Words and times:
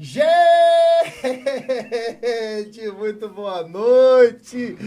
Gente, 0.00 0.38
muito 2.96 3.28
boa 3.28 3.66
noite. 3.66 4.78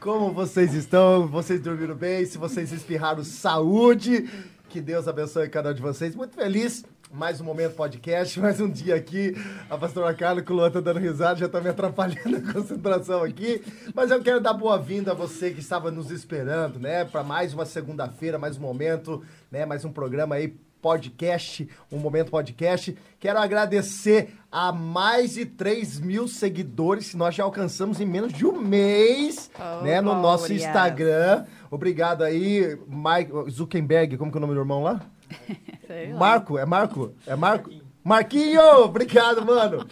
Como 0.00 0.32
vocês 0.32 0.74
estão? 0.74 1.28
Vocês 1.28 1.60
dormiram 1.60 1.94
bem? 1.94 2.26
Se 2.26 2.36
vocês 2.36 2.72
espirraram, 2.72 3.22
saúde. 3.22 4.28
Que 4.68 4.80
Deus 4.80 5.06
abençoe 5.06 5.48
cada 5.48 5.70
um 5.70 5.74
de 5.74 5.80
vocês. 5.80 6.16
Muito 6.16 6.34
feliz. 6.34 6.84
Mais 7.12 7.40
um 7.40 7.44
momento 7.44 7.76
podcast, 7.76 8.40
mais 8.42 8.60
um 8.60 8.68
dia 8.68 8.96
aqui. 8.96 9.36
A 9.70 9.78
pastora 9.78 10.12
Carla 10.12 10.42
com 10.42 10.52
o 10.52 10.56
Luan 10.56 10.68
tá 10.72 10.80
dando 10.80 10.98
risada, 10.98 11.38
já 11.38 11.48
tá 11.48 11.60
me 11.60 11.68
atrapalhando 11.68 12.36
a 12.50 12.52
concentração 12.52 13.22
aqui. 13.22 13.62
Mas 13.94 14.10
eu 14.10 14.20
quero 14.20 14.40
dar 14.40 14.52
boa-vinda 14.52 15.12
a 15.12 15.14
você 15.14 15.52
que 15.52 15.60
estava 15.60 15.92
nos 15.92 16.10
esperando, 16.10 16.80
né? 16.80 17.04
Para 17.04 17.22
mais 17.22 17.54
uma 17.54 17.64
segunda-feira, 17.64 18.36
mais 18.36 18.58
um 18.58 18.62
momento, 18.62 19.22
né? 19.48 19.64
Mais 19.64 19.84
um 19.84 19.92
programa 19.92 20.34
aí 20.34 20.56
podcast, 20.90 21.68
um 21.90 21.98
momento 21.98 22.30
podcast. 22.30 22.96
Quero 23.18 23.40
agradecer 23.40 24.34
a 24.52 24.70
mais 24.70 25.34
de 25.34 25.44
3 25.44 25.98
mil 25.98 26.28
seguidores 26.28 27.10
que 27.10 27.16
nós 27.16 27.34
já 27.34 27.42
alcançamos 27.42 28.00
em 28.00 28.06
menos 28.06 28.32
de 28.32 28.46
um 28.46 28.60
mês, 28.60 29.50
Oh, 29.58 29.82
né, 29.82 30.00
no 30.00 30.14
nosso 30.14 30.46
glória. 30.46 30.64
Instagram. 30.64 31.44
Obrigado 31.72 32.22
aí, 32.22 32.78
Mike 32.86 33.50
Zuckerberg, 33.50 34.16
como 34.16 34.30
que 34.30 34.36
é 34.36 34.38
o 34.38 34.42
nome 34.42 34.54
do 34.54 34.60
irmão 34.60 34.84
lá? 34.84 35.00
Sei 35.88 36.12
lá. 36.12 36.18
Marco, 36.20 36.56
é 36.56 36.64
Marco? 36.64 37.12
É 37.26 37.34
Marco? 37.34 37.68
Marquinho, 38.04 38.84
obrigado, 38.84 39.44
mano. 39.44 39.84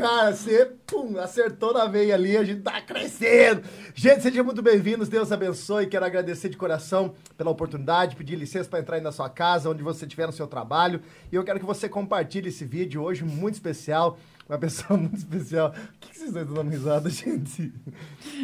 Cara, 0.00 0.34
você 0.34 0.64
pum, 0.86 1.18
acertou 1.18 1.74
na 1.74 1.84
veia 1.84 2.14
ali, 2.14 2.34
a 2.34 2.42
gente 2.42 2.62
tá 2.62 2.80
crescendo. 2.80 3.62
Gente, 3.94 4.22
sejam 4.22 4.42
muito 4.42 4.62
bem-vindos, 4.62 5.10
Deus 5.10 5.30
abençoe. 5.30 5.88
Quero 5.88 6.06
agradecer 6.06 6.48
de 6.48 6.56
coração 6.56 7.12
pela 7.36 7.50
oportunidade, 7.50 8.16
pedir 8.16 8.34
licença 8.34 8.66
para 8.66 8.78
entrar 8.78 8.96
aí 8.96 9.02
na 9.02 9.12
sua 9.12 9.28
casa, 9.28 9.68
onde 9.68 9.82
você 9.82 10.06
estiver 10.06 10.26
no 10.26 10.32
seu 10.32 10.46
trabalho. 10.46 11.02
E 11.30 11.36
eu 11.36 11.44
quero 11.44 11.60
que 11.60 11.66
você 11.66 11.86
compartilhe 11.86 12.48
esse 12.48 12.64
vídeo 12.64 13.02
hoje, 13.02 13.24
muito 13.24 13.56
especial. 13.56 14.18
Uma 14.50 14.58
pessoa 14.58 14.98
muito 14.98 15.16
especial. 15.16 15.68
O 15.68 15.72
que 16.00 16.08
que 16.10 16.18
vocês 16.18 16.34
estão 16.34 16.54
dando 16.54 16.70
risada, 16.70 17.08
gente? 17.10 17.72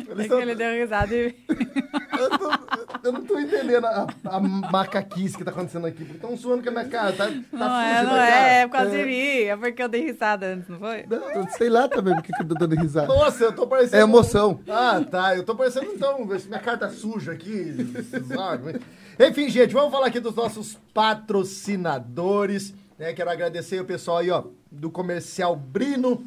Eles 0.08 0.26
É 0.26 0.28
tão- 0.28 0.36
que 0.38 0.42
ele 0.44 0.54
deu 0.54 0.70
risada 0.72 1.12
e... 1.12 1.34
eu, 2.18 2.38
tô- 2.38 2.50
eu 3.02 3.12
não 3.12 3.24
tô 3.24 3.38
entendendo 3.40 3.84
a, 3.86 4.06
a 4.24 4.38
macaquice 4.40 5.36
que 5.36 5.42
tá 5.44 5.50
acontecendo 5.50 5.84
aqui. 5.86 6.04
Estão 6.04 6.36
zoando 6.36 6.62
com 6.62 6.68
a 6.68 6.72
minha 6.72 6.84
cara. 6.84 7.12
Tá, 7.12 7.26
tá 7.26 7.32
Não 7.52 7.80
é, 7.80 8.02
não 8.04 8.16
é, 8.16 8.60
é 8.60 8.66
por 8.68 8.72
causa 8.74 8.90
de 8.90 9.04
mim. 9.04 9.40
É 9.42 9.56
porque 9.56 9.82
eu 9.82 9.88
dei 9.88 10.02
risada 10.06 10.46
antes, 10.46 10.68
não 10.68 10.78
foi? 10.78 11.04
Não, 11.08 11.48
sei 11.50 11.68
lá 11.68 11.88
também 11.88 12.14
porque 12.14 12.32
que 12.32 12.40
eu 12.42 12.46
tô 12.46 12.54
dando 12.54 12.76
risada. 12.76 13.08
Nossa, 13.08 13.42
eu 13.44 13.52
tô 13.52 13.66
parecendo. 13.66 13.96
É 13.96 14.00
emoção. 14.02 14.60
Ah, 14.68 15.00
tá. 15.10 15.36
Eu 15.36 15.42
tô 15.42 15.56
parecendo 15.56 15.86
então. 15.92 16.24
Minha 16.24 16.60
cara 16.60 16.78
tá 16.78 16.88
suja 16.88 17.32
aqui. 17.32 17.74
sabe? 18.32 18.80
Enfim, 19.18 19.48
gente, 19.48 19.72
vamos 19.72 19.90
falar 19.90 20.06
aqui 20.06 20.20
dos 20.20 20.36
nossos 20.36 20.78
patrocinadores. 20.94 22.72
Né? 22.98 23.12
Quero 23.12 23.28
agradecer 23.30 23.80
o 23.80 23.84
pessoal 23.84 24.18
aí, 24.18 24.30
ó, 24.30 24.44
do 24.76 24.90
Comercial 24.90 25.56
Brino. 25.56 26.24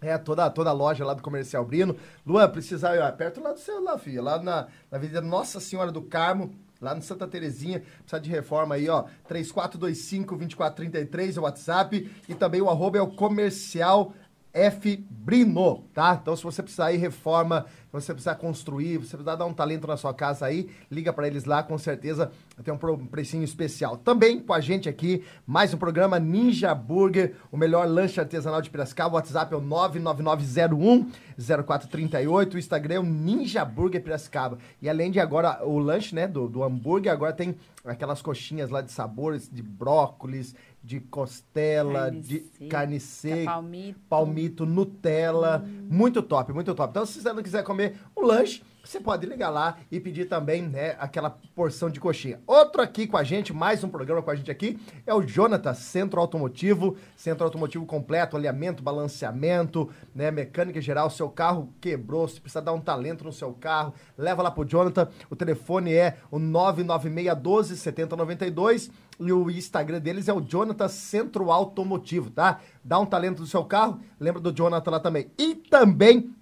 É, 0.00 0.16
toda, 0.16 0.48
toda 0.48 0.70
a 0.70 0.72
loja 0.72 1.04
lá 1.04 1.12
do 1.12 1.22
Comercial 1.22 1.62
Brino. 1.64 1.94
Luan, 2.26 2.48
precisa 2.48 2.96
ir 2.96 3.00
ó, 3.00 3.12
perto 3.12 3.42
lá 3.42 3.52
do 3.52 3.58
seu 3.58 3.82
lá, 3.82 3.98
filha. 3.98 4.22
Lá 4.22 4.42
na, 4.42 4.68
na 4.90 4.98
Avenida 4.98 5.20
Nossa 5.20 5.60
Senhora 5.60 5.92
do 5.92 6.00
Carmo, 6.00 6.54
lá 6.80 6.94
no 6.94 7.02
Santa 7.02 7.26
Terezinha. 7.26 7.82
Precisa 8.00 8.20
de 8.20 8.30
reforma 8.30 8.76
aí, 8.76 8.88
ó. 8.88 9.04
3425-2433 9.28 11.36
é 11.36 11.40
o 11.40 11.42
WhatsApp. 11.42 12.10
E 12.28 12.34
também 12.34 12.62
o 12.62 12.70
arroba 12.70 12.98
é 12.98 13.02
o 13.02 13.08
Comercial 13.08 14.14
F 14.52 15.04
Brino, 15.08 15.84
tá? 15.94 16.18
Então, 16.20 16.34
se 16.34 16.42
você 16.42 16.62
precisar 16.62 16.92
ir 16.92 16.96
reforma, 16.96 17.66
se 17.68 17.92
você 17.92 18.12
precisar 18.12 18.34
construir, 18.36 18.98
você 18.98 19.16
precisar 19.16 19.36
dar 19.36 19.46
um 19.46 19.52
talento 19.52 19.86
na 19.86 19.96
sua 19.96 20.12
casa 20.12 20.46
aí, 20.46 20.68
liga 20.90 21.12
pra 21.12 21.26
eles 21.26 21.44
lá, 21.44 21.62
com 21.62 21.78
certeza 21.78 22.30
tem 22.62 22.74
um 22.74 22.78
um 22.90 23.06
precinho 23.06 23.44
especial. 23.44 23.96
Também 23.96 24.40
com 24.40 24.52
a 24.52 24.60
gente 24.60 24.88
aqui, 24.88 25.24
mais 25.46 25.72
um 25.72 25.78
programa 25.78 26.18
Ninja 26.18 26.74
Burger, 26.74 27.36
o 27.50 27.56
melhor 27.56 27.88
lanche 27.88 28.20
artesanal 28.20 28.60
de 28.60 28.70
Piracicaba. 28.70 29.14
O 29.14 29.16
WhatsApp 29.16 29.54
é 29.54 29.56
o 29.56 29.62
99901-0438. 29.62 32.54
O 32.54 32.58
Instagram 32.58 32.94
é 32.94 33.00
o 33.00 33.04
Ninja 33.04 33.64
Burger 33.64 34.02
Piracicaba. 34.02 34.58
E 34.82 34.88
além 34.88 35.10
de 35.10 35.20
agora 35.20 35.64
o 35.64 35.78
lanche, 35.78 36.14
né, 36.14 36.26
do, 36.26 36.48
do 36.48 36.62
hambúrguer, 36.62 37.12
agora 37.12 37.32
tem 37.32 37.54
aquelas 37.84 38.20
coxinhas 38.20 38.70
lá 38.70 38.82
de 38.82 38.92
sabores, 38.92 39.48
de 39.50 39.62
brócolis, 39.62 40.54
de 40.82 40.98
costela, 40.98 42.04
Carne 42.04 42.20
de 42.20 42.40
seca, 42.40 42.68
carne 42.68 43.00
seca 43.00 43.44
palmito. 43.44 44.00
palmito, 44.08 44.66
Nutella. 44.66 45.64
Muito 45.88 46.22
top, 46.22 46.52
muito 46.52 46.74
top. 46.74 46.90
Então, 46.90 47.04
se 47.04 47.20
você 47.20 47.32
não 47.32 47.42
quiser 47.42 47.62
comer 47.62 47.96
um 48.16 48.24
lanche, 48.24 48.62
você 48.82 48.98
pode 48.98 49.26
ligar 49.26 49.50
lá 49.50 49.76
e 49.90 50.00
pedir 50.00 50.24
também, 50.24 50.62
né, 50.62 50.96
aquela 50.98 51.30
porção 51.54 51.90
de 51.90 52.00
coxinha. 52.00 52.40
Outro 52.46 52.80
aqui 52.80 53.06
com 53.06 53.16
a 53.16 53.22
gente, 53.22 53.52
mais 53.52 53.84
um 53.84 53.88
programa 53.90 54.22
com 54.22 54.30
a 54.30 54.34
gente 54.34 54.50
aqui, 54.50 54.78
é 55.06 55.12
o 55.14 55.22
Jonathan, 55.22 55.74
Centro 55.74 56.18
Automotivo. 56.18 56.96
Centro 57.14 57.44
Automotivo 57.44 57.84
completo, 57.84 58.36
alinhamento, 58.36 58.82
balanceamento, 58.82 59.90
né, 60.14 60.30
mecânica 60.30 60.80
geral. 60.80 61.10
Seu 61.10 61.28
carro 61.28 61.72
quebrou, 61.80 62.26
se 62.26 62.40
precisa 62.40 62.62
dar 62.62 62.72
um 62.72 62.80
talento 62.80 63.22
no 63.22 63.32
seu 63.32 63.52
carro, 63.52 63.92
leva 64.16 64.42
lá 64.42 64.50
pro 64.50 64.64
Jonathan. 64.64 65.08
O 65.28 65.36
telefone 65.36 65.92
é 65.92 66.16
o 66.30 66.38
99612 66.38 67.76
7092 67.76 68.90
e 69.20 69.32
o 69.32 69.50
Instagram 69.50 70.00
deles 70.00 70.28
é 70.28 70.32
o 70.32 70.40
Jonathan 70.40 70.88
Centro 70.88 71.50
Automotivo, 71.50 72.30
tá? 72.30 72.60
Dá 72.82 72.98
um 72.98 73.06
talento 73.06 73.40
no 73.40 73.46
seu 73.46 73.64
carro, 73.64 74.00
lembra 74.18 74.40
do 74.40 74.52
Jonathan 74.52 74.90
lá 74.90 75.00
também. 75.00 75.30
E 75.38 75.54
também, 75.54 76.34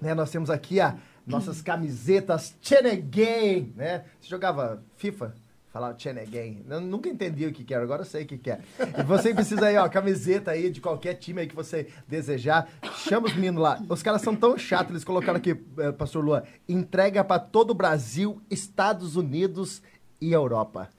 né, 0.00 0.14
nós 0.14 0.30
temos 0.30 0.48
aqui 0.48 0.80
a 0.80 0.96
nossas 1.26 1.60
camisetas 1.60 2.56
Chenegain, 2.60 3.72
né? 3.76 4.04
Você 4.20 4.28
jogava 4.28 4.82
FIFA? 4.96 5.34
Falava 5.72 5.98
Chenegain. 5.98 6.64
Eu 6.68 6.80
nunca 6.82 7.08
entendi 7.08 7.46
o 7.46 7.52
que 7.52 7.64
que 7.64 7.72
era, 7.72 7.82
agora 7.82 8.02
eu 8.02 8.06
sei 8.06 8.24
o 8.24 8.26
que 8.26 8.36
que 8.36 8.50
é. 8.50 8.60
E 8.98 9.02
você 9.02 9.32
precisa 9.32 9.66
aí, 9.66 9.76
ó, 9.76 9.88
camiseta 9.88 10.50
aí 10.50 10.70
de 10.70 10.82
qualquer 10.82 11.14
time 11.14 11.40
aí 11.40 11.46
que 11.46 11.54
você 11.54 11.88
desejar. 12.06 12.68
Chama 12.98 13.26
os 13.26 13.34
meninos 13.34 13.62
lá. 13.62 13.82
Os 13.88 14.02
caras 14.02 14.20
são 14.20 14.36
tão 14.36 14.58
chatos, 14.58 14.90
eles 14.90 15.04
colocaram 15.04 15.38
aqui, 15.38 15.56
eh, 15.78 15.92
pastor 15.92 16.22
Luan, 16.22 16.42
entrega 16.68 17.24
pra 17.24 17.38
todo 17.38 17.70
o 17.70 17.74
Brasil, 17.74 18.40
Estados 18.50 19.16
Unidos 19.16 19.82
e 20.20 20.32
Europa. 20.32 20.90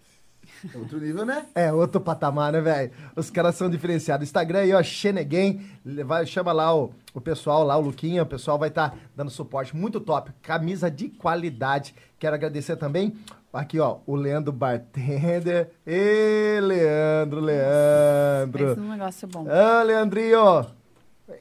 Outro 0.75 0.99
nível, 0.99 1.25
né? 1.25 1.45
É, 1.53 1.71
outro 1.71 1.99
patamar, 1.99 2.53
né, 2.53 2.61
velho? 2.61 2.91
Os 3.15 3.29
caras 3.29 3.55
são 3.55 3.69
diferenciados. 3.69 4.27
Instagram 4.27 4.59
aí, 4.59 4.73
ó, 4.73 4.81
Xeneguem. 4.81 5.65
Vai, 6.05 6.25
chama 6.25 6.51
lá 6.51 6.75
o, 6.75 6.91
o 7.13 7.21
pessoal 7.21 7.63
lá, 7.63 7.77
o 7.77 7.81
Luquinha. 7.81 8.23
O 8.23 8.25
pessoal 8.25 8.57
vai 8.57 8.69
estar 8.69 8.97
dando 9.15 9.29
suporte. 9.29 9.75
Muito 9.75 9.99
top. 9.99 10.31
Camisa 10.41 10.89
de 10.89 11.09
qualidade. 11.09 11.93
Quero 12.17 12.35
agradecer 12.35 12.77
também 12.77 13.13
aqui, 13.53 13.79
ó, 13.79 13.97
o 14.05 14.15
Leandro 14.15 14.51
Bartender. 14.51 15.69
Ê, 15.85 16.59
Leandro, 16.61 17.39
Leandro. 17.39 18.65
Fez 18.65 18.77
um 18.77 18.89
negócio 18.89 19.27
bom. 19.27 19.45
Ah, 19.49 19.83
Leandrinho! 19.83 20.65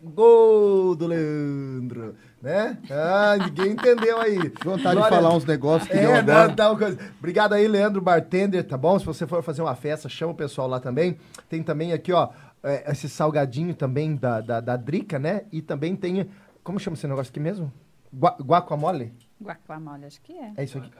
Gol 0.02 0.94
do 0.94 1.06
Leandro, 1.06 2.14
né? 2.42 2.76
Ah, 2.90 3.36
ninguém 3.38 3.72
entendeu 3.72 4.20
aí. 4.20 4.36
Vontade 4.64 4.96
Glória- 4.96 5.02
de 5.02 5.08
falar 5.08 5.34
uns 5.34 5.44
negócios 5.44 5.88
que 5.88 5.96
deu 5.96 6.10
É, 6.10 6.18
agora. 6.18 6.54
não, 6.56 6.70
uma 6.72 6.78
coisa. 6.78 6.98
Obrigado 7.18 7.52
aí, 7.52 7.68
Leandro 7.68 8.00
Bartender, 8.02 8.66
tá 8.66 8.76
bom? 8.76 8.98
Se 8.98 9.06
você 9.06 9.26
for 9.26 9.42
fazer 9.42 9.62
uma 9.62 9.74
festa, 9.76 10.08
chama 10.08 10.32
o 10.32 10.36
pessoal 10.36 10.66
lá 10.68 10.80
também. 10.80 11.16
Tem 11.48 11.62
também 11.62 11.92
aqui, 11.92 12.12
ó, 12.12 12.30
é, 12.62 12.90
esse 12.90 13.08
salgadinho 13.08 13.74
também 13.74 14.16
da, 14.16 14.40
da, 14.40 14.60
da 14.60 14.76
Drica, 14.76 15.18
né? 15.18 15.42
E 15.52 15.62
também 15.62 15.94
tem, 15.94 16.28
como 16.64 16.80
chama 16.80 16.94
esse 16.96 17.06
negócio 17.06 17.30
aqui 17.30 17.40
mesmo? 17.40 17.72
Gua, 18.12 18.36
guacamole? 18.40 19.12
Guacamole, 19.40 20.04
acho 20.04 20.20
que 20.20 20.32
é. 20.32 20.52
É 20.56 20.64
isso 20.64 20.78
aqui? 20.78 20.90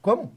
Como? 0.00 0.32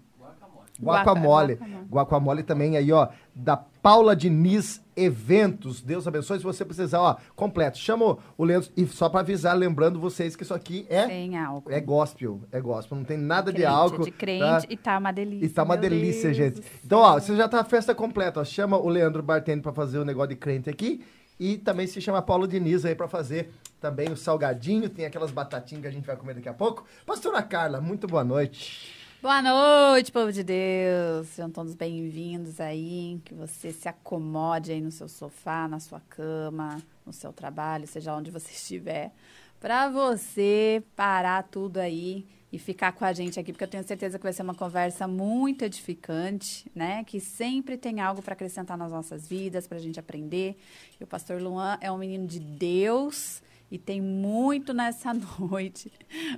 Guaca- 0.81 1.11
Guacamole. 1.11 1.53
guacamole. 1.55 1.85
Guacamole 1.89 2.43
também 2.43 2.75
aí, 2.77 2.91
ó, 2.91 3.07
da 3.33 3.55
Paula 3.55 4.15
Diniz 4.15 4.83
Eventos. 4.95 5.81
Deus 5.81 6.07
abençoe. 6.07 6.37
Se 6.37 6.43
você 6.43 6.65
precisar, 6.65 6.99
ó, 7.01 7.15
completo. 7.35 7.77
Chama 7.77 8.17
o- 8.37 8.43
Leandro. 8.43 8.69
E 8.75 8.85
só 8.87 9.07
pra 9.09 9.21
avisar, 9.21 9.55
lembrando 9.57 9.99
vocês 9.99 10.35
que 10.35 10.43
isso 10.43 10.53
aqui 10.53 10.85
é, 10.89 11.05
Sem 11.07 11.37
álcool. 11.37 11.71
é 11.71 11.79
gospel. 11.79 12.41
É 12.51 12.59
gospel. 12.59 12.97
Não 12.97 13.05
tem 13.05 13.17
nada 13.17 13.51
de 13.51 13.57
Crente, 13.59 13.73
álcool. 13.73 14.03
De 14.03 14.11
crente 14.11 14.41
tá? 14.41 14.61
e 14.69 14.77
tá 14.77 14.97
uma 14.97 15.11
delícia. 15.11 15.45
E 15.45 15.49
tá 15.49 15.63
uma 15.63 15.77
delícia, 15.77 16.23
Deus 16.31 16.37
gente. 16.37 16.61
Então, 16.83 16.99
ó, 16.99 17.13
você 17.19 17.35
já 17.35 17.47
tá 17.47 17.61
a 17.61 17.63
festa 17.63 17.93
completa, 17.95 18.39
ó. 18.41 18.43
Chama 18.43 18.77
o 18.77 18.87
Leandro 18.89 19.21
Bartender 19.23 19.63
pra 19.63 19.73
fazer 19.73 19.99
o 19.99 20.05
negócio 20.05 20.29
de 20.29 20.35
crente 20.35 20.69
aqui. 20.69 21.03
E 21.39 21.57
também 21.57 21.85
se 21.87 21.99
chama 21.99 22.21
Paulo 22.21 22.47
Diniz 22.47 22.85
aí 22.85 22.95
pra 22.95 23.07
fazer 23.09 23.51
também 23.81 24.09
o 24.09 24.15
salgadinho. 24.15 24.89
Tem 24.89 25.05
aquelas 25.05 25.31
batatinhas 25.31 25.81
que 25.81 25.87
a 25.87 25.91
gente 25.91 26.05
vai 26.05 26.15
comer 26.15 26.33
daqui 26.35 26.47
a 26.47 26.53
pouco. 26.53 26.85
Pastora 27.05 27.41
Carla, 27.43 27.81
muito 27.81 28.07
boa 28.07 28.23
noite. 28.23 29.04
Boa 29.25 29.41
noite, 29.41 30.11
povo 30.11 30.31
de 30.31 30.43
Deus. 30.43 31.29
Sejam 31.29 31.49
todos 31.49 31.73
bem-vindos 31.73 32.59
aí. 32.59 33.19
Que 33.25 33.33
você 33.33 33.71
se 33.71 33.89
acomode 33.89 34.71
aí 34.71 34.79
no 34.79 34.91
seu 34.91 35.09
sofá, 35.09 35.67
na 35.67 35.79
sua 35.79 35.99
cama, 35.99 36.79
no 37.03 37.11
seu 37.11 37.33
trabalho, 37.33 37.87
seja 37.87 38.15
onde 38.15 38.29
você 38.29 38.51
estiver, 38.53 39.11
para 39.59 39.89
você 39.89 40.83
parar 40.95 41.41
tudo 41.41 41.79
aí 41.79 42.23
e 42.53 42.59
ficar 42.59 42.91
com 42.91 43.03
a 43.03 43.11
gente 43.13 43.39
aqui, 43.39 43.51
porque 43.51 43.63
eu 43.63 43.67
tenho 43.67 43.83
certeza 43.83 44.19
que 44.19 44.23
vai 44.23 44.31
ser 44.31 44.43
uma 44.43 44.53
conversa 44.53 45.07
muito 45.07 45.65
edificante, 45.65 46.71
né? 46.75 47.03
Que 47.03 47.19
sempre 47.19 47.77
tem 47.77 48.01
algo 48.01 48.21
para 48.21 48.33
acrescentar 48.33 48.77
nas 48.77 48.91
nossas 48.91 49.27
vidas, 49.27 49.65
para 49.65 49.79
a 49.79 49.81
gente 49.81 49.99
aprender. 49.99 50.55
E 51.01 51.03
o 51.03 51.07
pastor 51.07 51.41
Luan 51.41 51.79
é 51.81 51.91
um 51.91 51.97
menino 51.97 52.27
de 52.27 52.39
Deus 52.39 53.41
e 53.71 53.79
tem 53.79 53.99
muito 53.99 54.71
nessa 54.71 55.11
noite 55.39 55.91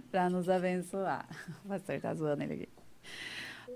para 0.10 0.30
nos 0.30 0.48
abençoar. 0.48 1.28
O 1.66 1.68
pastor 1.68 2.00
tá 2.00 2.14
zoando 2.14 2.44
ele 2.44 2.54
aqui. 2.54 2.77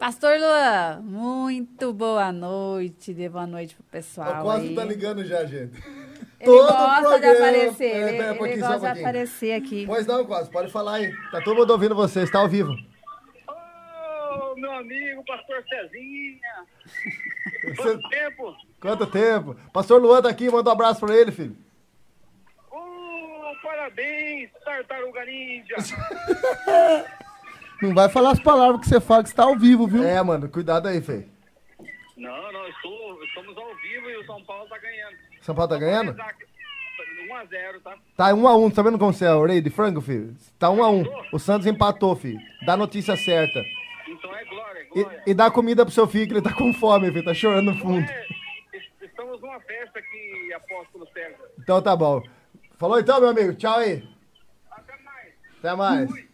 Pastor 0.02 0.40
Luan, 0.40 1.00
muito 1.04 1.94
boa 1.94 2.32
noite. 2.32 3.14
Dê 3.14 3.30
boa 3.30 3.46
noite 3.46 3.76
pro 3.76 3.84
pessoal. 3.84 4.42
quase 4.42 4.70
aí. 4.70 4.76
tá 4.76 4.84
ligando 4.84 5.24
já, 5.24 5.46
gente. 5.46 5.78
Ele 6.40 6.46
Todo 6.46 6.68
gosta 6.68 6.96
de 6.96 7.02
programa. 7.22 7.36
aparecer. 7.50 7.84
É, 7.86 8.10
Ele, 8.10 8.18
ele 8.18 8.64
um 8.64 8.68
gosta 8.68 8.80
de 8.94 9.00
aparecer 9.00 9.54
aqui. 9.54 9.86
Pois 9.86 10.08
não, 10.08 10.26
quase. 10.26 10.50
Pode 10.50 10.72
falar 10.72 10.94
aí. 10.96 11.14
Tá 11.30 11.40
todo 11.44 11.56
mundo 11.56 11.70
ouvindo 11.70 11.94
você. 11.94 12.24
Está 12.24 12.40
ao 12.40 12.48
vivo. 12.50 12.72
Ô, 13.48 14.56
meu 14.56 14.72
amigo, 14.74 15.24
pastor 15.24 15.64
Cezinha. 15.70 16.66
Você- 17.76 18.00
Quanto 18.02 18.10
tempo? 18.10 18.56
Quanto 18.82 19.06
tempo? 19.06 19.56
Pastor 19.72 20.02
Luan 20.02 20.20
tá 20.24 20.30
aqui. 20.30 20.50
Manda 20.50 20.72
um 20.72 20.74
abraço 20.74 21.00
pra 21.00 21.16
ele, 21.16 21.32
filho. 21.32 21.56
Ô, 22.72 23.54
parabéns, 23.62 24.50
tartaruga 24.66 25.24
ninja. 25.26 25.76
Não 27.82 27.94
vai 27.94 28.10
falar 28.10 28.32
as 28.32 28.40
palavras 28.40 28.82
que 28.82 28.88
você 28.90 29.00
fala 29.02 29.24
que 29.24 29.30
você 29.30 29.36
tá 29.36 29.44
ao 29.44 29.58
vivo, 29.58 29.88
viu? 29.88 30.04
É, 30.04 30.22
mano. 30.22 30.48
Cuidado 30.50 30.88
aí, 30.88 31.02
Fê. 31.02 31.26
Não, 32.16 32.52
não, 32.52 32.68
estou, 32.68 33.24
estamos 33.24 33.58
ao 33.58 33.76
vivo 33.78 34.10
e 34.10 34.18
o 34.18 34.26
São 34.26 34.44
Paulo 34.44 34.68
tá 34.70 34.78
ganhando. 34.78 35.16
São 35.42 35.56
Paulo 35.56 35.70
tá 35.72 35.78
ganhando? 35.80 36.14
1x0, 36.14 37.82
tá? 37.84 37.98
Tá 38.16 38.34
1 38.34 38.48
a 38.48 38.56
1 38.58 38.70
Tá 38.72 38.82
vendo 38.84 39.00
como 39.00 39.12
você 39.14 39.26
é 39.26 39.34
o 39.34 39.46
rei 39.46 39.62
de 39.62 39.70
frango, 39.70 40.02
filho? 40.02 40.36
Tá 40.60 40.70
1 40.70 40.84
a 40.84 40.90
1 40.92 41.04
O 41.34 41.40
Santos 41.40 41.66
empatou, 41.66 42.16
filho. 42.16 42.40
Dá 42.66 42.74
a 42.74 42.78
notícia 42.78 43.16
certa. 43.16 43.60
Então 44.08 44.36
é 44.36 44.44
glória, 44.46 44.80
é 44.80 44.84
E, 44.84 45.04
glória. 45.04 45.24
e 45.26 45.34
dá 45.34 45.50
comida 45.50 45.84
pro 45.86 45.94
seu 45.94 46.06
filho, 46.08 46.28
que 46.28 46.34
ele 46.34 46.42
tá 46.42 46.54
com 46.54 46.72
fome, 46.74 47.10
filho. 47.12 47.24
Tá 47.26 47.34
chorando 47.34 47.72
no 47.72 47.78
fundo. 47.80 48.08
É, 48.08 48.28
es- 48.74 48.92
estamos 49.10 49.42
numa 49.42 49.60
festa 49.62 49.98
aqui, 50.00 50.54
apóstolo 50.54 51.08
César. 51.14 51.38
Então 51.58 51.82
tá 51.82 51.96
bom. 51.96 52.22
Falou 52.78 53.00
então, 53.00 53.20
meu 53.20 53.30
amigo. 53.30 53.54
Tchau 53.56 53.78
aí. 53.80 54.04
Até 54.70 54.94
mais. 55.04 55.34
Até 55.60 55.76
mais. 55.76 56.31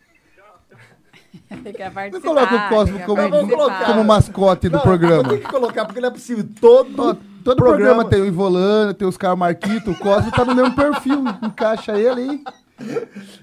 Ele 1.66 1.74
quer 1.74 1.92
participar. 1.92 2.28
coloca 2.28 2.56
o 2.56 2.70
Cosmo 2.70 3.00
como- 3.06 3.48
colocar. 3.50 3.86
Como 3.86 4.04
mascote 4.04 4.70
do 4.70 4.78
Não, 4.78 4.82
programa. 4.82 5.30
Tem 5.30 5.40
que 5.40 5.48
colocar, 5.48 5.86
porque 5.86 6.02
não 6.02 6.10
é 6.10 6.12
possível. 6.12 6.46
Todo, 6.60 7.16
todo 7.44 7.58
programa, 7.58 8.04
tem 8.06 8.22
o 8.22 8.26
Ivolano, 8.26 8.94
tem 8.94 9.08
os 9.08 9.18
caras 9.18 9.38
Marquito, 9.38 9.92
o 9.92 9.96
Cosmo 9.98 10.32
tá 10.32 10.44
no 10.44 10.54
mesmo 10.54 10.76
perfil. 10.76 11.24
Encaixa 11.44 11.98
ele 11.98 12.22
aí. 12.22 12.44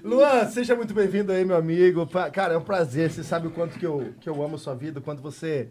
Luan, 0.03 0.45
seja 0.45 0.75
muito 0.75 0.93
bem-vindo 0.93 1.31
aí, 1.31 1.43
meu 1.43 1.57
amigo. 1.57 2.07
Cara, 2.31 2.53
é 2.53 2.57
um 2.57 2.61
prazer. 2.61 3.09
Você 3.11 3.23
sabe 3.23 3.47
o 3.47 3.51
quanto 3.51 3.77
que 3.77 3.85
eu, 3.85 4.13
que 4.21 4.29
eu 4.29 4.41
amo 4.43 4.55
a 4.55 4.59
sua 4.59 4.73
vida, 4.75 4.99
o 4.99 5.01
quanto 5.01 5.21
você 5.21 5.69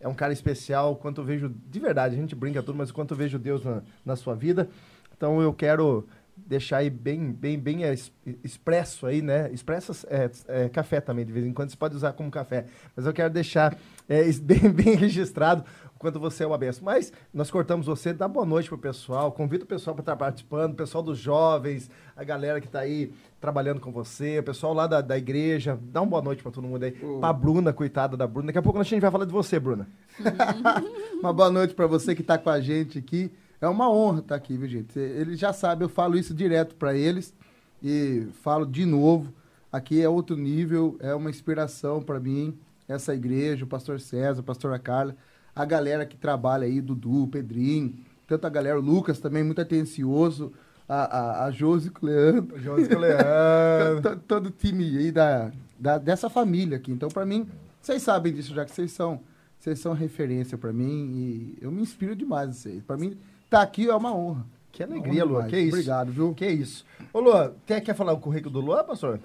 é 0.00 0.06
um 0.06 0.14
cara 0.14 0.32
especial, 0.32 0.92
o 0.92 0.96
quanto 0.96 1.20
eu 1.20 1.24
vejo, 1.24 1.54
de 1.70 1.80
verdade, 1.80 2.14
a 2.14 2.18
gente 2.18 2.34
brinca 2.34 2.62
tudo, 2.62 2.76
mas 2.76 2.90
o 2.90 2.94
quanto 2.94 3.14
eu 3.14 3.16
vejo 3.16 3.38
Deus 3.38 3.64
na, 3.64 3.82
na 4.04 4.16
sua 4.16 4.34
vida. 4.34 4.68
Então 5.16 5.40
eu 5.40 5.52
quero 5.52 6.06
deixar 6.46 6.78
aí 6.78 6.88
bem, 6.90 7.32
bem, 7.32 7.58
bem 7.58 7.84
é, 7.84 7.92
es- 7.92 8.12
expresso 8.44 9.06
aí, 9.06 9.20
né? 9.20 9.50
Expresso 9.52 10.06
é, 10.08 10.30
é 10.48 10.68
café 10.68 11.00
também, 11.00 11.24
de 11.26 11.32
vez 11.32 11.44
em 11.44 11.52
quando 11.52 11.70
você 11.70 11.76
pode 11.76 11.96
usar 11.96 12.12
como 12.12 12.30
café. 12.30 12.66
Mas 12.94 13.04
eu 13.04 13.12
quero 13.12 13.32
deixar 13.32 13.76
é, 14.08 14.22
bem, 14.40 14.70
bem 14.70 14.94
registrado 14.94 15.64
o 15.94 15.98
quanto 15.98 16.20
você 16.20 16.44
é 16.44 16.46
uma 16.46 16.56
benção. 16.58 16.84
Mas 16.84 17.12
nós 17.34 17.50
cortamos 17.50 17.86
você, 17.86 18.12
dá 18.12 18.28
boa 18.28 18.46
noite 18.46 18.68
pro 18.68 18.78
pessoal, 18.78 19.32
convida 19.32 19.64
o 19.64 19.66
pessoal 19.66 19.94
para 19.94 20.02
estar 20.02 20.16
participando, 20.16 20.72
o 20.72 20.76
pessoal 20.76 21.02
dos 21.02 21.18
jovens, 21.18 21.90
a 22.16 22.22
galera 22.22 22.60
que 22.60 22.68
tá 22.68 22.80
aí 22.80 23.12
trabalhando 23.40 23.80
com 23.80 23.90
você, 23.90 24.38
o 24.38 24.42
pessoal 24.42 24.72
lá 24.74 24.86
da, 24.86 25.00
da 25.00 25.16
igreja, 25.18 25.78
dá 25.82 26.00
uma 26.02 26.10
boa 26.10 26.22
noite 26.22 26.42
para 26.42 26.52
todo 26.52 26.66
mundo 26.66 26.84
aí. 26.84 26.92
Pra 26.92 27.32
Bruna, 27.32 27.72
coitada 27.72 28.16
da 28.16 28.26
Bruna. 28.26 28.46
Daqui 28.48 28.58
a 28.58 28.62
pouco 28.62 28.78
a 28.78 28.82
gente 28.82 29.00
vai 29.00 29.10
falar 29.10 29.24
de 29.24 29.32
você, 29.32 29.58
Bruna. 29.58 29.86
Uma 31.20 31.32
boa 31.32 31.50
noite 31.50 31.74
pra 31.74 31.86
você 31.86 32.14
que 32.14 32.22
tá 32.22 32.38
com 32.38 32.50
a 32.50 32.60
gente 32.60 32.98
aqui. 32.98 33.30
É 33.60 33.68
uma 33.68 33.90
honra 33.90 34.20
estar 34.20 34.34
aqui, 34.34 34.56
viu, 34.56 34.68
gente? 34.68 34.98
Eles 34.98 35.38
já 35.38 35.52
sabem, 35.52 35.84
eu 35.84 35.88
falo 35.88 36.16
isso 36.16 36.34
direto 36.34 36.74
pra 36.74 36.94
eles 36.94 37.34
e 37.82 38.26
falo 38.42 38.66
de 38.66 38.84
novo. 38.84 39.32
Aqui 39.72 40.00
é 40.00 40.08
outro 40.08 40.36
nível, 40.36 40.96
é 41.00 41.14
uma 41.14 41.30
inspiração 41.30 42.02
pra 42.02 42.20
mim. 42.20 42.56
Essa 42.88 43.14
igreja, 43.14 43.64
o 43.64 43.68
pastor 43.68 43.98
César, 44.00 44.40
a 44.40 44.44
pastora 44.44 44.78
Carla, 44.78 45.16
a 45.54 45.64
galera 45.64 46.06
que 46.06 46.16
trabalha 46.16 46.66
aí, 46.66 46.80
Dudu, 46.80 47.26
Pedrinho, 47.28 47.94
tanto 48.26 48.46
a 48.46 48.50
galera, 48.50 48.78
o 48.78 48.82
Lucas 48.82 49.18
também, 49.18 49.42
muito 49.42 49.60
atencioso, 49.60 50.52
a, 50.88 51.18
a, 51.18 51.44
a 51.46 51.50
Josi 51.50 51.90
com 51.90 52.06
o 52.06 52.08
Leandro. 52.08 52.58
Josi 52.60 52.88
com 52.88 52.94
o 52.94 52.98
Leandro. 53.00 54.02
To- 54.02 54.16
todo 54.28 54.46
o 54.46 54.50
time 54.50 54.84
aí 54.98 55.10
da, 55.10 55.50
da- 55.78 55.98
dessa 55.98 56.28
família 56.30 56.76
aqui. 56.76 56.92
Então, 56.92 57.08
pra 57.08 57.26
mim, 57.26 57.48
vocês 57.82 58.02
sabem 58.02 58.32
disso 58.32 58.54
já 58.54 58.64
que 58.64 58.70
vocês 58.70 58.92
são, 58.92 59.20
vocês 59.58 59.78
são 59.80 59.92
referência 59.92 60.56
pra 60.56 60.72
mim 60.72 61.10
e 61.16 61.58
eu 61.60 61.72
me 61.72 61.82
inspiro 61.82 62.14
demais 62.14 62.50
em 62.50 62.52
vocês. 62.52 62.82
Pra 62.84 62.96
mim, 62.96 63.16
tá 63.48 63.62
aqui 63.62 63.88
é 63.88 63.94
uma 63.94 64.14
honra. 64.14 64.46
Que 64.72 64.82
alegria, 64.82 65.24
Honra 65.24 65.32
Luan. 65.32 65.48
Que 65.48 65.58
isso. 65.58 65.74
Obrigado, 65.74 66.12
viu? 66.12 66.34
Que 66.34 66.46
isso. 66.46 66.84
Ô, 67.12 67.20
Luan, 67.20 67.52
tem, 67.64 67.80
quer 67.80 67.94
falar 67.94 68.12
o 68.12 68.20
currículo 68.20 68.52
do 68.52 68.60
Luan, 68.60 68.84
pastor? 68.84 69.20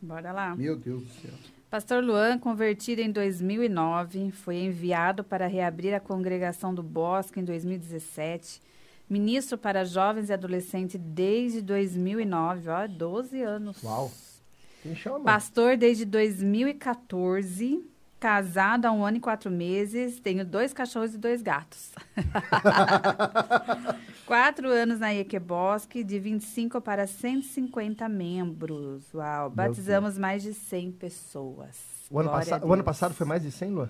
Bora 0.00 0.32
lá. 0.32 0.54
Meu 0.54 0.76
Deus 0.76 1.02
do 1.02 1.08
céu. 1.20 1.30
Pastor 1.70 2.02
Luan, 2.02 2.36
convertido 2.36 3.00
em 3.00 3.12
2009, 3.12 4.32
foi 4.32 4.56
enviado 4.56 5.22
para 5.22 5.46
reabrir 5.46 5.94
a 5.94 6.00
congregação 6.00 6.74
do 6.74 6.82
Bosque 6.82 7.38
em 7.38 7.44
2017. 7.44 8.60
Ministro 9.08 9.56
para 9.56 9.84
jovens 9.84 10.30
e 10.30 10.32
adolescentes 10.32 11.00
desde 11.00 11.62
2009, 11.62 12.68
ó, 12.68 12.86
12 12.86 13.40
anos. 13.42 13.82
Uau. 13.82 14.10
Quem 14.82 14.94
chama? 14.96 15.20
Pastor 15.20 15.76
desde 15.76 16.04
2014, 16.04 17.84
casado 18.20 18.84
há 18.84 18.92
um 18.92 19.04
ano 19.04 19.16
e 19.16 19.20
quatro 19.20 19.50
meses, 19.50 20.20
tenho 20.20 20.44
dois 20.44 20.72
cachorros 20.74 21.14
e 21.14 21.18
dois 21.18 21.40
gatos. 21.42 21.90
Quatro 24.26 24.68
anos 24.70 25.00
na 25.00 25.12
Equebosque, 25.12 26.04
de 26.04 26.18
25 26.20 26.80
para 26.80 27.06
150 27.06 28.08
membros. 28.08 29.12
Uau, 29.12 29.50
batizamos 29.50 30.16
mais 30.16 30.42
de 30.42 30.54
100 30.54 30.92
pessoas. 30.92 31.76
O 32.10 32.20
ano, 32.20 32.30
passa- 32.30 32.64
o 32.64 32.72
ano 32.72 32.84
passado 32.84 33.14
foi 33.14 33.26
mais 33.26 33.42
de 33.42 33.50
100, 33.50 33.70
Luan? 33.70 33.88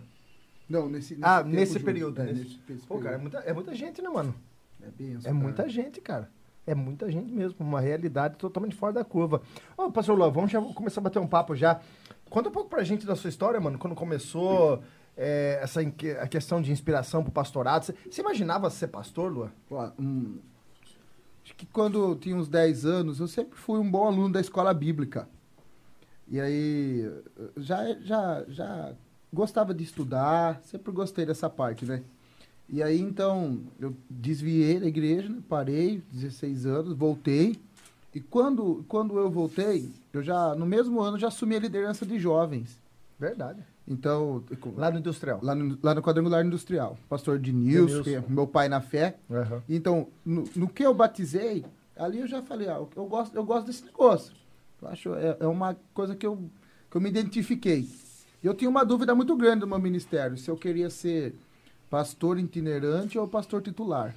Não, 0.68 0.88
nesse, 0.88 1.14
nesse 1.14 1.24
Ah, 1.24 1.42
tempo 1.42 1.54
nesse 1.56 1.72
junto. 1.74 1.84
período. 1.84 2.20
É, 2.22 2.24
nesse- 2.24 2.44
nesse- 2.44 2.60
nesse 2.68 2.86
Pô, 2.86 2.98
cara, 3.00 3.16
é 3.16 3.18
muita, 3.18 3.38
é 3.38 3.52
muita 3.52 3.74
gente, 3.74 4.00
né, 4.00 4.08
mano? 4.08 4.34
É 4.82 4.86
benção, 4.90 5.30
É 5.30 5.34
muita 5.34 5.68
gente, 5.68 6.00
cara. 6.00 6.30
É 6.66 6.74
muita 6.74 7.10
gente 7.10 7.32
mesmo. 7.32 7.56
Uma 7.60 7.80
realidade 7.80 8.36
totalmente 8.36 8.76
fora 8.76 8.92
da 8.92 9.04
curva. 9.04 9.42
Ô, 9.76 9.90
pastor 9.90 10.16
Luan, 10.16 10.30
vamos 10.30 10.50
já 10.50 10.60
começar 10.62 11.00
a 11.00 11.04
bater 11.04 11.18
um 11.18 11.26
papo 11.26 11.56
já. 11.56 11.80
Conta 12.30 12.48
um 12.48 12.52
pouco 12.52 12.70
pra 12.70 12.84
gente 12.84 13.04
da 13.04 13.16
sua 13.16 13.28
história, 13.28 13.60
mano. 13.60 13.76
Quando 13.76 13.96
começou 13.96 14.82
é, 15.16 15.58
essa 15.60 15.80
a 15.80 16.28
questão 16.28 16.62
de 16.62 16.72
inspiração 16.72 17.22
pro 17.22 17.32
pastorado. 17.32 17.84
Você, 17.84 18.20
imaginava 18.20 18.70
ser 18.70 18.88
pastor, 18.88 19.30
Luan? 19.30 19.50
Ó, 19.70 19.90
hum, 19.98 20.38
acho 21.44 21.54
que 21.56 21.66
quando 21.66 21.98
eu 21.98 22.16
tinha 22.16 22.36
uns 22.36 22.48
10 22.48 22.86
anos, 22.86 23.20
eu 23.20 23.28
sempre 23.28 23.58
fui 23.58 23.78
um 23.78 23.90
bom 23.90 24.06
aluno 24.06 24.32
da 24.32 24.40
escola 24.40 24.72
bíblica. 24.72 25.28
E 26.28 26.40
aí, 26.40 27.12
já, 27.56 27.92
já, 28.00 28.44
já 28.48 28.92
gostava 29.32 29.74
de 29.74 29.82
estudar, 29.82 30.60
sempre 30.62 30.92
gostei 30.92 31.26
dessa 31.26 31.50
parte, 31.50 31.84
né? 31.84 32.02
E 32.68 32.82
aí, 32.82 33.00
então, 33.00 33.60
eu 33.80 33.96
desviei 34.08 34.78
da 34.78 34.86
igreja, 34.86 35.28
né? 35.28 35.42
parei, 35.48 36.02
16 36.12 36.66
anos, 36.66 36.94
voltei. 36.94 37.60
E 38.14 38.20
quando, 38.20 38.84
quando 38.88 39.18
eu 39.18 39.30
voltei, 39.30 39.90
eu 40.12 40.22
já, 40.22 40.54
no 40.54 40.66
mesmo 40.66 41.00
ano, 41.00 41.18
já 41.18 41.28
assumi 41.28 41.56
a 41.56 41.60
liderança 41.60 42.04
de 42.04 42.18
jovens. 42.18 42.76
Verdade. 43.18 43.60
Então, 43.86 44.42
Lá 44.76 44.90
no 44.90 44.98
Industrial. 44.98 45.40
lá 45.42 45.54
no, 45.54 45.78
lá 45.82 45.94
no 45.94 46.02
quadrangular 46.02 46.44
industrial. 46.44 46.96
Pastor 47.08 47.38
Dinilson, 47.38 47.86
Denilson. 47.86 48.02
que 48.04 48.14
é 48.14 48.24
meu 48.28 48.46
pai 48.46 48.68
na 48.68 48.80
fé. 48.80 49.16
Aham. 49.30 49.62
Então, 49.68 50.08
no, 50.24 50.44
no 50.56 50.68
que 50.68 50.82
eu 50.84 50.94
batizei, 50.94 51.64
ali 51.96 52.20
eu 52.20 52.26
já 52.26 52.40
falei, 52.42 52.68
ah, 52.68 52.80
eu 52.96 53.06
gosto, 53.06 53.34
eu 53.34 53.44
gosto 53.44 53.66
desse 53.66 53.84
negócio. 53.84 54.32
Eu 54.80 54.88
acho, 54.88 55.14
é, 55.14 55.36
é 55.40 55.46
uma 55.46 55.76
coisa 55.92 56.14
que 56.14 56.26
eu, 56.26 56.38
que 56.90 56.96
eu 56.96 57.00
me 57.00 57.08
identifiquei. 57.10 57.88
Eu 58.42 58.54
tinha 58.54 58.70
uma 58.70 58.84
dúvida 58.84 59.14
muito 59.14 59.36
grande 59.36 59.60
no 59.60 59.66
meu 59.66 59.78
ministério, 59.78 60.36
se 60.38 60.48
eu 60.50 60.56
queria 60.56 60.88
ser 60.88 61.34
pastor 61.90 62.38
itinerante 62.38 63.18
ou 63.18 63.28
pastor 63.28 63.60
titular. 63.60 64.14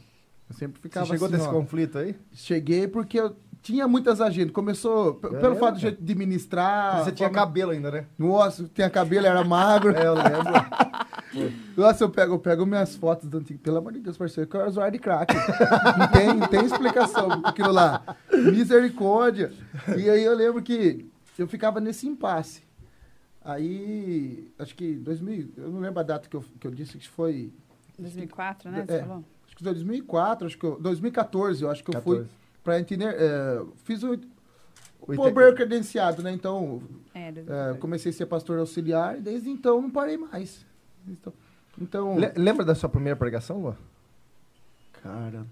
Eu 0.49 0.55
sempre 0.55 0.77
Você 0.79 0.83
ficava 0.83 1.05
chegou 1.07 1.27
assim, 1.27 1.37
desse 1.37 1.47
ó, 1.49 1.51
conflito 1.51 1.97
aí? 1.97 2.15
Cheguei 2.31 2.87
porque 2.87 3.19
eu 3.19 3.35
tinha 3.63 3.87
muitas 3.87 4.19
agendas. 4.21 4.51
Começou 4.53 5.07
Eu 5.07 5.13
pelo 5.15 5.33
lembro, 5.35 5.55
fato 5.55 5.79
cara. 5.81 5.91
de, 5.93 6.01
de 6.03 6.15
ministrar. 6.15 7.03
Você 7.03 7.11
tinha 7.13 7.29
forma- 7.29 7.43
cabelo 7.45 7.71
ainda, 7.71 7.89
né? 7.89 8.05
Nossa, 8.19 8.69
tinha 8.73 8.89
cabelo, 8.89 9.25
era 9.25 9.43
magro. 9.43 9.95
É, 9.95 10.05
eu 10.05 10.13
lembro. 10.13 11.53
Nossa, 11.75 12.03
eu 12.03 12.09
pego, 12.09 12.33
eu 12.35 12.39
pego 12.39 12.65
minhas 12.65 12.95
fotos 12.95 13.27
do 13.27 13.37
antigo. 13.39 13.59
Pelo 13.59 13.77
amor 13.77 13.93
de 13.93 13.99
Deus, 14.01 14.17
parceiro, 14.17 14.47
que 14.49 14.55
eu 14.55 14.59
era 14.61 14.69
usuário 14.69 14.91
de 14.93 14.99
crack. 14.99 15.33
não, 15.97 16.07
tem, 16.09 16.27
não 16.35 16.47
tem 16.47 16.65
explicação 16.65 17.31
aquilo 17.43 17.71
lá. 17.71 18.03
Misericórdia. 18.31 19.51
E 19.97 20.09
aí 20.09 20.23
eu 20.23 20.35
lembro 20.35 20.61
que 20.61 21.09
eu 21.39 21.47
ficava 21.47 21.79
nesse 21.79 22.05
impasse. 22.07 22.61
Aí, 23.43 24.51
acho 24.59 24.75
que 24.75 24.93
2000, 24.95 25.53
eu 25.57 25.69
não 25.71 25.79
lembro 25.79 25.99
a 25.99 26.03
data 26.03 26.29
que 26.29 26.35
eu, 26.35 26.43
que 26.59 26.67
eu 26.67 26.71
disse 26.71 26.97
que 26.97 27.09
foi. 27.09 27.51
2004, 27.99 28.71
né? 28.71 28.85
É. 28.87 28.91
Você 28.97 28.99
falou? 29.03 29.23
Acho 29.45 29.55
que 29.55 29.63
2004, 29.63 30.47
acho 30.47 30.57
que 30.57 30.65
eu, 30.65 30.79
2014, 30.79 31.63
eu 31.63 31.69
acho 31.69 31.83
que 31.83 31.95
eu 31.95 32.01
fui 32.01 32.25
14. 32.63 32.65
pra 32.65 32.79
Intiner, 32.79 33.15
é, 33.17 33.61
fiz 33.83 34.03
o, 34.03 34.17
Pober 35.15 35.53
credenciado, 35.53 36.23
né? 36.23 36.31
Então, 36.31 36.81
É, 37.13 37.27
é, 37.27 37.31
2014. 37.33 37.79
comecei 37.79 38.09
a 38.09 38.13
ser 38.13 38.25
pastor 38.25 38.57
auxiliar 38.59 39.17
e 39.17 39.21
desde 39.21 39.49
então 39.49 39.81
não 39.81 39.89
parei 39.91 40.15
mais. 40.17 40.65
Então, 41.05 41.33
então 41.81 42.17
Le- 42.17 42.31
lembra 42.37 42.63
da 42.63 42.73
sua 42.73 42.87
primeira 42.87 43.15
pregação, 43.17 43.61
Luan? 43.61 43.75
cara, 45.03 45.45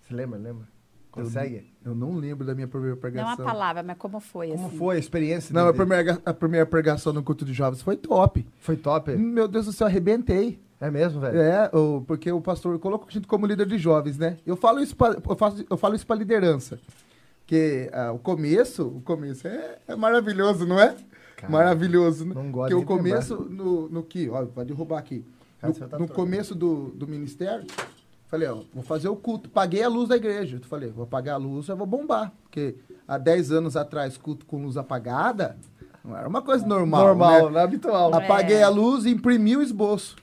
Você 0.00 0.14
lembra, 0.14 0.38
lembra? 0.38 0.66
Consegue? 1.10 1.66
eu 1.84 1.94
não 1.94 2.14
lembro 2.16 2.46
da 2.46 2.54
minha 2.54 2.68
primeira 2.68 2.94
Não 2.94 3.00
pregação. 3.00 3.44
uma 3.44 3.52
palavra, 3.52 3.82
mas 3.82 3.96
como 3.98 4.20
foi, 4.20 4.48
Como 4.50 4.66
assim? 4.68 4.76
foi 4.78 4.96
a 4.96 4.98
experiência? 4.98 5.52
Não, 5.54 5.66
a 5.68 5.72
primeira, 5.74 6.20
a 6.24 6.32
primeira 6.34 6.66
pregação 6.66 7.12
no 7.12 7.22
culto 7.22 7.44
de 7.44 7.52
jovens 7.54 7.80
foi 7.82 7.96
top. 7.96 8.46
Foi 8.60 8.76
top? 8.76 9.14
Meu 9.16 9.48
Deus 9.48 9.66
do 9.66 9.72
céu, 9.72 9.86
arrebentei. 9.86 10.58
É 10.80 10.90
mesmo, 10.90 11.20
velho? 11.20 11.40
É, 11.40 11.70
o- 11.72 12.02
porque 12.06 12.30
o 12.30 12.40
pastor 12.40 12.78
colocou 12.78 13.06
a 13.08 13.12
gente 13.12 13.26
como 13.26 13.46
líder 13.46 13.66
de 13.66 13.78
jovens, 13.78 14.18
né? 14.18 14.36
Eu 14.46 14.56
falo 14.56 14.80
isso 14.80 14.94
pra, 14.94 15.16
eu 15.28 15.36
faço, 15.36 15.64
eu 15.68 15.76
falo 15.76 15.94
isso 15.94 16.06
para 16.06 16.16
liderança. 16.16 16.78
Que 17.46 17.88
ah, 17.92 18.12
o 18.12 18.18
começo, 18.18 18.86
o 18.86 19.00
começo 19.02 19.46
é, 19.46 19.78
é 19.88 19.96
maravilhoso, 19.96 20.66
não 20.66 20.78
é? 20.80 20.94
Cara, 21.36 21.52
maravilhoso, 21.52 22.24
né? 22.26 22.32
não 22.34 22.50
gosto 22.50 22.70
Porque 22.70 22.74
o 22.74 22.78
lembrar. 22.96 22.96
começo, 22.96 23.36
no, 23.48 23.88
no 23.88 24.02
que, 24.02 24.28
ó, 24.28 24.44
vai 24.44 24.64
derrubar 24.64 24.98
aqui. 24.98 25.24
Cara, 25.60 25.72
No, 25.72 25.88
tá 25.88 25.98
no 25.98 26.08
começo 26.08 26.54
do, 26.54 26.88
do 26.90 27.06
ministério, 27.06 27.64
falei, 28.28 28.48
ó, 28.48 28.58
vou 28.74 28.82
fazer 28.82 29.08
o 29.08 29.16
culto. 29.16 29.48
Paguei 29.48 29.82
a 29.82 29.88
luz 29.88 30.08
da 30.08 30.16
igreja. 30.16 30.56
Eu 30.56 30.66
falei, 30.68 30.90
vou 30.90 31.04
apagar 31.04 31.34
a 31.36 31.38
luz, 31.38 31.68
eu 31.68 31.76
vou 31.76 31.86
bombar. 31.86 32.32
Porque 32.42 32.74
há 33.06 33.16
10 33.16 33.52
anos 33.52 33.76
atrás, 33.76 34.16
culto 34.18 34.44
com 34.44 34.62
luz 34.62 34.76
apagada, 34.76 35.56
não 36.04 36.16
era 36.16 36.28
uma 36.28 36.42
coisa 36.42 36.66
normal. 36.66 37.06
Normal, 37.06 37.44
né? 37.46 37.50
não 37.52 37.60
é 37.60 37.62
habitual. 37.62 38.14
Apaguei 38.14 38.56
É. 38.56 38.62
a 38.64 38.68
luz 38.68 39.04
e 39.06 39.10
imprimi 39.10 39.56
o 39.56 39.62
esboço. 39.62 40.16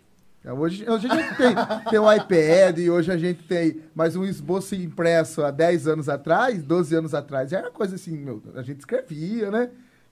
É, 0.44 0.52
Hoje, 0.52 0.86
hoje 0.90 1.08
a 1.08 1.16
gente 1.16 1.38
tem, 1.38 1.56
tem 1.90 2.00
o 2.00 2.12
iPad 2.12 2.78
e 2.78 2.90
hoje 2.90 3.12
a 3.12 3.18
gente 3.18 3.44
tem 3.44 3.82
mais 3.96 4.16
um 4.16 4.26
esboço 4.26 4.76
impresso 4.76 5.42
há 5.44 5.50
10 5.50 5.88
anos 5.88 6.10
atrás, 6.10 6.62
12 6.64 6.96
anos 6.96 7.14
atrás. 7.14 7.54
Era 7.54 7.72
coisa 7.72 7.96
assim, 7.96 8.18
meu, 8.18 8.44
a 8.54 8.62
gente 8.62 8.80
escrevia, 8.80 9.50
né? 9.50 9.70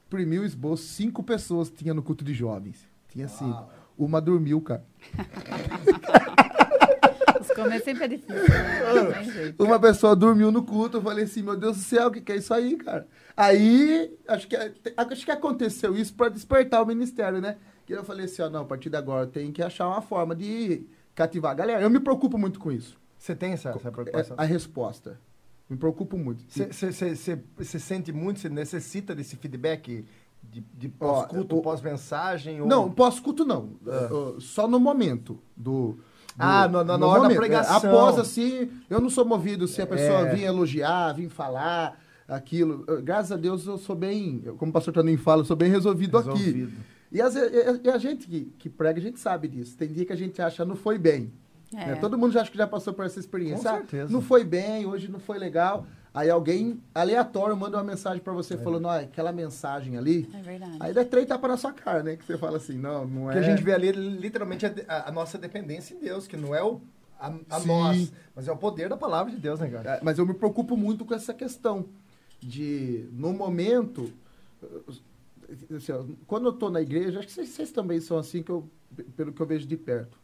Imprimiu 0.08 0.42
o 0.42 0.46
esboço, 0.46 0.84
cinco 0.84 1.22
pessoas 1.22 1.70
tinha 1.70 1.94
no 1.94 2.02
culto 2.02 2.24
de 2.24 2.34
jovens. 2.34 2.88
Tinha 3.10 3.28
cinco. 3.28 3.70
Uma 3.98 4.22
dormiu, 4.22 4.62
cara. 4.62 4.86
Os 7.42 7.52
começos 7.52 7.84
sempre 7.84 8.06
é 8.06 8.08
difícil, 8.08 8.36
né? 8.36 9.54
Uma 9.60 9.80
pessoa 9.80 10.16
dormiu 10.16 10.52
no 10.52 10.64
culto, 10.64 10.98
eu 10.98 11.02
falei 11.02 11.26
assim, 11.26 11.42
meu 11.42 11.58
Deus 11.58 11.76
do 11.76 11.84
céu, 11.84 12.08
o 12.08 12.12
que, 12.12 12.22
que 12.22 12.32
é 12.32 12.38
isso 12.38 12.54
aí, 12.54 12.78
cara? 12.78 13.06
Aí, 13.36 14.16
acho 14.28 14.48
que, 14.48 14.56
acho 14.56 15.26
que 15.26 15.32
aconteceu 15.32 15.98
isso 15.98 16.14
para 16.14 16.30
despertar 16.30 16.82
o 16.82 16.86
ministério, 16.86 17.42
né? 17.42 17.58
Que 17.91 17.98
eu 18.00 18.03
falei 18.03 18.25
assim, 18.25 18.41
ó, 18.41 18.50
não, 18.50 18.62
a 18.62 18.65
partir 18.65 18.89
de 18.89 18.95
agora 18.98 19.27
tem 19.27 19.51
que 19.51 19.62
achar 19.62 19.88
uma 19.88 20.01
forma 20.01 20.36
de 20.36 20.86
cativar 21.13 21.51
a 21.51 21.55
galera. 21.55 21.81
Eu 21.81 21.89
me 21.89 22.00
preocupo 22.00 22.38
muito 22.38 22.60
com 22.60 22.71
isso. 22.71 22.98
Você 23.17 23.36
tem 23.36 23.51
essa, 23.53 23.69
essa 23.69 23.88
É 23.88 23.91
preocupação? 23.91 24.36
a 24.39 24.43
resposta. 24.43 25.19
Me 25.69 25.75
preocupo 25.77 26.17
muito. 26.17 26.43
Você 26.48 27.79
sente 27.79 28.12
muito, 28.12 28.39
você 28.39 28.50
necessita 28.50 29.13
desse 29.15 29.36
feedback 29.36 30.05
de, 30.43 30.63
de 30.77 30.89
pós-culto, 30.89 31.62
pós-mensagem? 31.62 32.62
ou- 32.62 32.67
Não, 32.67 32.89
pós-culto 32.91 33.45
não. 33.45 33.71
Ah. 33.88 34.13
Uh, 34.13 34.41
Só 34.41 34.67
no 34.67 34.79
momento 34.79 35.38
do. 35.55 35.91
do- 35.93 35.98
Ah, 36.39 36.67
na- 36.67 36.83
na 36.83 36.93
hora 37.05 37.19
da 37.19 37.24
momento. 37.24 37.38
pregação. 37.38 37.75
É, 37.75 37.93
Após, 37.93 38.17
assim, 38.17 38.69
eu 38.89 39.00
não 39.00 39.10
sou 39.10 39.24
movido 39.25 39.67
se 39.67 39.81
a 39.81 39.88
pessoa 39.88 40.27
É. 40.29 40.33
vir 40.36 40.43
elogiar, 40.43 41.13
vir 41.13 41.29
falar 41.29 42.01
aquilo. 42.27 42.86
Graças 43.03 43.31
a 43.33 43.38
Deus 43.38 43.65
eu 43.67 43.77
sou 43.77 43.95
bem, 43.95 44.41
como 44.57 44.69
o 44.71 44.74
pastor 44.74 44.93
Toninho 44.93 45.17
fala, 45.19 45.41
eu 45.41 45.45
sou 45.45 45.55
bem 45.57 45.69
resolvido, 45.69 46.17
aqui. 46.17 46.69
E, 47.12 47.22
as- 47.22 47.36
e- 47.36 47.82
e 47.84 47.89
a 47.89 47.98
gente 47.98 48.27
que, 48.27 48.46
que 48.58 48.70
prega, 48.70 49.00
a 49.00 49.03
gente 49.03 49.20
sabe 49.20 49.48
disso. 49.48 49.75
Tem 49.77 49.88
dia 49.89 50.06
que 50.06 50.13
a 50.13 50.18
gente 50.18 50.41
acha 50.41 50.63
não 50.63 50.75
foi 50.75 50.98
bem. 50.98 51.32
É. 51.74 51.86
né? 51.88 51.96
Todo 51.96 52.18
mundo 52.18 52.34
já 52.34 52.41
acha 52.41 52.51
que 52.51 52.58
já 52.58 52.68
passou 52.68 52.94
por 52.94 53.06
essa 53.06 53.20
experiência. 53.20 53.70
Com 53.70 53.75
Ah, 53.75 53.80
certeza. 53.80 54.12
não 54.12 54.22
foi 54.22 54.44
bem, 54.44 54.86
hoje 54.86 55.10
não 55.10 55.20
foi 55.20 55.38
legal. 55.39 55.86
Aí 56.13 56.30
alguém 56.30 56.82
aleatório 56.94 57.56
manda 57.56 57.77
uma 57.77 57.84
mensagem 57.86 58.20
pra 58.22 58.34
É. 58.34 58.36
você 58.36 58.58
falando, 58.58 58.86
ó, 58.86 59.00
aquela 59.00 59.32
mensagem 59.32 59.98
ali. 59.98 60.30
É 60.34 60.41
verdade. 60.41 60.75
Aí 60.82 60.94
dá 60.94 61.06
três 61.06 61.25
tapas 61.25 61.50
na 61.50 61.56
sua 61.56 61.72
cara, 61.72 62.03
né? 62.03 62.18
Que 62.18 62.25
você 62.25 62.38
fala 62.38 62.58
assim, 62.58 62.77
não, 62.77 63.08
não 63.08 63.32
é. 63.32 63.34
Porque 63.36 63.39
a 63.39 63.50
gente 63.50 63.63
vê 63.63 63.74
ali 63.74 63.89
literalmente 63.91 64.65
a, 64.65 65.08
a- 65.08 65.12
nossa 65.13 65.38
dependência 65.38 65.94
em 65.96 66.00
Deus, 66.00 66.27
que 66.27 66.36
não 66.36 66.53
é 66.53 66.62
o, 66.62 66.82
a, 67.18 67.27
a 67.50 67.60
nós, 67.62 68.12
mas 68.36 68.50
é 68.50 68.51
o 68.51 68.58
poder 68.58 68.89
da 68.89 68.98
palavra 68.98 69.32
de 69.32 69.38
Deus, 69.39 69.62
né, 69.62 69.70
cara? 69.70 69.91
É, 69.96 70.00
Mas 70.03 70.18
eu 70.20 70.25
me 70.25 70.34
preocupo 70.34 70.75
muito 70.75 71.06
com 71.06 71.13
essa 71.15 71.34
questão 71.34 71.86
de, 72.41 73.06
no 73.13 73.32
momento, 73.32 74.12
assim, 75.75 75.91
ó, 75.91 76.03
quando 76.27 76.46
eu 76.48 76.53
tô 76.53 76.70
na 76.70 76.81
igreja, 76.81 77.20
acho 77.20 77.27
que 77.27 77.34
vocês, 77.34 77.50
vocês 77.50 77.72
também 77.72 78.00
são 78.00 78.17
assim, 78.17 78.41
que 78.43 78.50
eu, 78.51 78.67
pelo 79.15 79.31
que 79.34 79.41
eu 79.41 79.46
vejo 79.46 79.67
de 79.67 79.77
perto. 79.77 80.17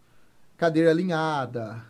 Cadeira 0.58 0.90
alinhada, 0.90 1.84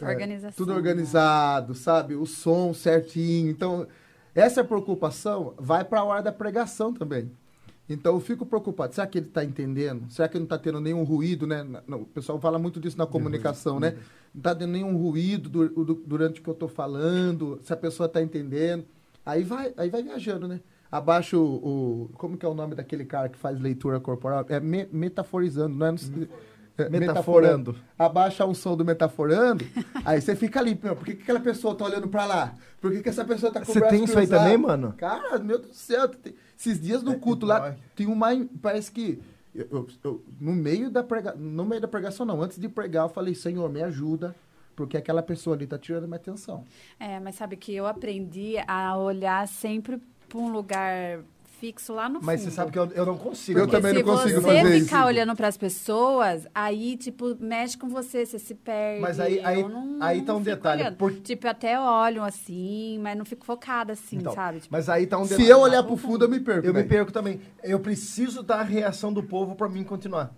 é, 0.00 0.04
Organização. 0.08 0.56
tudo 0.56 0.72
né? 0.72 0.76
organizado, 0.78 1.74
sabe? 1.74 2.14
O 2.14 2.24
som 2.24 2.72
certinho. 2.72 3.50
Então, 3.50 3.86
essa 4.34 4.64
preocupação 4.64 5.54
vai 5.58 5.84
para 5.84 6.00
a 6.00 6.04
hora 6.04 6.22
da 6.22 6.32
pregação 6.32 6.94
também. 6.94 7.30
Então, 7.88 8.14
eu 8.14 8.20
fico 8.20 8.46
preocupado. 8.46 8.94
Será 8.94 9.06
que 9.06 9.18
ele 9.18 9.26
está 9.26 9.44
entendendo? 9.44 10.10
Será 10.10 10.28
que 10.28 10.38
não 10.38 10.44
está 10.44 10.56
tendo 10.56 10.80
nenhum 10.80 11.02
ruído, 11.02 11.46
né? 11.46 11.66
Não, 11.86 12.02
o 12.02 12.06
pessoal 12.06 12.40
fala 12.40 12.58
muito 12.58 12.78
disso 12.80 12.96
na 12.96 13.06
comunicação, 13.06 13.80
né? 13.80 13.96
Não 14.32 14.38
está 14.40 14.54
tendo 14.54 14.70
nenhum 14.70 14.96
ruído 14.96 15.48
du- 15.48 15.84
du- 15.84 16.02
durante 16.06 16.40
o 16.40 16.42
que 16.44 16.48
eu 16.48 16.54
estou 16.54 16.68
falando, 16.68 17.58
se 17.64 17.72
a 17.72 17.76
pessoa 17.76 18.06
está 18.06 18.22
entendendo. 18.22 18.84
Aí 19.26 19.42
vai, 19.42 19.74
aí 19.76 19.90
vai 19.90 20.02
viajando, 20.04 20.46
né? 20.48 20.60
Abaixa 20.90 21.36
o, 21.38 21.42
o- 21.42 22.10
Como 22.14 22.36
que 22.36 22.44
é 22.44 22.48
o 22.48 22.54
nome 22.54 22.74
daquele 22.74 23.04
cara 23.04 23.28
que 23.28 23.38
faz 23.38 23.58
leitura 23.60 24.00
corporal? 24.00 24.44
É 24.48 24.58
me- 24.60 24.88
metaforizando, 24.92 25.74
não 25.76 25.86
é? 25.86 25.90
Não 25.92 25.98
sei- 25.98 26.28
é, 26.78 26.88
Metaforando. 26.88 27.76
Abaixa 27.98 28.46
um 28.46 28.54
som 28.54 28.74
do 28.76 28.84
metaforando, 28.84 29.64
aí 30.04 30.18
você 30.20 30.34
fica 30.34 30.58
ali, 30.60 30.78
meu, 30.82 30.96
por 30.96 31.04
que, 31.04 31.14
que 31.14 31.22
aquela 31.22 31.38
pessoa 31.40 31.74
tá 31.74 31.84
olhando 31.84 32.08
pra 32.08 32.24
lá? 32.24 32.54
Por 32.80 32.90
que, 32.90 33.02
que 33.02 33.08
essa 33.10 33.24
pessoa 33.24 33.52
tá 33.52 33.60
com 33.60 33.66
Você 33.66 33.80
tem 33.82 34.04
isso 34.04 34.18
aí 34.18 34.26
cruzado? 34.26 34.44
também, 34.44 34.56
mano? 34.56 34.94
Cara, 34.96 35.38
meu 35.38 35.58
Deus 35.58 35.70
do 35.72 35.76
céu, 35.76 36.08
tem- 36.08 36.34
esses 36.58 36.80
dias 36.80 37.02
no 37.02 37.12
É, 37.12 37.16
culto 37.16 37.44
lá, 37.44 37.58
dói. 37.58 37.74
tem 37.94 38.06
uma, 38.06 38.28
parece 38.62 38.90
que, 38.90 39.20
eu- 39.54 39.66
eu- 39.70 39.86
eu- 40.02 40.24
no 40.40 40.52
meio 40.54 40.90
da 40.90 41.02
prega, 41.04 41.34
no 41.36 41.64
meio 41.66 41.82
da 41.82 41.88
pregação 41.88 42.24
não, 42.24 42.40
antes 42.42 42.58
de 42.58 42.68
pregar 42.68 43.04
eu 43.04 43.08
falei, 43.10 43.34
Senhor, 43.34 43.68
me 43.70 43.82
ajuda, 43.82 44.34
porque 44.74 44.96
aquela 44.96 45.22
pessoa 45.22 45.54
ali 45.54 45.66
tá 45.66 45.76
tirando 45.78 46.04
minha 46.06 46.16
atenção. 46.16 46.64
É, 46.98 47.20
mas 47.20 47.34
sabe 47.34 47.56
que 47.58 47.74
eu 47.74 47.86
aprendi 47.86 48.54
a 48.66 48.96
olhar 48.96 49.46
sempre 49.46 50.00
para 50.30 50.38
um 50.38 50.50
lugar 50.50 51.18
fixo 51.60 51.92
lá 51.92 52.08
no 52.08 52.20
Mas 52.22 52.40
fundo. 52.40 52.50
você 52.50 52.56
sabe 52.56 52.72
que 52.72 52.78
eu, 52.78 52.86
eu 52.92 53.04
não 53.04 53.18
consigo. 53.18 53.58
Eu 53.58 53.68
também 53.68 53.92
não 53.92 54.02
consigo 54.02 54.28
se 54.28 54.34
você 54.46 54.60
fazer 54.62 54.76
isso. 54.76 54.86
ficar 54.86 55.04
olhando 55.04 55.36
para 55.36 55.46
as 55.46 55.58
pessoas, 55.58 56.46
aí, 56.54 56.96
tipo, 56.96 57.36
mexe 57.38 57.76
com 57.76 57.86
você, 57.86 58.24
você 58.24 58.38
se 58.38 58.54
perde. 58.54 59.02
Mas 59.02 59.20
aí- 59.20 59.40
aí- 59.44 59.62
não- 59.62 59.98
aí 60.00 60.22
tá 60.22 60.34
um 60.34 60.40
detalhe, 60.40 60.90
por- 60.92 61.12
Tipo, 61.20 61.46
eu 61.46 61.50
até 61.50 61.78
olho 61.78 62.22
assim, 62.24 62.98
mas 63.02 63.18
não 63.18 63.26
fico 63.26 63.44
focada 63.44 63.92
assim, 63.92 64.16
Então, 64.16 64.32
sabe? 64.32 64.60
Tipo, 64.60 64.72
Mas 64.72 64.88
aí 64.88 65.06
tá 65.06 65.18
um 65.18 65.24
Se 65.24 65.30
detalhe. 65.32 65.50
eu 65.50 65.58
olhar 65.60 65.82
pro 65.82 65.98
fundo, 65.98 66.24
eu 66.24 66.30
me 66.30 66.40
perco. 66.40 66.66
Eu 66.66 66.72
me 66.72 66.78
velho. 66.80 66.88
perco 66.88 67.12
também. 67.12 67.40
Eu 67.62 67.78
preciso 67.78 68.42
da 68.42 68.62
reação 68.62 69.12
do 69.12 69.22
povo 69.22 69.54
pra 69.54 69.68
mim 69.68 69.84
continuar. 69.84 70.34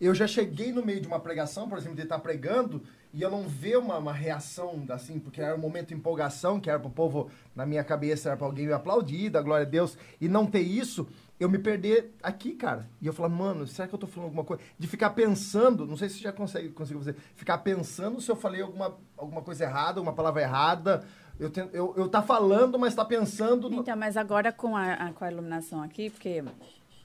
Eu 0.00 0.14
já 0.14 0.26
cheguei 0.26 0.72
no 0.72 0.82
meio 0.84 1.02
de 1.02 1.06
uma 1.06 1.20
pregação, 1.20 1.68
por 1.68 1.76
exemplo, 1.76 1.96
de 1.96 2.02
estar 2.04 2.18
pregando, 2.18 2.82
e 3.14 3.20
eu 3.22 3.30
não 3.30 3.42
ver 3.42 3.76
uma, 3.78 3.98
uma 3.98 4.12
reação 4.12 4.84
assim, 4.90 5.18
porque 5.18 5.40
era 5.40 5.54
um 5.54 5.58
momento 5.58 5.88
de 5.88 5.94
empolgação, 5.94 6.58
que 6.60 6.70
era 6.70 6.78
pro 6.80 6.88
povo, 6.90 7.30
na 7.54 7.66
minha 7.66 7.84
cabeça, 7.84 8.28
era 8.30 8.36
pra 8.36 8.46
alguém 8.46 8.66
me 8.66 8.72
aplaudir, 8.72 9.28
da 9.30 9.42
glória 9.42 9.66
a 9.66 9.68
Deus, 9.68 9.98
e 10.20 10.28
não 10.28 10.46
ter 10.46 10.60
isso, 10.60 11.06
eu 11.38 11.48
me 11.48 11.58
perder 11.58 12.14
aqui, 12.22 12.52
cara. 12.52 12.88
E 13.00 13.06
eu 13.06 13.12
falar, 13.12 13.28
mano, 13.28 13.66
será 13.66 13.86
que 13.88 13.94
eu 13.94 13.98
tô 13.98 14.06
falando 14.06 14.26
alguma 14.28 14.44
coisa? 14.44 14.62
De 14.78 14.86
ficar 14.86 15.10
pensando, 15.10 15.86
não 15.86 15.96
sei 15.96 16.08
se 16.08 16.20
já 16.22 16.32
consegue, 16.32 16.68
consigo 16.70 17.00
fazer, 17.00 17.16
ficar 17.34 17.58
pensando 17.58 18.20
se 18.20 18.30
eu 18.30 18.36
falei 18.36 18.62
alguma, 18.62 18.96
alguma 19.16 19.42
coisa 19.42 19.64
errada, 19.64 20.00
uma 20.00 20.12
palavra 20.12 20.40
errada. 20.42 21.04
Eu, 21.40 21.50
tento, 21.50 21.74
eu, 21.74 21.92
eu 21.96 22.08
tá 22.08 22.22
falando, 22.22 22.78
mas 22.78 22.94
tá 22.94 23.04
pensando. 23.04 23.68
no- 23.68 23.80
Então, 23.80 23.96
mas 23.96 24.16
agora 24.16 24.52
com 24.52 24.76
a, 24.76 24.92
a- 24.94 25.12
com 25.12 25.24
a 25.24 25.30
iluminação 25.32 25.82
aqui, 25.82 26.08
porque 26.10 26.42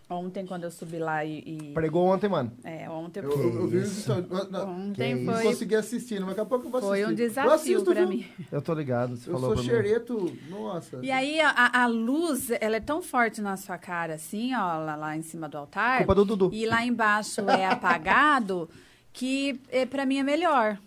ontem 0.10 0.46
quando 0.46 0.64
eu 0.64 0.72
subi 0.72 0.98
lá 1.00 1.24
e... 1.26 1.40
e- 1.40 1.74
Pregou 1.74 2.06
ontem, 2.08 2.30
mano. 2.30 2.52
é, 2.64 2.90
ontem 2.90 3.20
Eu, 3.22 3.32
eu, 3.32 3.54
eu 3.62 3.68
vi 3.68 3.82
isso? 3.82 4.12
Ontem 4.14 5.18
Que 5.18 5.24
não 5.26 5.34
foi, 5.34 5.44
consegui 5.44 5.76
assistir, 5.76 6.20
mas 6.20 6.30
daqui 6.30 6.42
a 6.42 6.46
pouco 6.46 6.68
eu 6.68 6.72
vou 6.72 6.80
assistir. 6.80 7.04
foi 7.04 7.12
um 7.12 7.16
desafio 7.16 7.52
assisto, 7.52 7.84
para 7.86 8.06
viu? 8.06 8.10
mim. 8.10 8.26
Eu 8.52 8.62
tô 8.62 8.74
ligado, 8.74 9.18
você 9.18 9.30
Eu 9.30 9.34
falou 9.34 9.56
sou 9.56 9.64
pra 9.64 9.64
xereto, 9.64 10.38
nossa. 10.50 11.00
E 11.04 11.12
aí, 11.12 11.40
a, 11.42 11.84
a 11.84 11.88
luz, 11.88 12.50
ela 12.62 12.78
é 12.78 12.80
tão 12.80 13.02
forte 13.02 13.42
na 13.42 13.58
sua 13.58 13.78
cara, 13.78 14.14
assim, 14.16 14.54
ó, 14.56 14.78
lá, 14.78 14.96
lá 14.96 15.18
em 15.18 15.22
cima 15.22 15.50
do 15.50 15.58
altar. 15.58 15.98
Culpa 16.00 16.16
do 16.16 16.26
Dudu. 16.26 16.50
E 16.54 16.66
lá 16.66 16.86
embaixo 16.86 17.42
é 17.50 17.66
apagado, 17.66 18.70
que 19.14 19.60
é, 19.70 19.86
para 19.86 20.06
mim 20.06 20.18
é 20.20 20.24
melhor. 20.24 20.78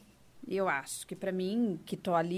Eu 0.49 0.69
acho 0.69 1.07
que 1.07 1.15
para 1.15 1.31
mim, 1.31 1.79
que 1.87 1.97
tô 1.97 2.13
ali 2.15 2.37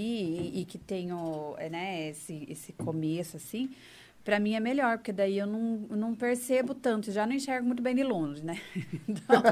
e, 0.54 0.60
e 0.60 0.64
que 0.66 0.76
tenho, 0.76 1.54
é, 1.56 1.70
né, 1.70 2.08
esse, 2.10 2.44
esse 2.48 2.72
começo, 2.74 3.38
assim, 3.38 3.70
para 4.24 4.38
mim 4.38 4.54
é 4.54 4.60
melhor, 4.60 4.98
porque 4.98 5.12
daí 5.12 5.38
eu 5.38 5.46
não, 5.46 5.78
não 5.90 6.14
percebo 6.14 6.74
tanto, 6.74 7.10
já 7.10 7.26
não 7.26 7.34
enxergo 7.34 7.66
muito 7.66 7.82
bem 7.82 7.94
de 7.94 8.02
longe, 8.04 8.44
né? 8.44 8.60
Então, 9.08 9.42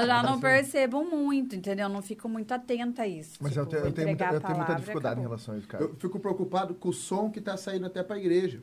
eu 0.00 0.06
já 0.06 0.22
não 0.22 0.40
percebo 0.40 1.04
muito, 1.04 1.54
entendeu? 1.54 1.86
Eu 1.86 1.92
não 1.92 2.02
fico 2.02 2.28
muito 2.28 2.52
atenta 2.52 3.02
a 3.02 3.06
isso. 3.08 3.38
Mas 3.40 3.52
Tipo, 3.52 3.62
eu, 3.62 3.66
tenho, 3.66 3.84
eu, 3.86 3.92
tenho 3.92 4.08
muita, 4.08 4.24
eu 4.24 4.40
tenho 4.40 4.56
muita 4.56 4.74
dificuldade 4.74 5.20
em 5.20 5.24
acabou. 5.24 5.36
relação 5.36 5.54
a 5.54 5.58
isso, 5.58 5.68
cara. 5.68 5.84
Eu 5.84 5.94
fico 5.96 6.18
preocupado 6.18 6.74
com 6.74 6.88
o 6.88 6.92
som 6.92 7.30
que 7.30 7.38
está 7.38 7.56
saindo 7.56 7.86
até 7.86 8.02
para 8.02 8.16
a 8.16 8.18
igreja. 8.18 8.60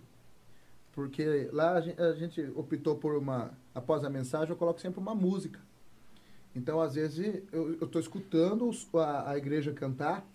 Porque 0.94 1.50
lá 1.52 1.74
a 1.74 1.82
gen- 1.82 1.96
a 1.98 2.14
gente, 2.14 2.42
optou 2.56 2.96
por 2.96 3.16
uma. 3.16 3.52
Após 3.74 4.04
a 4.04 4.10
mensagem, 4.10 4.50
eu 4.50 4.56
coloco 4.56 4.80
sempre 4.80 5.00
uma 5.00 5.14
música. 5.16 5.60
Então, 6.56 6.80
às 6.80 6.96
vezes, 6.96 7.42
eu 7.52 7.74
estou 7.82 8.00
escutando 8.00 8.70
a, 8.94 9.32
a 9.32 9.38
igreja 9.38 9.74
cantar. 9.74 10.26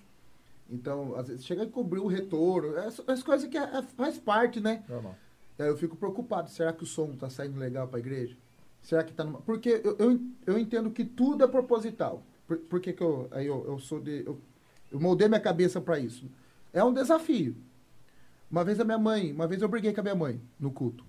Então, 0.71 1.17
às 1.17 1.29
vezes, 1.29 1.45
chega 1.45 1.65
a 1.65 1.67
cobrir 1.67 2.01
o 2.01 2.07
retorno. 2.07 2.77
As, 2.79 3.03
as 3.09 3.23
coisas 3.23 3.49
que 3.49 3.59
é- 3.59 3.79
é- 3.79 3.83
faz 3.83 4.19
parte, 4.19 4.61
né? 4.61 4.85
Normal. 4.89 5.17
Aí 5.59 5.67
eu 5.67 5.77
fico 5.77 5.97
preocupado. 5.97 6.49
Será 6.49 6.73
que 6.73 6.85
o 6.85 6.87
som 6.87 7.11
está 7.13 7.29
saindo 7.29 7.59
legal 7.59 7.89
para 7.89 7.99
a 7.99 8.01
igreja? 8.01 8.37
Será 8.81 9.03
que 9.05 9.11
está 9.11 9.25
numa... 9.25 9.41
Porque 9.43 9.81
eu, 9.85 9.97
eu, 9.99 10.21
eu 10.47 10.59
entendo 10.59 10.91
que 10.91 11.05
tudo 11.05 11.45
é 11.45 11.49
proposital. 11.49 12.23
Por, 12.47 12.57
por 12.59 12.81
que, 12.81 12.93
que 12.93 13.03
eu, 13.03 13.29
aí 13.31 13.47
eu, 13.47 13.65
eu 13.67 13.79
sou 13.79 14.01
de... 14.01 14.25
Eu, 14.25 14.41
eu 14.91 14.99
moldei 15.01 15.29
minha 15.29 15.41
cabeça 15.41 15.81
para 15.81 15.99
isso. 15.99 16.31
É 16.73 16.83
um 16.83 16.95
desafio. 16.95 17.57
Uma 18.51 18.65
vez 18.65 18.81
a 18.81 18.85
minha 18.85 18.99
mãe... 18.99 19.33
Uma 19.33 19.47
vez 19.47 19.61
eu 19.61 19.69
briguei 19.69 19.93
com 19.93 20.01
a 20.01 20.03
minha 20.03 20.15
mãe 20.15 20.41
no 20.59 20.71
culto. 20.71 21.05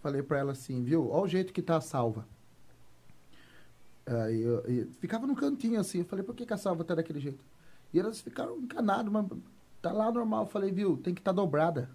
Falei 0.00 0.22
para 0.22 0.38
ela 0.38 0.52
assim, 0.52 0.84
viu? 0.84 1.10
Olha 1.10 1.24
o 1.24 1.28
jeito 1.28 1.52
que 1.52 1.60
tá 1.60 1.76
a 1.78 1.80
salva. 1.80 2.24
Aí 4.06 4.40
eu, 4.40 4.64
e 4.68 4.84
ficava 5.00 5.26
num 5.26 5.34
cantinho 5.34 5.80
assim. 5.80 5.98
Eu 5.98 6.04
falei, 6.04 6.24
por 6.24 6.34
que, 6.34 6.46
que 6.46 6.54
a 6.54 6.56
salva 6.56 6.84
tá 6.84 6.94
daquele 6.94 7.20
jeito? 7.20 7.44
E 7.92 7.98
elas 7.98 8.20
ficaram 8.20 8.58
encanadas, 8.58 9.10
mas 9.10 9.26
tá 9.80 9.92
lá 9.92 10.10
normal. 10.10 10.44
Eu 10.44 10.50
falei, 10.50 10.70
viu, 10.70 10.96
tem 10.96 11.14
que 11.14 11.20
estar 11.20 11.32
tá 11.32 11.36
dobrada. 11.36 11.90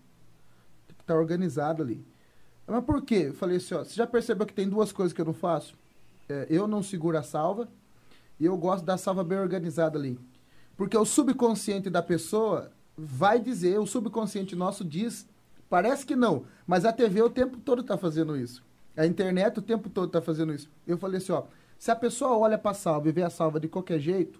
Tem 0.87 0.95
que 0.95 1.03
estar 1.03 1.13
tá 1.13 1.19
organizado 1.19 1.83
ali. 1.83 2.05
Mas 2.65 2.83
por 2.83 3.01
quê? 3.01 3.25
Eu 3.27 3.33
falei 3.33 3.57
assim, 3.57 3.75
ó, 3.75 3.83
você 3.83 3.93
já 3.93 4.07
percebeu 4.07 4.45
que 4.45 4.53
tem 4.53 4.67
duas 4.67 4.91
coisas 4.91 5.13
que 5.13 5.21
eu 5.21 5.25
não 5.25 5.33
faço? 5.33 5.75
É, 6.29 6.47
eu 6.49 6.67
não 6.67 6.81
seguro 6.81 7.17
a 7.17 7.23
salva 7.23 7.67
e 8.39 8.45
eu 8.45 8.57
gosto 8.57 8.85
da 8.85 8.97
salva 8.97 9.23
bem 9.23 9.37
organizada 9.37 9.97
ali. 9.97 10.17
Porque 10.75 10.97
o 10.97 11.05
subconsciente 11.05 11.89
da 11.89 12.01
pessoa 12.01 12.71
vai 12.97 13.39
dizer, 13.39 13.79
o 13.79 13.85
subconsciente 13.85 14.55
nosso 14.55 14.83
diz, 14.83 15.27
parece 15.69 16.05
que 16.05 16.15
não, 16.15 16.45
mas 16.65 16.85
a 16.85 16.93
TV 16.93 17.21
o 17.21 17.29
tempo 17.29 17.57
todo 17.57 17.81
está 17.81 17.97
fazendo 17.97 18.37
isso. 18.37 18.63
A 18.95 19.05
internet 19.05 19.59
o 19.59 19.61
tempo 19.61 19.89
todo 19.89 20.07
está 20.07 20.21
fazendo 20.21 20.53
isso. 20.53 20.69
Eu 20.85 20.97
falei 20.97 21.17
assim, 21.17 21.31
ó, 21.31 21.43
se 21.77 21.91
a 21.91 21.95
pessoa 21.95 22.37
olha 22.37 22.57
para 22.57 22.71
a 22.71 22.75
salva 22.75 23.09
e 23.09 23.11
vê 23.11 23.23
a 23.23 23.29
salva 23.29 23.59
de 23.59 23.67
qualquer 23.67 23.99
jeito, 23.99 24.39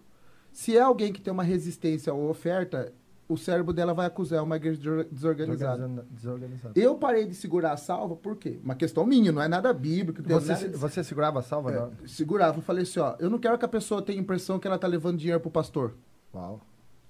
se 0.54 0.78
é 0.78 0.82
alguém 0.82 1.12
que 1.12 1.20
tem 1.20 1.34
uma 1.34 1.44
resistência 1.44 2.14
ou 2.14 2.30
oferta, 2.30 2.94
o 3.28 3.36
cérebro 3.36 3.74
dela 3.74 3.94
vai 3.94 4.06
acusar 4.06 4.44
uma 4.44 4.56
igreja 4.56 5.04
desorganizada. 5.12 6.06
desorganizada. 6.12 6.80
Eu 6.80 6.96
parei 6.96 7.26
de 7.26 7.34
segurar 7.34 7.74
a 7.74 7.78
salva, 7.78 8.16
por 8.16 8.36
quê? 8.36 8.60
Uma 8.64 8.76
questão 8.76 9.06
minha, 9.06 9.32
não 9.32 9.42
é 9.42 9.48
nada 9.48 9.74
bíblico. 9.74 10.22
Você, 10.22 10.54
nada... 10.54 10.78
você 10.78 11.04
segurava 11.04 11.40
a 11.40 11.42
salva? 11.42 11.72
É, 11.72 11.76
não? 11.76 11.92
Segurava. 12.06 12.60
Eu 12.60 12.62
falei 12.62 12.84
assim, 12.84 13.00
ó, 13.00 13.16
eu 13.20 13.30
não 13.30 13.40
quero 13.40 13.58
que 13.58 13.66
a 13.66 13.68
pessoa 13.68 14.02
tenha 14.02 14.20
a 14.20 14.22
impressão 14.22 14.60
que 14.60 14.68
ela 14.68 14.78
tá 14.78 14.88
levando 14.88 15.18
dinheiro 15.18 15.40
pro 15.40 15.50
pastor. 15.50 15.96
Uau. 16.34 16.62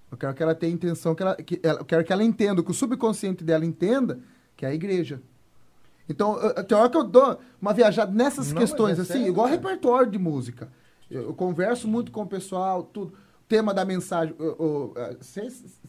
Eu 0.10 0.18
quero 0.18 0.34
que 0.34 0.44
ela 0.44 0.56
tenha 0.56 0.72
a 0.72 0.76
intenção, 0.76 1.14
que 1.14 1.24
ela, 1.24 1.36
que 1.36 1.60
ela, 1.62 1.80
eu 1.80 1.86
quero 1.86 2.04
que 2.04 2.14
ela 2.14 2.24
entenda, 2.24 2.64
que 2.64 2.72
o 2.72 2.74
subconsciente 2.74 3.44
dela 3.44 3.66
entenda 3.66 4.20
que 4.56 4.66
é 4.66 4.70
a 4.70 4.74
igreja. 4.74 5.22
Então, 6.08 6.38
eu, 6.38 6.64
tem 6.64 6.78
hora 6.78 6.90
que 6.90 6.98
eu 6.98 7.04
dou 7.04 7.40
uma 7.62 7.74
viajada 7.74 8.12
nessas 8.12 8.52
não, 8.52 8.62
questões, 8.62 9.00
é 9.00 9.02
assim, 9.02 9.14
sério, 9.14 9.28
igual 9.28 9.48
repertório 9.48 10.12
de 10.12 10.20
música. 10.20 10.72
Eu, 11.10 11.24
eu, 11.24 11.34
converso 11.34 11.88
muito 11.88 12.12
com 12.12 12.22
o 12.22 12.28
pessoal, 12.28 12.84
tudo. 12.84 13.14
Tema 13.54 13.72
da 13.72 13.86
mensagem. 13.86 14.36
Vocês 15.20 15.80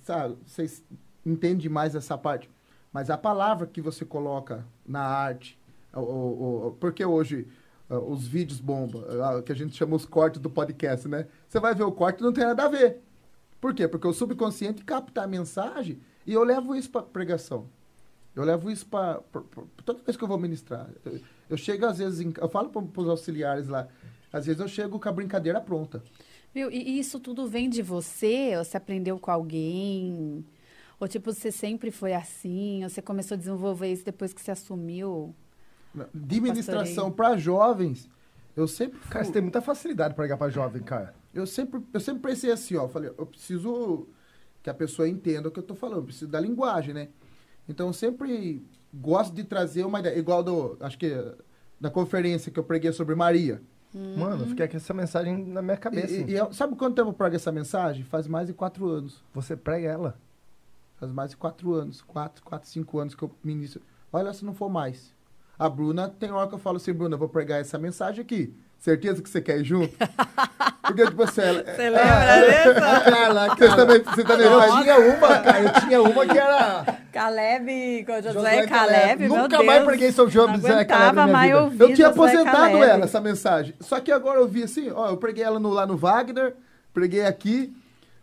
vocês 0.45 0.85
entendem 1.25 1.71
mais 1.71 1.95
essa 1.95 2.19
parte. 2.19 2.51
Mas 2.93 3.09
a 3.09 3.17
palavra 3.17 3.67
que 3.67 3.81
você 3.81 4.05
coloca 4.05 4.67
na 4.87 5.01
arte, 5.01 5.59
o, 5.95 6.77
porque 6.79 7.03
hoje 7.03 7.49
os 7.89 8.27
vídeos 8.27 8.61
bombam, 8.61 9.03
que 9.47 9.51
a 9.51 9.55
gente 9.55 9.75
chama 9.75 9.97
os 9.97 10.05
cortes 10.05 10.43
do 10.43 10.51
podcast, 10.51 11.09
né? 11.09 11.27
Você 11.49 11.59
vai 11.59 11.75
ver 11.75 11.85
o 11.85 11.93
corte 11.93 12.23
não 12.23 12.35
tem 12.35 12.45
nada 12.45 12.65
a 12.65 12.69
ver. 12.69 13.01
Por 13.63 13.73
quê? 13.73 13.89
Porque 13.89 14.07
o 14.07 14.13
subconsciente 14.13 14.85
capta 14.85 15.23
a 15.23 15.27
mensagem 15.27 15.99
e 16.27 16.35
eu 16.35 16.45
levo 16.45 16.77
isso 16.77 16.91
para 16.91 17.01
pregação. 17.01 17.67
Eu 18.37 18.45
levo 18.45 18.71
isso 18.71 18.85
para 18.85 19.23
toda 19.87 20.03
vez 20.03 20.19
que 20.19 20.23
eu 20.23 20.29
vou 20.29 20.37
ministrar. 20.37 20.91
Eu, 21.03 21.19
eu 21.49 21.57
chego 21.57 21.87
às 21.87 21.97
vezes, 21.97 22.21
em, 22.21 22.31
eu 22.37 22.49
falo 22.51 22.69
para 22.69 23.03
os 23.03 23.09
auxiliares 23.09 23.69
lá, 23.69 23.89
às 24.31 24.45
vezes 24.45 24.61
eu 24.61 24.69
chego 24.69 25.01
com 25.01 25.09
a 25.09 25.13
brincadeira 25.13 25.63
pronta. 25.63 26.03
Viu? 26.55 26.71
E 26.71 26.99
isso 26.99 27.19
tudo 27.19 27.49
vem 27.49 27.69
de 27.69 27.83
você? 27.83 28.57
Ou 28.57 28.65
você 28.65 28.77
aprendeu 28.77 29.19
com 29.19 29.31
alguém? 29.31 30.45
Ou 31.01 31.09
tipo, 31.09 31.33
você 31.33 31.51
sempre 31.51 31.91
foi 31.91 32.15
assim? 32.15 32.85
Ou 32.85 32.89
você 32.89 33.03
começou 33.03 33.35
a 33.35 33.39
desenvolver 33.39 33.93
isso 33.93 34.05
depois 34.05 34.33
que 34.33 34.41
você 34.41 34.53
assumiu? 34.53 35.35
De 36.15 36.41
ministração 36.41 37.11
para 37.11 37.37
jovens, 37.37 38.09
eu 38.57 38.69
sempre. 38.69 38.99
Fui... 38.99 39.11
Cara, 39.11 39.25
você 39.25 39.33
tem 39.33 39.43
muita 39.43 39.61
facilidade 39.61 40.15
para 40.15 40.25
ligar 40.25 40.37
para 40.37 40.51
jovem, 40.51 40.83
cara. 40.83 41.15
Eu 41.33 41.47
sempre, 41.47 41.81
eu 41.93 42.01
sempre 42.01 42.23
pensei 42.23 42.53
assim, 42.53 42.77
ó. 42.77 42.89
Falei, 42.89 43.11
eu 43.17 43.27
preciso 43.27 44.09
que 44.63 44.71
a 44.71 44.75
pessoa 44.75 45.09
entenda 45.09 45.49
o 45.49 45.51
que 45.51 45.59
eu 45.59 45.63
tô 45.63 45.75
falando, 45.75 45.99
eu 45.99 46.05
preciso 46.05 46.31
da 46.31 46.41
linguagem, 46.41 46.95
né? 46.95 47.09
Então 47.69 47.89
eu 47.89 47.93
sempre 47.93 48.65
gosto 48.93 49.35
de 49.35 49.43
trazer 49.45 49.85
uma 49.85 49.99
ideia. 50.01 50.17
Igual 50.17 50.43
do. 50.43 50.77
Acho 50.81 50.99
que 50.99 51.13
da 51.81 51.91
conferência 51.91 52.51
que 52.51 52.59
eu 52.59 52.65
preguei 52.65 52.93
sobre 52.93 53.15
Maria. 53.15 53.61
Uhum. 53.95 54.19
Mano, 54.19 54.47
fiquei 54.47 54.67
com 54.67 54.77
essa 54.77 54.93
mensagem 54.93 55.37
na 55.47 55.63
minha 55.63 55.77
cabeça. 55.77 56.13
E, 56.13 56.35
e, 56.35 56.55
sabe 56.55 56.75
quanto 56.75 56.97
tempo 56.97 57.11
eu 57.11 57.13
prego 57.15 57.37
essa 57.37 57.53
mensagem? 57.53 58.03
Faz 58.03 58.27
mais 58.27 58.49
de 58.49 58.53
quatro 58.53 58.89
anos. 58.89 59.23
Você 59.33 59.57
prega 59.57 59.89
ela? 59.89 60.19
Faz 60.97 61.13
mais 61.13 61.31
de 61.31 61.37
quatro 61.37 61.73
anos. 61.73 62.03
Quatro, 62.03 62.43
quatro, 62.43 62.69
cinco 62.69 62.99
anos 62.99 63.15
que 63.15 63.23
eu 63.23 63.31
ministro. 63.43 63.81
Olha 64.13 64.33
se 64.33 64.45
não 64.45 64.53
for 64.53 64.69
mais. 64.69 65.15
A 65.57 65.69
Bruna, 65.69 66.09
tem 66.09 66.33
hora 66.33 66.49
que 66.49 66.55
eu 66.55 66.59
falo 66.59 66.79
assim, 66.79 66.93
Bruna, 66.93 67.15
eu 67.15 67.19
vou 67.19 67.29
pregar 67.29 67.61
essa 67.61 67.79
mensagem 67.79 68.21
aqui. 68.21 68.53
Certeza 68.85 69.23
que 69.23 69.31
você 69.31 69.41
quer 69.41 69.61
ir 69.61 69.65
junto? 69.65 69.97
Porque, 70.87 71.07
tipo 71.07 71.23
assim, 71.23 71.41
ela... 71.41 71.65
Você 71.65 71.89
lembra 71.89 72.03
ah, 72.03 72.41
dessa? 72.41 73.01
Carla, 73.11 73.49
você 73.49 73.69
também, 73.77 74.03
você 74.03 74.25
também 74.25 74.47
eu 74.47 74.61
faz... 74.61 74.75
tinha 74.75 74.99
uma, 74.99 75.39
cara, 75.39 75.63
eu 75.63 75.73
tinha 75.81 76.03
uma 76.03 76.27
que 76.27 76.39
era... 76.39 76.99
Caleb, 77.11 78.05
José, 78.07 78.33
José 78.33 78.67
Caleb, 78.67 79.27
meu 79.27 79.39
Nunca 79.39 79.63
mais 79.63 79.85
preguei 79.85 80.13
sobre 80.13 80.35
José 80.35 80.85
Caleb 80.85 81.17
na 81.17 81.27
minha 81.27 81.67
vida. 81.67 81.85
Eu 81.85 81.95
tinha 81.95 82.09
aposentado 82.09 82.53
Caleb. 82.53 82.83
ela, 82.83 83.05
essa 83.05 83.23
mensagem. 83.23 83.75
Só 83.81 83.99
que 84.01 84.13
agora 84.13 84.39
eu 84.39 84.47
vi 84.47 84.65
assim, 84.65 84.91
ó, 84.91 85.09
eu 85.09 85.17
preguei 85.17 85.45
ela 85.45 85.59
no, 85.59 85.71
lá 85.71 85.87
no 85.87 85.97
Wagner, 85.97 86.55
preguei 86.93 87.25
aqui, 87.25 87.75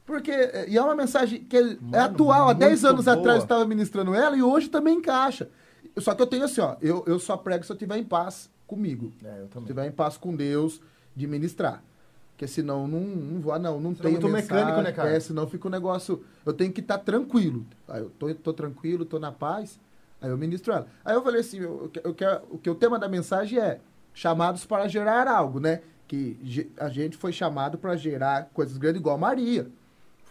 porque... 0.06 0.32
E 0.68 0.78
é 0.78 0.82
uma 0.84 0.96
mensagem 0.96 1.44
que 1.44 1.58
é 1.58 1.64
Mano, 1.64 1.98
atual. 1.98 2.50
Há 2.50 2.54
10 2.54 2.86
anos 2.86 3.06
boa. 3.06 3.18
atrás 3.18 3.38
eu 3.38 3.44
estava 3.46 3.66
ministrando 3.66 4.14
ela 4.14 4.38
e 4.38 4.44
hoje 4.44 4.70
também 4.70 4.98
encaixa. 4.98 5.50
Só 5.98 6.14
que 6.14 6.22
eu 6.22 6.28
tenho 6.28 6.44
assim, 6.44 6.62
ó, 6.62 6.76
eu, 6.80 7.04
eu 7.08 7.18
só 7.18 7.36
prego 7.36 7.64
se 7.64 7.72
eu 7.72 7.74
estiver 7.74 7.98
em 7.98 8.04
paz 8.04 8.48
comigo. 8.72 9.12
É. 9.22 9.46
Se 9.52 9.60
estiver 9.60 9.86
em 9.86 9.92
paz 9.92 10.18
com 10.18 10.34
Deus, 10.34 10.82
de 11.14 11.28
ministrar. 11.28 11.84
Porque 12.32 12.48
senão 12.48 12.88
não, 12.88 13.02
não 13.02 13.42
vou, 13.42 13.52
ah, 13.52 13.60
não, 13.60 13.80
não 13.82 13.94
tem 13.94 14.14
muito 14.14 14.30
mecânico, 14.30 14.82
né, 14.82 14.94
cara? 14.94 15.10
É, 15.12 15.20
senão 15.20 15.46
fica 15.46 15.68
um 15.68 15.72
negócio. 15.72 16.24
Eu 16.46 16.54
tenho 16.54 16.72
que 16.72 16.80
estar 16.80 16.98
tá 16.98 17.04
tranquilo. 17.04 17.66
Aí 17.88 18.02
eu 18.02 18.10
tô, 18.12 18.34
tô 18.34 18.54
tranquilo, 18.54 19.04
tô 19.04 19.20
na 19.20 19.32
paz. 19.32 19.78
Aí 20.22 20.30
eu 20.30 20.38
ministro 20.38 20.72
ela. 20.72 20.88
Aí 21.04 21.14
eu 21.14 21.22
falei 21.22 21.42
assim, 21.42 21.60
eu, 21.60 21.92
eu 22.02 22.14
quero, 22.14 22.42
o 22.50 22.58
que 22.58 22.70
o 22.70 22.76
tema 22.76 22.98
da 22.98 23.10
mensagem 23.10 23.60
é 23.60 23.80
chamados 24.14 24.66
para 24.66 24.88
gerar 24.88 25.28
algo, 25.28 25.60
né? 25.60 25.82
Que 26.08 26.72
a 26.78 26.88
gente 26.88 27.18
foi 27.18 27.34
chamado 27.34 27.78
para 27.78 27.96
gerar 27.98 28.50
coisas 28.54 28.78
grandes 28.78 29.02
igual 29.02 29.18
Maria. 29.18 29.68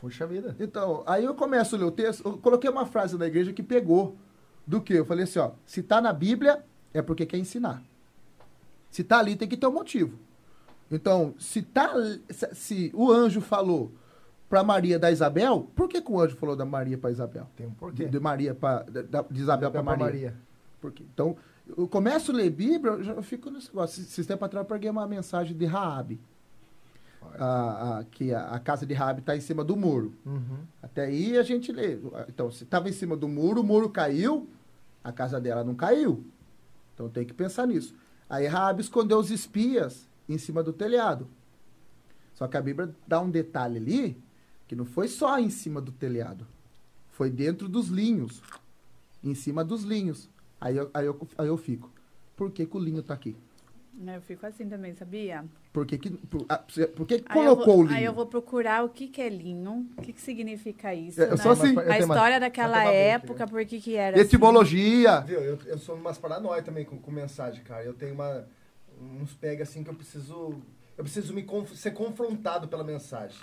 Puxa 0.01 0.27
vida. 0.27 0.57
Então, 0.59 1.03
aí 1.07 1.27
eu 1.27 1.35
começo 1.35 1.77
a 1.77 1.79
ler 1.79 1.85
o 1.85 1.91
texto, 1.91 2.27
eu 2.27 2.39
coloquei 2.39 2.71
uma 2.71 2.87
frase 2.87 3.19
da 3.19 3.27
igreja 3.27 3.53
que 3.53 3.63
pegou. 3.63 4.17
Do 4.67 4.81
que? 4.81 4.95
Eu 4.95 5.05
falei 5.05 5.25
assim, 5.25 5.39
ó, 5.39 5.51
se 5.67 5.83
tá 5.83 6.01
na 6.01 6.13
Bíblia, 6.13 6.65
é 6.95 7.03
porque 7.03 7.27
quer 7.27 7.39
ensinar. 7.39 7.83
Se 8.91 9.05
tá 9.05 9.19
ali, 9.19 9.37
tem 9.37 9.49
que 9.49 9.57
ter 9.57 9.67
um 9.67 9.73
motivo. 9.73 10.19
Então, 10.91 11.35
se, 11.39 11.63
tá, 11.63 11.95
se 12.53 12.91
o 12.95 13.11
anjo 13.11 13.41
falou 13.41 13.93
para 14.49 14.65
Maria 14.65 14.99
da 14.99 15.11
Isabel, 15.11 15.71
por 15.77 15.89
que, 15.89 16.03
que 16.03 16.11
o 16.11 16.21
anjo 16.21 16.37
falou 16.37 16.57
da 16.57 16.65
Maria 16.65 16.99
para 16.99 17.11
Isabel? 17.11 17.47
Tem 17.55 17.67
um 17.67 17.71
porquê. 17.73 18.07
De, 18.07 18.11
de 18.11 18.21
Maria 18.21 18.55
pra, 18.55 18.83
de, 18.83 19.03
de 19.03 19.41
Isabel 19.41 19.71
para 19.71 19.83
Maria. 19.83 20.05
Maria. 20.05 20.37
Por 20.81 20.91
quê? 20.91 21.05
Então, 21.15 21.37
eu 21.77 21.87
começo 21.87 22.33
a 22.33 22.35
ler 22.35 22.51
Bíblia, 22.51 22.93
eu, 22.95 23.23
fico 23.23 23.51
nesse 23.51 23.69
negócio. 23.69 24.03
Esses 24.03 24.27
tempos 24.27 24.47
atrás 24.47 24.65
eu 24.65 24.69
peguei 24.69 24.91
uma 24.91 25.07
mensagem 25.07 25.57
de 25.57 25.65
Raabe. 25.65 26.21
A, 27.39 27.99
a, 27.99 28.05
que 28.05 28.33
a, 28.35 28.47
a, 28.49 28.59
casa 28.59 28.87
de 28.87 28.95
Raabe 28.95 29.21
está 29.21 29.37
em 29.37 29.41
cima 29.41 29.63
do 29.63 29.77
muro. 29.77 30.15
Uhum. 30.27 30.65
Até 30.83 31.05
aí 31.05 31.39
a 31.39 31.43
gente 31.43 31.71
lê. 31.71 31.99
Então, 32.29 32.51
se 32.51 32.65
estava 32.65 32.89
em 32.89 32.93
cima 32.93 33.17
do 33.17 33.29
muro, 33.29 33.61
o 33.61 33.65
muro 33.65 33.91
caiu, 33.91 34.49
a 35.05 35.13
casa 35.13 35.41
dela 35.41 35.63
não 35.63 35.75
caiu. 35.75 36.25
Então 36.95 37.09
tem 37.09 37.25
que 37.25 37.33
pensar 37.33 37.67
nisso. 37.67 37.95
Aí 38.31 38.47
Raabe 38.47 38.81
escondeu 38.81 39.19
os 39.19 39.33
espias 39.33 40.09
em 40.29 40.39
cima 40.39 40.63
do 40.63 40.73
telhado. 40.73 41.27
Só 42.33 42.47
que 42.47 42.57
a 42.57 42.63
Bíblia 42.63 42.95
dá 43.05 43.21
um 43.21 43.29
detalhe 43.29 43.77
ali 43.77 44.23
que 44.69 44.77
não 44.77 44.85
foi 44.85 45.09
só 45.09 45.37
em 45.37 45.51
cima 45.51 45.81
do 45.81 45.91
telhado. 45.91 46.47
Foi 47.11 47.29
dentro 47.29 47.69
dos 47.69 47.89
linhos. 47.89 48.41
Em 49.23 49.35
cima 49.35 49.65
dos 49.65 49.83
linhos. 49.83 50.31
Aí 50.61 50.77
eu, 50.77 50.89
aí 50.95 51.07
eu, 51.07 51.29
aí 51.37 51.49
eu 51.49 51.57
fico. 51.57 51.91
Por 52.37 52.53
que, 52.53 52.65
que 52.65 52.77
o 52.77 52.81
linho 52.81 53.01
está 53.01 53.15
aqui? 53.15 53.37
Eu 54.07 54.21
fico 54.23 54.47
assim 54.47 54.69
também, 54.69 54.95
sabia? 54.95 55.45
Por 55.73 55.87
que, 55.87 55.99
por, 56.11 56.47
ah, 56.49 56.65
por 56.97 57.07
que, 57.07 57.21
colocou 57.21 57.67
vou, 57.67 57.79
o 57.79 57.83
linho? 57.83 57.97
Aí 57.97 58.05
eu 58.05 58.13
vou 58.13 58.27
procurar 58.27 58.85
o 58.85 58.89
que, 58.89 59.09
que 59.09 59.21
é 59.21 59.29
linho, 59.29 59.87
o 59.97 60.03
que, 60.03 60.13
que 60.13 60.21
significa 60.21 60.95
isso. 60.95 61.21
É, 61.21 61.27
eu 61.27 61.31
né? 61.31 61.37
sou 61.37 61.53
assim. 61.53 61.79
A 61.79 61.99
história 61.99 62.37
uma, 62.37 62.41
daquela 62.41 62.85
época, 62.85 63.47
por 63.47 63.65
que, 63.67 63.81
que 63.81 63.97
era 63.97 64.19
Etimologia. 64.19 65.19
Assim. 65.19 65.27
Viu, 65.29 65.41
eu, 65.41 65.59
eu 65.67 65.79
sou 65.79 65.97
umas 65.97 66.19
paranoia 66.19 66.63
também 66.63 66.85
com, 66.85 66.99
com 66.99 67.11
mensagem, 67.11 67.63
cara. 67.63 67.85
Eu 67.85 67.93
tenho 67.93 68.15
uma 68.15 68.47
uns 69.01 69.33
pega 69.33 69.63
assim 69.63 69.83
que 69.83 69.89
eu 69.89 69.95
preciso 69.95 70.61
eu 70.97 71.05
preciso 71.05 71.33
me 71.33 71.43
conf 71.43 71.75
ser 71.75 71.93
confrontado 71.93 72.69
pela 72.69 72.85
mensagem. 72.85 73.39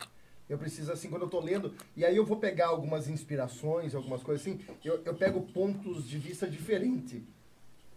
Eu 0.48 0.58
preciso, 0.58 0.92
assim, 0.94 1.10
quando 1.10 1.24
eu 1.24 1.30
tô 1.30 1.42
lendo, 1.42 1.74
e 1.96 2.06
aí 2.06 2.16
eu 2.16 2.26
vou 2.26 2.38
pegar 2.38 2.68
algumas 2.68 3.10
inspirações, 3.10 3.94
algumas 3.94 4.24
coisas 4.24 4.46
assim, 4.46 4.60
eu, 4.84 5.02
eu 5.04 5.14
pego 5.14 5.42
pontos 5.42 6.08
de 6.08 6.18
vista 6.18 6.48
diferentes, 6.48 7.22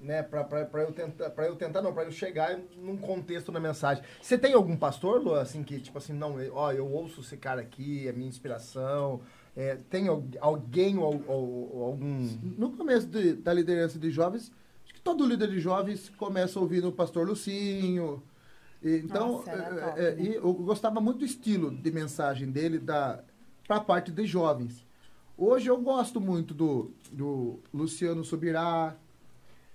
né, 0.01 0.23
pra, 0.23 0.47
eu 0.83 0.93
tentar, 0.93 1.31
pra 1.31 1.47
eu 1.47 1.57
tentar, 1.57 1.83
não, 1.83 1.93
pra 1.93 2.05
eu 2.05 2.11
chegar 2.11 2.59
num 2.77 2.97
contexto 2.97 3.53
na 3.53 3.61
mensagem. 3.61 4.03
Você 4.21 4.39
tem 4.39 4.55
algum 4.55 4.77
pastor, 4.77 5.23
Lu, 5.23 5.35
assim, 5.35 5.63
que, 5.63 5.79
tipo 5.81 5.99
assim, 5.99 6.13
não, 6.13 6.37
ó, 6.53 6.73
eu 6.73 6.91
ouço 6.91 7.21
esse 7.21 7.37
cara 7.37 7.61
aqui, 7.61 8.09
é 8.09 8.13
minha 8.13 8.29
inspiração, 8.29 9.21
é, 9.57 9.77
tem 9.89 10.07
alguém 10.41 10.99
ou, 10.99 11.23
ou, 11.27 11.77
ou, 11.77 11.85
algum... 11.85 12.29
No 12.57 12.77
começo 12.77 13.07
de, 13.07 13.35
da 13.35 13.53
liderança 13.53 13.99
de 13.99 14.11
jovens, 14.11 14.51
todo 15.05 15.27
líder 15.27 15.51
de 15.51 15.61
jovens 15.61 16.09
começa 16.11 16.59
ouvindo 16.59 16.89
o 16.89 16.93
pastor 16.93 17.27
Lucinho. 17.27 18.23
E, 18.83 18.97
então, 18.97 19.33
Nossa, 19.33 19.51
é, 19.97 20.05
é, 20.05 20.21
e 20.21 20.35
eu 20.35 20.53
gostava 20.55 21.01
muito 21.01 21.19
do 21.19 21.25
estilo 21.25 21.71
de 21.71 21.91
mensagem 21.91 22.51
dele 22.51 22.79
da 22.79 23.23
para 23.67 23.77
a 23.77 23.81
parte 23.81 24.11
de 24.11 24.27
jovens. 24.27 24.85
Hoje 25.39 25.69
eu 25.69 25.79
gosto 25.79 26.21
muito 26.21 26.53
do, 26.53 26.91
do 27.13 27.61
Luciano 27.73 28.25
Subirá. 28.25 28.97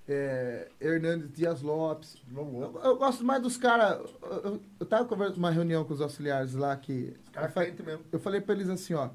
É, 0.08 0.70
Hernandes 0.80 1.32
Dias 1.32 1.62
Lopes. 1.62 2.18
Eu, 2.36 2.80
eu 2.84 2.98
gosto 2.98 3.24
mais 3.24 3.42
dos 3.42 3.58
caras. 3.58 4.00
Eu, 4.22 4.32
eu, 4.44 4.62
eu 4.80 4.86
tava 4.86 5.06
conversando 5.06 5.38
uma 5.38 5.52
reunião 5.52 5.84
com 5.84 5.94
os 5.94 6.02
auxiliares 6.02 6.54
lá 6.54 6.76
que. 6.78 7.16
Cara 7.32 7.48
eu, 7.48 7.52
fa- 7.52 7.64
crente 7.66 7.84
mesmo. 7.84 8.06
eu 8.12 8.20
falei 8.20 8.40
pra 8.42 8.54
eles 8.56 8.70
assim, 8.70 8.94
ó. 8.94 9.10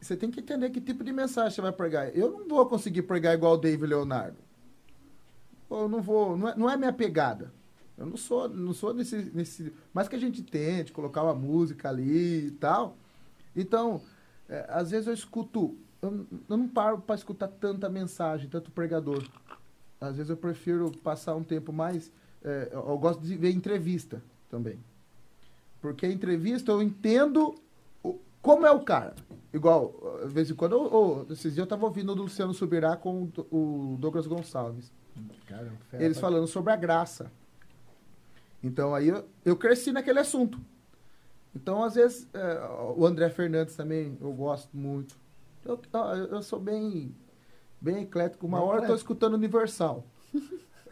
Você 0.00 0.16
tem 0.16 0.30
que 0.30 0.40
entender 0.40 0.70
que 0.70 0.80
tipo 0.80 1.04
de 1.04 1.12
mensagem 1.12 1.50
você 1.50 1.60
vai 1.60 1.72
pregar. 1.72 2.16
Eu 2.16 2.30
não 2.30 2.48
vou 2.48 2.66
conseguir 2.66 3.02
pregar 3.02 3.34
igual 3.34 3.52
o 3.54 3.58
David 3.58 3.86
Leonardo. 3.86 4.38
Eu 5.70 5.88
não 5.88 6.00
vou. 6.02 6.36
Não 6.36 6.48
é, 6.48 6.56
não 6.56 6.70
é 6.70 6.76
minha 6.76 6.92
pegada. 6.92 7.52
Eu 7.96 8.06
não 8.06 8.16
sou, 8.16 8.48
não 8.48 8.72
sou 8.72 8.94
nesse, 8.94 9.16
nesse. 9.34 9.72
Mais 9.92 10.08
que 10.08 10.16
a 10.16 10.18
gente 10.18 10.42
tente 10.42 10.90
colocar 10.90 11.22
uma 11.22 11.34
música 11.34 11.90
ali 11.90 12.46
e 12.46 12.50
tal. 12.52 12.96
Então, 13.54 14.00
é, 14.48 14.66
às 14.70 14.90
vezes 14.90 15.06
eu 15.06 15.12
escuto. 15.14 15.76
Eu, 16.00 16.26
eu 16.48 16.56
não 16.56 16.66
paro 16.66 16.98
para 16.98 17.14
escutar 17.14 17.46
tanta 17.48 17.88
mensagem, 17.90 18.48
tanto 18.48 18.70
pregador. 18.70 19.22
Às 20.00 20.16
vezes 20.16 20.30
eu 20.30 20.36
prefiro 20.36 20.90
passar 21.02 21.34
um 21.36 21.42
tempo 21.44 21.72
mais. 21.72 22.10
é, 22.42 22.70
eu, 22.72 22.96
gosto 22.98 23.20
de 23.20 23.36
ver 23.36 23.50
entrevista 23.50 24.22
também. 24.50 24.78
Porque 25.80 26.06
a 26.06 26.10
entrevista 26.10 26.72
eu 26.72 26.82
entendo 26.82 27.54
o- 28.02 28.18
como 28.40 28.64
é 28.66 28.70
o 28.70 28.80
cara. 28.80 29.14
Igual, 29.52 29.92
de 30.22 30.32
vez 30.32 30.50
em 30.50 30.54
quando, 30.54 31.26
esses 31.30 31.42
dias 31.54 31.58
eu 31.58 31.64
estava 31.64 31.84
ouvindo 31.84 32.12
o 32.12 32.14
Luciano 32.14 32.54
Subirá 32.54 32.96
com 32.96 33.28
o 33.50 33.56
o 33.94 33.96
Douglas 33.98 34.26
Gonçalves. 34.26 34.90
Eles 36.02 36.18
falando 36.20 36.46
sobre 36.46 36.72
a 36.72 36.76
graça. 36.76 37.30
Então 38.62 38.94
aí 38.94 39.08
eu, 39.08 39.24
eu 39.44 39.56
cresci 39.56 39.92
naquele 39.92 40.18
assunto. 40.20 40.58
Então, 41.54 41.82
às 41.82 41.94
vezes, 41.96 42.28
é, 42.32 42.60
o 42.96 43.04
André 43.04 43.28
Fernandes 43.28 43.74
também 43.74 44.16
eu 44.20 44.32
gosto 44.32 44.74
muito. 44.76 45.16
Eu, 45.64 45.78
eu 46.30 46.42
sou 46.42 46.60
bem, 46.60 47.12
bem 47.80 48.02
eclético. 48.02 48.46
Uma 48.46 48.58
Bem 48.58 48.66
hora 48.68 48.82
eu 48.82 48.86
tô 48.88 48.94
escutando 48.94 49.34
Universal. 49.34 50.04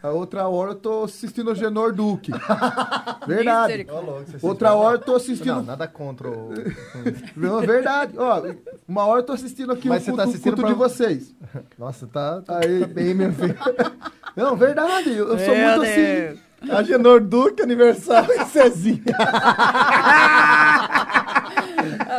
A 0.01 0.11
outra 0.11 0.47
hora 0.47 0.71
eu 0.71 0.75
tô 0.75 1.03
assistindo 1.03 1.51
o 1.51 1.55
Genor 1.55 1.91
Duque. 1.93 2.31
Verdade. 3.27 3.85
Outra 4.41 4.73
hora 4.73 4.95
eu 4.95 5.01
tô 5.01 5.15
assistindo. 5.15 5.55
Não, 5.55 5.63
nada 5.63 5.87
contra 5.89 6.29
o... 6.29 6.53
Não, 7.35 7.59
verdade. 7.59 8.13
Ó, 8.17 8.41
uma 8.87 9.05
hora 9.05 9.19
eu 9.19 9.25
tô 9.25 9.33
assistindo 9.33 9.73
aqui 9.73 9.89
Mas 9.89 10.03
o 10.03 10.05
você 10.05 10.13
tá 10.13 10.23
assistindo 10.23 10.55
culto 10.55 10.61
pra- 10.61 10.69
de 10.71 10.75
vocês. 10.77 11.35
Nossa, 11.77 12.07
tá, 12.07 12.41
tá, 12.41 12.59
Aí- 12.63 12.79
tá 12.79 12.87
bem, 12.87 13.13
meu 13.13 13.33
filho. 13.33 13.57
Não, 14.37 14.55
verdade. 14.55 15.09
Eu, 15.09 15.27
eu 15.33 15.37
sou 15.39 15.53
Meu 15.53 15.67
muito 15.71 15.81
assim. 15.83 15.95
Deus. 15.95 16.39
Agenor 16.71 17.21
Duque, 17.21 17.61
Universal 17.63 18.25
e 18.31 18.45
Cezinha. 18.45 19.03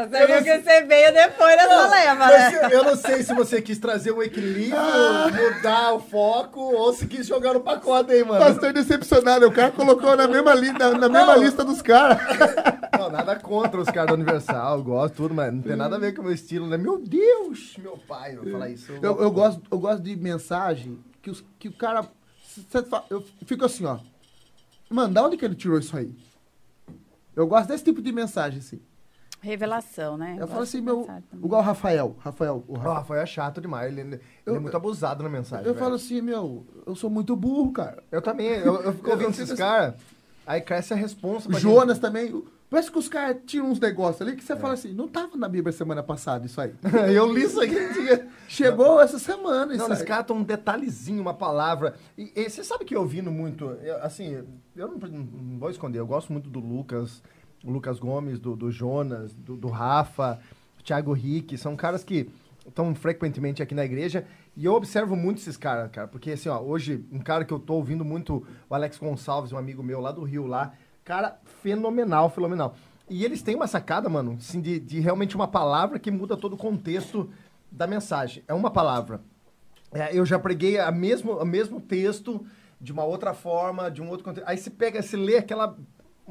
Você 0.08 0.26
viu 0.26 0.42
que 0.42 0.58
você 0.62 0.82
veio 0.84 1.12
depois 1.12 1.56
dessa 1.56 1.86
leva, 1.88 2.26
né? 2.26 2.64
eu- 2.64 2.68
eu 2.70 2.84
não 2.84 2.96
sei 2.96 3.22
se 3.22 3.34
você 3.34 3.60
quis 3.62 3.78
trazer 3.78 4.12
um 4.12 4.22
equilíbrio, 4.22 4.76
mudar 5.32 5.94
o 5.94 6.00
foco, 6.00 6.60
ou 6.60 6.92
se 6.92 7.06
quis 7.06 7.26
jogar 7.26 7.54
no 7.54 7.60
pacote 7.60 8.12
aí, 8.12 8.24
mano. 8.24 8.44
Pastor 8.44 8.72
decepcionado. 8.72 9.46
O 9.46 9.52
cara 9.52 9.70
colocou 9.70 10.16
na 10.16 10.26
mesma, 10.28 10.54
li 10.54 10.72
na, 10.72 10.90
na 10.92 11.08
mesma 11.08 11.36
lista 11.36 11.64
dos 11.64 11.80
caras. 11.82 12.18
Não, 12.98 13.10
nada 13.10 13.34
contra 13.36 13.80
os 13.80 13.86
caras 13.88 14.08
da 14.08 14.14
Universal, 14.14 14.76
eu 14.78 14.84
gosto 14.84 15.14
tudo, 15.14 15.34
mas 15.34 15.50
não 15.54 15.62
tem 15.62 15.74
nada 15.74 15.96
a 15.96 15.98
ver 15.98 16.12
com 16.14 16.20
o 16.20 16.24
meu 16.24 16.34
estilo, 16.34 16.66
né? 16.66 16.76
Meu 16.76 16.98
Deus, 16.98 17.74
meu 17.78 17.96
pai, 17.96 18.36
eu 18.36 18.42
vou 18.42 18.52
falar 18.52 18.68
isso. 18.68 18.92
Eu, 19.00 19.18
eu, 19.22 19.30
gosto, 19.30 19.62
eu 19.70 19.78
gosto 19.78 20.02
de 20.02 20.14
mensagem 20.16 20.98
que, 21.22 21.30
os, 21.30 21.42
que 21.58 21.68
o 21.68 21.72
cara. 21.72 22.06
Eu 23.08 23.24
fico 23.46 23.64
assim, 23.64 23.86
ó. 23.86 23.98
Mano, 24.90 25.14
da 25.14 25.22
onde 25.24 25.38
que 25.38 25.44
ele 25.46 25.54
tirou 25.54 25.78
isso 25.78 25.96
aí? 25.96 26.14
Eu 27.34 27.46
gosto 27.46 27.68
desse 27.68 27.84
tipo 27.84 28.02
de 28.02 28.12
mensagem, 28.12 28.58
assim. 28.58 28.82
Revelação, 29.40 30.16
né? 30.18 30.32
Eu 30.38 30.46
falo 30.46 30.60
Gosto 30.60 30.62
assim, 30.76 30.80
meu. 30.80 31.06
Igual 31.32 31.62
o 31.62 31.64
Rafael. 31.64 32.16
Rafael. 32.18 32.64
O 32.68 32.72
O 32.72 32.76
Rafael. 32.76 32.94
Rafael 32.94 33.22
é 33.22 33.26
chato 33.26 33.60
demais, 33.60 33.90
ele, 33.90 34.00
ele 34.02 34.20
Eu- 34.44 34.56
é 34.56 34.58
muito 34.58 34.76
abusado 34.76 35.22
na 35.22 35.28
mensagem. 35.28 35.66
eu 35.66 35.72
velho. 35.72 35.82
falo 35.84 35.94
assim, 35.96 36.20
meu, 36.20 36.66
eu 36.86 36.94
sou 36.94 37.08
muito 37.10 37.34
burro, 37.34 37.72
cara. 37.72 38.02
Eu 38.12 38.20
também, 38.20 38.48
eu, 38.48 38.82
eu 38.82 38.92
fico 38.92 39.08
ouvindo 39.10 39.26
Eu 39.26 39.30
esses 39.30 39.48
fico 39.48 39.58
caras, 39.58 39.94
aí 40.46 40.60
cresce 40.60 40.92
a 40.92 40.96
responsa. 40.96 41.48
O 41.48 41.52
pra 41.52 41.60
Jonas 41.60 41.96
gente. 41.96 42.02
também. 42.02 42.44
Parece 42.68 42.88
que 42.88 42.98
os 43.00 43.08
caras 43.08 43.38
tiram 43.46 43.66
uns 43.68 43.80
negócios 43.80 44.22
ali 44.22 44.36
que 44.36 44.44
você 44.44 44.54
fala 44.54 44.74
assim, 44.74 44.92
não 44.92 45.08
tava 45.08 45.36
na 45.36 45.48
Bíblia 45.48 45.72
semana 45.72 46.04
passada 46.04 46.46
isso 46.46 46.60
aí. 46.60 46.72
eu 47.12 47.32
li 47.32 47.42
isso 47.42 47.60
aqui. 47.60 47.74
tinha- 47.92 48.28
Chegou 48.46 49.00
essa 49.00 49.18
semana 49.18 49.72
isso 49.72 49.78
Não, 49.82 49.86
eles 49.88 50.00
aí. 50.02 50.06
catam 50.06 50.36
um 50.36 50.42
detalhezinho, 50.44 51.20
uma 51.20 51.34
palavra. 51.34 51.94
E, 52.16 52.30
e 52.36 52.48
você 52.48 52.62
sabe 52.62 52.84
que 52.84 52.94
eu 52.94 53.00
ouvindo 53.00 53.28
muito, 53.28 53.64
eu, 53.82 53.96
assim, 54.04 54.44
eu 54.76 54.86
não, 54.86 54.98
não 54.98 55.58
vou 55.58 55.68
esconder, 55.70 55.98
eu 55.98 56.06
gosto 56.06 56.32
muito 56.32 56.48
do 56.48 56.60
Lucas, 56.60 57.20
o 57.64 57.70
Lucas 57.70 57.98
Gomes, 57.98 58.38
do, 58.38 58.56
do 58.56 58.70
Jonas, 58.70 59.34
do, 59.34 59.56
do 59.56 59.68
Rafa, 59.68 60.40
Thiago 60.84 61.12
Rick, 61.12 61.56
são 61.58 61.76
caras 61.76 62.02
que 62.02 62.28
estão 62.66 62.94
frequentemente 62.94 63.62
aqui 63.62 63.74
na 63.74 63.84
igreja 63.84 64.26
e 64.56 64.64
eu 64.64 64.74
observo 64.74 65.14
muito 65.14 65.38
esses 65.38 65.56
caras, 65.56 65.90
cara, 65.90 66.08
porque 66.08 66.32
assim, 66.32 66.48
ó, 66.48 66.60
hoje, 66.60 67.04
um 67.10 67.20
cara 67.20 67.44
que 67.44 67.52
eu 67.52 67.58
tô 67.58 67.74
ouvindo 67.74 68.04
muito, 68.04 68.46
o 68.68 68.74
Alex 68.74 68.98
Gonçalves, 68.98 69.52
um 69.52 69.58
amigo 69.58 69.82
meu 69.82 70.00
lá 70.00 70.12
do 70.12 70.22
Rio, 70.22 70.46
lá, 70.46 70.72
cara 71.04 71.38
fenomenal, 71.62 72.28
fenomenal. 72.30 72.74
E 73.08 73.24
eles 73.24 73.42
têm 73.42 73.56
uma 73.56 73.66
sacada, 73.66 74.08
mano, 74.08 74.36
assim, 74.38 74.60
de, 74.60 74.78
de 74.78 75.00
realmente 75.00 75.34
uma 75.34 75.48
palavra 75.48 75.98
que 75.98 76.10
muda 76.10 76.36
todo 76.36 76.54
o 76.54 76.58
contexto 76.58 77.30
da 77.70 77.86
mensagem. 77.86 78.44
É 78.46 78.54
uma 78.54 78.70
palavra. 78.70 79.20
É, 79.92 80.16
eu 80.16 80.24
já 80.24 80.38
preguei 80.38 80.78
a 80.78 80.92
mesmo, 80.92 81.32
o 81.32 81.44
mesmo 81.44 81.80
texto 81.80 82.44
de 82.80 82.92
uma 82.92 83.04
outra 83.04 83.34
forma, 83.34 83.90
de 83.90 84.00
um 84.00 84.08
outro 84.08 84.24
contexto. 84.24 84.46
Aí 84.48 84.56
você 84.56 84.70
pega, 84.70 85.02
você 85.02 85.16
lê 85.16 85.36
aquela. 85.36 85.76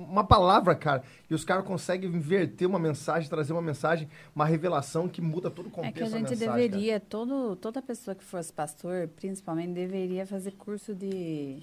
Uma 0.03 0.23
palavra, 0.23 0.75
cara, 0.75 1.03
e 1.29 1.33
os 1.33 1.43
caras 1.43 1.65
conseguem 1.65 2.09
inverter 2.09 2.67
uma 2.67 2.79
mensagem, 2.79 3.29
trazer 3.29 3.53
uma 3.53 3.62
mensagem, 3.62 4.07
uma 4.35 4.45
revelação 4.45 5.07
que 5.07 5.21
muda 5.21 5.49
todo 5.51 5.65
o 5.65 5.69
É 5.69 5.71
contexto 5.71 5.95
que 5.95 6.03
a 6.03 6.07
gente 6.07 6.29
mensagem, 6.29 6.69
deveria, 6.69 6.99
todo, 6.99 7.55
toda 7.57 7.81
pessoa 7.81 8.15
que 8.15 8.23
fosse 8.23 8.51
pastor, 8.53 9.07
principalmente, 9.15 9.73
deveria 9.73 10.25
fazer 10.25 10.51
curso 10.51 10.95
de 10.95 11.62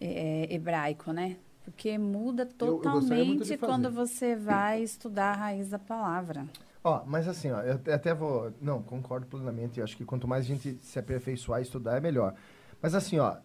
é, 0.00 0.46
hebraico, 0.54 1.12
né? 1.12 1.36
Porque 1.64 1.98
muda 1.98 2.42
Eu- 2.60 2.66
eu 2.68 2.74
totalmente 2.76 3.38
de 3.44 3.44
fazer. 3.44 3.58
quando 3.58 3.90
você 3.90 4.34
vai 4.34 4.82
estudar 4.82 5.32
a 5.32 5.36
raiz 5.36 5.68
da 5.68 5.78
palavra. 5.78 6.46
Ó, 6.82 7.02
mas 7.04 7.28
assim, 7.28 7.50
ó, 7.50 7.60
eu 7.60 7.74
até- 7.74 7.92
até 7.92 8.14
vou. 8.14 8.52
Não, 8.62 8.80
concordo 8.82 9.26
plenamente. 9.26 9.78
Eu 9.78 9.84
acho 9.84 9.96
que 9.96 10.04
quanto 10.04 10.26
mais 10.26 10.44
a 10.44 10.48
gente 10.48 10.78
se 10.82 10.98
aperfeiçoar 10.98 11.60
e 11.60 11.64
estudar, 11.64 11.96
é 11.96 12.00
melhor. 12.00 12.34
Mas 12.80 12.94
assim, 12.94 13.18
ó, 13.18 13.36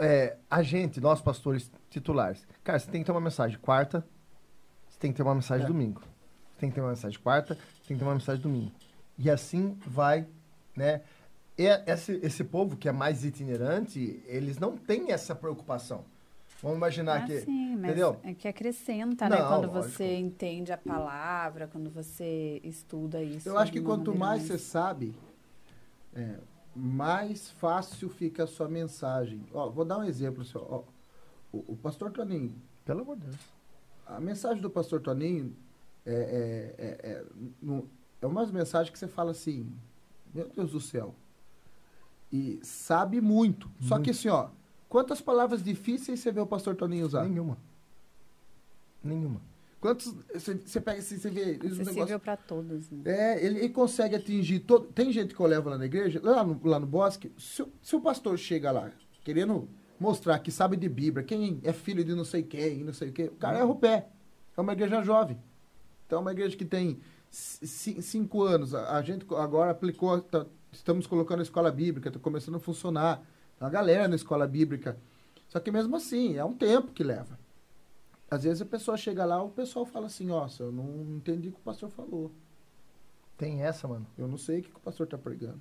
é, 0.00 0.36
a 0.50 0.62
gente, 0.62 1.00
nós 1.00 1.20
pastores 1.20 1.70
titulares, 1.90 2.46
cara, 2.64 2.78
você 2.78 2.90
tem 2.90 3.02
que 3.02 3.06
ter 3.06 3.12
uma 3.12 3.20
mensagem 3.20 3.58
quarta, 3.58 4.04
você 4.88 4.98
tem 4.98 5.10
que 5.12 5.16
ter 5.16 5.22
uma 5.22 5.34
mensagem 5.34 5.64
É. 5.64 5.68
domingo. 5.68 6.00
Você 6.00 6.60
tem 6.60 6.68
que 6.70 6.74
ter 6.74 6.80
uma 6.80 6.90
mensagem 6.90 7.18
quarta, 7.20 7.54
você 7.54 7.88
tem 7.88 7.96
que 7.96 8.02
ter 8.02 8.04
uma 8.04 8.14
mensagem 8.14 8.40
domingo. 8.42 8.72
E 9.18 9.30
assim 9.30 9.76
vai, 9.86 10.26
né? 10.76 11.02
E 11.58 11.66
esse, 11.86 12.18
esse 12.22 12.42
povo 12.44 12.76
que 12.76 12.88
é 12.88 12.92
mais 12.92 13.24
itinerante, 13.24 14.22
eles 14.26 14.58
não 14.58 14.76
têm 14.76 15.12
essa 15.12 15.34
preocupação. 15.34 16.04
Vamos 16.62 16.76
imaginar 16.78 17.22
Ah, 17.22 17.26
que. 17.26 17.40
sim, 17.40 17.74
mas 17.76 17.86
entendeu? 17.90 18.16
é 18.22 18.32
que 18.34 18.46
acrescenta, 18.48 19.28
né? 19.28 19.36
Não, 19.38 19.48
Quando 19.48 19.66
lógico. 19.72 19.92
você 19.94 20.16
entende 20.16 20.72
a 20.72 20.78
palavra, 20.78 21.66
quando 21.66 21.90
você 21.90 22.60
estuda 22.62 23.20
isso. 23.22 23.48
Eu 23.48 23.58
acho 23.58 23.72
que 23.72 23.80
quanto 23.80 24.14
mais 24.14 24.42
você 24.44 24.56
sabe, 24.56 25.12
é, 26.14 26.36
mais 26.74 27.50
fácil 27.50 28.08
fica 28.08 28.44
a 28.44 28.46
sua 28.46 28.68
mensagem. 28.68 29.44
Ó, 29.52 29.68
vou 29.70 29.84
dar 29.84 29.98
um 29.98 30.04
exemplo. 30.04 30.44
Ó. 30.54 30.82
o, 31.52 31.72
o 31.72 31.76
pastor 31.76 32.10
Toninho, 32.10 32.54
Pelo 32.84 33.02
amor 33.02 33.16
de 33.16 33.26
Deus. 33.26 33.36
a 34.06 34.18
mensagem 34.20 34.60
do 34.62 34.70
pastor 34.70 35.00
Toninho 35.00 35.54
é, 36.06 36.12
é, 36.12 36.84
é, 36.84 37.10
é, 37.12 37.24
no- 37.60 37.88
é 38.20 38.26
umas 38.26 38.50
mensagens 38.50 38.90
que 38.90 38.98
você 38.98 39.06
fala 39.08 39.30
assim, 39.32 39.70
meu 40.34 40.48
Deus 40.48 40.70
do 40.72 40.80
céu. 40.80 41.14
E 42.32 42.58
sabe 42.62 43.20
muito. 43.20 43.70
Só 43.80 43.98
que 43.98 44.10
assim, 44.10 44.28
ó, 44.28 44.48
quantas 44.88 45.20
palavras 45.20 45.62
difíceis 45.62 46.20
você 46.20 46.32
vê 46.32 46.40
o 46.40 46.46
pastor 46.46 46.74
Toninho 46.74 47.04
usar? 47.06 47.24
Nenhuma. 47.28 47.58
Nenhuma. 49.04 49.40
Quantos. 49.82 50.14
Você, 50.32 50.80
pega 50.80 51.00
assim, 51.00 51.18
você 51.18 51.28
vê. 51.28 51.40
Acessível 51.56 51.84
negócios- 51.84 52.22
para 52.22 52.36
todos, 52.36 52.88
né? 52.90 53.02
É, 53.04 53.44
ele, 53.44 53.58
ele 53.58 53.68
consegue 53.70 54.14
atingir 54.14 54.60
todo. 54.60 54.86
Tem 54.92 55.10
gente 55.12 55.34
que 55.34 55.40
eu 55.40 55.46
levo 55.46 55.68
lá 55.68 55.76
na 55.76 55.84
igreja, 55.86 56.20
lá 56.22 56.44
no, 56.44 56.58
lá 56.64 56.78
no 56.78 56.86
bosque, 56.86 57.32
se, 57.36 57.62
o- 57.62 57.72
se 57.82 57.96
o 57.96 58.00
pastor 58.00 58.38
chega 58.38 58.70
lá 58.70 58.92
querendo 59.24 59.68
mostrar 59.98 60.38
que 60.38 60.52
sabe 60.52 60.76
de 60.76 60.88
Bíblia, 60.88 61.24
quem 61.26 61.60
é 61.64 61.72
filho 61.72 62.04
de 62.04 62.14
não 62.14 62.24
sei 62.24 62.44
quem, 62.44 62.84
não 62.84 62.92
sei 62.92 63.08
o 63.08 63.12
quê, 63.12 63.24
o 63.24 63.32
cara 63.36 63.58
erra 63.58 63.66
o 63.66 63.74
pé. 63.74 64.06
É 64.56 64.60
uma 64.60 64.72
igreja 64.72 65.02
jovem. 65.02 65.36
Então 66.06 66.18
é 66.18 66.22
uma 66.22 66.30
igreja 66.32 66.56
que 66.56 66.64
tem 66.64 67.00
ci- 67.28 67.66
ci- 67.66 68.02
cinco 68.02 68.44
anos. 68.44 68.74
A, 68.76 68.96
a 68.98 69.02
gente 69.02 69.26
agora 69.34 69.72
aplicou, 69.72 70.20
tá- 70.20 70.46
estamos 70.70 71.08
colocando 71.08 71.40
a 71.40 71.42
escola 71.42 71.72
bíblica, 71.72 72.08
está 72.08 72.20
começando 72.20 72.54
a 72.54 72.60
funcionar. 72.60 73.16
Tem 73.58 73.66
uma 73.66 73.70
galera 73.70 74.06
na 74.06 74.14
escola 74.14 74.46
bíblica. 74.46 74.96
Só 75.48 75.58
que 75.58 75.72
mesmo 75.72 75.96
assim, 75.96 76.36
é 76.36 76.44
um 76.44 76.54
tempo 76.54 76.92
que 76.92 77.02
leva. 77.02 77.36
Às 78.32 78.44
vezes 78.44 78.62
a 78.62 78.64
pessoa 78.64 78.96
chega 78.96 79.26
lá, 79.26 79.42
o 79.42 79.50
pessoal 79.50 79.84
fala 79.84 80.06
assim, 80.06 80.24
nossa, 80.24 80.62
eu 80.62 80.72
não 80.72 81.16
entendi 81.16 81.50
o 81.50 81.52
que 81.52 81.58
o 81.58 81.62
pastor 81.62 81.90
falou. 81.90 82.32
Tem 83.36 83.62
essa, 83.62 83.86
mano. 83.86 84.06
Eu 84.16 84.26
não 84.26 84.38
sei 84.38 84.60
o 84.60 84.62
que, 84.62 84.70
que 84.70 84.76
o 84.78 84.80
pastor 84.80 85.04
está 85.04 85.18
pregando. 85.18 85.60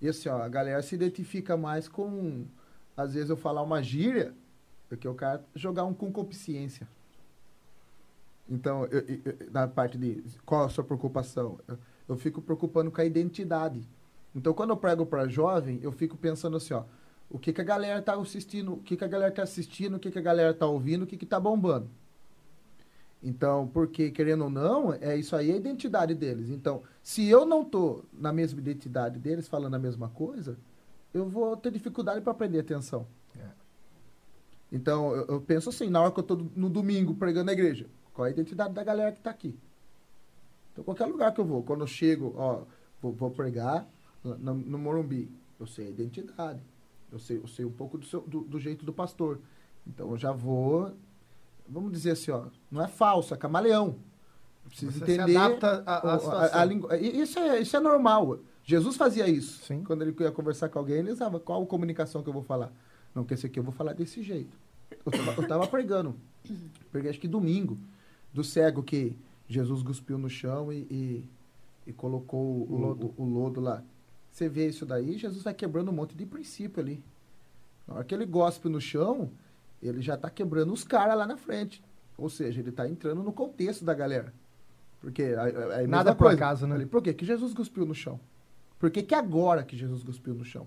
E 0.00 0.08
assim, 0.08 0.28
ó, 0.28 0.40
a 0.40 0.48
galera 0.48 0.80
se 0.82 0.94
identifica 0.94 1.56
mais 1.56 1.88
com, 1.88 2.46
às 2.96 3.14
vezes 3.14 3.28
eu 3.28 3.36
falar 3.36 3.62
uma 3.62 3.82
gíria, 3.82 4.32
do 4.88 4.96
que 4.96 5.08
o 5.08 5.14
cara 5.16 5.44
jogar 5.52 5.84
um 5.84 5.92
com 5.92 6.12
consciência. 6.12 6.86
Então, 8.48 8.84
eu- 8.86 9.00
eu- 9.00 9.50
na 9.50 9.66
parte 9.66 9.98
de 9.98 10.22
qual 10.46 10.66
a 10.66 10.68
sua 10.68 10.84
preocupação, 10.84 11.58
eu, 11.66 11.76
eu 12.10 12.16
fico 12.16 12.40
preocupando 12.40 12.92
com 12.92 13.00
a 13.00 13.04
identidade. 13.04 13.82
Então, 14.32 14.54
quando 14.54 14.70
eu 14.70 14.76
prego 14.76 15.04
para 15.04 15.26
jovem, 15.26 15.80
eu 15.82 15.90
fico 15.90 16.16
pensando 16.16 16.56
assim, 16.56 16.72
ó, 16.72 16.84
o 17.30 17.38
que, 17.38 17.52
que 17.52 17.60
a 17.60 17.64
galera 17.64 18.02
tá 18.02 18.14
assistindo, 18.14 18.74
o 18.74 18.78
que, 18.78 18.96
que 18.96 19.04
a 19.04 19.08
galera 19.08 19.30
tá 19.32 19.44
assistindo, 19.44 19.96
o 19.96 20.00
que, 20.00 20.10
que 20.10 20.18
a 20.18 20.22
galera 20.22 20.52
tá 20.52 20.66
ouvindo, 20.66 21.04
o 21.04 21.06
que, 21.06 21.16
que 21.16 21.24
tá 21.24 21.38
bombando. 21.38 21.88
Então, 23.22 23.68
porque, 23.68 24.10
querendo 24.10 24.44
ou 24.44 24.50
não, 24.50 24.92
é 24.94 25.16
isso 25.16 25.36
aí 25.36 25.50
é 25.50 25.54
a 25.54 25.56
identidade 25.56 26.14
deles. 26.14 26.48
Então, 26.48 26.82
se 27.02 27.28
eu 27.28 27.46
não 27.46 27.64
tô 27.64 28.02
na 28.12 28.32
mesma 28.32 28.58
identidade 28.58 29.18
deles, 29.18 29.46
falando 29.46 29.74
a 29.74 29.78
mesma 29.78 30.08
coisa, 30.08 30.58
eu 31.14 31.28
vou 31.28 31.56
ter 31.56 31.70
dificuldade 31.70 32.20
para 32.20 32.34
prender 32.34 32.62
atenção. 32.62 33.06
É. 33.38 33.46
Então, 34.72 35.14
eu, 35.14 35.26
eu 35.26 35.40
penso 35.40 35.68
assim, 35.68 35.88
na 35.88 36.00
hora 36.00 36.10
que 36.10 36.18
eu 36.18 36.24
tô 36.24 36.34
no 36.56 36.68
domingo 36.68 37.14
pregando 37.14 37.46
na 37.46 37.52
igreja, 37.52 37.86
qual 38.12 38.26
é 38.26 38.30
a 38.30 38.32
identidade 38.32 38.74
da 38.74 38.82
galera 38.82 39.12
que 39.12 39.20
tá 39.20 39.30
aqui? 39.30 39.56
Então, 40.72 40.82
qualquer 40.82 41.06
lugar 41.06 41.32
que 41.32 41.40
eu 41.40 41.44
vou, 41.44 41.62
quando 41.62 41.82
eu 41.82 41.86
chego, 41.86 42.34
ó, 42.36 42.62
vou, 43.00 43.12
vou 43.12 43.30
pregar 43.30 43.86
no, 44.24 44.54
no 44.54 44.78
Morumbi, 44.78 45.30
eu 45.58 45.66
sei 45.66 45.88
a 45.88 45.90
identidade. 45.90 46.60
Eu 47.12 47.18
sei, 47.18 47.38
eu 47.38 47.46
sei 47.48 47.64
um 47.64 47.70
pouco 47.72 47.98
do, 47.98 48.06
seu, 48.06 48.20
do, 48.22 48.40
do 48.42 48.58
jeito 48.60 48.84
do 48.84 48.92
pastor. 48.92 49.40
Então, 49.86 50.10
eu 50.10 50.16
já 50.18 50.32
vou 50.32 50.92
vamos 51.68 51.92
dizer 51.92 52.12
assim, 52.12 52.30
ó, 52.32 52.46
não 52.70 52.82
é 52.82 52.88
falso, 52.88 53.32
é 53.32 53.36
camaleão. 53.36 53.96
Precisa 54.66 54.90
Você 54.92 54.98
entender. 55.14 55.32
se 55.32 55.36
adapta 55.36 55.76
situação. 55.78 56.60
a 56.60 56.64
lingu- 56.64 56.92
e 56.94 57.20
Isso 57.20 57.38
é, 57.38 57.60
isso 57.60 57.76
é 57.76 57.80
normal. 57.80 58.38
Jesus 58.64 58.96
fazia 58.96 59.28
isso. 59.28 59.64
Sim. 59.64 59.82
Quando 59.84 60.02
ele 60.02 60.14
ia 60.20 60.30
conversar 60.32 60.68
com 60.68 60.78
alguém, 60.78 60.96
ele 60.98 61.10
usava 61.10 61.40
qual 61.40 61.64
comunicação 61.66 62.22
que 62.22 62.28
eu 62.28 62.32
vou 62.32 62.42
falar. 62.42 62.72
Não, 63.14 63.24
que 63.24 63.34
esse 63.34 63.46
aqui 63.46 63.58
eu 63.58 63.62
vou 63.64 63.72
falar 63.72 63.92
desse 63.94 64.22
jeito. 64.22 64.56
Eu 65.04 65.10
tava, 65.12 65.42
eu 65.42 65.48
tava 65.48 65.66
pregando. 65.66 66.14
Preguei 66.92 67.10
acho 67.10 67.20
que 67.20 67.26
domingo. 67.28 67.78
Do 68.32 68.44
cego 68.44 68.82
que 68.82 69.16
Jesus 69.48 69.82
cuspiu 69.82 70.16
no 70.18 70.28
chão 70.28 70.72
e, 70.72 70.86
e, 70.90 71.28
e 71.88 71.92
colocou 71.92 72.40
o, 72.40 72.72
O 72.74 72.78
lodo. 72.78 73.14
o- 73.16 73.22
o 73.22 73.24
lodo 73.28 73.60
lá. 73.60 73.82
Você 74.40 74.48
vê 74.48 74.68
isso 74.68 74.86
daí, 74.86 75.18
Jesus 75.18 75.42
vai 75.42 75.52
quebrando 75.52 75.90
um 75.90 75.92
monte 75.94 76.16
de 76.16 76.24
princípio 76.24 76.82
ali. 76.82 77.04
Na 77.86 77.96
hora 77.96 78.04
que 78.04 78.14
ele 78.14 78.24
gospe 78.24 78.70
no 78.70 78.80
chão, 78.80 79.30
ele 79.82 80.00
já 80.00 80.14
está 80.14 80.30
quebrando 80.30 80.72
os 80.72 80.82
caras 80.82 81.14
lá 81.14 81.26
na 81.26 81.36
frente. 81.36 81.84
Ou 82.16 82.30
seja, 82.30 82.58
ele 82.58 82.70
está 82.70 82.88
entrando 82.88 83.22
no 83.22 83.34
contexto 83.34 83.84
da 83.84 83.92
galera. 83.92 84.32
Porque 84.98 85.24
é, 85.24 85.82
é 85.82 85.86
Nada 85.86 86.14
por 86.14 86.24
coisa. 86.24 86.36
acaso, 86.36 86.66
né? 86.66 86.74
Ali, 86.74 86.86
Por 86.86 87.02
que 87.02 87.12
que 87.12 87.26
Jesus 87.26 87.52
cuspiu 87.52 87.84
no 87.84 87.94
chão? 87.94 88.18
Por 88.78 88.90
que 88.90 89.02
que 89.02 89.14
agora 89.14 89.62
que 89.62 89.76
Jesus 89.76 90.02
cuspiu 90.02 90.32
no 90.32 90.44
chão? 90.44 90.66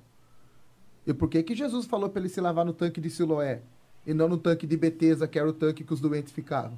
E 1.08 1.12
por 1.12 1.28
que 1.28 1.42
que 1.42 1.56
Jesus 1.56 1.88
falou 1.88 2.12
para 2.12 2.20
ele 2.20 2.30
se 2.30 2.40
lavar 2.40 2.64
no 2.64 2.74
tanque 2.74 3.02
de 3.02 3.10
Siloé 3.10 3.64
e 4.06 4.14
não 4.14 4.30
no 4.30 4.38
tanque 4.38 4.68
de 4.68 4.78
Betesda, 4.78 5.28
que 5.28 5.40
era 5.40 5.50
o 5.50 5.54
tanque 5.54 5.84
que 5.84 5.94
os 5.94 6.00
doentes 6.00 6.32
ficavam? 6.32 6.78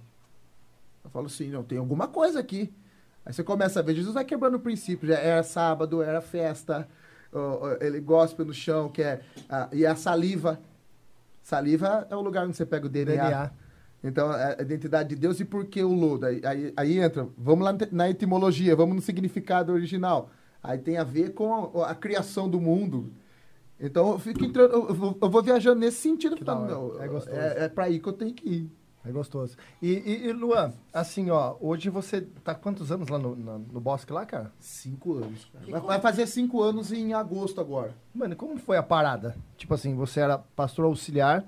Eu 1.04 1.10
falo 1.10 1.26
assim, 1.26 1.50
não, 1.50 1.62
tem 1.62 1.78
alguma 1.78 2.08
coisa 2.08 2.40
aqui. 2.40 2.74
Aí 3.26 3.34
você 3.34 3.44
começa 3.44 3.80
a 3.80 3.84
ver, 3.84 3.96
Jesus 3.96 4.14
vai 4.14 4.24
quebrando 4.24 4.56
o 4.56 4.60
princípio. 4.60 5.08
Já 5.08 5.16
era 5.18 5.42
sábado, 5.44 6.02
era 6.02 6.22
festa, 6.22 6.88
ele 7.82 8.00
gospe 8.00 8.44
no 8.44 8.54
chão, 8.54 8.88
que 8.90 9.02
é, 9.02 9.20
e 9.74 9.86
a 9.86 9.96
saliva. 9.96 10.60
Saliva 11.42 12.08
é 12.10 12.16
o 12.16 12.22
lugar 12.22 12.46
onde 12.46 12.56
você 12.56 12.66
pega 12.66 12.86
o 12.86 12.90
DNA. 12.90 13.16
DNA. 13.16 13.52
Então, 14.04 14.32
é 14.32 14.56
a 14.60 14.62
identidade 14.62 15.10
de 15.10 15.16
Deus 15.16 15.40
e 15.40 15.46
por 15.46 15.66
que 15.66 15.84
o 15.84 15.92
lodo? 15.92 16.28
Aí, 16.28 16.40
aí, 16.46 16.74
aí 16.78 17.00
entra, 17.00 17.28
vamos 17.38 17.66
lá 17.66 17.76
na 17.92 18.10
etimologia, 18.10 18.76
vamos 18.76 18.96
no 18.96 19.02
significado 19.02 19.74
original. 19.74 20.30
Aí 20.62 20.78
tem 20.78 20.98
a 20.98 21.04
ver 21.04 21.34
com 21.34 21.72
a, 21.82 21.90
a 21.92 21.96
criação 21.96 22.48
do 22.48 22.60
mundo. 22.62 23.12
Então, 23.80 24.12
eu 24.12 24.20
fico 24.20 24.46
entrando, 24.46 24.72
eu, 24.74 24.94
vou- 24.94 25.18
eu 25.22 25.30
vou 25.30 25.42
viajando 25.42 25.80
nesse 25.80 25.98
sentido. 25.98 26.38
Falando, 26.38 26.70
hora, 26.72 26.74
não, 26.76 26.96
é. 27.04 27.08
É, 27.62 27.64
é 27.66 27.70
pra 27.70 27.86
aí 27.86 28.00
que 28.00 28.08
eu 28.08 28.14
tenho 28.14 28.34
que 28.34 28.48
ir. 28.48 28.72
É 29.08 29.12
gostoso. 29.12 29.56
E, 29.82 29.92
e, 29.94 30.28
e, 30.28 30.34
Luan, 30.34 30.74
assim, 30.92 31.30
ó, 31.30 31.56
hoje 31.62 31.90
você 31.90 32.22
tá 32.22 32.56
quantos 32.56 32.92
anos 32.92 33.08
lá 33.08 33.20
no, 33.20 33.36
no, 33.36 33.60
no 33.60 33.80
bosque 33.80 34.12
lá, 34.12 34.26
cara? 34.26 34.52
Cinco 34.60 35.14
anos. 35.18 35.46
cara. 35.54 35.66
Vai, 35.70 35.82
vai 35.82 36.02
fazer 36.02 36.26
cinco 36.28 36.62
anos 36.64 36.92
em 36.92 37.14
agosto 37.14 37.62
agora. 37.62 37.94
Mano, 38.14 38.36
como 38.36 38.58
foi 38.58 38.78
a 38.78 38.84
parada? 38.84 39.36
Tipo 39.58 39.76
assim, 39.76 39.94
você 39.96 40.22
era 40.22 40.40
pastor 40.40 40.86
auxiliar, 40.86 41.46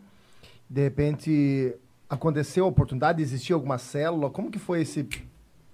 de 0.70 0.82
repente 0.84 1.76
aconteceu 2.10 2.66
a 2.66 2.68
oportunidade, 2.68 3.22
existia 3.22 3.56
alguma 3.56 3.78
célula? 3.80 4.30
Como 4.30 4.52
que 4.52 4.60
foi 4.60 4.82
esse 4.82 5.08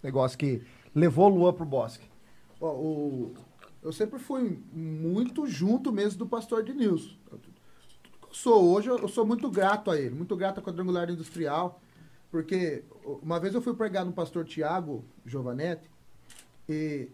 negócio 0.02 0.38
que 0.38 0.62
levou 0.96 1.30
o 1.30 1.36
Luan 1.36 1.54
pro 1.54 1.66
bosque? 1.66 2.08
Ó, 2.62 2.72
o- 2.72 3.34
eu 3.84 3.92
sempre 3.92 4.18
fui 4.20 4.58
muito 4.72 5.46
junto 5.46 5.92
mesmo 5.92 6.20
do 6.20 6.28
pastor 6.28 6.64
de 6.64 6.74
Nilson. 6.74 7.12
Sou 8.34 8.72
hoje, 8.74 8.90
eu 8.90 9.08
sou 9.08 9.26
muito 9.26 9.50
grato 9.50 9.92
a 9.92 9.98
ele, 9.98 10.16
muito 10.16 10.36
grato 10.36 10.60
à 10.60 10.64
quadrangular 10.64 11.08
industrial, 11.10 11.80
porque 12.32 12.84
uma 13.22 13.40
vez 13.40 13.54
eu 13.54 13.62
fui 13.62 13.76
pregar 13.76 14.04
no 14.04 14.12
pastor 14.12 14.44
Tiago 14.44 15.06
Giovanetti 15.24 15.88
e 16.68 17.10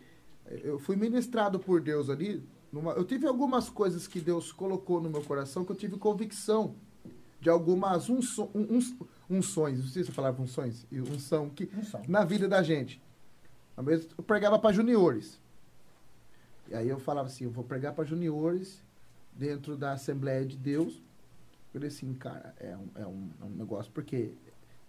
eu 0.63 0.79
fui 0.79 0.95
ministrado 0.95 1.59
por 1.59 1.81
Deus 1.81 2.09
ali. 2.09 2.41
numa- 2.71 2.91
eu 2.93 3.03
tive 3.03 3.25
algumas 3.25 3.67
coisas 3.67 4.07
que 4.07 4.21
Deus 4.21 4.51
colocou 4.51 5.01
no 5.01 5.09
meu 5.09 5.23
coração 5.23 5.65
que 5.65 5.71
eu 5.71 5.75
tive 5.75 5.97
convicção 5.97 6.75
de 7.41 7.49
algumas 7.49 8.09
unso, 8.09 8.43
un- 8.53 8.77
uns- 8.77 8.95
unções, 9.27 9.79
não 9.79 9.87
sei 9.87 10.03
se 10.03 10.09
eu 10.11 10.13
falava 10.13 10.39
unções, 10.39 10.85
unção 10.91 11.49
que 11.49 11.67
Unção. 11.75 12.01
na 12.07 12.23
vida 12.23 12.47
da 12.47 12.61
gente. 12.61 13.01
Uma 13.75 13.83
vez 13.83 14.07
eu 14.15 14.23
pregava 14.23 14.59
para 14.59 14.71
juniores. 14.71 15.41
E 16.69 16.75
aí 16.75 16.87
eu 16.87 16.99
falava 16.99 17.27
assim, 17.27 17.45
eu 17.45 17.49
vou 17.49 17.63
pregar 17.63 17.93
para 17.95 18.05
juniores 18.05 18.83
dentro 19.33 19.75
da 19.75 19.93
Assembleia 19.93 20.45
de 20.45 20.55
Deus. 20.55 21.01
Eu 21.73 21.79
falei 21.79 21.87
assim, 21.89 22.13
cara, 22.13 22.53
é 22.59 22.75
um, 22.75 22.87
é 22.95 23.05
um, 23.07 23.29
é 23.41 23.45
um 23.45 23.49
negócio, 23.49 23.91
porque 23.93 24.31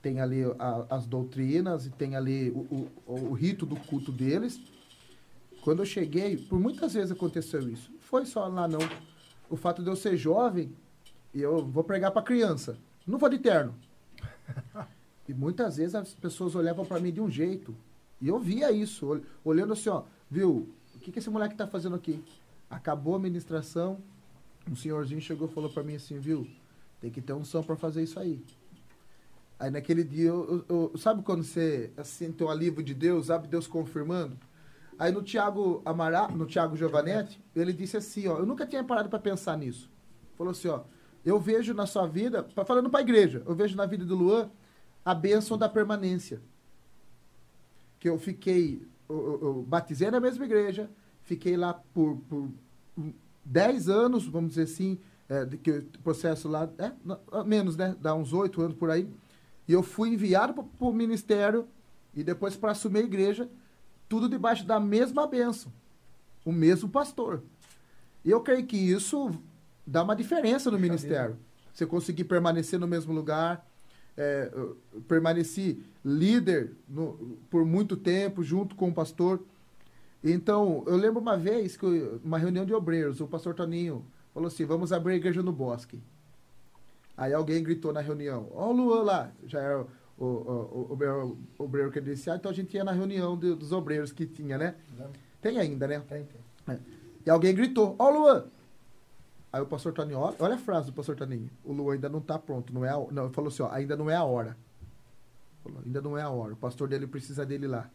tem 0.01 0.21
ali 0.21 0.43
a- 0.59 0.87
as 0.89 1.07
doutrinas 1.07 1.85
e 1.87 1.91
tem 1.91 2.17
ali 2.17 2.51
o, 2.51 2.89
o, 3.07 3.15
o 3.31 3.33
rito 3.33 3.67
do 3.67 3.77
culto 3.77 4.11
deles. 4.11 4.61
Quando 5.63 5.81
eu 5.81 5.87
cheguei, 5.87 6.37
por 6.39 6.59
muitas 6.59 6.95
vezes 6.95 7.13
aconteceu 7.13 7.69
isso. 7.69 7.91
Não 7.93 8.01
foi 8.01 8.25
só 8.25 8.47
lá, 8.49 8.67
não. 8.67 8.79
O 9.51 9.57
fato 9.57 9.83
de 9.83 9.91
eu 9.91 9.97
ser 9.97 10.17
jovem, 10.17 10.73
e 11.35 11.41
eu 11.43 11.65
vou 11.67 11.85
pregar 11.85 12.11
para 12.13 12.23
criança. 12.23 12.79
Não 13.07 13.19
vou 13.19 13.29
de 13.29 13.39
terno. 13.39 13.75
E 15.29 15.33
muitas 15.35 15.77
vezes 15.77 15.95
as 15.95 16.13
pessoas 16.13 16.57
olhavam 16.57 16.85
para 16.85 16.99
mim 16.99 17.13
de 17.13 17.21
um 17.21 17.31
jeito. 17.31 17.73
E 18.21 18.27
eu 18.27 18.37
via 18.41 18.73
isso, 18.73 19.07
ol- 19.07 19.21
olhando 19.45 19.75
assim, 19.75 19.89
ó, 19.89 20.03
viu? 20.29 20.69
O 20.93 20.99
que, 20.99 21.13
que 21.13 21.21
esse 21.21 21.31
moleque 21.31 21.55
tá 21.55 21.69
fazendo 21.69 21.95
aqui? 21.95 22.21
Acabou 22.69 23.15
a 23.15 23.19
ministração, 23.19 23.99
um 24.69 24.75
senhorzinho 24.75 25.21
chegou 25.21 25.47
e 25.49 25.53
falou 25.53 25.71
para 25.71 25.85
mim 25.85 25.95
assim, 25.95 26.19
viu? 26.19 26.49
Tem 27.01 27.11
que 27.11 27.21
ter 27.21 27.33
um 27.33 27.45
som 27.45 27.63
para 27.63 27.77
fazer 27.77 28.03
isso 28.03 28.19
aí. 28.19 28.43
Aí 29.59 29.71
naquele 29.71 30.03
dia, 30.05 30.29
eu, 30.29 30.65
eu- 30.69 30.93
sabe 30.99 31.23
quando 31.23 31.43
você 31.45 31.91
assim, 31.97 32.35
um 32.41 32.49
alívio 32.49 32.83
de 32.83 32.95
Deus, 32.95 33.27
sabe 33.27 33.47
Deus 33.47 33.67
confirmando? 33.67 34.37
Aí 34.99 35.13
no 35.13 35.23
Tiago 35.23 35.83
Amará, 35.85 36.29
no 36.29 36.47
Tiago 36.47 36.77
Giovanetti, 36.77 37.43
ele 37.55 37.73
disse 37.73 37.97
assim, 37.97 38.27
ó, 38.27 38.39
eu 38.39 38.47
nunca 38.47 38.67
tinha 38.67 38.85
parado 38.85 39.09
para 39.09 39.19
pensar 39.19 39.57
nisso. 39.57 39.91
Falou 40.37 40.51
assim, 40.51 40.69
ó, 40.69 40.83
eu 41.25 41.39
vejo 41.39 41.73
na 41.75 41.87
sua 41.87 42.07
vida, 42.07 42.45
fa- 42.55 42.65
falando 42.65 42.91
para 42.91 43.01
a 43.01 43.03
igreja, 43.03 43.43
eu 43.47 43.55
vejo 43.55 43.77
na 43.77 43.87
vida 43.87 44.05
do 44.05 44.15
Luan 44.15 44.51
a 45.05 45.15
bênção 45.15 45.57
da 45.57 45.69
permanência. 45.69 46.41
Que 47.99 48.09
eu 48.09 48.19
fiquei, 48.19 48.87
eu, 49.09 49.39
eu- 49.43 49.65
batizei 49.67 50.11
na 50.11 50.21
mesma 50.21 50.45
igreja, 50.45 50.89
fiquei 51.23 51.57
lá 51.57 51.75
por, 51.75 52.17
por 52.29 52.49
10 53.45 53.89
anos, 53.89 54.27
vamos 54.27 54.51
dizer 54.51 54.63
assim, 54.63 54.99
é, 55.31 55.45
de 55.45 55.57
que 55.57 55.71
o 55.71 55.85
processo 56.03 56.49
lá, 56.49 56.69
é, 56.77 56.93
menos, 57.45 57.77
né? 57.77 57.95
Dá 58.01 58.15
uns 58.15 58.33
8 58.33 58.61
anos 58.61 58.77
por 58.77 58.91
aí. 58.91 59.09
E 59.69 59.73
eu 59.73 59.83
fui 59.83 60.09
enviado 60.13 60.53
para 60.53 60.67
o 60.81 60.93
ministério 60.93 61.67
e 62.13 62.25
depois 62.25 62.57
para 62.57 62.73
assumir 62.73 62.99
a 62.99 63.03
igreja, 63.05 63.49
tudo 64.09 64.29
debaixo 64.29 64.67
da 64.67 64.81
mesma 64.81 65.29
bênção. 65.29 65.73
O 66.45 66.51
mesmo 66.51 66.89
pastor. 66.89 67.43
E 68.25 68.31
eu 68.31 68.41
creio 68.41 68.67
que 68.67 68.77
isso 68.77 69.31
dá 69.87 70.03
uma 70.03 70.17
diferença 70.17 70.69
no 70.69 70.79
ministério. 70.79 71.37
Você 71.73 71.87
conseguir 71.87 72.25
permanecer 72.25 72.81
no 72.81 72.89
mesmo 72.89 73.13
lugar. 73.13 73.65
É, 74.17 74.51
permaneci 75.07 75.81
líder 76.05 76.73
no- 76.89 77.39
por 77.49 77.65
muito 77.65 77.97
tempo, 77.97 78.43
junto 78.43 78.75
com 78.75 78.89
o 78.89 78.93
pastor. 78.93 79.41
Então, 80.23 80.83
eu 80.87 80.97
lembro 80.97 81.21
uma 81.21 81.39
vez, 81.39 81.77
que 81.77 81.85
eu- 81.87 82.21
uma 82.23 82.37
reunião 82.37 82.67
de 82.67 82.75
obreiros, 82.75 83.21
o 83.21 83.27
pastor 83.29 83.55
Toninho 83.55 84.05
falou 84.41 84.49
assim: 84.49 84.65
vamos 84.65 84.93
abrir 84.93 85.13
a 85.13 85.17
igreja 85.17 85.43
no 85.43 85.53
bosque. 85.53 86.01
Aí 87.17 87.33
alguém 87.35 87.63
gritou 87.63 87.93
na 87.93 88.01
reunião: 88.01 88.49
Ó, 88.53 88.71
o 88.71 88.73
Luan 88.73 89.03
lá, 89.03 89.33
já 89.45 89.61
era 89.61 89.81
o, 89.83 89.87
o, 90.19 90.25
o, 90.27 91.37
o 91.59 91.65
obreiro- 91.65 91.91
credenciado, 91.91 92.39
então 92.39 92.51
a 92.51 92.55
gente 92.55 92.75
ia 92.75 92.83
na 92.83 92.93
reunião 92.93 93.37
de- 93.37 93.55
dos 93.55 93.71
obreiros 93.73 94.11
que 94.13 94.27
tinha, 94.27 94.57
né? 94.57 94.75
Tem 95.43 95.59
ainda, 95.59 95.87
né? 95.87 96.01
Tem, 96.09 96.25
tem. 96.25 96.79
E 97.27 97.31
alguém 97.31 97.55
gritou, 97.55 97.95
ó 97.99 98.09
Luan! 98.09 98.45
Aí 99.53 99.61
o 99.61 99.67
pastor 99.67 99.93
Toninho, 99.93 100.19
olha, 100.19 100.37
olha 100.39 100.55
a 100.55 100.59
frase 100.59 100.87
do 100.87 100.93
pastor 100.93 101.17
Toninho. 101.17 101.51
O 101.65 101.73
Luan 101.73 101.95
ainda 101.95 102.09
não 102.09 102.21
tá 102.21 102.39
pronto, 102.39 102.73
não 102.73 102.85
é 102.85 102.89
a, 102.91 102.99
não, 103.11 103.25
ele 103.25 103.35
falou 103.35 103.49
assim, 103.49 103.63
ó, 103.63 103.71
ainda 103.71 103.97
não 103.97 104.09
é 104.09 104.15
a 104.15 104.25
hora. 104.25 104.57
Falou, 105.63 105.81
ainda 105.85 106.01
não 106.01 106.17
é 106.17 106.23
a 106.23 106.31
hora, 106.31 106.55
o 106.55 106.57
pastor 106.57 106.89
dele 106.89 107.07
precisa 107.07 107.45
dele 107.45 107.67
lá. 107.67 107.91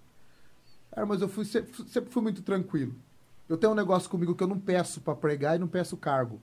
Cara, 0.92 1.08
mas 1.08 1.22
eu 1.22 1.28
fui, 1.30 1.46
sempre, 1.46 1.72
sempre 1.88 2.12
fui 2.12 2.22
muito 2.22 2.42
tranquilo. 2.44 2.94
Eu 3.48 3.58
tenho 3.58 3.74
um 3.74 3.76
negócio 3.76 4.10
comigo 4.10 4.36
que 4.36 4.44
eu 4.44 4.48
não 4.48 4.60
peço 4.60 5.02
para 5.02 5.16
pregar 5.16 5.56
e 5.56 5.60
não 5.60 5.68
peço 5.68 5.96
cargo. 5.96 6.42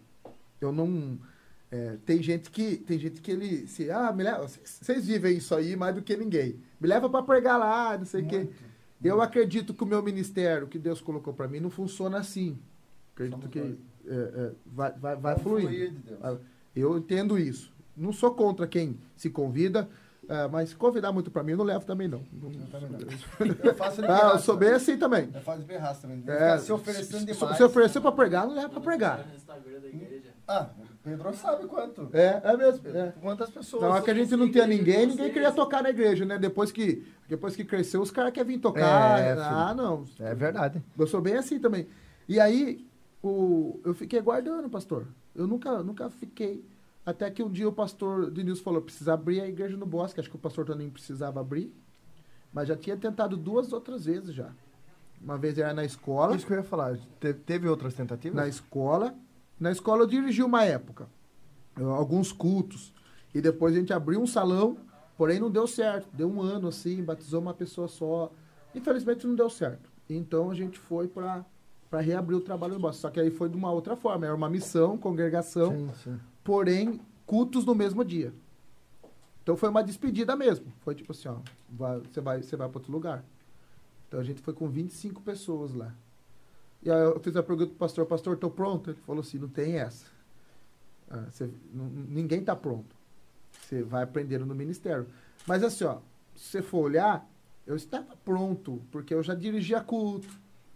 Eu 0.61 0.73
não... 0.73 1.19
é, 1.71 1.97
tem 2.07 2.23
gente 2.23 2.51
que 2.51 2.77
tem 2.77 2.99
gente 2.99 3.21
que 3.21 3.31
ele 3.31 3.67
se 3.67 3.91
ah 3.91 4.13
me 4.13 4.23
leva 4.23 4.47
vocês- 4.47 5.05
vivem 5.05 5.37
isso 5.37 5.55
aí 5.55 5.75
mais 5.75 5.95
do 5.95 6.03
que 6.03 6.17
ninguém 6.17 6.61
me 6.81 6.87
leva 6.87 7.09
para 7.11 7.23
pregar 7.23 7.59
lá 7.59 7.99
não 7.99 8.05
sei 8.05 8.23
o 8.23 8.29
quê 8.29 8.49
eu 9.03 9.21
acredito 9.21 9.75
que 9.75 9.83
o 9.83 9.87
meu 9.87 10.03
ministério 10.03 10.69
que 10.69 10.79
Deus 10.79 11.01
colocou 11.01 11.35
para 11.35 11.49
mim 11.49 11.59
não 11.59 11.71
funciona 11.71 12.19
assim. 12.19 12.57
Acredito 13.15 13.37
Somos 13.37 13.51
que 13.51 13.59
é, 13.59 14.15
é, 14.15 14.53
vai, 14.65 14.93
vai, 14.93 15.17
vai 15.17 15.39
fluir. 15.39 15.93
Eu 16.75 16.97
entendo 16.97 17.39
isso. 17.39 17.73
Não 17.97 18.13
sou 18.13 18.33
contra 18.33 18.67
quem 18.67 18.97
se 19.17 19.29
convida, 19.29 19.89
ah, 20.29 20.49
mas 20.49 20.71
se 20.71 20.77
convidar 20.77 21.13
muito 21.13 21.31
pra 21.31 21.43
mim, 21.43 21.53
eu 21.53 21.59
não 21.59 21.65
levo 21.65 21.85
também, 21.85 22.09
não. 22.09 22.23
Não- 22.33 22.51
Eu 23.65 23.75
faço 23.75 24.01
ele 24.01 24.07
Ah, 24.09 24.31
eu 24.35 24.39
sou 24.39 24.57
bem 24.57 24.71
assim 24.71 24.97
também. 24.97 25.29
Eu 25.35 25.41
faço 25.41 25.63
berraço 25.63 26.03
também. 26.03 26.23
É, 26.27 26.59
se 26.59 26.73
oferecendo 26.73 27.27
demais. 27.27 27.57
se 27.57 27.63
oferecer 27.63 28.01
pra 28.01 28.13
pregar, 28.13 28.47
não 28.47 28.55
leva 28.55 28.69
pra 28.69 28.81
pregar. 28.81 29.27
Ah, 30.47 30.69
o 30.79 30.85
Pedro 31.05 31.35
sabe 31.35 31.67
quanto. 31.67 32.09
É, 32.13 32.41
é 32.45 32.57
mesmo. 32.57 32.89
É. 32.89 33.13
Quantas 33.21 33.51
pessoas. 33.51 33.83
Na 33.83 33.89
hora 33.91 34.03
que 34.03 34.11
a 34.11 34.15
gente 34.15 34.37
não 34.37 34.51
tinha 34.51 34.67
ninguém, 34.67 35.07
ninguém 35.07 35.33
queria 35.33 35.53
tocar 35.53 35.83
na 35.83 35.91
igreja, 35.91 36.25
né? 36.25 36.39
Depois 36.39 36.71
que, 36.73 37.05
depois 37.29 37.55
que 37.57 37.65
cresceu, 37.65 38.01
os 38.03 38.11
caras 38.11 38.33
querem 38.33 38.55
vir 38.57 38.61
tocar. 38.61 39.19
É, 39.21 39.35
filho. 39.35 39.45
ah, 39.45 39.75
não. 39.75 40.05
É 40.21 40.35
verdade. 40.35 40.83
Eu 40.99 41.07
sou 41.07 41.21
bem 41.21 41.35
assim 41.37 41.59
também. 41.59 41.87
E 42.29 42.39
aí, 42.41 42.87
o, 43.23 43.81
eu 43.85 43.95
fiquei 43.95 44.21
guardando, 44.21 44.69
pastor. 44.69 45.07
Eu 45.35 45.47
nunca, 45.47 45.83
nunca 45.83 46.11
fiquei. 46.11 46.65
Até 47.05 47.31
que 47.31 47.43
um 47.43 47.51
dia 47.51 47.69
o 47.69 47.73
pastor 47.73 48.31
Denilson 48.31 48.63
falou: 48.63 48.81
precisa 48.83 49.15
abrir 49.15 49.41
a 49.41 49.49
igreja 49.49 49.77
no 49.77 49.87
bosque. 49.87 50.21
Acho 50.21 50.31
que 50.31 50.37
o 50.37 50.39
pastor 50.39 50.65
Toninho 50.65 50.91
precisava 50.91 51.41
abrir. 51.41 51.73
Mas 52.53 52.69
já 52.69 52.77
tinha 52.77 52.97
tentado 52.97 53.37
duas 53.37 53.73
outras 53.73 54.05
vezes 54.05 54.35
já. 54.35 54.51
Uma 55.21 55.39
vez 55.39 55.57
era 55.59 55.73
na 55.73 55.85
escola. 55.85 56.37
Isso 56.37 56.47
que 56.47 56.53
eu 56.53 56.59
ia 56.59 56.63
falar. 56.63 56.97
Te- 57.21 57.33
Teve 57.35 57.69
outras 57.69 57.95
tentativas? 57.95 58.37
Na 58.37 58.47
escola. 58.49 59.15
Na 59.59 59.71
escola 59.73 60.03
eu 60.03 60.07
dirigi 60.07 60.43
uma 60.43 60.65
época. 60.65 61.09
alguns 61.77 62.33
cultos. 62.33 62.93
E 63.35 63.41
depois 63.41 63.75
a 63.75 63.79
gente 63.79 63.93
abriu 63.93 64.21
um 64.21 64.27
salão, 64.27 64.77
porém 65.17 65.41
não 65.41 65.51
deu 65.51 65.67
certo. 65.67 66.09
Deu 66.13 66.31
um 66.31 66.41
ano 66.43 66.69
assim, 66.69 67.03
batizou 67.03 67.41
uma 67.41 67.55
pessoa 67.55 67.89
só. 67.89 68.31
Infelizmente 68.75 69.27
não 69.27 69.35
deu 69.35 69.49
certo. 69.49 69.91
Então 70.09 70.51
a 70.51 70.55
gente 70.55 70.79
foi 70.79 71.09
para 71.09 71.45
para 71.89 72.01
reabrir 72.01 72.37
o 72.37 72.41
trabalho 72.41 72.73
no 72.75 72.81
bosque. 72.81 73.03
Só 73.03 73.11
que 73.11 73.21
aí 73.21 73.31
foi 73.31 73.49
de 73.51 73.57
uma 73.57 73.71
outra 73.71 73.95
forma. 73.95 74.25
Era 74.25 74.35
uma 74.35 74.49
missão, 74.49 74.97
congregação, 74.97 75.73
Sim, 75.73 75.91
sim. 76.03 76.21
Porém 76.45 77.01
cultos 77.27 77.65
no 77.65 77.75
mesmo 77.75 78.05
dia. 78.05 78.33
Então 79.43 79.57
foi 79.57 79.69
uma 79.69 79.83
despedida 79.83 80.37
mesmo. 80.37 80.67
Foi 80.81 80.95
tipo 80.95 81.13
assim, 81.13 81.29
ó, 81.29 81.37
vai- 81.69 81.99
você 82.01 82.21
vai, 82.21 82.43
você 82.43 82.57
vai 82.57 82.69
para 82.69 82.79
outro 82.79 82.93
lugar. 82.93 83.25
Então 84.09 84.21
a 84.21 84.23
gente 84.23 84.41
foi 84.41 84.53
com 84.55 84.69
25 84.69 85.21
pessoas 85.23 85.75
lá. 85.75 85.93
E 86.83 86.91
aí 86.91 87.01
eu 87.01 87.19
fiz 87.21 87.35
a 87.37 87.43
pergunta 87.43 87.69
pro 87.71 87.77
pastor, 87.79 88.07
pastor, 88.07 88.37
tô 88.37 88.51
pronto? 88.51 88.91
Ele 88.91 88.99
falou 89.07 89.21
assim, 89.21 89.39
não 89.39 89.49
tem 89.49 89.79
essa. 89.79 90.07
Ah, 91.11 91.27
você- 91.31 91.51
ninguém 91.73 92.43
tá 92.45 92.55
pronto. 92.55 92.95
Você 93.53 93.83
vai 93.83 94.03
aprendendo 94.03 94.47
no 94.47 94.55
ministério. 94.55 95.07
Mas 95.47 95.63
assim, 95.63 95.85
ó, 95.85 95.99
se 96.37 96.45
você 96.51 96.63
for 96.63 96.79
olhar, 96.85 97.29
eu 97.67 97.77
estava 97.77 98.17
pronto, 98.25 98.83
porque 98.91 99.15
eu 99.15 99.23
já 99.23 99.35
dirigia 99.35 99.81
culto, 99.81 100.29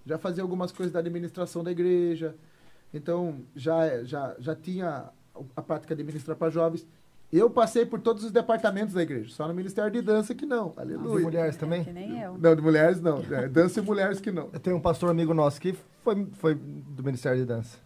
já 0.04 0.18
fazia 0.18 0.42
algumas 0.42 0.70
coisas 0.72 0.92
da 0.92 1.00
administração 1.00 1.62
da 1.64 1.70
igreja. 1.70 2.34
Então, 2.94 3.42
já, 3.54 4.04
já, 4.04 4.36
já 4.38 4.54
tinha 4.54 5.10
a 5.54 5.62
prática 5.62 5.94
de 5.94 6.02
ministrar 6.04 6.36
para 6.36 6.50
jovens. 6.50 6.86
Eu 7.32 7.50
passei 7.50 7.84
por 7.84 8.00
todos 8.00 8.22
os 8.22 8.30
departamentos 8.30 8.94
da 8.94 9.02
igreja, 9.02 9.30
só 9.34 9.48
no 9.48 9.54
Ministério 9.54 9.90
de 9.90 10.00
Dança 10.00 10.34
que 10.34 10.46
não. 10.46 10.70
De 10.70 10.80
Aleluia. 10.80 11.24
mulheres 11.24 11.56
também? 11.56 11.82
Que 11.82 11.92
nem 11.92 12.20
eu. 12.22 12.38
Não, 12.38 12.54
de 12.54 12.62
mulheres 12.62 13.00
não. 13.00 13.20
É, 13.30 13.48
dança 13.48 13.80
e 13.80 13.82
mulheres 13.82 14.20
que 14.20 14.30
não. 14.30 14.48
Eu 14.52 14.60
tenho 14.60 14.76
um 14.76 14.80
pastor 14.80 15.10
amigo 15.10 15.34
nosso 15.34 15.60
que 15.60 15.76
foi, 16.04 16.26
foi 16.34 16.54
do 16.54 17.02
Ministério 17.02 17.40
de 17.40 17.44
Dança. 17.44 17.78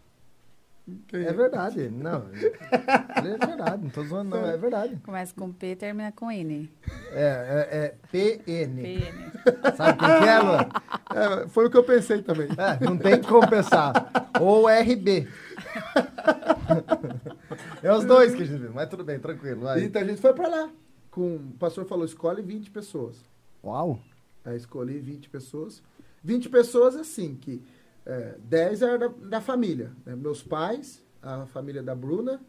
Quem 1.07 1.21
É 1.21 1.31
verdade. 1.33 1.89
Não. 1.89 2.25
É 2.31 3.45
verdade. 3.45 3.83
Não 3.83 3.89
tô 3.89 4.03
zoando, 4.03 4.31
não. 4.31 4.45
É 4.45 4.57
verdade. 4.57 4.97
Começa 5.03 5.33
com 5.35 5.51
P 5.51 5.71
e 5.71 5.75
termina 5.75 6.11
com 6.11 6.31
N. 6.31 6.69
É, 7.11 7.67
é, 7.71 7.77
é 7.77 7.95
PN. 8.11 8.81
PN. 8.81 9.75
Sabe 9.75 9.99
quem 9.99 10.07
que 10.07 10.27
é, 10.27 10.39
Luan? 10.39 10.69
É, 11.13 11.47
foi 11.47 11.67
o 11.67 11.69
que 11.69 11.77
eu 11.77 11.83
pensei 11.83 12.21
também. 12.21 12.47
É, 12.57 12.83
não 12.83 12.97
tem 12.97 13.21
como 13.21 13.47
pensar. 13.47 14.11
Ou 14.39 14.67
RB. 14.67 15.27
É 17.83 17.91
os 17.93 18.05
dois 18.05 18.33
que 18.35 18.43
a 18.43 18.45
gente 18.45 18.59
viu, 18.59 18.71
mas 18.73 18.89
tudo 18.89 19.03
bem, 19.03 19.19
tranquilo. 19.19 19.61
Vai. 19.61 19.83
Então 19.83 20.01
a 20.01 20.05
gente 20.05 20.21
foi 20.21 20.33
pra 20.33 20.47
lá. 20.47 20.69
Com, 21.09 21.35
o 21.35 21.53
pastor 21.59 21.85
falou, 21.85 22.05
escolhe 22.05 22.41
20 22.41 22.71
pessoas. 22.71 23.17
Uau. 23.63 23.99
Aí 24.45 24.55
escolhi 24.55 24.99
20 24.99 25.29
pessoas. 25.29 25.83
20 26.23 26.49
pessoas 26.49 26.95
assim, 26.95 27.35
que 27.35 27.61
é, 28.05 28.35
10 28.43 28.81
eram 28.81 28.99
da, 28.99 29.07
da 29.29 29.41
família. 29.41 29.91
né? 30.05 30.15
Meus 30.15 30.41
pais, 30.41 31.03
a 31.21 31.45
família 31.47 31.83
da 31.83 31.95
Bruna. 31.95 32.39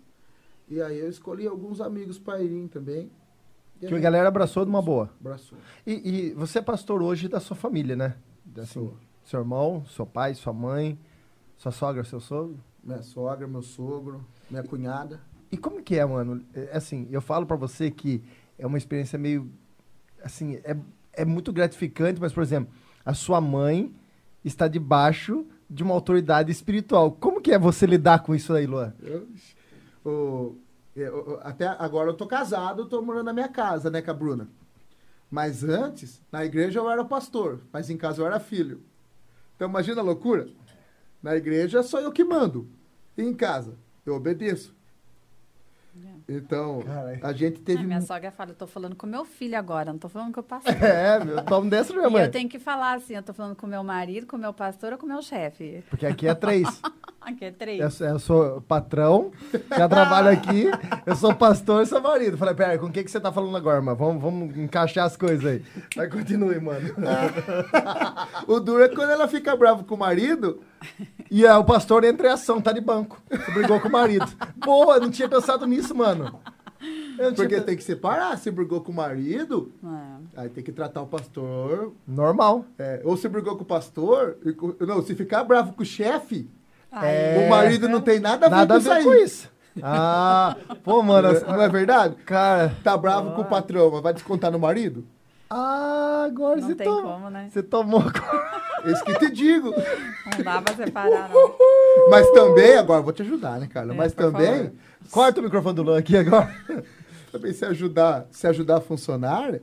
E 0.69 0.81
aí 0.81 0.99
eu 0.99 1.09
escolhi 1.09 1.47
alguns 1.47 1.81
amigos 1.81 2.19
para 2.19 2.41
irem 2.41 2.69
também. 2.69 3.11
Que 3.81 3.87
a 3.87 3.97
aí, 3.97 4.01
galera 4.01 4.29
abraçou 4.29 4.65
de 4.65 4.71
uma 4.71 4.81
boa. 4.81 5.11
abraçou. 5.19 5.59
E, 5.85 6.29
e 6.29 6.35
você 6.35 6.61
é 6.61 6.63
pastor 6.63 7.03
hoje 7.03 7.29
da 7.29 7.41
sua 7.41 7.57
família, 7.57 7.97
né? 7.97 8.17
Assim, 8.57 8.75
Sou. 8.75 8.97
seu 9.25 9.41
irmão, 9.41 9.85
seu 9.87 10.07
pai, 10.07 10.35
sua 10.35 10.53
mãe, 10.53 10.97
sua 11.57 11.73
sogra, 11.73 12.05
seu 12.05 12.21
sogro. 12.21 12.61
Minha 12.83 13.03
sogra, 13.03 13.47
meu 13.47 13.63
sogro, 13.63 14.25
minha 14.51 14.63
cunhada. 14.63 15.21
E 15.51 15.57
como 15.57 15.83
que 15.83 15.97
é, 15.99 16.05
mano? 16.05 16.45
É, 16.55 16.71
assim, 16.77 17.07
eu 17.11 17.21
falo 17.21 17.47
pra 17.47 17.57
você 17.57 17.91
que 17.91 18.23
é 18.59 18.67
uma 18.67 18.79
experiência 18.79 19.19
meio. 19.19 19.51
Assim, 20.25 20.57
é, 20.65 20.77
é 21.13 21.25
muito 21.25 21.53
gratificante, 21.53 22.21
mas, 22.21 22.33
por 22.33 22.43
exemplo, 22.43 22.73
a 23.05 23.15
sua 23.15 23.41
mãe 23.41 23.95
está 24.45 24.67
debaixo 24.67 25.47
de 25.69 25.83
uma 25.83 25.95
autoridade 25.95 26.51
espiritual. 26.51 27.13
Como 27.13 27.41
que 27.41 27.53
é 27.53 27.59
você 27.59 27.87
lidar 27.87 28.23
com 28.23 28.35
isso 28.35 28.53
aí, 28.53 28.67
Luan? 28.67 28.93
Eu, 29.03 29.29
o- 30.05 30.57
eu- 30.97 31.39
até 31.43 31.67
agora 31.67 32.11
eu 32.11 32.15
tô 32.15 32.27
casado, 32.27 32.87
tô 32.87 33.01
morando 33.03 33.27
na 33.27 33.33
minha 33.33 33.49
casa, 33.49 33.91
né, 33.91 34.03
com 34.03 34.11
a 34.11 34.15
Bruna. 34.15 34.49
Mas 35.31 35.65
antes, 35.65 36.21
na 36.31 36.45
igreja 36.45 36.79
eu 36.81 36.91
era 36.91 37.05
pastor, 37.05 37.61
mas 37.73 37.89
em 37.89 37.97
casa 37.97 38.21
eu 38.21 38.27
era 38.27 38.39
filho. 38.39 38.83
Então 39.57 39.69
imagina 39.69 40.01
a 40.01 40.05
loucura. 40.05 40.49
Na 41.23 41.37
igreja 41.37 41.83
sou 41.83 42.01
eu 42.01 42.11
que 42.13 42.25
mando. 42.25 42.69
E 43.17 43.23
em 43.23 43.33
casa, 43.35 43.77
eu 44.05 44.15
obedeço. 44.15 44.75
Então, 46.29 46.81
Caralho. 46.83 47.27
a 47.27 47.33
gente 47.33 47.61
teve. 47.61 47.83
minha 47.83 48.01
mu- 48.01 48.07
sogra 48.07 48.31
fala, 48.31 48.53
eu 48.53 48.55
tô 48.55 48.67
falando 48.67 48.97
com 48.97 49.07
meu 49.07 49.25
filho 49.25 49.59
agora, 49.59 49.93
não 49.93 49.99
tô 49.99 50.09
falando 50.09 50.33
com 50.33 50.41
o 50.41 50.43
pastor. 50.43 50.73
É, 50.83 51.23
meu, 51.23 51.45
toma 51.45 51.69
dessa, 51.69 51.93
minha 51.93 52.07
E 52.09 52.11
mãe. 52.11 52.23
eu 52.25 52.31
tenho 52.31 52.49
que 52.49 52.59
falar 52.59 52.95
assim, 52.95 53.15
eu 53.15 53.23
tô 53.23 53.35
falando 53.35 53.55
com 53.57 53.67
meu 53.67 53.85
marido, 53.85 54.27
com 54.27 54.39
meu 54.39 54.55
pastor 54.55 54.93
ou 54.93 54.99
com 54.99 55.07
meu 55.07 55.21
chefe. 55.21 55.85
Porque 55.91 56.07
aqui 56.07 56.27
é 56.29 56.35
três. 56.35 56.67
Aqui 57.25 57.45
é 57.45 57.51
três. 57.53 57.81
Eu, 57.81 57.91
sou- 57.91 58.07
eu 58.07 58.19
sou 58.19 58.61
patrão, 58.63 59.31
já 59.77 59.89
trabalho 59.89 60.29
aqui, 60.31 60.67
eu 61.07 61.15
sou 61.15 61.35
pastor 61.35 61.83
e 61.83 61.87
sou 61.87 62.01
marido. 62.01 62.37
Falei, 62.37 62.55
pera, 62.55 62.79
com 62.79 62.87
o 62.87 62.91
que, 62.91 63.05
que 63.05 63.11
você 63.11 63.21
tá 63.21 63.31
falando 63.31 63.57
agora, 63.57 63.81
mano? 63.81 63.97
Vamos, 63.97 64.23
vamos 64.23 64.57
encaixar 64.57 65.07
as 65.07 65.17
coisas 65.17 65.45
aí. 65.45 65.65
Mas 65.97 66.11
continue, 66.13 66.59
mano. 66.61 66.95
O 68.47 68.59
duro 68.61 68.83
é 68.83 68.89
quando 68.89 69.11
ela 69.11 69.29
fica 69.29 69.55
brava 69.57 69.85
com 69.85 69.95
o 69.95 69.99
marido. 69.99 70.61
E 71.31 71.47
é, 71.47 71.55
o 71.55 71.65
pastor 71.65 72.05
entra 72.05 72.29
em 72.29 72.33
ação, 72.33 72.61
tá 72.61 72.73
de 72.73 72.81
banco. 72.81 73.21
Brigou 73.55 73.81
com 73.81 73.89
o 73.89 73.93
marido. 73.93 74.27
Boa, 74.57 74.99
não 74.99 75.11
tinha 75.11 75.29
pensado 75.29 75.67
nisso, 75.67 75.95
mano. 75.95 76.41
Porque 77.37 77.61
tem 77.61 77.77
que 77.77 77.85
separar. 77.85 78.37
Se 78.37 78.51
brigou 78.51 78.81
com 78.81 78.91
o 78.91 78.95
marido, 78.95 79.71
É. 80.35 80.41
aí 80.43 80.49
tem 80.49 80.65
que 80.65 80.73
tratar 80.73 81.03
o 81.03 81.07
pastor 81.07 81.93
Normal. 82.07 82.65
É, 82.79 83.01
ou 83.05 83.17
se 83.17 83.29
brigou 83.29 83.55
com 83.57 83.63
o 83.63 83.67
pastor, 83.67 84.37
e 84.45 84.85
não, 84.85 85.01
se 85.03 85.15
ficar 85.15 85.45
bravo 85.45 85.73
com 85.73 85.83
o 85.83 85.87
chefe, 85.87 86.51
É. 86.93 87.45
o 87.47 87.49
marido 87.51 87.89
não 87.89 88.01
tem 88.01 88.21
nada 88.21 88.47
a 88.47 88.49
ver 88.49 88.55
Nada 88.57 88.75
com 88.75 88.75
a 88.75 88.79
isso 88.79 88.89
ver 88.95 89.05
com 89.05 89.15
isso. 89.25 89.53
Ah, 89.83 90.57
pô, 90.85 91.03
mano. 91.03 91.33
Não 91.47 91.63
é 91.63 91.69
verdade? 91.69 92.17
Cara. 92.27 92.77
Tá 92.85 92.97
bravo 92.97 93.33
com 93.33 93.41
o 93.43 93.45
patrão, 93.47 93.91
mas 93.91 94.03
vai 94.03 94.13
descontar 94.13 94.51
no 94.51 94.59
marido? 94.59 95.07
Ah, 95.49 96.25
agora 96.27 96.61
Não 96.61 96.69
você 96.69 96.75
tem 96.75 96.87
tomou. 96.87 97.03
como, 97.03 97.31
né? 97.31 97.49
Você 97.51 97.63
tomou. 97.63 98.03
Esse 98.85 99.05
que 99.05 99.19
te 99.19 99.31
digo. 99.31 99.71
Não 99.71 100.45
dá 100.45 100.61
pra 100.63 100.75
separar, 100.75 101.29
não. 101.31 101.55
Mas 102.11 102.31
também, 102.31 102.77
agora 102.77 103.03
vou 103.03 103.13
te 103.13 103.23
ajudar, 103.23 103.61
né, 103.61 103.69
Carla? 103.71 103.93
É, 103.93 103.97
Mas 103.97 104.13
também, 104.13 104.65
favor. 104.65 104.73
Corta 105.11 105.41
o 105.41 105.45
microfone 105.45 105.77
do 105.77 105.83
Luan 105.83 105.99
aqui 105.99 106.17
agora. 106.17 106.55
também 107.31 107.53
se 107.53 107.65
ajudar, 107.65 108.27
se 108.31 108.47
ajudar 108.47 108.79
a 108.79 108.81
funcionar, 108.81 109.59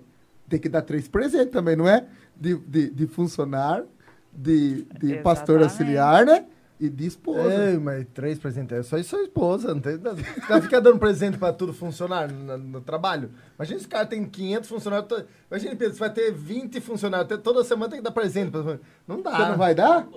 tem 0.48 0.60
que 0.60 0.70
dar 0.70 0.82
três 0.82 1.08
presentes 1.08 1.52
também, 1.52 1.76
não 1.76 1.88
é? 1.88 2.06
De, 2.36 2.56
de, 2.56 2.90
de 2.90 3.08
funcionário, 3.08 3.86
de, 4.32 4.84
de 5.00 5.18
pastor 5.18 5.62
auxiliar, 5.62 6.26
né? 6.26 6.46
E 6.80 6.88
de 6.90 7.08
esposa. 7.08 7.72
Ei, 7.72 7.78
mas 7.78 8.06
três 8.14 8.40
presentes. 8.40 8.72
É 8.78 8.82
só 8.84 8.98
isso 8.98 9.10
sua 9.10 9.22
esposa. 9.24 9.74
Não 9.74 9.82
tem, 9.82 9.98
não, 9.98 10.16
fica 10.62 10.80
dando 10.80 10.98
presente 10.98 11.38
pra 11.38 11.52
tudo 11.52 11.74
funcionar 11.74 12.32
no, 12.32 12.58
no 12.58 12.80
trabalho. 12.82 13.32
Imagina 13.58 13.78
esse 13.80 13.88
cara 13.88 14.06
tem 14.06 14.26
500 14.26 14.70
funcionários. 14.70 15.08
to- 15.10 15.26
Imagina, 15.52 15.76
Pedro, 15.76 15.94
você 15.94 16.00
vai 16.00 16.10
ter 16.14 16.32
20 16.32 16.80
funcionários. 16.80 17.40
Toda 17.42 17.66
semana 17.66 17.90
tem 17.90 18.00
que 18.00 18.04
dar 18.06 18.12
presente. 18.12 18.52
pra- 18.52 18.80
Não 19.06 19.22
dá. 19.22 19.32
Você 19.36 19.46
não 19.50 19.58
vai 19.58 19.76
dar? 19.76 20.08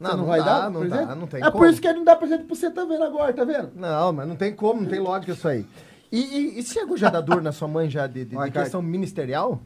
Não, 0.00 0.10
não, 0.10 0.16
não 0.18 0.24
vai 0.26 0.38
dá, 0.40 0.44
dar? 0.60 0.70
não 0.70 0.80
presente? 0.80 1.06
dá, 1.06 1.14
não 1.14 1.26
tem 1.28 1.40
É 1.40 1.44
como. 1.50 1.58
por 1.58 1.68
isso 1.70 1.80
que 1.80 1.86
ele 1.88 1.98
não 1.98 2.04
dá 2.04 2.16
presente 2.16 2.44
pra 2.44 2.54
você, 2.56 2.70
tá 2.70 2.84
vendo 2.84 3.02
agora, 3.04 3.32
tá 3.32 3.44
vendo? 3.44 3.70
Não, 3.76 4.12
mas 4.12 4.26
não 4.28 4.36
tem 4.36 4.54
como, 4.54 4.82
não 4.82 4.88
tem 4.88 4.98
lógica 5.00 5.32
isso 5.32 5.46
aí. 5.48 5.66
E, 6.10 6.20
e, 6.20 6.58
e 6.58 6.62
chegou 6.64 6.96
já 6.96 7.10
da 7.10 7.20
dor 7.20 7.42
na 7.42 7.52
sua 7.52 7.68
mãe 7.68 7.88
já 7.90 8.06
de, 8.08 8.24
de, 8.24 8.30
de 8.30 8.36
Olha, 8.36 8.50
cara. 8.50 8.64
questão 8.64 8.80
ministerial? 8.82 9.60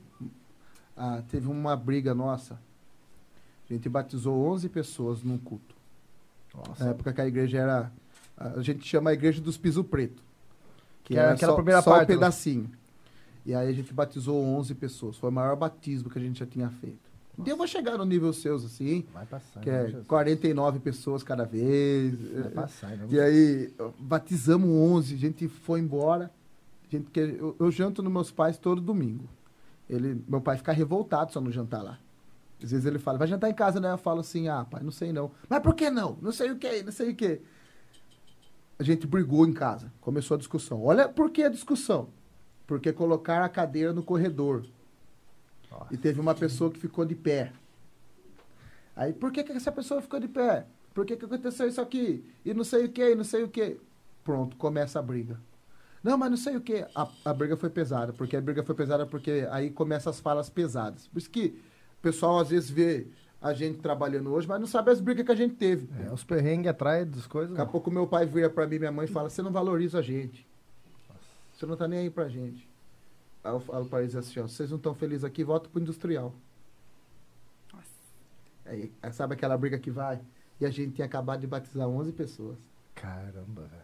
Ah, 0.97 1.23
teve 1.31 1.49
uma 1.49 1.75
briga 1.77 2.15
nossa. 2.15 2.59
A 3.69 3.73
gente 3.73 3.89
batizou 3.89 4.35
11 4.53 4.69
pessoas 4.69 5.23
num 5.23 5.39
culto. 5.39 5.75
Nossa. 6.55 6.85
Na 6.85 6.91
época 6.91 7.13
que 7.13 7.21
a 7.21 7.27
igreja 7.27 7.59
era. 7.59 7.93
A 8.37 8.61
gente 8.61 8.87
chama 8.87 9.11
a 9.11 9.13
igreja 9.13 9.41
dos 9.41 9.57
piso 9.57 9.85
preto. 9.85 10.23
Que 11.05 11.17
era 11.17 11.33
aquela 11.33 11.55
primeira 11.55 11.83
só 11.83 11.91
parte, 11.91 12.05
um 12.05 12.15
pedacinho. 12.15 12.71
E 13.45 13.55
aí 13.55 13.69
a 13.69 13.73
gente 13.73 13.93
batizou 13.93 14.43
11 14.43 14.75
pessoas. 14.75 15.17
Foi 15.17 15.31
o 15.31 15.33
maior 15.33 15.57
batismo 15.57 16.09
que 16.09 16.19
a 16.19 16.23
gente 16.23 16.39
já 16.39 16.47
tinha 16.47 16.71
feito. 16.71 17.13
Eu 17.45 17.57
vou 17.57 17.67
chegar 17.67 17.97
no 17.97 18.05
nível 18.05 18.33
seus, 18.33 18.65
assim, 18.65 19.07
Vai 19.13 19.25
passar. 19.25 19.61
que 19.61 19.71
né, 19.71 19.85
é 19.85 19.87
Jesus? 19.87 20.07
49 20.07 20.79
pessoas 20.81 21.23
cada 21.23 21.45
vez. 21.45 22.15
Vai 22.15 22.51
passar. 22.51 22.91
né? 22.97 23.07
E 23.09 23.19
aí, 23.19 23.73
batizamos 23.99 24.69
11, 24.69 25.15
a 25.15 25.19
gente 25.19 25.49
foi 25.49 25.81
embora. 25.81 26.31
A 26.87 26.91
gente, 26.97 27.11
que 27.11 27.21
eu, 27.21 27.57
eu 27.59 27.71
janto 27.71 28.03
nos 28.03 28.13
meus 28.13 28.31
pais 28.31 28.59
todo 28.59 28.81
domingo. 28.81 29.29
Ele, 29.89 30.23
meu 30.29 30.41
pai 30.41 30.57
fica 30.59 30.73
revoltado 30.73 31.33
só 31.33 31.41
no 31.41 31.51
jantar 31.51 31.83
lá. 31.83 31.99
Às 32.63 32.71
vezes 32.71 32.87
ele 32.87 32.99
fala, 32.99 33.19
vai 33.19 33.27
jantar 33.27 33.51
em 33.51 33.55
casa, 33.55 33.81
né? 33.81 33.93
Eu 33.93 33.99
falo 33.99 34.21
assim, 34.21 34.49
ah, 34.49 34.65
pai, 34.65 34.83
não 34.83 34.91
sei 34.91 35.13
não. 35.13 35.33
Mas 35.49 35.61
por 35.61 35.75
que 35.75 35.91
não? 35.91 36.19
Não 36.21 36.33
sei 36.33 36.51
o 36.51 36.57
que, 36.57 36.83
não 36.83 36.93
sei 36.93 37.11
o 37.11 37.15
que. 37.15 37.41
A 38.79 38.83
gente 38.83 39.07
brigou 39.07 39.47
em 39.47 39.53
casa, 39.53 39.93
começou 40.01 40.35
a 40.35 40.39
discussão. 40.39 40.83
Olha 40.83 41.09
por 41.09 41.31
que 41.31 41.43
a 41.43 41.49
discussão. 41.49 42.09
Porque 42.67 42.93
colocaram 42.93 43.45
a 43.45 43.49
cadeira 43.49 43.93
no 43.93 44.03
corredor. 44.03 44.65
Nossa. 45.71 45.93
E 45.93 45.97
teve 45.97 46.21
uma 46.21 46.35
pessoa 46.35 46.71
que 46.71 46.79
ficou 46.79 47.05
de 47.05 47.15
pé. 47.15 47.53
Aí, 48.95 49.13
por 49.13 49.33
que, 49.33 49.43
que 49.43 49.53
essa 49.53 49.73
pessoa 49.73 50.03
ficou 50.03 50.21
de 50.21 50.29
pé? 50.29 50.67
Por 50.95 51.07
que, 51.07 51.17
que 51.17 51.25
aconteceu 51.25 51.67
isso 51.67 51.81
aqui? 51.81 52.25
E 52.45 52.53
não 52.53 52.65
sei 52.65 52.85
o 52.85 52.89
que, 52.91 53.15
não 53.15 53.25
sei 53.25 53.43
o 53.43 53.49
que. 53.49 53.81
Pronto, 54.23 54.57
começa 54.57 54.99
a 54.99 55.03
briga. 55.03 55.41
Não, 56.03 56.19
mas 56.19 56.31
não 56.31 56.37
sei 56.37 56.57
o 56.57 56.61
que. 56.61 56.85
A, 56.95 57.09
a 57.25 57.33
briga 57.33 57.57
foi 57.57 57.71
pesada. 57.71 58.13
Porque 58.13 58.37
a 58.37 58.41
briga 58.41 58.63
foi 58.63 58.75
pesada 58.75 59.07
porque 59.07 59.47
aí 59.51 59.71
começam 59.71 60.11
as 60.11 60.21
falas 60.21 60.51
pesadas. 60.51 61.07
Por 61.09 61.19
isso 61.19 61.31
que 61.31 61.59
pessoal 62.03 62.41
às 62.41 62.51
vezes 62.51 62.69
vê 62.69 63.07
a 63.41 63.53
gente 63.53 63.79
trabalhando 63.79 64.33
hoje, 64.33 64.47
mas 64.47 64.61
não 64.61 64.67
sabe 64.67 64.91
as 64.91 65.01
brigas 65.01 65.27
que 65.27 65.33
a 65.33 65.37
gente 65.37 65.55
teve. 65.55 65.89
É, 66.05 66.13
os 66.13 66.23
perrengues 66.23 66.69
atrás 66.69 67.09
das 67.09 67.27
coisas. 67.27 67.57
Daqui 67.57 67.69
a 67.69 67.71
pouco 67.71 67.91
meu 67.91 68.07
pai 68.07 68.27
vira 68.27 68.51
pra 68.51 68.67
mim, 68.67 68.79
minha 68.79 68.93
mãe 68.93 69.07
e 69.07 69.11
fala, 69.11 69.29
você 69.29 69.43
não 69.43 69.51
valoriza 69.51 69.99
a 69.99 70.03
gente. 70.03 70.47
Você 71.53 71.67
não 71.67 71.77
tá 71.77 71.89
nem 71.89 72.01
aí 72.01 72.11
pra 72.11 72.29
gente. 72.29 72.69
Aí 73.43 73.53
eu 73.53 73.61
falo 73.61 73.87
pra 73.87 74.03
eles 74.03 74.15
assim, 74.15 74.41
ó, 74.41 74.47
vocês 74.47 74.71
não 74.71 74.77
estão 74.77 74.95
felizes 74.95 75.25
aqui, 75.25 75.43
volta 75.43 75.69
pro 75.69 75.81
industrial. 75.81 76.35
Aí, 78.65 78.93
aí 79.03 79.13
sabe 79.13 79.35
aquela 79.35 79.57
briga 79.57 79.79
que 79.79 79.91
vai? 79.91 80.21
E 80.61 80.67
a 80.67 80.71
gente 80.71 80.95
tinha 80.95 81.07
acabado 81.07 81.41
de 81.41 81.47
batizar 81.47 81.89
11 81.89 82.13
pessoas. 82.13 82.57
Caramba, 82.95 83.63
velho. 83.63 83.83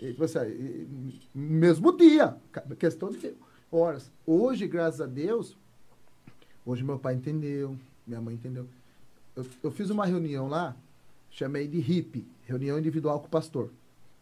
E, 0.00 0.10
tipo 0.10 0.24
assim, 0.24 1.20
mesmo 1.32 1.96
dia, 1.96 2.36
questão 2.78 3.10
de 3.10 3.34
horas. 3.70 4.10
Hoje, 4.26 4.66
graças 4.66 5.00
a 5.00 5.06
Deus, 5.06 5.56
hoje 6.66 6.84
meu 6.84 6.98
pai 6.98 7.14
entendeu, 7.14 7.78
minha 8.06 8.20
mãe 8.20 8.34
entendeu. 8.34 8.66
Eu, 9.34 9.46
eu 9.62 9.70
fiz 9.70 9.88
uma 9.88 10.04
reunião 10.04 10.48
lá, 10.48 10.76
chamei 11.30 11.66
de 11.68 11.78
HIP, 11.78 12.26
reunião 12.44 12.78
individual 12.78 13.20
com 13.20 13.26
o 13.26 13.30
pastor. 13.30 13.70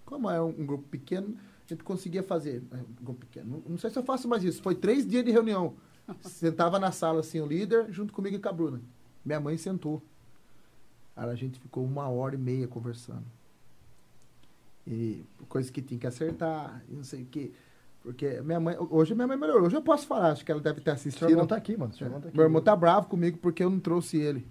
Como 0.05 0.31
é 0.31 0.41
um, 0.41 0.51
um 0.51 0.67
grupo 0.67 0.87
pequeno, 0.89 1.37
a 1.65 1.69
gente 1.69 1.83
conseguia 1.83 2.23
fazer. 2.23 2.63
né, 2.71 2.85
um 3.01 3.05
grupo 3.05 3.21
pequeno. 3.21 3.51
Não, 3.51 3.71
não 3.71 3.79
sei 3.79 3.91
se 3.91 3.99
eu 3.99 4.05
faço 4.05 4.29
mais 4.29 4.45
isso. 4.45 4.63
Foi 4.63 4.75
três 4.75 5.07
dias 5.07 5.25
de 5.25 5.31
reunião. 5.31 5.75
Sentava 6.23 6.79
na 6.79 6.93
sala 6.93 7.21
assim 7.21 7.41
o 7.41 7.47
líder, 7.47 7.91
junto 7.91 8.13
comigo 8.13 8.37
e 8.37 8.39
com 8.39 8.49
a 8.49 8.53
Bruna. 8.53 8.81
Minha 9.25 9.41
mãe 9.41 9.57
sentou. 9.57 10.03
Aí 11.17 11.31
a 11.31 11.35
gente 11.35 11.59
ficou 11.59 11.85
uma 11.85 12.09
hora 12.09 12.35
e 12.35 12.39
meia 12.39 12.69
conversando. 12.69 13.25
E 14.87 15.25
coisas 15.49 15.71
que 15.71 15.81
tinha 15.81 15.99
que 15.99 16.07
acertar, 16.07 16.85
não 16.89 17.05
sei 17.05 17.23
o 17.23 17.27
quê. 17.27 17.53
Porque 18.05 18.41
minha 18.43 18.61
mãe. 18.61 18.77
Hoje 18.91 19.15
minha 19.15 19.27
mãe 19.27 19.37
melhorou. 19.37 19.67
Hoje 19.67 19.75
eu 19.75 19.83
posso 19.83 20.07
falar, 20.07 20.31
acho 20.33 20.45
que 20.45 20.53
ela 20.53 20.61
deve 20.61 20.79
ter 20.81 20.91
Seu 20.91 20.93
assistido. 20.95 21.31
irmão 21.31 21.47
tá 21.47 21.57
aqui, 21.57 21.77
mano. 21.77 21.93
Seu 21.95 22.07
irmão 22.07 22.21
tá 22.21 22.29
aqui. 22.29 22.37
Meu 22.37 22.45
irmão 22.47 22.61
tá 22.63 22.77
bravo 22.77 23.07
comigo 23.09 23.39
porque 23.41 23.65
eu 23.65 23.71
não 23.71 23.81
trouxe 23.81 24.19
ele. 24.19 24.47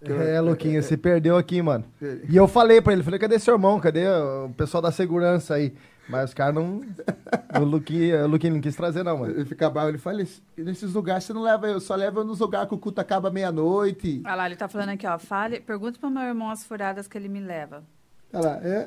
É, 0.00 0.38
Luquinha, 0.40 0.80
você 0.82 0.96
perdeu 0.96 1.36
aqui, 1.36 1.60
mano. 1.62 1.84
É. 2.00 2.18
E 2.28 2.36
eu 2.36 2.46
falei 2.46 2.80
pra 2.80 2.92
ele, 2.92 3.02
falei, 3.02 3.18
cadê 3.18 3.38
seu 3.38 3.54
irmão? 3.54 3.80
Cadê 3.80 4.06
o 4.06 4.50
pessoal 4.56 4.82
da 4.82 4.92
segurança 4.92 5.54
aí? 5.54 5.74
Mas 6.08 6.30
os 6.30 6.34
caras 6.34 6.54
não. 6.54 6.82
O 7.60 7.64
Luquinha, 7.64 8.24
o 8.24 8.28
Luquinha 8.28 8.52
não 8.52 8.60
quis 8.60 8.74
trazer, 8.76 9.02
não, 9.04 9.16
mano. 9.18 9.32
Ele 9.32 9.44
fica 9.44 9.70
bravo, 9.70 9.88
ele 9.90 9.98
fala, 9.98 10.20
"Esse- 10.22 10.42
nesses 10.58 10.92
lugares 10.92 11.22
você 11.24 11.32
não 11.32 11.40
leva 11.42 11.68
eu, 11.68 11.78
só 11.80 11.94
leva 11.94 12.18
eu 12.20 12.24
nos 12.24 12.40
lugares 12.40 12.68
que 12.68 12.74
o 12.74 12.78
culto 12.78 13.00
acaba 13.00 13.30
meia-noite. 13.30 14.20
Olha 14.26 14.34
lá, 14.34 14.46
ele 14.46 14.56
tá 14.56 14.66
falando 14.68 14.88
aqui, 14.90 15.06
ó. 15.06 15.16
Fale, 15.20 15.60
pergunta 15.60 15.98
pro 15.98 16.10
meu 16.10 16.22
irmão 16.24 16.50
as 16.50 16.64
furadas 16.64 17.06
que 17.06 17.16
ele 17.16 17.28
me 17.28 17.38
leva. 17.40 17.82
Olha 18.32 18.44
lá, 18.44 18.56
é. 18.62 18.86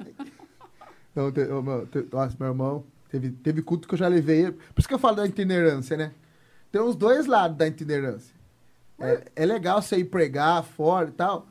Te, 1.32 1.52
ô, 1.52 1.62
meu, 1.62 1.88
te- 1.88 2.06
nossa, 2.12 2.36
meu 2.40 2.50
irmão, 2.50 2.84
teve, 3.10 3.32
teve 3.32 3.62
culto 3.62 3.88
que 3.88 3.94
eu 3.94 3.98
já 3.98 4.08
levei. 4.08 4.52
Por 4.52 4.80
isso 4.80 4.88
que 4.88 4.94
eu 4.94 5.00
falo 5.00 5.18
da 5.18 5.26
itinerância, 5.26 5.98
né? 5.98 6.12
Tem 6.72 6.82
os 6.82 6.96
dois 6.96 7.26
lados 7.26 7.58
da 7.58 7.68
itinerância. 7.68 8.36
É, 9.00 9.24
é 9.36 9.46
legal 9.46 9.82
você 9.82 9.98
ir 9.98 10.06
pregar 10.06 10.64
fora 10.64 11.10
e 11.10 11.12
tal, 11.12 11.48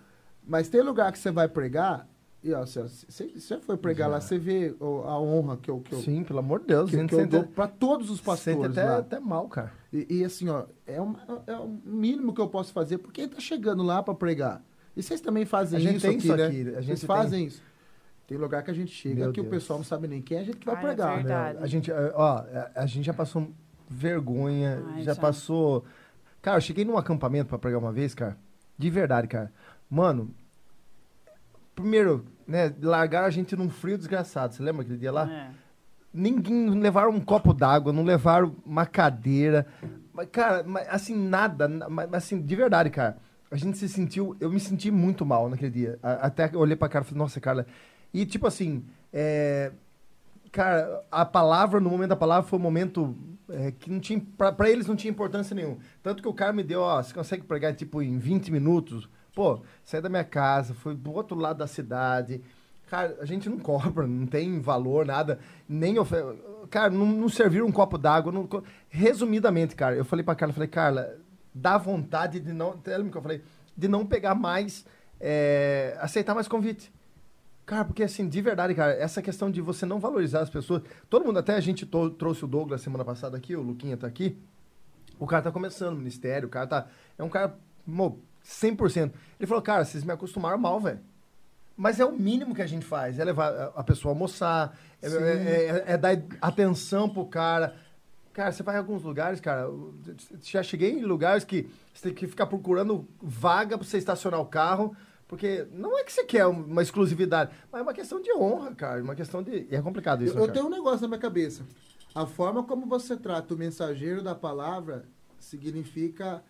mas 0.47 0.69
tem 0.69 0.83
lugar 0.83 1.13
que 1.13 1.19
você 1.19 1.31
vai 1.31 1.49
pregar, 1.49 2.09
e 2.43 2.53
ó, 2.53 2.65
você, 2.65 2.83
você, 2.83 3.59
foi 3.59 3.77
pregar 3.77 4.09
lá, 4.09 4.21
você 4.21 4.39
vê 4.39 4.75
a 4.81 5.19
honra 5.19 5.57
que 5.57 5.71
eu, 5.71 5.81
que 5.81 5.93
eu, 5.93 6.01
Sim, 6.01 6.23
pelo 6.23 6.39
amor 6.39 6.61
de 6.61 6.67
Deus. 6.67 6.91
que, 6.91 7.07
que 7.07 7.15
eu 7.15 7.27
dou 7.27 7.45
pra 7.45 7.67
todos 7.67 8.11
os 8.11 8.21
pastores 8.21 8.71
até, 8.71 8.85
lá. 8.85 8.99
até 8.99 9.21
mal, 9.21 9.49
cara. 9.49 9.73
E, 9.93 10.19
e 10.19 10.25
assim, 10.25 10.49
ó, 10.49 10.65
é, 10.87 11.01
uma, 11.01 11.19
é 11.47 11.57
o 11.57 11.69
mínimo 11.85 12.33
que 12.35 12.41
eu 12.41 12.49
posso 12.49 12.73
fazer, 12.73 12.99
porque 12.99 13.23
ele 13.23 13.31
tá 13.31 13.41
chegando 13.41 13.83
lá 13.83 14.03
pra 14.03 14.15
pregar. 14.15 14.63
E 14.97 15.03
vocês 15.03 15.21
também 15.21 15.45
fazem 15.45 15.77
A 15.77 15.81
gente 15.81 15.97
isso 15.97 16.07
tem 16.07 16.17
aqui, 16.17 16.27
isso 16.27 16.37
né? 16.37 16.47
aqui, 16.47 16.61
a 16.61 16.81
gente 16.81 16.87
vocês 16.87 17.01
tem. 17.01 17.07
fazem 17.07 17.47
isso. 17.47 17.63
Tem 18.27 18.37
lugar 18.37 18.62
que 18.62 18.70
a 18.70 18.74
gente 18.74 18.91
chega 18.91 19.14
Meu 19.20 19.33
que 19.33 19.41
o 19.41 19.45
Deus. 19.45 19.55
pessoal 19.55 19.79
não 19.79 19.85
sabe 19.85 20.09
nem 20.09 20.20
quem 20.20 20.39
é 20.39 20.41
a 20.41 20.45
gente 20.45 20.57
que 20.57 20.66
vai 20.66 20.74
Ai, 20.77 20.83
é 20.83 20.87
pregar. 20.87 21.24
Né? 21.24 21.59
A 21.61 21.66
gente, 21.66 21.91
eh, 21.93 22.12
ó, 22.14 22.39
a- 22.39 22.70
a 22.74 22.87
gente 22.87 23.05
já 23.05 23.14
passou 23.14 23.53
vergonha, 23.89 24.83
Ai, 24.95 25.03
já 25.05 25.14
já. 25.14 25.20
passou. 25.20 25.85
Cara, 26.43 26.57
eu 26.57 26.61
cheguei 26.61 26.85
num 26.85 26.97
acampamento 26.99 27.49
pra 27.49 27.59
pregar 27.59 27.79
uma 27.81 27.93
vez, 27.93 28.14
cara. 28.14 28.37
De 28.77 28.91
verdade, 28.91 29.29
cara. 29.29 29.53
Mano, 29.89 30.31
primeiro, 31.74 32.24
né, 32.47 32.74
largaram 32.83 33.27
a 33.27 33.31
gente 33.31 33.55
num 33.57 33.68
frio 33.68 33.97
desgraçado. 33.99 34.55
Você 34.55 34.62
lembra 34.62 34.83
aquele 34.83 34.99
dia 34.99 35.12
lá? 35.12 35.31
É. 35.31 35.51
Ninguém 36.12 36.55
não 36.66 36.79
levaram 36.79 37.11
um 37.11 37.20
copo 37.20 37.53
d'água, 37.53 37.93
não 37.93 38.03
levaram 38.03 38.57
uma 38.64 38.87
cadeira. 38.87 39.66
Mas, 40.12 40.29
cara, 40.33 40.62
mas, 40.66 40.89
assim, 40.89 41.14
nada. 41.14 41.68
na- 41.68 41.89
Mas, 41.91 42.12
assim, 42.14 42.41
de 42.41 42.57
verdade, 42.57 42.89
cara. 42.91 43.18
A 43.51 43.57
gente 43.57 43.77
se 43.79 43.89
sentiu. 43.89 44.35
Eu 44.41 44.51
me 44.51 44.59
senti 44.59 44.91
muito 44.91 45.24
mal 45.27 45.49
naquele 45.49 45.70
dia. 45.70 45.99
A- 46.03 46.27
Até 46.27 46.51
eu 46.53 46.59
olhei 46.59 46.74
pra 46.74 46.89
cara 46.89 47.05
e 47.05 47.09
falei, 47.09 47.18
nossa, 47.18 47.39
Carla. 47.41 47.66
E, 48.17 48.25
tipo 48.25 48.47
assim, 48.47 48.83
é, 49.12 49.73
cara, 50.51 51.05
a 51.12 51.23
palavra, 51.23 51.79
no 51.81 51.91
momento 51.91 52.09
da 52.09 52.17
palavra, 52.17 52.49
foi 52.49 52.59
um 52.59 52.62
momento 52.62 53.14
é, 53.47 53.71
que 53.73 53.91
não 53.91 54.01
tinha. 54.01 54.23
Pra, 54.39 54.51
pra 54.51 54.71
eles 54.71 54.87
não 54.87 54.97
tinha 54.97 55.11
importância 55.11 55.55
nenhuma. 55.55 55.77
Tanto 56.03 56.23
que 56.23 56.29
o 56.29 56.33
cara 56.33 56.51
me 56.51 56.62
deu, 56.62 56.81
ó, 56.81 57.03
você 57.03 57.12
consegue 57.12 57.43
pregar, 57.43 57.75
tipo, 57.75 58.01
em 58.01 58.19
20 58.19 58.51
minutos? 58.51 59.07
Pô, 59.35 59.61
saí 59.85 60.01
da 60.01 60.09
minha 60.09 60.25
casa, 60.25 60.73
fui 60.73 60.95
do 60.95 61.12
outro 61.12 61.37
lado 61.37 61.59
da 61.59 61.67
cidade. 61.67 62.41
Cara, 62.89 63.19
a 63.21 63.27
gente 63.27 63.51
não 63.51 63.59
cobra, 63.61 64.07
não 64.07 64.27
tem 64.27 64.61
valor, 64.61 65.05
nada. 65.05 65.39
Nem 65.69 65.99
ofe... 65.99 66.17
Cara, 66.71 66.89
não, 66.89 67.05
não 67.05 67.29
serviram 67.29 67.67
um 67.67 67.73
copo 67.73 67.99
d'água. 67.99 68.33
não 68.33 68.49
Resumidamente, 68.89 69.77
cara, 69.77 69.95
eu 69.95 70.07
falei 70.07 70.25
pra 70.25 70.35
Carla, 70.35 70.55
falei, 70.55 70.71
Carla, 70.71 71.19
dá 71.55 71.77
vontade 71.77 72.41
de 72.41 72.55
não. 72.55 72.81
Lembra 72.87 73.11
que 73.11 73.19
eu 73.19 73.23
falei? 73.23 73.43
De 73.77 73.89
não 73.89 74.07
pegar 74.07 74.35
mais. 74.35 74.87
é, 75.21 75.99
aceitar 76.01 76.35
mais 76.35 76.49
convite. 76.49 76.96
Cara, 77.67 77.85
porque 77.85 78.05
assim, 78.05 78.29
de 78.29 78.41
verdade, 78.41 78.75
cara, 78.75 78.93
essa 78.93 79.21
questão 79.21 79.51
de 79.51 79.61
você 79.61 79.85
não 79.85 79.99
valorizar 79.99 80.41
as 80.41 80.49
pessoas. 80.49 80.83
Todo 81.11 81.25
mundo, 81.25 81.39
até 81.41 81.55
a 81.57 81.61
gente 81.61 81.85
trouxe 81.85 82.45
o 82.45 82.49
Douglas 82.49 82.81
semana 82.81 83.05
passada 83.05 83.37
aqui, 83.37 83.57
o 83.57 83.61
Luquinha 83.62 83.97
tá 83.97 84.07
aqui. 84.07 84.39
O 85.19 85.27
cara 85.27 85.43
tá 85.43 85.51
começando 85.51 85.95
o 85.95 85.99
ministério, 85.99 86.47
o 86.47 86.51
cara 86.51 86.67
tá. 86.67 86.87
É 87.19 87.25
um 87.25 87.29
cara, 87.29 87.57
mo, 87.85 88.21
100%. 88.45 89.11
Ele 89.41 89.47
falou, 89.49 89.62
cara, 89.62 89.85
vocês 89.85 90.05
me 90.05 90.12
acostumaram 90.12 90.57
mal, 90.59 90.79
velho. 90.81 91.01
Mas 91.77 91.99
é 91.99 92.05
o 92.05 92.12
mínimo 92.12 92.55
que 92.55 92.62
a 92.62 92.67
gente 92.67 92.87
faz, 92.87 93.19
é 93.19 93.25
levar 93.25 93.73
a- 93.75 93.83
pessoa 93.85 94.12
a 94.12 94.14
almoçar, 94.14 94.79
é, 95.03 95.09
é- 95.09 95.11
é- 95.11 95.85
é 95.95 95.99
dar 95.99 96.17
atenção 96.41 97.09
pro 97.09 97.27
cara. 97.27 97.75
Cara, 98.33 98.53
você 98.53 98.62
vai 98.62 98.77
em 98.77 98.79
alguns 98.79 99.03
lugares, 99.03 99.41
cara, 99.41 99.69
já 100.43 100.62
cheguei 100.62 100.93
em 100.93 101.03
lugares 101.03 101.43
que 101.45 101.69
você 101.93 102.05
tem 102.05 102.14
que 102.14 102.27
ficar 102.29 102.47
procurando 102.47 103.07
vaga 103.21 103.77
pra 103.77 103.87
você 103.87 103.99
estacionar 103.99 104.41
o 104.41 104.47
carro, 104.47 104.95
porque 105.29 105.66
não 105.72 105.99
é 105.99 106.05
que 106.05 106.12
você 106.12 106.24
quer 106.24 106.47
uma 106.47 106.83
exclusividade, 106.83 107.55
mas 107.72 107.81
é 107.81 107.83
uma 107.83 107.93
questão 107.95 108.20
de 108.20 108.33
honra, 108.33 108.74
cara, 108.74 109.03
uma 109.03 109.14
questão 109.14 109.43
de... 109.43 109.66
E 109.70 109.74
é 109.74 109.83
complicado 109.83 110.22
isso, 110.22 110.33
Eu, 110.33 110.37
né, 110.37 110.43
eu 110.43 110.47
cara? 110.47 110.53
tenho 110.55 110.66
um 110.66 110.70
negócio 110.70 111.03
na 111.03 111.09
minha 111.09 111.20
cabeça. 111.20 111.64
A 112.14 112.24
forma 112.27 112.62
como 112.62 112.87
você 112.87 113.16
trata 113.16 113.53
o 113.53 113.57
mensageiro 113.59 114.22
da 114.22 114.35
palavra 114.35 115.05
significa 115.39 116.43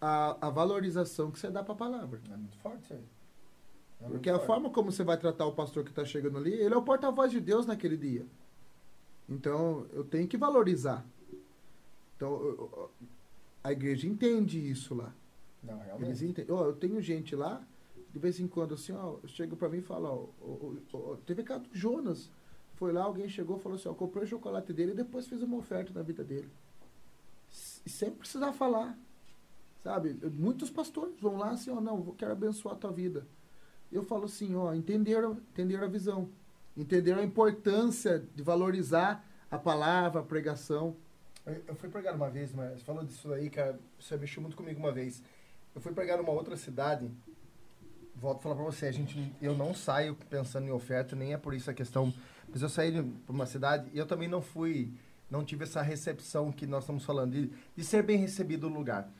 a, 0.00 0.48
a 0.48 0.50
valorização 0.50 1.30
que 1.30 1.38
você 1.38 1.50
dá 1.50 1.62
pra 1.62 1.74
palavra. 1.74 2.20
É 2.32 2.36
muito 2.36 2.56
forte 2.58 2.82
isso 2.84 2.92
aí. 2.94 3.04
É 4.00 4.08
Porque 4.08 4.28
a 4.30 4.34
forte. 4.34 4.46
forma 4.46 4.70
como 4.70 4.90
você 4.90 5.04
vai 5.04 5.16
tratar 5.16 5.46
o 5.46 5.52
pastor 5.52 5.84
que 5.84 5.90
está 5.90 6.04
chegando 6.04 6.38
ali, 6.38 6.52
ele 6.52 6.74
é 6.74 6.76
o 6.76 6.82
porta-voz 6.82 7.30
de 7.30 7.40
Deus 7.40 7.66
naquele 7.66 7.96
dia. 7.96 8.26
Então, 9.28 9.86
eu 9.92 10.02
tenho 10.04 10.26
que 10.26 10.36
valorizar. 10.36 11.04
Então, 12.16 12.30
eu- 12.32 12.56
eu- 12.58 12.90
a 13.62 13.70
igreja 13.70 14.08
entende 14.08 14.58
isso 14.58 14.94
lá. 14.94 15.12
Não, 15.62 15.78
realmente. 15.78 16.08
Eles 16.08 16.22
entendem. 16.22 16.52
Ó, 16.54 16.64
eu 16.64 16.72
tenho 16.74 17.00
gente 17.00 17.36
lá, 17.36 17.62
de 18.12 18.18
vez 18.18 18.38
em 18.38 18.46
quando, 18.46 18.74
assim, 18.74 18.92
ó, 18.92 19.16
chega 19.26 19.56
pra 19.56 19.68
mim 19.68 19.78
e 19.78 19.82
fala, 19.82 20.10
ó, 20.10 20.26
ó, 20.40 20.72
ó, 20.92 21.16
teve 21.26 21.42
caso 21.42 21.64
do 21.64 21.76
Jonas. 21.76 22.30
Foi 22.74 22.92
lá, 22.92 23.04
alguém 23.04 23.28
chegou 23.28 23.58
falou 23.58 23.76
assim, 23.76 23.88
ó, 23.88 23.94
comprei 23.94 24.24
o 24.24 24.26
chocolate 24.26 24.72
dele 24.72 24.92
e 24.92 24.96
depois 24.96 25.26
fiz 25.26 25.40
uma 25.42 25.56
oferta 25.56 25.92
na 25.94 26.02
vida 26.02 26.22
dele. 26.22 26.50
E 27.86 27.90
sem 27.90 28.10
precisar 28.10 28.52
falar. 28.52 28.98
Sabe? 29.82 30.16
Muitos 30.32 30.70
pastores 30.70 31.18
vão 31.18 31.36
lá 31.38 31.50
assim, 31.50 31.70
ó, 31.70 31.80
não, 31.80 32.02
quero 32.12 32.32
abençoar 32.32 32.74
a 32.74 32.78
tua 32.78 32.92
vida. 32.92 33.26
Eu 33.90 34.02
falo 34.02 34.24
assim, 34.24 34.54
ó, 34.54 34.72
entenderam, 34.74 35.32
entenderam 35.32 35.84
a 35.84 35.88
visão. 35.88 36.28
Entenderam 36.76 37.20
a 37.20 37.24
importância 37.24 38.24
de 38.34 38.42
valorizar 38.42 39.24
a 39.50 39.58
palavra, 39.58 40.20
a 40.20 40.24
pregação. 40.24 40.96
Eu 41.44 41.74
fui 41.74 41.88
pregar 41.88 42.14
uma 42.14 42.30
vez, 42.30 42.52
mas 42.52 42.82
falou 42.82 43.04
disso 43.04 43.32
aí, 43.32 43.50
cara, 43.50 43.78
você 43.98 44.16
mexeu 44.16 44.40
muito 44.40 44.56
comigo 44.56 44.78
uma 44.78 44.92
vez. 44.92 45.22
Eu 45.74 45.80
fui 45.80 45.92
pregar 45.92 46.18
numa 46.18 46.32
outra 46.32 46.56
cidade. 46.56 47.10
Volto 48.22 48.38
a 48.38 48.42
falar 48.42 48.54
pra 48.54 48.64
você, 48.66 48.86
a 48.86 48.92
gente, 48.92 49.34
eu 49.42 49.52
não 49.56 49.74
saio 49.74 50.14
pensando 50.30 50.64
em 50.64 50.70
oferta, 50.70 51.16
nem 51.16 51.32
é 51.32 51.36
por 51.36 51.52
isso 51.54 51.68
a 51.68 51.74
questão. 51.74 52.14
Mas 52.48 52.62
eu 52.62 52.68
saí 52.68 53.02
pra 53.02 53.34
uma 53.34 53.46
cidade 53.46 53.90
e 53.92 53.98
eu 53.98 54.06
também 54.06 54.28
não 54.28 54.40
fui, 54.40 54.92
não 55.28 55.44
tive 55.44 55.64
essa 55.64 55.82
recepção 55.82 56.52
que 56.52 56.64
nós 56.64 56.84
estamos 56.84 57.04
falando, 57.04 57.32
de, 57.32 57.50
de 57.74 57.84
ser 57.84 58.04
bem 58.04 58.16
recebido 58.18 58.70
no 58.70 58.76
lugar. 58.76 59.10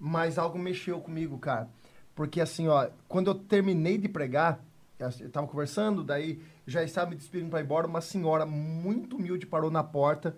Mas 0.00 0.36
algo 0.36 0.58
mexeu 0.58 1.00
comigo, 1.00 1.38
cara. 1.38 1.70
Porque 2.12 2.40
assim, 2.40 2.66
ó, 2.66 2.90
quando 3.06 3.30
eu 3.30 3.36
terminei 3.36 3.96
de 3.96 4.08
pregar, 4.08 4.58
eu 4.98 5.30
tava 5.30 5.46
conversando, 5.46 6.02
daí 6.02 6.42
já 6.66 6.82
estava 6.82 7.08
me 7.08 7.14
despedindo 7.14 7.50
para 7.50 7.60
ir 7.60 7.62
embora, 7.62 7.86
uma 7.86 8.00
senhora 8.00 8.44
muito 8.44 9.14
humilde 9.14 9.46
parou 9.46 9.70
na 9.70 9.84
porta, 9.84 10.36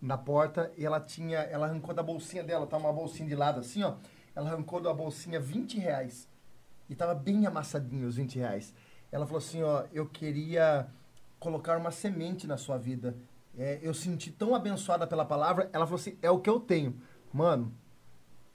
na 0.00 0.16
porta, 0.16 0.72
e 0.78 0.86
ela 0.86 1.00
tinha, 1.00 1.38
ela 1.38 1.66
arrancou 1.66 1.92
da 1.92 2.04
bolsinha 2.04 2.44
dela, 2.44 2.68
tá 2.68 2.76
uma 2.76 2.92
bolsinha 2.92 3.28
de 3.28 3.34
lado 3.34 3.58
assim, 3.58 3.82
ó, 3.82 3.94
ela 4.32 4.48
arrancou 4.48 4.80
da 4.80 4.94
bolsinha 4.94 5.40
20 5.40 5.76
reais, 5.80 6.28
e 6.88 6.94
tava 6.94 7.14
bem 7.14 7.46
amassadinho 7.46 8.06
os 8.06 8.16
20 8.16 8.38
reais. 8.38 8.74
Ela 9.10 9.26
falou 9.26 9.38
assim, 9.38 9.62
ó, 9.62 9.84
eu 9.92 10.06
queria 10.06 10.88
colocar 11.38 11.78
uma 11.78 11.90
semente 11.90 12.46
na 12.46 12.56
sua 12.56 12.78
vida. 12.78 13.16
É, 13.56 13.78
eu 13.82 13.92
senti 13.94 14.30
tão 14.30 14.54
abençoada 14.54 15.06
pela 15.06 15.24
palavra, 15.24 15.68
ela 15.72 15.86
falou 15.86 16.00
assim, 16.00 16.16
é 16.22 16.30
o 16.30 16.38
que 16.38 16.50
eu 16.50 16.60
tenho. 16.60 17.00
Mano, 17.32 17.72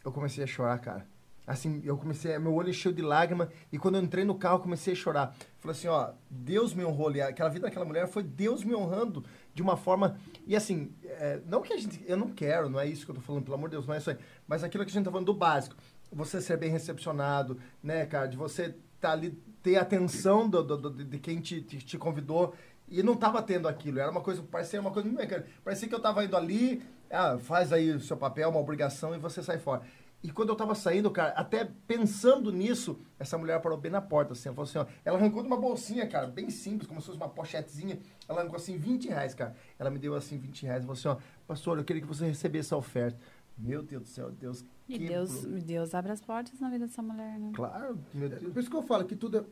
eu 0.04 0.12
comecei 0.12 0.44
a 0.44 0.48
chorar, 0.48 0.78
cara. 0.80 1.08
Assim, 1.46 1.82
eu 1.84 1.98
comecei, 1.98 2.38
meu 2.40 2.54
olho 2.54 2.70
encheu 2.70 2.94
de 2.94 3.02
lágrima 3.02 3.50
e 3.70 3.78
quando 3.78 3.96
eu 3.96 4.02
entrei 4.02 4.24
no 4.24 4.36
carro, 4.36 4.60
comecei 4.60 4.94
a 4.94 4.96
chorar. 4.96 5.36
Falei 5.60 5.76
assim, 5.76 5.88
ó, 5.90 6.12
Deus 6.30 6.74
me 6.74 6.86
honrou 6.86 7.10
ali. 7.10 7.22
Aquela 7.22 7.50
vida 7.50 7.68
daquela 7.68 7.84
mulher 7.84 8.08
foi 8.08 8.24
Deus 8.24 8.64
me 8.64 8.74
honrando 8.74 9.26
de 9.54 9.62
uma 9.62 9.76
forma. 9.76 10.18
E 10.48 10.56
assim, 10.56 10.94
é, 11.04 11.42
não 11.46 11.62
que 11.62 11.74
a 11.74 11.78
gente. 11.78 12.02
Eu 12.08 12.16
não 12.16 12.30
quero, 12.30 12.70
não 12.70 12.80
é 12.80 12.88
isso 12.88 13.04
que 13.04 13.12
eu 13.12 13.16
tô 13.16 13.22
falando, 13.22 13.44
pelo 13.44 13.56
amor 13.56 13.68
de 13.68 13.76
Deus, 13.76 13.86
não 13.86 13.94
é 13.94 13.98
isso 13.98 14.10
aí. 14.10 14.18
Mas 14.48 14.64
aquilo 14.64 14.86
que 14.86 14.92
a 14.92 14.94
gente 14.94 15.04
tá 15.04 15.12
falando 15.12 15.26
do 15.26 15.34
básico. 15.34 15.76
Você 16.14 16.40
ser 16.42 16.58
bem 16.58 16.70
recepcionado, 16.70 17.58
né, 17.82 18.06
cara? 18.06 18.28
De 18.28 18.38
você 18.38 18.76
tá 19.02 19.12
ali, 19.12 19.32
ter 19.62 19.78
atenção 19.78 20.48
do, 20.50 20.64
do- 20.64 20.78
do- 20.90 21.04
de 21.04 21.20
quem 21.20 21.40
te, 21.42 21.62
te, 21.62 21.78
te 21.80 21.98
convidou. 21.98 22.54
E 22.88 23.02
não 23.02 23.16
tava 23.16 23.42
tendo 23.42 23.68
aquilo. 23.68 24.00
Era 24.00 24.12
uma 24.12 24.22
coisa, 24.22 24.44
parecia 24.44 24.80
uma 24.80 24.92
coisa 24.92 25.08
muito 25.08 25.20
mecânica. 25.20 25.50
Parecia 25.64 25.88
que 25.88 25.96
eu 25.96 26.02
tava 26.02 26.24
indo 26.24 26.38
ali, 26.38 26.84
ah, 27.10 27.38
faz 27.40 27.74
aí 27.74 27.90
o 27.92 28.00
seu 28.00 28.16
papel, 28.18 28.50
uma 28.50 28.60
obrigação, 28.60 29.16
e 29.16 29.18
você 29.18 29.42
sai 29.42 29.58
fora. 29.58 29.82
E 30.22 30.32
quando 30.32 30.50
eu 30.50 30.56
tava 30.56 30.74
saindo, 30.74 31.12
cara, 31.12 31.32
até 31.32 31.68
pensando 31.86 32.50
nisso, 32.52 32.98
essa 33.20 33.38
mulher 33.38 33.60
parou 33.62 33.78
bem 33.78 33.92
na 33.92 34.00
porta, 34.02 34.32
assim, 34.32 34.48
ela 34.48 34.56
falou 34.56 34.70
assim, 34.70 34.78
ó, 34.78 34.86
ela 35.04 35.18
arrancou 35.18 35.42
de 35.42 35.48
uma 35.48 35.58
bolsinha, 35.58 36.08
cara, 36.08 36.28
bem 36.28 36.50
simples, 36.50 36.88
como 36.88 37.02
se 37.02 37.08
fosse 37.08 37.18
uma 37.18 37.28
pochetezinha, 37.28 38.00
ela 38.30 38.40
arrancou 38.40 38.56
assim, 38.56 38.78
20 38.78 39.10
reais, 39.10 39.34
cara. 39.34 39.54
Ela 39.78 39.90
me 39.90 40.00
deu 40.00 40.16
assim, 40.16 40.38
20 40.38 40.64
reais, 40.66 40.82
falou 40.84 40.94
assim, 40.94 41.10
ó, 41.10 41.18
pastor, 41.46 41.78
eu 41.78 41.84
queria 41.84 42.02
que 42.02 42.08
você 42.08 42.26
recebesse 42.26 42.68
essa 42.68 42.78
oferta. 42.78 43.20
Meu 43.58 43.82
Deus 43.84 44.04
do 44.04 44.08
céu, 44.10 44.32
Deus 44.32 44.64
E. 44.90 44.98
Deus, 44.98 45.44
Deus 45.46 45.94
abre 45.96 46.12
as 46.12 46.20
portas 46.22 46.60
na 46.60 46.70
vida 46.70 46.86
dessa 46.88 47.02
mulher, 47.02 47.40
né? 47.40 47.52
Claro, 47.54 47.98
meu 48.14 48.30
Por 48.30 48.40
Deus. 48.40 48.58
isso 48.58 48.70
que 48.70 48.76
eu 48.76 48.84
falo 48.84 49.06
que 49.06 49.16
tudo 49.16 49.38
é. 49.38 49.44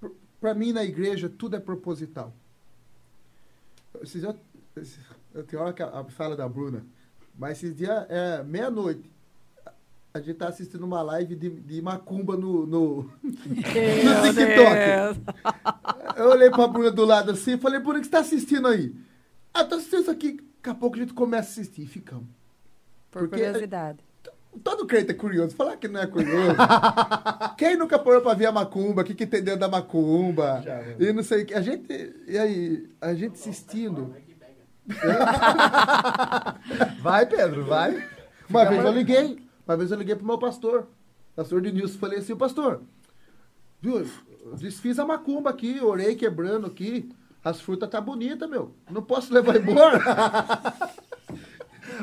pr- 0.00 0.12
Pra 0.40 0.54
mim, 0.54 0.72
na 0.72 0.82
igreja, 0.84 1.28
tudo 1.28 1.56
é 1.56 1.60
proposital. 1.60 2.32
Esses 4.02 4.20
dias, 4.22 4.36
esses- 4.76 4.98
eu 5.34 5.44
tenho 5.44 5.60
hora 5.62 5.72
que 5.72 5.82
a, 5.82 6.04
fala 6.04 6.36
da 6.36 6.48
Bruna, 6.48 6.84
mas 7.36 7.58
esses 7.58 7.76
dias, 7.76 8.06
é, 8.08 8.42
meia-noite, 8.42 9.10
a- 9.66 9.72
a 10.14 10.20
gente 10.20 10.36
tá 10.36 10.48
assistindo 10.48 10.82
uma 10.84 11.02
live 11.02 11.34
de, 11.34 11.50
de 11.50 11.82
macumba 11.82 12.36
no, 12.36 12.64
no, 12.66 13.02
no 13.22 13.32
TikTok. 14.32 15.20
Eu 16.16 16.30
olhei 16.30 16.50
pra 16.50 16.68
Bruna 16.68 16.90
do 16.90 17.04
lado 17.04 17.32
assim 17.32 17.52
e 17.54 17.58
falei, 17.58 17.80
Bruna, 17.80 17.98
o 17.98 18.00
que 18.00 18.06
você 18.06 18.12
tá 18.12 18.20
assistindo 18.20 18.68
aí? 18.68 18.94
Ah, 19.52 19.64
tô 19.64 19.74
assistindo 19.74 20.00
isso 20.02 20.10
aqui. 20.10 20.32
Daqui 20.62 20.70
a 20.70 20.74
pouco 20.74 20.96
a 20.96 21.00
gente 21.00 21.12
começa 21.14 21.48
a 21.48 21.50
assistir 21.62 21.82
e 21.82 21.86
ficamos. 21.86 22.26
Por 23.10 23.28
Porque- 23.28 23.44
curiosidade. 23.44 23.98
Todo 24.64 24.84
crente 24.84 25.12
é 25.12 25.14
curioso. 25.14 25.54
Falar 25.54 25.76
que 25.76 25.86
não 25.86 26.00
é 26.00 26.06
curioso. 26.08 26.56
Quem 27.56 27.76
nunca 27.76 27.96
parou 27.98 28.20
pra 28.20 28.34
ver 28.34 28.46
a 28.46 28.52
macumba? 28.52 29.02
O 29.02 29.04
que, 29.04 29.14
que 29.14 29.26
tem 29.26 29.42
dentro 29.42 29.60
da 29.60 29.68
macumba? 29.68 30.60
Já, 30.64 30.74
né? 30.76 30.96
e 30.98 31.12
não 31.12 31.22
sei 31.22 31.44
o 31.44 31.46
que. 31.46 31.54
A 31.54 31.60
gente. 31.60 31.86
E 32.26 32.36
aí, 32.36 32.90
a 33.00 33.14
gente 33.14 33.34
assistindo. 33.34 34.12
Vai, 37.00 37.26
Pedro, 37.26 37.64
vai. 37.64 38.04
Uma 38.48 38.64
vez 38.64 38.84
eu 38.84 38.92
liguei. 38.92 39.38
Uma 39.66 39.76
vez 39.76 39.90
eu 39.92 39.98
liguei 39.98 40.16
pro 40.16 40.26
meu 40.26 40.38
pastor. 40.38 40.88
Pastor 41.36 41.60
de 41.60 41.70
Nilson. 41.70 41.98
Falei 41.98 42.18
assim, 42.18 42.34
pastor. 42.34 42.82
Viu? 43.80 44.04
Desfiz 44.58 44.98
a 44.98 45.06
macumba 45.06 45.50
aqui, 45.50 45.78
orei 45.80 46.16
quebrando 46.16 46.66
aqui. 46.66 47.08
As 47.42 47.60
frutas 47.60 47.88
tá 47.88 48.00
bonita, 48.00 48.46
meu. 48.46 48.74
Não 48.90 49.02
posso 49.02 49.32
levar 49.32 49.56
embora. 49.56 50.00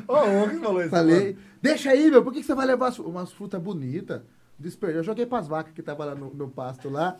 O 0.08 0.50
que 0.50 0.58
falou 0.58 0.82
isso? 0.82 0.89
Falei, 0.89 1.38
deixa 1.62 1.91
aí, 1.91 2.10
meu, 2.12 2.24
por 2.24 2.32
que, 2.34 2.39
que 2.41 2.45
você 2.45 2.56
vai 2.56 2.66
levar 2.66 2.88
as- 2.88 3.00
umas 3.00 3.32
frutas 3.32 3.62
bonitas? 3.62 4.22
Desperdeu. 4.60 4.98
Eu 4.98 5.04
joguei 5.04 5.26
pras 5.26 5.48
vacas 5.48 5.74
que 5.74 5.82
tava 5.84 6.04
lá 6.06 6.16
no, 6.16 6.34
no 6.34 6.50
pasto 6.50 6.89
lá. 6.89 7.18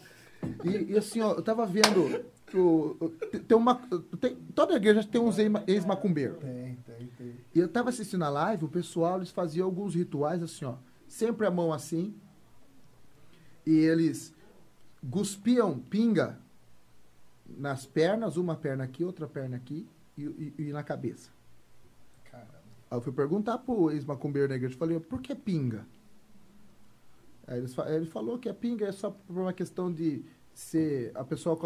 E, 0.63 0.93
e 0.93 0.97
assim, 0.97 1.21
ó, 1.21 1.34
eu 1.34 1.41
tava 1.41 1.65
vendo. 1.65 2.25
O, 2.53 3.09
tem- 3.47 3.57
uma, 3.57 3.75
tem- 4.19 4.36
toda 4.55 4.75
igreja 4.75 5.03
tem 5.03 5.19
uns 5.19 5.38
ex- 5.38 5.51
ex-macumbeiros. 5.67 6.38
Tem, 6.39 6.78
tem, 6.86 7.07
tem. 7.17 7.36
E 7.53 7.59
eu 7.59 7.67
tava 7.67 7.89
assistindo 7.89 8.23
a 8.23 8.30
live, 8.30 8.65
o 8.65 8.69
pessoal, 8.69 9.17
eles 9.17 9.30
faziam 9.32 9.65
alguns 9.65 9.93
rituais 9.95 10.41
assim, 10.41 10.65
ó. 10.65 10.75
Sempre 11.07 11.45
a 11.45 11.51
mão 11.51 11.73
assim. 11.73 12.15
E 13.65 13.75
eles 13.75 14.34
cuspiam 15.11 15.78
pinga 15.78 16.39
nas 17.45 17.86
pernas, 17.86 18.38
uma 18.38 18.55
perna 18.55 18.84
aqui, 18.84 19.03
outra 19.03 19.28
perna 19.28 19.55
aqui 19.57 19.88
e, 20.17 20.23
e- 20.23 20.53
e 20.59 20.71
na 20.71 20.84
cabeça. 20.84 21.30
Aí 22.89 22.97
eu 22.97 23.01
fui 23.01 23.11
perguntar 23.13 23.57
pro 23.59 23.91
ex-macumbeiro 23.91 24.53
igreja, 24.53 24.73
eu 24.75 24.77
falei, 24.79 24.99
por 24.99 25.21
que 25.21 25.35
pinga? 25.35 25.85
Aí 27.47 27.63
ele 27.95 28.05
falou 28.05 28.38
que 28.38 28.49
a 28.49 28.53
pinga 28.53 28.85
é 28.88 28.91
só 28.91 29.09
por 29.11 29.38
uma 29.38 29.53
questão 29.53 29.91
de 29.91 30.23
ser 30.53 31.11
a 31.15 31.23
pessoa 31.23 31.57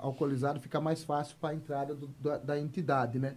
alcoolizada 0.00 0.58
fica 0.58 0.80
mais 0.80 1.04
fácil 1.04 1.36
para 1.40 1.50
a 1.50 1.54
entrada 1.54 1.94
do- 1.94 2.08
da, 2.20 2.38
da 2.38 2.58
entidade, 2.58 3.18
né? 3.18 3.36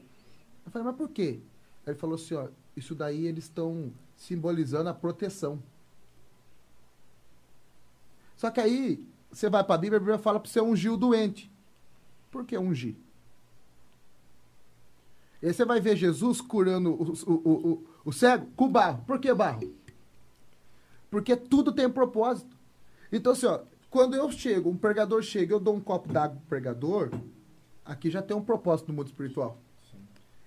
Eu 0.65 0.71
falei, 0.71 0.87
mas 0.87 0.95
por 0.95 1.09
quê? 1.09 1.39
Aí 1.85 1.91
ele 1.93 1.99
falou 1.99 2.15
assim, 2.15 2.35
ó, 2.35 2.47
isso 2.75 2.95
daí 2.95 3.25
eles 3.27 3.45
estão 3.45 3.91
simbolizando 4.17 4.89
a 4.89 4.93
proteção. 4.93 5.61
Só 8.35 8.49
que 8.51 8.59
aí, 8.59 9.05
você 9.31 9.49
vai 9.49 9.63
para 9.63 9.75
a 9.75 9.77
Bíblia, 9.77 9.97
a 9.97 9.99
Bíblia 9.99 10.17
fala 10.17 10.39
para 10.39 10.49
você 10.49 10.59
ungir 10.61 10.91
o 10.91 10.97
doente. 10.97 11.51
Por 12.31 12.45
que 12.45 12.57
ungir? 12.57 12.95
E 15.45 15.49
aí 15.49 15.53
você 15.53 15.63
vai 15.63 15.79
ver 15.79 15.95
Jesus 15.95 16.41
curando 16.41 16.89
o, 16.91 17.13
o, 17.31 17.33
o, 17.33 17.87
o, 18.05 18.11
cego 18.11 18.47
com 18.55 18.67
barro. 18.67 19.03
Por 19.05 19.19
que 19.19 19.31
barro? 19.31 19.71
Porque 21.07 21.35
tudo 21.35 21.71
tem 21.71 21.87
propósito. 21.87 22.57
Então, 23.11 23.33
assim, 23.33 23.45
ó, 23.45 23.59
quando 23.91 24.15
eu 24.15 24.31
chego, 24.31 24.71
um 24.71 24.75
pregador 24.75 25.21
chega, 25.21 25.53
eu 25.53 25.59
dou 25.59 25.75
um 25.75 25.79
copo 25.79 26.11
d'água 26.11 26.35
pro 26.37 26.47
pregador, 26.47 27.11
aqui 27.85 28.09
já 28.09 28.23
tem 28.23 28.35
um 28.35 28.43
propósito 28.43 28.87
no 28.87 28.95
mundo 28.95 29.05
espiritual. 29.05 29.59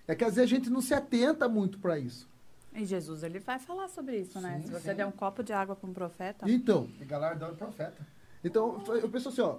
É 0.08 0.16
que 0.16 0.24
às 0.24 0.34
vezes 0.34 0.50
a 0.50 0.56
gente 0.56 0.68
não 0.68 0.80
se 0.80 0.92
atenta 0.92 1.48
muito 1.48 1.78
para 1.78 1.96
isso. 1.96 2.28
E 2.74 2.84
Jesus, 2.84 3.22
ele 3.22 3.38
vai 3.38 3.60
falar 3.60 3.86
sobre 3.86 4.18
isso, 4.18 4.40
né? 4.40 4.58
Sim, 4.58 4.66
Se 4.66 4.72
você 4.72 4.90
sim. 4.90 4.96
der 4.96 5.06
um 5.06 5.12
copo 5.12 5.44
de 5.44 5.52
água 5.52 5.76
para 5.76 5.88
um 5.88 5.92
profeta, 5.92 6.50
Então, 6.50 6.88
E 7.00 7.04
galardão 7.04 7.52
de 7.52 7.56
profeta. 7.56 8.04
então 8.42 8.82
eu 9.00 9.08
penso 9.08 9.28
assim, 9.28 9.42
ó, 9.42 9.58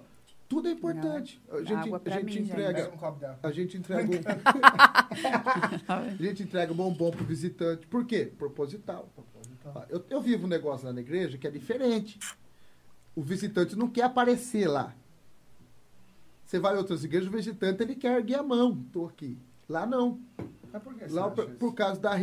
tudo 0.50 0.66
é 0.68 0.72
importante. 0.72 1.40
A 1.48 1.58
gente, 1.62 1.72
a 1.72 2.10
gente 2.10 2.24
mim, 2.24 2.32
gente. 2.32 2.50
entrega, 2.50 2.92
um 2.92 2.96
d'água. 3.20 3.38
a 3.40 3.52
gente 3.52 3.78
entrega 3.78 4.08
um, 4.10 4.20
a 5.88 6.22
gente 6.22 6.42
entrega 6.42 6.74
bombom 6.74 7.12
pro 7.12 7.24
visitante. 7.24 7.86
Por 7.86 8.04
quê? 8.04 8.32
Proposital. 8.36 9.08
Ó, 9.64 9.82
Eu, 9.88 10.04
eu 10.10 10.20
vivo 10.20 10.46
um 10.46 10.48
negócio 10.48 10.88
lá 10.88 10.92
na 10.92 11.00
igreja 11.00 11.38
que 11.38 11.46
é 11.46 11.50
diferente. 11.52 12.18
O 13.14 13.22
visitante 13.22 13.76
não 13.76 13.88
quer 13.88 14.02
aparecer 14.02 14.66
lá. 14.66 14.92
Você 16.44 16.58
vai 16.58 16.74
em 16.74 16.78
outras 16.78 17.04
igrejas, 17.04 17.28
o 17.28 17.32
visitante 17.32 17.80
ele 17.84 17.94
quer 17.94 18.16
erguer 18.18 18.40
a 18.40 18.42
mão. 18.42 18.84
Tô 18.92 19.06
aqui. 19.06 19.38
Lá 19.68 19.86
não. 19.86 20.20
Mas 20.72 20.82
por 20.82 20.94
que 20.94 21.04
Lá 21.06 21.30
por, 21.30 21.48
por 21.50 21.74
causa 21.74 22.00
da, 22.00 22.16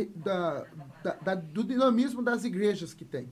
da- 1.01 1.13
da- 1.23 1.35
do 1.35 1.63
dinamismo 1.63 2.21
das 2.21 2.43
igrejas 2.43 2.93
que 2.93 3.05
tem. 3.05 3.31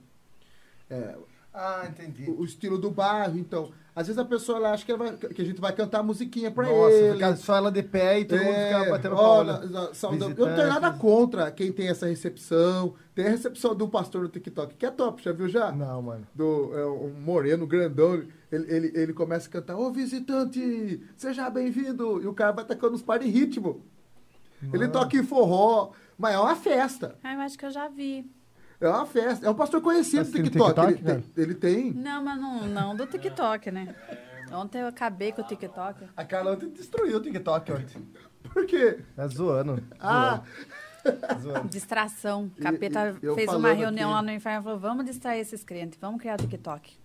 É, 0.88 1.18
Ah, 1.58 1.86
entendi. 1.88 2.30
o, 2.30 2.40
o 2.40 2.44
estilo 2.44 2.76
do 2.78 2.90
bairro, 2.90 3.38
então. 3.38 3.70
Às 3.94 4.08
vezes 4.08 4.18
a 4.18 4.24
pessoa 4.26 4.58
ela 4.58 4.72
acha 4.72 4.84
que, 4.84 4.92
ela 4.92 4.98
vai- 5.06 5.16
que 5.16 5.40
a 5.40 5.44
gente 5.44 5.58
vai 5.58 5.72
cantar 5.72 6.02
musiquinha 6.02 6.50
pra 6.50 6.66
Nossa, 6.68 6.92
ele. 6.94 7.14
ficar 7.14 7.34
só 7.36 7.56
ela 7.56 7.72
de 7.72 7.82
pé 7.82 8.20
e 8.20 8.24
todo 8.26 8.38
mundo 8.40 8.50
É, 8.54 8.66
ficar 8.78 8.90
batendo 8.90 9.16
olha, 9.16 9.54
palma. 9.54 9.90
Eu 10.02 10.18
não 10.18 10.34
tenho 10.34 10.68
nada 10.68 10.92
contra 10.92 11.50
quem 11.50 11.72
tem 11.72 11.88
essa 11.88 12.06
recepção. 12.06 12.94
Tem 13.14 13.24
a 13.26 13.30
recepção 13.30 13.74
do 13.74 13.88
pastor 13.88 14.22
no 14.24 14.28
TikTok, 14.28 14.74
que 14.74 14.84
é 14.84 14.90
top, 14.90 15.22
já 15.22 15.32
viu 15.32 15.48
já? 15.48 15.72
Não, 15.72 16.02
mano. 16.02 16.26
Do, 16.34 16.78
é, 16.78 16.84
um 16.86 17.14
moreno, 17.18 17.66
grandão. 17.66 18.22
Ele, 18.52 18.70
ele, 18.74 18.92
ele 18.94 19.12
começa 19.14 19.48
a 19.48 19.52
cantar, 19.52 19.78
ô 19.78 19.90
visitante, 19.90 21.00
seja 21.16 21.48
bem-vindo. 21.48 22.22
E 22.22 22.26
o 22.26 22.34
cara 22.34 22.52
vai 22.52 22.66
tacando 22.66 22.94
uns 22.94 23.02
par 23.02 23.18
de 23.18 23.28
ritmo. 23.28 23.80
Ele 24.62 24.78
Mano. 24.86 24.92
toca 24.92 25.16
em 25.16 25.22
forró, 25.22 25.92
mas 26.18 26.34
é 26.34 26.38
uma 26.38 26.54
festa. 26.56 27.16
ah, 27.24 27.32
eu 27.34 27.40
acho 27.40 27.58
que 27.58 27.64
eu 27.64 27.70
já 27.70 27.88
vi. 27.88 28.30
É 28.80 28.88
uma 28.88 29.06
festa. 29.06 29.46
É 29.46 29.50
um 29.50 29.54
pastor 29.54 29.80
conhecido 29.80 30.24
do 30.24 30.38
no 30.38 30.44
TikTok. 30.44 30.68
TikTok, 30.74 30.92
ele, 30.92 31.02
cara? 31.02 31.22
tem, 31.34 31.44
ele 31.44 31.54
tem. 31.54 31.92
Não, 31.92 32.22
mas 32.22 32.40
não, 32.40 32.66
não 32.66 32.96
do 32.96 33.06
TikTok, 33.06 33.70
né? 33.70 33.94
Ontem 34.52 34.80
eu 34.80 34.86
acabei 34.86 35.32
com 35.32 35.42
o 35.42 35.44
TikTok. 35.46 36.04
A 36.16 36.24
Carla 36.24 36.52
ontem 36.52 36.68
destruiu 36.70 37.16
o 37.16 37.20
TikTok 37.20 37.72
ontem. 37.72 38.06
Por 38.52 38.64
quê? 38.66 39.00
Tá 39.16 39.26
zoando. 39.28 39.82
Ah, 39.98 40.40
Zoando. 41.40 41.68
Distração. 41.68 42.50
E- 42.56 42.60
Capeta 42.62 43.16
e 43.22 43.34
fez 43.34 43.52
uma 43.52 43.72
reunião 43.72 44.10
aqui- 44.10 44.16
lá 44.16 44.22
no 44.22 44.30
inferno 44.32 44.60
e 44.60 44.64
falou: 44.64 44.78
vamos 44.78 45.04
distrair 45.04 45.40
esses 45.40 45.62
crentes, 45.64 45.98
vamos 46.00 46.20
criar 46.20 46.34
o 46.34 46.42
TikTok. 46.42 46.96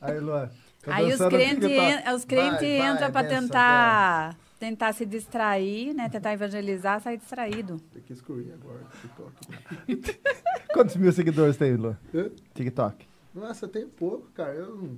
Aí, 0.00 0.20
Luan. 0.20 0.50
Aí 0.86 1.12
os 1.12 1.18
crentes 1.18 1.68
en- 1.70 2.14
os 2.14 2.24
crentes 2.24 2.62
entram 2.62 3.10
pra 3.10 3.22
benção, 3.22 3.40
tentar, 3.42 4.36
tentar 4.58 4.92
se 4.92 5.06
distrair, 5.06 5.94
né? 5.94 6.08
Tentar 6.08 6.32
evangelizar, 6.32 7.00
sair 7.00 7.18
distraído. 7.18 7.76
Tem 7.92 8.02
que 8.02 8.12
excluir 8.12 8.52
agora 8.52 8.80
o 8.84 8.88
TikTok. 9.00 10.20
Quantos 10.74 10.96
mil 10.96 11.12
seguidores 11.12 11.56
tem, 11.56 11.76
Luan? 11.76 11.96
Hã? 12.14 12.30
TikTok. 12.54 13.06
Nossa, 13.34 13.66
tem 13.68 13.86
pouco, 13.86 14.28
cara. 14.32 14.54
Eu 14.54 14.76
não... 14.76 14.96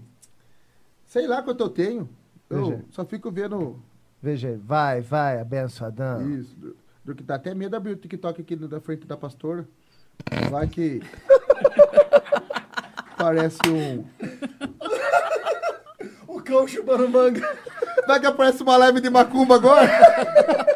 Sei 1.07 1.27
lá 1.27 1.43
quanto 1.43 1.63
eu 1.63 1.69
tenho. 1.69 2.09
Eu 2.49 2.65
Veja. 2.71 2.85
só 2.91 3.05
fico 3.05 3.31
vendo 3.31 3.81
Veja. 4.23 4.59
Vai, 4.63 5.01
vai, 5.01 5.41
abençoadão. 5.41 6.29
isso. 6.39 6.55
Do, 6.57 6.77
do 7.05 7.15
que 7.15 7.23
dá 7.23 7.37
até 7.37 7.55
medo 7.55 7.71
de 7.71 7.77
abrir 7.77 7.93
o 7.93 7.97
TikTok 7.97 8.41
aqui 8.41 8.57
da 8.57 8.81
frente 8.81 9.07
da 9.07 9.17
pastora. 9.17 9.67
Vai 10.51 10.67
que. 10.69 11.01
Parece 13.17 13.59
um. 13.69 14.05
Cão 16.51 16.67
chupando 16.67 17.09
manga. 17.09 17.49
Vai 18.09 18.19
que 18.19 18.27
aparece 18.27 18.63
uma 18.65 18.77
live 18.77 19.01
de 19.01 19.09
macumba 19.09 19.55
agora? 19.55 19.89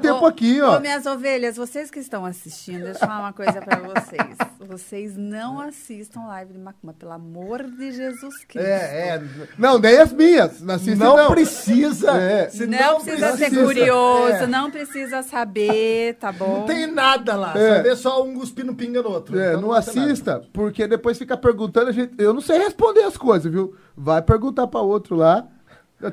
Tem 0.00 0.10
um 0.10 0.18
pouquinho, 0.18 0.64
Ô, 0.66 0.70
ó. 0.76 0.80
minhas 0.80 1.06
ovelhas, 1.06 1.56
vocês 1.56 1.90
que 1.90 1.98
estão 1.98 2.24
assistindo, 2.24 2.84
deixa 2.84 2.96
eu 3.04 3.08
falar 3.08 3.20
uma 3.20 3.32
coisa 3.32 3.60
pra 3.60 3.78
vocês. 3.78 4.36
Vocês 4.68 5.16
não 5.16 5.60
assistam 5.60 6.26
live 6.26 6.52
de 6.52 6.58
Macumba, 6.58 6.92
pelo 6.92 7.12
amor 7.12 7.62
de 7.62 7.92
Jesus 7.92 8.44
Cristo. 8.46 8.66
É, 8.66 9.08
é. 9.16 9.22
Não, 9.56 9.78
nem 9.78 9.98
as 9.98 10.12
minhas. 10.12 10.60
Não 10.60 10.74
assiste, 10.74 10.96
não, 10.98 11.16
não. 11.16 11.30
precisa. 11.30 12.10
É. 12.12 12.48
Se 12.48 12.66
não, 12.66 13.00
precisa 13.00 13.30
ser 13.36 13.46
precisa. 13.46 13.64
curioso, 13.64 14.32
É. 14.32 14.46
não 14.46 14.70
precisa 14.70 15.22
saber, 15.22 16.14
tá 16.14 16.32
bom? 16.32 16.60
Não 16.60 16.66
tem 16.66 16.86
nada 16.86 17.36
lá. 17.36 17.52
É. 17.56 17.76
Você 17.76 17.82
vê 17.82 17.96
só 17.96 18.24
um 18.24 18.34
cuspindo 18.34 18.74
pinga 18.74 19.02
no 19.02 19.10
outro. 19.10 19.38
É, 19.38 19.50
Então 19.50 19.60
não 19.60 19.68
vai 19.68 19.82
ter 19.82 19.94
nada. 19.94 20.10
assista, 20.10 20.42
porque 20.52 20.86
depois 20.88 21.16
fica 21.16 21.36
perguntando, 21.36 21.90
a 21.90 21.92
gente, 21.92 22.12
eu 22.18 22.34
não 22.34 22.40
sei 22.40 22.58
responder 22.58 23.04
as 23.04 23.16
coisas, 23.16 23.50
viu? 23.50 23.74
Vai 23.96 24.20
perguntar 24.20 24.66
pra 24.66 24.80
outro 24.80 25.14
lá. 25.16 25.46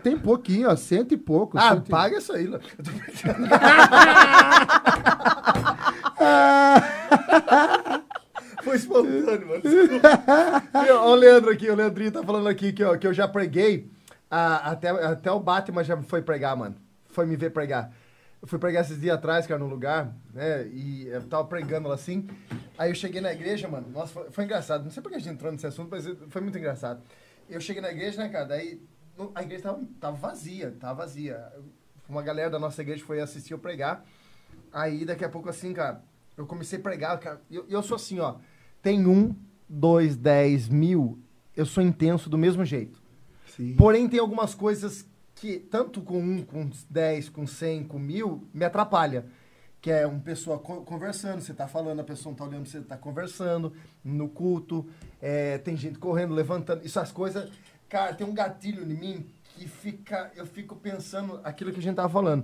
Tem 0.02 0.18
pouquinho, 0.18 0.70
ó, 0.70 0.76
cento 0.76 1.14
e 1.14 1.18
pouco. 1.18 1.58
Ah, 1.58 1.76
cento 1.76 1.90
paga 1.90 2.18
isso 2.18 2.32
aí, 2.34 2.48
Luan. 2.48 2.60
Eu 2.78 2.84
tô 2.84 2.92
brincando. 2.92 3.48
Foi 8.64 8.78
espontâneo, 8.78 9.48
mano. 9.48 9.62
Ó, 11.02 11.12
o 11.12 11.16
Leandro 11.16 11.52
aqui, 11.52 11.70
o 11.70 11.76
Leandrinho 11.76 12.12
tá 12.12 12.24
falando 12.24 12.48
aqui 12.48 12.72
que, 12.72 12.84
ó, 12.84 12.96
que 12.98 13.06
eu 13.06 13.14
já 13.14 13.28
preguei. 13.28 13.92
ah, 14.32 14.72
até, 14.72 14.90
até 14.90 15.32
o 15.32 15.40
Batman 15.40 15.84
já 15.84 16.02
foi 16.04 16.22
pregar, 16.22 16.56
mano. 16.56 16.76
Foi 17.10 17.26
me 17.26 17.36
ver 17.36 17.52
pregar. 17.52 17.92
Eu 18.42 18.48
fui 18.48 18.60
pregar 18.60 18.84
esses 18.84 19.00
dias 19.00 19.16
atrás, 19.16 19.46
cara, 19.46 19.60
num 19.60 19.68
lugar, 19.68 20.14
né? 20.34 20.68
E 20.68 21.08
eu 21.08 21.22
tava 21.24 21.46
pregando 21.46 21.88
lá 21.88 21.96
assim. 21.96 22.28
Aí 22.78 22.90
eu 22.92 22.96
cheguei 22.96 23.22
na 23.22 23.32
igreja, 23.32 23.68
mano. 23.68 23.88
Nossa, 23.90 24.12
foi, 24.14 24.32
foi 24.32 24.44
engraçado. 24.44 24.84
Não 24.84 24.92
sei 24.92 25.04
porque 25.04 25.16
a 25.18 25.20
gente 25.20 25.34
entrou 25.34 25.52
nesse 25.52 25.68
assunto, 25.68 25.90
mas 25.92 26.06
foi 26.30 26.42
muito 26.42 26.58
engraçado. 26.58 27.02
Eu 27.50 27.62
cheguei 27.62 27.82
na 27.82 27.92
igreja, 27.92 28.22
né, 28.22 28.30
cara? 28.30 28.46
Daí 28.46 28.82
a 29.36 29.44
igreja 29.44 29.64
tava, 29.64 29.82
tava 30.00 30.18
vazia, 30.18 30.76
tava 30.80 30.96
vazia. 31.06 31.52
Uma 32.08 32.22
galera 32.22 32.50
da 32.50 32.60
nossa 32.60 32.82
igreja 32.82 33.04
foi 33.06 33.20
assistir 33.22 33.54
eu 33.54 33.60
pregar. 33.60 34.06
Aí 34.72 35.06
daqui 35.06 35.24
a 35.24 35.30
pouco, 35.30 35.50
assim, 35.50 35.74
cara, 35.74 36.04
eu 36.36 36.46
comecei 36.46 36.80
a 36.80 36.82
pregar, 36.82 37.18
cara. 37.20 37.42
E 37.50 37.56
eu, 37.56 37.66
eu 37.70 37.84
sou 37.84 37.96
assim, 37.96 38.20
ó. 38.20 38.36
Tem 38.82 39.06
um, 39.08 39.36
dois, 39.70 40.16
dez 40.16 40.68
mil, 40.68 41.20
eu 41.56 41.66
sou 41.66 41.82
intenso 41.84 42.30
do 42.30 42.38
mesmo 42.38 42.66
jeito. 42.66 43.02
Sim. 43.56 43.76
Porém, 43.76 44.10
tem 44.10 44.20
algumas 44.20 44.54
coisas 44.56 45.06
que, 45.36 45.60
tanto 45.60 46.02
com 46.02 46.20
um, 46.20 46.44
com 46.44 46.70
10, 46.90 47.30
com 47.30 47.46
100, 47.46 47.84
com 47.86 48.00
mil, 48.00 48.48
me 48.54 48.66
atrapalha. 48.66 49.26
Que 49.80 49.92
é 49.92 50.08
uma 50.08 50.20
pessoa 50.20 50.58
co- 50.60 50.82
conversando, 50.82 51.42
você 51.42 51.54
tá 51.54 51.68
falando, 51.68 52.00
a 52.00 52.04
pessoa 52.06 52.32
não 52.32 52.38
tá 52.38 52.46
olhando, 52.46 52.66
você 52.68 52.80
tá 52.82 52.96
conversando 52.98 53.74
no 54.04 54.30
culto, 54.30 54.88
é, 55.22 55.58
tem 55.58 55.76
gente 55.76 56.00
correndo, 56.00 56.34
levantando. 56.34 56.86
Isso, 56.86 57.00
as 57.00 57.12
coisas. 57.12 57.52
Cara, 57.94 58.12
tem 58.16 58.26
um 58.26 58.34
gatilho 58.34 58.82
em 58.82 58.96
mim 58.96 59.26
que 59.56 59.68
fica. 59.68 60.32
Eu 60.36 60.48
fico 60.48 60.76
pensando 60.76 61.40
aquilo 61.44 61.72
que 61.72 61.78
a 61.80 61.84
gente 61.84 61.96
tava 61.96 62.10
falando. 62.10 62.44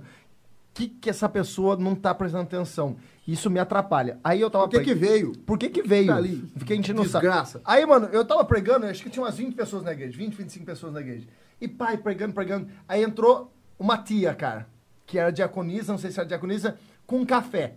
Que 0.72 0.86
que 0.86 1.10
essa 1.10 1.28
pessoa 1.28 1.76
não 1.76 1.96
tá 1.96 2.14
prestando 2.14 2.44
atenção? 2.44 2.94
Isso 3.26 3.50
me 3.50 3.58
atrapalha. 3.58 4.20
Aí 4.22 4.40
eu 4.40 4.48
tava 4.48 4.68
Por 4.68 4.78
que 4.78 4.84
que 4.84 4.94
veio? 4.94 5.32
Por 5.38 5.58
que 5.58 5.68
que 5.68 5.82
veio? 5.82 6.06
Tá 6.06 6.14
ali. 6.18 6.48
Fiquei 6.56 6.78
o 6.78 6.84
saco. 6.84 7.02
Desgraça. 7.02 7.60
Aí, 7.64 7.84
mano, 7.84 8.06
eu 8.12 8.24
tava 8.24 8.44
pregando, 8.44 8.86
acho 8.86 9.02
que 9.02 9.10
tinha 9.10 9.24
umas 9.24 9.36
20 9.38 9.56
pessoas 9.56 9.82
na 9.82 9.90
igreja, 9.90 10.16
20, 10.16 10.34
25 10.36 10.64
pessoas 10.64 10.92
na 10.92 11.00
igreja. 11.00 11.26
E 11.60 11.66
pai, 11.66 11.96
pregando, 11.96 12.32
pregando. 12.32 12.68
Aí 12.86 13.02
entrou 13.02 13.52
uma 13.76 13.98
tia, 13.98 14.32
cara, 14.32 14.68
que 15.04 15.18
era 15.18 15.32
diaconisa, 15.32 15.90
não 15.90 15.98
sei 15.98 16.12
se 16.12 16.20
era 16.20 16.28
diaconisa, 16.28 16.78
com 17.08 17.16
um 17.18 17.26
café. 17.26 17.74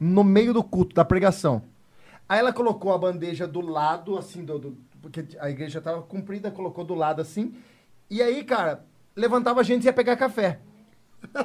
No 0.00 0.24
meio 0.24 0.52
do 0.52 0.64
culto, 0.64 0.92
da 0.92 1.04
pregação. 1.04 1.62
Aí 2.28 2.40
ela 2.40 2.52
colocou 2.52 2.92
a 2.92 2.98
bandeja 2.98 3.46
do 3.46 3.60
lado, 3.60 4.18
assim, 4.18 4.44
do, 4.44 4.58
do- 4.58 4.76
porque 5.06 5.24
a 5.38 5.48
igreja 5.48 5.80
tava 5.80 6.02
comprida, 6.02 6.50
colocou 6.50 6.84
do 6.84 6.94
lado 6.94 7.22
assim. 7.22 7.54
E 8.10 8.20
aí, 8.20 8.42
cara, 8.42 8.84
levantava 9.14 9.60
a 9.60 9.62
gente 9.62 9.84
e 9.84 9.86
ia 9.86 9.92
pegar 9.92 10.16
café. 10.16 10.58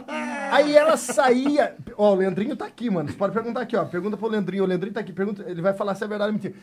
Aí 0.51 0.75
ela 0.75 0.97
saía. 0.97 1.75
Ó, 1.97 2.11
o 2.11 2.15
Leandrinho 2.15 2.55
tá 2.55 2.65
aqui, 2.65 2.89
mano. 2.89 3.09
Você 3.09 3.15
pode 3.15 3.33
perguntar 3.33 3.61
aqui, 3.61 3.75
ó. 3.75 3.85
Pergunta 3.85 4.17
pro 4.17 4.27
Leandrinho. 4.27 4.63
O 4.63 4.67
Leandrinho 4.67 4.93
tá 4.93 4.99
aqui. 4.99 5.13
Pergunta, 5.13 5.43
ele 5.47 5.61
vai 5.61 5.73
falar 5.73 5.95
se 5.95 6.03
é 6.03 6.07
verdade 6.07 6.29
ou 6.29 6.33
mentira. 6.33 6.53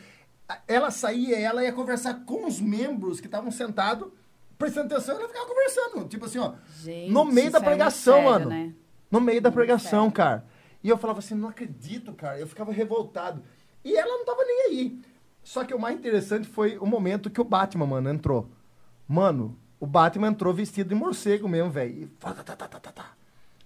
Ela 0.67 0.91
saía, 0.91 1.37
ela 1.37 1.63
ia 1.63 1.73
conversar 1.73 2.23
com 2.25 2.45
os 2.45 2.61
membros 2.61 3.19
que 3.19 3.25
estavam 3.27 3.51
sentados, 3.51 4.07
prestando 4.57 4.93
atenção, 4.93 5.17
ela 5.17 5.27
ficava 5.27 5.47
conversando. 5.47 6.07
Tipo 6.07 6.25
assim, 6.25 6.37
ó. 6.37 6.53
Gente, 6.81 7.11
no 7.11 7.25
meio 7.25 7.51
da 7.51 7.59
é 7.59 7.63
pregação, 7.63 8.13
sério, 8.13 8.29
mano. 8.29 8.49
né? 8.49 8.73
No 9.09 9.19
meio 9.19 9.41
da 9.41 9.51
pregação, 9.51 10.09
cara. 10.11 10.45
E 10.83 10.87
eu 10.87 10.97
falava 10.97 11.19
assim, 11.19 11.35
não 11.35 11.49
acredito, 11.49 12.13
cara. 12.13 12.39
Eu 12.39 12.47
ficava 12.47 12.71
revoltado. 12.71 13.43
E 13.83 13.97
ela 13.97 14.17
não 14.17 14.25
tava 14.25 14.43
nem 14.45 14.61
aí. 14.67 15.01
Só 15.49 15.65
que 15.65 15.73
o 15.73 15.79
mais 15.79 15.97
interessante 15.97 16.47
foi 16.47 16.77
o 16.77 16.85
momento 16.85 17.27
que 17.27 17.41
o 17.41 17.43
Batman, 17.43 17.87
mano, 17.87 18.07
entrou. 18.07 18.47
Mano, 19.07 19.57
o 19.79 19.87
Batman 19.87 20.27
entrou 20.27 20.53
vestido 20.53 20.89
de 20.89 20.93
morcego 20.93 21.49
mesmo, 21.49 21.71
velho. 21.71 22.03
E 22.03 22.05
tá, 22.05 22.31
tá, 22.35 22.43
tá, 22.55 22.67
tá, 22.67 22.79
tá, 22.79 22.91
tá. 22.91 23.05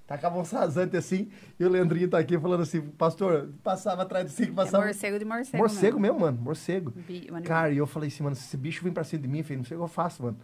Tacava 0.07 0.39
um 0.39 0.43
rasante 0.43 0.95
assim. 0.95 1.29
E 1.59 1.65
o 1.65 1.67
Leandrinho 1.67 2.09
tá 2.09 2.17
aqui 2.19 2.39
falando 2.39 2.61
assim, 2.63 2.79
pastor, 2.79 3.49
passava 3.61 4.03
atrás 4.03 4.25
de 4.27 4.31
si, 4.31 4.45
que 4.45 4.51
É 4.53 4.55
passava... 4.55 4.85
morcego 4.85 5.19
de 5.19 5.25
morcego. 5.25 5.57
morcego 5.57 5.99
mesmo, 5.99 6.19
mano, 6.21 6.37
morcego. 6.41 6.91
Bi- 6.91 7.27
um 7.29 7.35
animal. 7.35 7.43
Cara, 7.43 7.73
e 7.73 7.77
eu 7.79 7.85
falei 7.85 8.07
assim, 8.07 8.23
mano, 8.23 8.37
se 8.37 8.45
esse 8.45 8.55
bicho 8.55 8.81
vem 8.81 8.93
pra 8.93 9.03
cima 9.03 9.21
de 9.21 9.27
mim, 9.27 9.43
filho, 9.43 9.57
não 9.57 9.65
sei 9.65 9.75
o 9.75 9.81
que 9.81 9.83
eu 9.83 9.89
faço, 9.89 10.23
mano. 10.23 10.37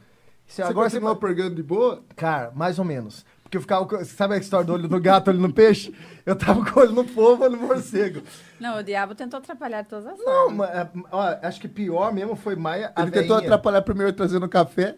Se 0.45 0.57
Você 0.57 0.63
agora 0.63 0.89
você 0.89 0.99
pregando 1.15 1.55
de 1.55 1.63
boa? 1.63 2.03
Cara, 2.17 2.51
mais 2.53 2.77
ou 2.79 2.83
menos. 2.83 3.25
Porque 3.49 3.57
eu 3.57 3.61
ficava. 3.61 4.05
Sabe 4.05 4.35
a 4.35 4.37
história 4.37 4.63
do 4.63 4.73
olho 4.73 4.87
no 4.87 5.01
gato, 5.01 5.29
olho 5.29 5.39
no 5.39 5.51
peixe? 5.51 5.91
Eu 6.23 6.35
tava 6.35 6.63
com 6.63 6.79
o 6.79 6.83
olho 6.83 6.91
no 6.91 7.03
povo, 7.03 7.43
olho 7.43 7.57
no 7.57 7.65
morcego. 7.67 8.21
Não, 8.59 8.77
o 8.77 8.83
diabo 8.83 9.15
tentou 9.15 9.39
atrapalhar 9.39 9.83
todas 9.85 10.05
as 10.05 10.19
Não, 10.19 10.51
mas, 10.51 10.69
é, 10.69 10.87
ó, 11.11 11.35
acho 11.41 11.59
que 11.59 11.67
pior 11.67 12.13
mesmo 12.13 12.35
foi 12.35 12.55
Maia. 12.55 12.93
a 12.95 13.01
Ele 13.01 13.09
tentou 13.09 13.37
veinha. 13.37 13.49
atrapalhar 13.49 13.81
primeiro 13.81 14.13
trazendo 14.13 14.47
café. 14.47 14.95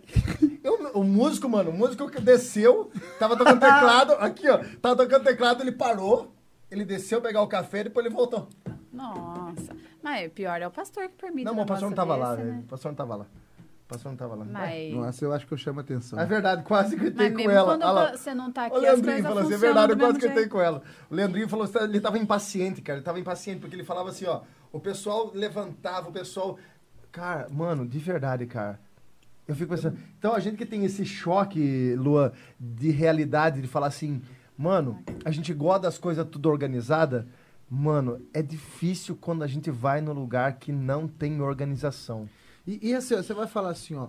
Eu- 0.61 0.81
o 0.95 1.03
músico, 1.05 1.47
mano, 1.47 1.69
o 1.69 1.73
músico 1.73 2.09
que 2.09 2.19
desceu, 2.19 2.91
tava 3.17 3.37
tocando 3.37 3.61
teclado, 3.61 4.11
aqui, 4.19 4.49
ó. 4.49 4.57
Tava 4.81 4.97
tocando 4.97 5.23
teclado, 5.23 5.63
ele 5.63 5.71
parou, 5.71 6.35
ele 6.69 6.83
desceu 6.83 7.21
pegar 7.21 7.41
o 7.41 7.47
café, 7.47 7.85
depois 7.85 8.05
ele 8.05 8.13
voltou. 8.13 8.49
Nossa. 8.91 9.73
Mas 10.03 10.27
o 10.27 10.31
pior 10.31 10.61
é 10.61 10.67
o 10.67 10.71
pastor 10.71 11.03
que 11.07 11.15
permite. 11.15 11.45
Não, 11.45 11.53
mas 11.53 11.63
o 11.63 11.67
pastor 11.67 11.89
não 11.89 11.95
tava 11.95 12.15
lá, 12.17 12.35
né? 12.35 12.59
O 12.65 12.67
pastor 12.67 12.91
não 12.91 12.95
tava 12.97 13.15
lá. 13.15 13.25
O 13.91 13.93
pastor 13.93 14.11
não 14.11 14.17
tava 14.17 14.35
lá. 14.35 14.45
Mas, 14.45 14.93
Nossa, 14.93 15.25
eu 15.25 15.33
acho 15.33 15.45
que 15.45 15.51
eu 15.51 15.57
chamo 15.57 15.81
atenção. 15.81 16.17
É 16.17 16.25
verdade, 16.25 16.63
quase 16.63 16.95
gritei 16.95 17.29
mas 17.29 17.43
com 17.43 17.51
ela. 17.51 17.77
quando 17.77 18.17
você 18.17 18.33
não 18.33 18.49
tá 18.49 18.67
aqui, 18.67 18.77
O 18.77 18.79
Leandrinho 18.79 19.21
falou 19.21 19.39
assim, 19.39 19.53
é 19.53 19.57
verdade, 19.57 19.91
eu 19.91 19.97
quase 19.97 20.17
gritei 20.17 20.37
jeito. 20.37 20.49
com 20.49 20.61
ela. 20.61 20.81
O 21.09 21.13
Leandrinho 21.15 21.49
falou 21.49 21.65
assim, 21.65 21.77
ele 21.79 21.99
tava 21.99 22.17
impaciente, 22.17 22.81
cara, 22.81 22.99
ele 22.99 23.03
tava 23.03 23.19
impaciente, 23.19 23.59
porque 23.59 23.75
ele 23.75 23.83
falava 23.83 24.09
assim, 24.09 24.25
ó, 24.27 24.43
o 24.71 24.79
pessoal 24.79 25.29
levantava, 25.33 26.07
o 26.07 26.11
pessoal... 26.13 26.57
Cara, 27.11 27.49
mano, 27.51 27.85
de 27.85 27.99
verdade, 27.99 28.45
cara, 28.45 28.79
eu 29.45 29.53
fico 29.55 29.75
pensando... 29.75 29.97
Então, 30.17 30.33
a 30.33 30.39
gente 30.39 30.55
que 30.55 30.65
tem 30.65 30.85
esse 30.85 31.03
choque, 31.05 31.93
Lua, 31.97 32.31
de 32.57 32.91
realidade, 32.91 33.61
de 33.61 33.67
falar 33.67 33.87
assim, 33.87 34.21
mano, 34.57 35.03
a 35.25 35.31
gente 35.31 35.53
gosta 35.53 35.81
das 35.81 35.97
coisas 35.97 36.25
tudo 36.31 36.49
organizada, 36.49 37.27
mano, 37.69 38.21
é 38.33 38.41
difícil 38.41 39.17
quando 39.19 39.43
a 39.43 39.47
gente 39.47 39.69
vai 39.69 39.99
no 39.99 40.13
lugar 40.13 40.53
que 40.53 40.71
não 40.71 41.09
tem 41.09 41.41
organização. 41.41 42.29
E, 42.67 42.89
e 42.89 42.93
assim, 42.95 43.15
ó, 43.15 43.21
você 43.23 43.33
vai 43.33 43.47
falar 43.47 43.69
assim, 43.69 43.95
ó. 43.95 44.07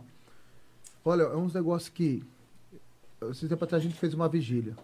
Olha, 1.05 1.23
é 1.23 1.37
uns 1.37 1.53
negócios 1.55 1.89
que. 1.89 2.23
Esse 3.31 3.49
tempo 3.49 3.65
atrás 3.65 3.83
a 3.83 3.87
gente 3.87 3.99
fez 3.99 4.15
uma 4.15 4.29
vigília. 4.29 4.77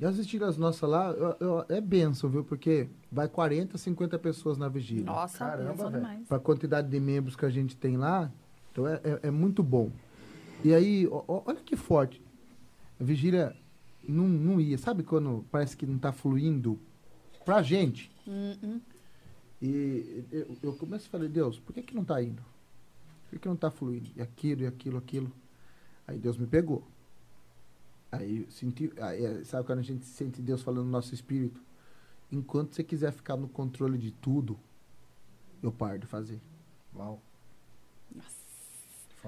E 0.00 0.04
as 0.04 0.16
vigílias 0.16 0.56
nossas 0.56 0.88
lá 0.90 1.10
eu- 1.12 1.36
eu- 1.38 1.64
é 1.68 1.80
benção, 1.80 2.28
viu? 2.28 2.42
Porque 2.42 2.88
vai 3.12 3.28
40, 3.28 3.78
50 3.78 4.18
pessoas 4.18 4.58
na 4.58 4.68
vigília. 4.68 5.04
Nossa, 5.04 5.38
Caramba, 5.38 5.84
velho. 5.90 5.96
demais. 6.02 6.26
Para 6.26 6.36
a 6.36 6.40
quantidade 6.40 6.88
de 6.88 6.98
membros 6.98 7.36
que 7.36 7.44
a 7.46 7.50
gente 7.50 7.76
tem 7.76 7.96
lá. 7.96 8.30
Então 8.72 8.88
é, 8.88 9.00
é, 9.04 9.20
é 9.28 9.30
muito 9.30 9.62
bom. 9.62 9.90
E 10.64 10.74
aí, 10.74 11.06
ó, 11.06 11.22
ó, 11.28 11.42
olha 11.46 11.60
que 11.60 11.76
forte. 11.76 12.20
A 13.00 13.04
vigília 13.04 13.54
não, 14.08 14.26
não 14.26 14.60
ia. 14.60 14.76
Sabe 14.78 15.04
quando 15.04 15.44
parece 15.50 15.76
que 15.76 15.86
não 15.86 15.94
está 15.96 16.10
fluindo 16.12 16.76
pra 17.44 17.62
gente? 17.62 18.10
Hum, 18.26 18.56
hum. 18.62 18.80
E 19.62 20.24
eu, 20.32 20.56
eu 20.62 20.72
começo 20.72 21.06
a 21.06 21.10
falar, 21.10 21.28
Deus, 21.28 21.60
por 21.60 21.72
que, 21.72 21.82
que 21.82 21.94
não 21.94 22.02
está 22.02 22.20
indo? 22.20 22.42
Por 23.34 23.40
que, 23.40 23.48
não 23.48 23.56
está 23.56 23.70
fluindo? 23.70 24.10
E 24.14 24.22
aquilo, 24.22 24.62
e 24.62 24.66
aquilo, 24.66 24.96
aquilo. 24.96 25.32
Aí 26.06 26.16
Deus 26.16 26.36
me 26.36 26.46
pegou. 26.46 26.86
Aí 28.12 28.42
eu 28.42 28.50
senti. 28.50 28.92
aí, 29.00 29.24
é, 29.24 29.44
sabe 29.44 29.66
quando 29.66 29.80
a 29.80 29.82
gente 29.82 30.04
sente 30.04 30.40
Deus 30.40 30.62
falando 30.62 30.84
no 30.84 30.90
nosso 30.90 31.12
espírito? 31.12 31.60
enquanto 32.30 32.74
você 32.74 32.82
quiser 32.82 33.12
ficar 33.12 33.36
no 33.36 33.48
controle 33.48 33.96
de 33.98 34.10
tudo, 34.10 34.58
eu 35.62 35.70
paro 35.70 35.98
de 35.98 36.06
fazer. 36.06 36.40
Uau. 36.96 37.20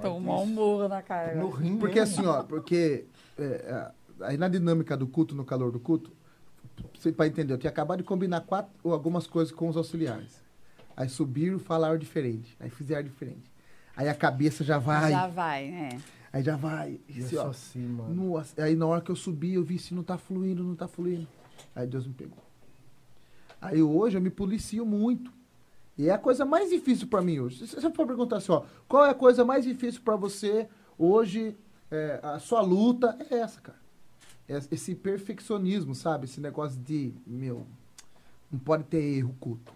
Tomou 0.01 0.43
um 0.43 0.55
burro 0.55 0.89
na 0.89 1.03
cara. 1.03 1.35
No 1.37 1.49
rim 1.49 1.79
Porque 1.79 2.01
mesmo. 2.01 2.21
assim, 2.21 2.27
ó, 2.27 2.43
porque 2.43 3.07
é, 3.39 3.45
é, 3.45 3.93
aí 4.21 4.37
na 4.37 4.49
dinâmica 4.49 4.97
do 4.97 5.07
culto, 5.07 5.35
no 5.35 5.45
calor 5.45 5.71
do 5.71 5.79
culto, 5.79 6.13
para 7.17 7.27
entender, 7.27 7.53
eu 7.53 7.59
tinha 7.59 7.71
acabado 7.71 7.99
de 7.99 8.05
combinar 8.05 8.41
quatro 8.43 8.73
ou 8.83 8.93
algumas 8.93 9.27
coisas 9.27 9.55
com 9.55 9.69
os 9.69 9.77
auxiliares. 9.77 10.43
Aí 10.97 11.09
subiram, 11.09 11.59
falaram 11.59 11.99
diferente, 11.99 12.57
aí 12.59 12.71
fizeram 12.71 13.05
diferente. 13.05 13.56
Aí 13.97 14.09
a 14.09 14.15
cabeça 14.15 14.63
já 14.63 14.79
vai, 14.79 15.11
Já 15.11 15.27
vai, 15.27 15.71
né? 15.71 15.89
aí 16.33 16.43
já 16.43 16.55
vai. 16.57 17.01
Eu 17.09 17.25
Assim, 17.25 17.37
ó, 17.37 17.49
assim, 17.49 17.87
mano. 17.87 18.31
Nossa, 18.31 18.63
aí 18.63 18.77
na 18.77 18.87
hora 18.87 19.01
que 19.01 19.11
eu 19.11 19.17
subi, 19.17 19.55
eu 19.55 19.65
vi 19.65 19.79
se 19.79 19.95
não 19.95 20.03
tá 20.03 20.19
fluindo, 20.19 20.63
não 20.63 20.75
tá 20.77 20.87
fluindo. 20.87 21.27
Aí 21.75 21.87
Deus 21.87 22.07
me 22.07 22.13
pegou. 22.13 22.45
Aí 23.61 23.83
hoje 23.83 24.17
eu 24.17 24.21
me 24.21 24.31
policio 24.31 24.85
muito. 24.85 25.33
E 25.97 26.09
é 26.09 26.13
a 26.13 26.19
coisa 26.19 26.45
mais 26.45 26.69
difícil 26.69 27.07
pra 27.09 27.23
mim 27.23 27.41
hoje. 27.41 27.67
Se 27.67 27.75
você 27.75 27.91
for 27.91 28.07
perguntar 28.07 28.37
assim, 28.37 28.53
ó, 28.53 28.65
qual 28.87 29.07
é 29.07 29.11
a 29.11 29.15
coisa 29.15 29.45
mais 29.45 29.65
difícil 29.65 30.03
pra 30.03 30.15
você 30.15 30.69
hoje, 30.99 31.57
é, 31.91 32.21
a 32.23 32.39
sua 32.39 32.61
luta 32.61 33.17
é 33.31 33.37
essa, 33.39 33.61
cara. 33.63 33.79
É 34.47 34.59
esse 34.71 34.95
perfeccionismo, 34.95 35.95
sabe? 35.95 36.27
Esse 36.27 36.39
negócio 36.41 36.79
de, 36.81 37.15
meu, 37.27 37.67
não 38.53 38.59
pode 38.59 38.85
ter 38.85 38.99
erro 39.03 39.35
culto. 39.41 39.73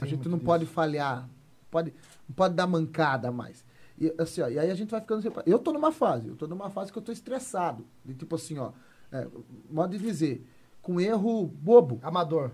A 0.00 0.06
gente 0.06 0.28
não 0.28 0.38
disso. 0.38 0.46
pode 0.46 0.64
falhar, 0.66 1.28
pode, 1.68 1.92
não 2.32 2.34
pode 2.34 2.54
dar 2.54 2.66
mancada 2.66 3.30
mais. 3.30 3.62
E, 3.98 4.12
assim, 4.18 4.40
ó, 4.40 4.48
e 4.48 4.58
aí 4.58 4.70
a 4.70 4.74
gente 4.74 4.90
vai 4.90 5.00
ficando. 5.00 5.22
Eu 5.44 5.58
tô 5.58 5.70
numa 5.72 5.92
fase, 5.92 6.28
eu 6.28 6.36
tô 6.36 6.46
numa 6.46 6.70
fase 6.70 6.90
que 6.90 6.98
eu 6.98 7.02
tô 7.02 7.12
estressado. 7.12 7.84
De 8.04 8.14
tipo 8.14 8.34
assim, 8.34 8.58
ó, 8.58 8.72
é, 9.12 9.28
modo 9.70 9.96
de 9.96 10.02
dizer, 10.02 10.46
com 10.80 10.98
erro 11.00 11.46
bobo, 11.46 12.00
Amador. 12.02 12.50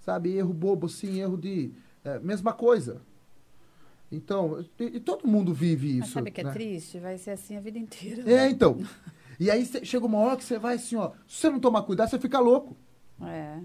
sabe? 0.00 0.36
Erro 0.36 0.52
bobo, 0.52 0.88
sim, 0.88 1.18
erro 1.18 1.36
de. 1.38 1.72
é, 2.04 2.18
mesma 2.18 2.52
coisa. 2.52 3.00
Então, 4.12 4.64
e, 4.78 4.84
e 4.96 5.00
todo 5.00 5.26
mundo 5.26 5.54
vive 5.54 5.94
Mas 5.98 6.06
isso. 6.06 6.14
sabe 6.14 6.30
que 6.30 6.40
é 6.40 6.44
né? 6.44 6.52
triste? 6.52 6.98
Vai 6.98 7.16
ser 7.16 7.30
assim 7.30 7.56
a 7.56 7.60
vida 7.60 7.78
inteira. 7.78 8.30
É, 8.30 8.48
então. 8.50 8.78
E 9.38 9.50
aí 9.50 9.64
cê- 9.64 9.84
chega 9.84 10.04
uma 10.04 10.18
hora 10.18 10.36
que 10.36 10.44
você 10.44 10.58
vai 10.58 10.74
assim, 10.76 10.96
ó. 10.96 11.12
Se 11.26 11.36
você 11.40 11.48
não 11.50 11.60
tomar 11.60 11.82
cuidado, 11.84 12.10
você 12.10 12.18
fica 12.18 12.38
louco. 12.38 12.76
É. 13.22 13.58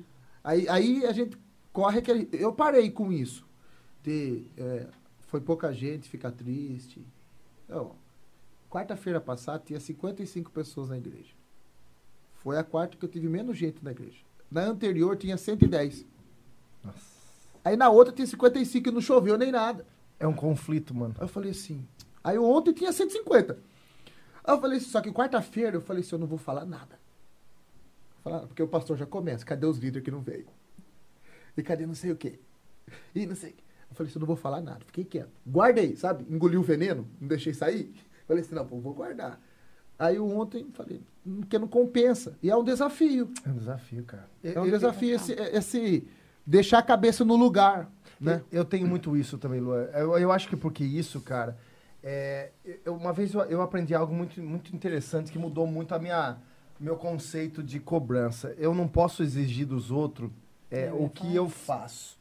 Aí, 0.43 0.69
aí 0.69 1.05
a 1.05 1.11
gente 1.11 1.37
corre 1.73 1.99
aquele. 1.99 2.29
Eu 2.31 2.53
parei 2.53 2.89
com 2.91 3.11
isso. 3.11 3.45
De, 4.03 4.45
é, 4.55 4.87
foi 5.35 5.41
pouca 5.41 5.73
gente, 5.73 6.07
fica 6.07 6.31
triste. 6.31 7.05
Não, 7.67 7.93
Quarta-feira 8.69 9.19
passada 9.21 9.63
tinha 9.65 9.79
55 9.79 10.49
pessoas 10.49 10.89
na 10.89 10.97
igreja. 10.97 11.33
Foi 12.35 12.57
a 12.57 12.63
quarta 12.63 12.97
que 12.97 13.03
eu 13.03 13.09
tive 13.09 13.27
menos 13.27 13.57
gente 13.57 13.83
na 13.83 13.91
igreja. 13.91 14.19
Na 14.49 14.63
anterior 14.63 15.17
tinha 15.17 15.35
110. 15.37 16.05
Nossa. 16.83 16.99
Aí 17.63 17.75
na 17.75 17.89
outra 17.89 18.13
tinha 18.13 18.25
55 18.25 18.89
e 18.89 18.91
não 18.91 19.01
choveu 19.01 19.37
nem 19.37 19.51
nada. 19.51 19.85
É 20.19 20.25
um 20.25 20.33
conflito, 20.33 20.93
mano. 20.93 21.15
Aí 21.17 21.23
eu 21.23 21.27
falei 21.27 21.51
assim. 21.51 21.85
Aí 22.23 22.37
ontem 22.37 22.73
tinha 22.73 22.93
150. 22.93 23.53
Aí 24.43 24.53
eu 24.53 24.61
falei 24.61 24.77
assim, 24.77 24.89
só 24.89 25.01
que 25.01 25.11
quarta-feira 25.11 25.75
eu 25.75 25.81
falei 25.81 26.01
assim, 26.01 26.15
eu 26.15 26.19
não 26.19 26.27
vou 26.27 26.37
falar 26.37 26.65
nada. 26.65 26.97
Falar, 28.23 28.39
porque 28.47 28.63
o 28.63 28.67
pastor 28.67 28.95
já 28.95 29.05
começa, 29.05 29.45
cadê 29.45 29.65
os 29.65 29.77
líderes 29.77 30.03
que 30.03 30.11
não 30.11 30.21
veio? 30.21 30.47
E 31.57 31.61
cadê 31.61 31.85
não 31.85 31.95
sei 31.95 32.11
o 32.11 32.15
quê? 32.15 32.39
E 33.13 33.25
não 33.25 33.35
sei 33.35 33.51
o 33.51 33.53
quê. 33.53 33.63
Eu 33.95 33.97
falei 33.97 34.09
assim, 34.09 34.19
eu 34.19 34.21
não 34.21 34.27
vou 34.27 34.35
falar 34.35 34.61
nada, 34.61 34.79
fiquei 34.85 35.05
quieto. 35.05 35.29
Guardei, 35.47 35.95
sabe? 35.95 36.25
Engoli 36.29 36.57
o 36.57 36.61
veneno, 36.63 37.07
não 37.19 37.27
deixei 37.29 37.53
sair. 37.53 37.93
Falei 38.27 38.41
assim, 38.43 38.53
não, 38.53 38.65
pô, 38.65 38.77
vou 38.79 38.93
guardar. 38.93 39.39
Aí 39.97 40.17
eu 40.17 40.27
ontem 40.37 40.67
falei, 40.73 41.01
porque 41.23 41.57
não 41.57 41.67
compensa. 41.67 42.37
E 42.43 42.49
é 42.49 42.55
um 42.57 42.63
desafio. 42.63 43.31
É 43.45 43.49
um 43.49 43.57
desafio, 43.57 44.03
cara. 44.03 44.27
É 44.43 44.59
um 44.59 44.69
desafio 44.69 45.15
esse, 45.15 45.31
esse 45.33 46.07
deixar 46.45 46.79
a 46.79 46.83
cabeça 46.83 47.23
no 47.23 47.37
lugar, 47.37 47.89
né? 48.19 48.41
Eu, 48.51 48.59
eu 48.59 48.65
tenho 48.65 48.85
muito 48.85 49.15
isso 49.15 49.37
também, 49.37 49.61
Luan. 49.61 49.83
Eu, 49.93 50.17
eu 50.17 50.31
acho 50.31 50.49
que 50.49 50.57
porque 50.57 50.83
isso, 50.83 51.21
cara, 51.21 51.57
é, 52.03 52.51
eu- 52.83 52.95
uma 52.95 53.13
vez 53.13 53.33
eu, 53.33 53.41
eu 53.43 53.61
aprendi 53.61 53.95
algo 53.95 54.13
muito, 54.13 54.41
muito 54.43 54.75
interessante 54.75 55.31
que 55.31 55.39
mudou 55.39 55.65
muito 55.65 55.95
a 55.95 55.99
minha 55.99 56.37
meu 56.77 56.97
conceito 56.97 57.63
de 57.63 57.79
cobrança. 57.79 58.53
Eu 58.57 58.75
não 58.75 58.85
posso 58.89 59.23
exigir 59.23 59.65
dos 59.65 59.91
outros 59.91 60.29
é, 60.69 60.91
o 60.91 61.07
que 61.09 61.33
eu 61.33 61.47
faço, 61.47 62.17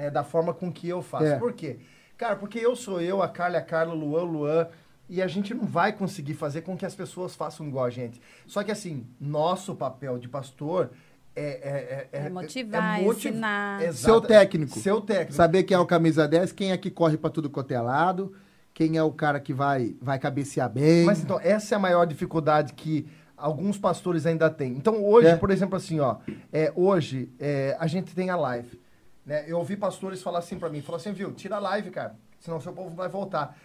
né, 0.00 0.10
da 0.10 0.24
forma 0.24 0.54
com 0.54 0.72
que 0.72 0.88
eu 0.88 1.02
faço. 1.02 1.24
É. 1.26 1.38
Por 1.38 1.52
quê? 1.52 1.78
Cara, 2.16 2.36
porque 2.36 2.58
eu 2.58 2.74
sou 2.74 3.00
eu, 3.00 3.22
a 3.22 3.28
Carla 3.28 3.56
é 3.56 3.60
a 3.60 3.62
Carla, 3.64 3.94
o 3.94 3.98
Luan, 3.98 4.22
o 4.22 4.32
Luan, 4.32 4.66
e 5.08 5.20
a 5.20 5.26
gente 5.26 5.52
não 5.54 5.64
vai 5.64 5.92
conseguir 5.92 6.34
fazer 6.34 6.62
com 6.62 6.76
que 6.76 6.86
as 6.86 6.94
pessoas 6.94 7.34
façam 7.34 7.66
igual 7.66 7.84
a 7.84 7.90
gente. 7.90 8.20
Só 8.46 8.62
que 8.62 8.70
assim, 8.70 9.06
nosso 9.20 9.74
papel 9.74 10.18
de 10.18 10.28
pastor 10.28 10.90
é, 11.34 12.08
é, 12.12 12.26
É 12.26 12.28
motivar, 12.30 13.00
motiv- 13.02 13.30
ensinar. 13.30 13.82
Exata- 13.82 13.94
Seu 13.96 14.20
técnico. 14.20 14.78
Seu 14.78 15.00
técnico. 15.00 15.32
Saber 15.32 15.62
quem 15.64 15.76
é 15.76 15.80
o 15.80 15.86
camisa 15.86 16.26
10, 16.28 16.52
quem 16.52 16.72
é 16.72 16.76
que 16.76 16.90
corre 16.90 17.16
pra 17.16 17.30
tudo 17.30 17.48
quanto 17.48 17.72
é 17.72 17.80
lado, 17.80 18.34
quem 18.74 18.96
é 18.96 19.02
o 19.02 19.10
cara 19.12 19.40
que 19.40 19.52
vai, 19.52 19.94
vai 20.00 20.18
cabecear 20.18 20.68
bem. 20.70 21.04
Mas 21.04 21.22
então, 21.22 21.38
essa 21.42 21.74
é 21.74 21.76
a 21.76 21.78
maior 21.78 22.04
dificuldade 22.06 22.72
que 22.74 23.06
alguns 23.36 23.78
pastores 23.78 24.26
ainda 24.26 24.50
têm. 24.50 24.72
Então, 24.72 25.02
hoje, 25.04 25.28
É. 25.28 25.36
por 25.36 25.50
exemplo, 25.50 25.76
assim, 25.76 25.98
ó, 26.00 26.16
é, 26.52 26.72
hoje 26.76 27.30
é, 27.38 27.76
a 27.80 27.86
gente 27.86 28.14
tem 28.14 28.28
a 28.30 28.36
live. 28.36 28.79
Né? 29.24 29.44
Eu 29.48 29.58
ouvi 29.58 29.76
pastores 29.76 30.22
falar 30.22 30.38
assim 30.40 30.58
pra 30.58 30.68
mim, 30.68 30.80
falar 30.82 30.96
assim, 30.98 31.12
viu, 31.12 31.32
tira 31.32 31.56
a 31.56 31.60
live, 31.60 31.90
cara, 31.90 32.16
senão 32.38 32.60
seu 32.60 32.72
povo 32.72 32.94
vai 32.94 33.08
voltar. 33.08 33.56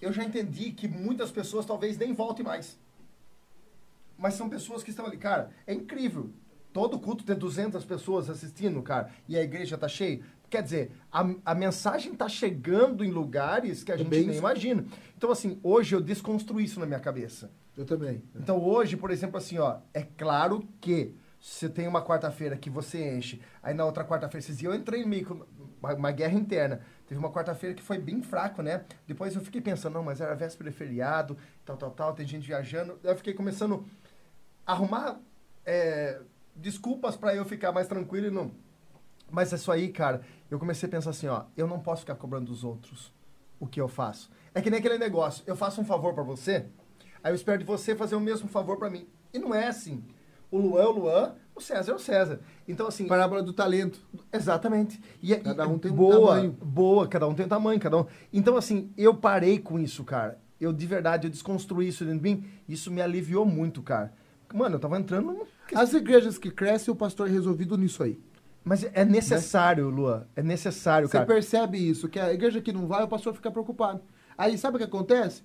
Eu 0.00 0.12
já 0.12 0.24
entendi 0.24 0.70
que 0.72 0.86
muitas 0.88 1.30
pessoas 1.30 1.64
talvez 1.66 1.96
nem 1.98 2.12
voltem 2.12 2.44
mais. 2.44 2.78
Mas 4.16 4.34
são 4.34 4.48
pessoas 4.48 4.82
que 4.82 4.90
estão 4.90 5.06
ali, 5.06 5.16
cara, 5.16 5.50
é 5.66 5.74
incrível. 5.74 6.30
Todo 6.72 6.98
culto 6.98 7.24
tem 7.24 7.36
200 7.36 7.84
pessoas 7.84 8.28
assistindo, 8.28 8.82
cara, 8.82 9.10
e 9.28 9.36
a 9.36 9.42
igreja 9.42 9.78
tá 9.78 9.88
cheia. 9.88 10.20
Quer 10.50 10.62
dizer, 10.62 10.92
a, 11.10 11.28
a 11.44 11.54
mensagem 11.54 12.14
tá 12.14 12.28
chegando 12.28 13.04
em 13.04 13.10
lugares 13.10 13.82
que 13.82 13.90
a 13.90 13.94
É 13.94 13.98
gente 13.98 14.10
nem 14.10 14.28
isso. 14.30 14.38
imagina. 14.38 14.84
Então, 15.16 15.30
assim, 15.30 15.58
hoje 15.62 15.94
eu 15.94 16.00
desconstruí 16.00 16.64
isso 16.64 16.78
na 16.78 16.86
minha 16.86 17.00
cabeça. 17.00 17.50
Eu 17.76 17.84
também. 17.84 18.22
Então 18.36 18.62
hoje, 18.62 18.96
por 18.96 19.10
exemplo, 19.10 19.36
assim, 19.36 19.58
ó, 19.58 19.78
é 19.92 20.02
claro 20.02 20.66
que 20.80 21.12
você 21.44 21.68
tem 21.68 21.86
uma 21.86 22.02
quarta-feira 22.02 22.56
que 22.56 22.70
você 22.70 23.16
enche, 23.16 23.38
aí 23.62 23.74
na 23.74 23.84
outra 23.84 24.02
quarta-feira, 24.02 24.46
dias 24.46 24.62
eu 24.62 24.74
entrei 24.74 25.04
meio 25.04 25.46
uma, 25.78 25.92
uma 25.92 26.10
guerra 26.10 26.32
interna. 26.32 26.80
Teve 27.06 27.18
uma 27.18 27.30
quarta-feira 27.30 27.74
que 27.74 27.82
foi 27.82 27.98
bem 27.98 28.22
fraco, 28.22 28.62
né? 28.62 28.86
Depois 29.06 29.34
eu 29.34 29.42
fiquei 29.42 29.60
pensando, 29.60 29.92
não, 29.92 30.02
mas 30.02 30.22
era 30.22 30.34
véspera 30.34 30.70
de 30.70 30.76
feriado, 30.76 31.36
tal, 31.62 31.76
tal, 31.76 31.90
tal, 31.90 32.14
tem 32.14 32.26
gente 32.26 32.46
viajando. 32.46 32.98
Eu 33.04 33.14
fiquei 33.14 33.34
começando 33.34 33.84
a 34.66 34.72
arrumar 34.72 35.20
é, 35.66 36.18
desculpas 36.56 37.14
pra 37.14 37.34
eu 37.34 37.44
ficar 37.44 37.72
mais 37.72 37.86
tranquilo 37.86 38.28
e 38.28 38.30
não. 38.30 38.50
Mas 39.30 39.52
isso 39.52 39.70
aí, 39.70 39.92
cara, 39.92 40.22
eu 40.50 40.58
comecei 40.58 40.88
a 40.88 40.90
pensar 40.90 41.10
assim, 41.10 41.26
ó, 41.26 41.44
eu 41.54 41.66
não 41.66 41.78
posso 41.78 42.00
ficar 42.00 42.14
cobrando 42.14 42.46
dos 42.46 42.64
outros 42.64 43.12
o 43.60 43.66
que 43.66 43.78
eu 43.78 43.86
faço. 43.86 44.30
É 44.54 44.62
que 44.62 44.70
nem 44.70 44.78
aquele 44.78 44.96
negócio, 44.96 45.44
eu 45.46 45.54
faço 45.54 45.78
um 45.78 45.84
favor 45.84 46.14
pra 46.14 46.22
você, 46.22 46.64
aí 47.22 47.30
eu 47.30 47.36
espero 47.36 47.58
de 47.58 47.66
você 47.66 47.94
fazer 47.94 48.16
o 48.16 48.20
mesmo 48.20 48.48
favor 48.48 48.78
pra 48.78 48.88
mim. 48.88 49.06
E 49.30 49.38
não 49.38 49.54
é 49.54 49.66
assim. 49.66 50.02
O 50.54 50.58
Luan 50.60 50.82
é 50.82 50.86
o 50.86 50.92
Luan, 50.92 51.32
o 51.56 51.60
César 51.60 51.90
é 51.90 51.94
o 51.96 51.98
César. 51.98 52.38
Então, 52.68 52.86
assim, 52.86 53.08
Parábola 53.08 53.42
do 53.42 53.52
talento. 53.52 53.98
Exatamente. 54.32 55.00
E, 55.20 55.32
e- 55.32 55.36
Cada 55.36 55.66
um 55.66 55.78
tem 55.80 55.90
um 55.90 55.96
boa, 55.96 56.28
tamanho. 56.36 56.52
Boa, 56.62 57.08
cada 57.08 57.26
um 57.26 57.34
tem 57.34 57.44
um 57.46 57.48
tamanho, 57.48 57.80
cada 57.80 57.98
um. 57.98 58.06
Então, 58.32 58.56
assim, 58.56 58.92
eu 58.96 59.12
parei 59.14 59.58
com 59.58 59.80
isso, 59.80 60.04
cara. 60.04 60.38
Eu, 60.60 60.72
de 60.72 60.86
verdade, 60.86 61.26
eu 61.26 61.30
desconstruí 61.30 61.88
isso 61.88 62.04
dentro 62.04 62.20
de 62.20 62.30
mim. 62.30 62.44
Isso 62.68 62.88
me 62.88 63.02
aliviou 63.02 63.44
muito, 63.44 63.82
cara. 63.82 64.12
Mano, 64.54 64.76
eu 64.76 64.78
tava 64.78 64.96
entrando 64.96 65.32
no... 65.32 65.46
As 65.74 65.92
igrejas 65.92 66.38
que 66.38 66.52
crescem, 66.52 66.92
o 66.94 66.96
pastor 66.96 67.26
é 67.28 67.32
resolvido 67.32 67.76
nisso 67.76 68.04
aí. 68.04 68.20
Mas 68.62 68.84
é 68.92 69.04
necessário, 69.04 69.88
Luan. 69.90 70.26
É 70.36 70.42
necessário, 70.42 71.08
Você 71.08 71.14
cara. 71.14 71.26
percebe 71.26 71.78
isso, 71.78 72.08
que 72.08 72.20
a 72.20 72.32
igreja 72.32 72.60
que 72.60 72.72
não 72.72 72.86
vai, 72.86 73.02
o 73.02 73.08
pastor 73.08 73.34
fica 73.34 73.50
preocupado. 73.50 74.00
Aí 74.38 74.56
sabe 74.56 74.76
o 74.76 74.78
que 74.78 74.84
acontece? 74.84 75.42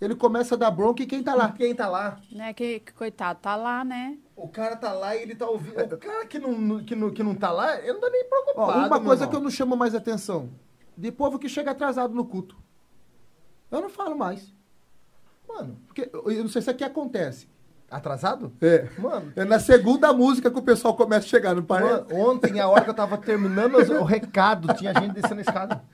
Ele 0.00 0.14
começa 0.14 0.54
a 0.54 0.58
dar 0.58 0.70
bronca 0.70 1.02
e 1.02 1.06
quem 1.06 1.22
tá 1.22 1.34
lá? 1.34 1.52
Quem 1.52 1.74
tá 1.74 1.86
lá? 1.86 2.18
Né, 2.32 2.54
que, 2.54 2.80
que 2.80 2.92
coitado, 2.92 3.38
tá 3.40 3.54
lá, 3.54 3.84
né? 3.84 4.16
O 4.34 4.48
cara 4.48 4.74
tá 4.74 4.92
lá 4.92 5.14
e 5.14 5.20
ele 5.22 5.34
tá 5.34 5.46
ouvindo. 5.46 5.94
O 5.94 5.98
cara 5.98 6.24
que 6.26 6.38
não, 6.38 6.82
que 6.82 6.96
não, 6.96 7.10
que 7.10 7.22
não 7.22 7.34
tá 7.34 7.50
lá, 7.50 7.78
ele 7.78 7.92
não 7.92 8.00
tá 8.00 8.08
nem 8.08 8.24
preocupado. 8.24 8.80
Ó, 8.80 8.86
uma 8.86 9.00
coisa 9.00 9.24
irmão. 9.24 9.28
que 9.30 9.36
eu 9.36 9.40
não 9.40 9.50
chamo 9.50 9.76
mais 9.76 9.94
atenção. 9.94 10.48
De 10.96 11.12
povo 11.12 11.38
que 11.38 11.48
chega 11.50 11.72
atrasado 11.72 12.14
no 12.14 12.24
culto. 12.24 12.56
Eu 13.70 13.82
não 13.82 13.90
falo 13.90 14.16
mais. 14.16 14.52
Mano, 15.46 15.76
Porque 15.86 16.10
eu 16.12 16.42
não 16.42 16.48
sei 16.48 16.62
se 16.62 16.70
aqui 16.70 16.82
acontece. 16.84 17.46
atrasado? 17.90 18.52
É. 18.60 18.88
Mano, 18.98 19.32
É 19.36 19.44
na 19.44 19.58
segunda 19.60 20.12
música 20.14 20.50
que 20.50 20.58
o 20.58 20.62
pessoal 20.62 20.94
começa 20.96 21.26
a 21.26 21.28
chegar, 21.28 21.54
não 21.54 21.62
parece? 21.62 21.92
Mano, 22.14 22.28
ontem, 22.30 22.58
a 22.58 22.68
hora 22.68 22.84
que 22.84 22.90
eu 22.90 22.94
tava 22.94 23.18
terminando 23.18 23.74
o 23.74 24.04
recado, 24.04 24.72
tinha 24.74 24.94
gente 24.94 25.12
descendo 25.12 25.40
a 25.40 25.42
escada. 25.42 25.84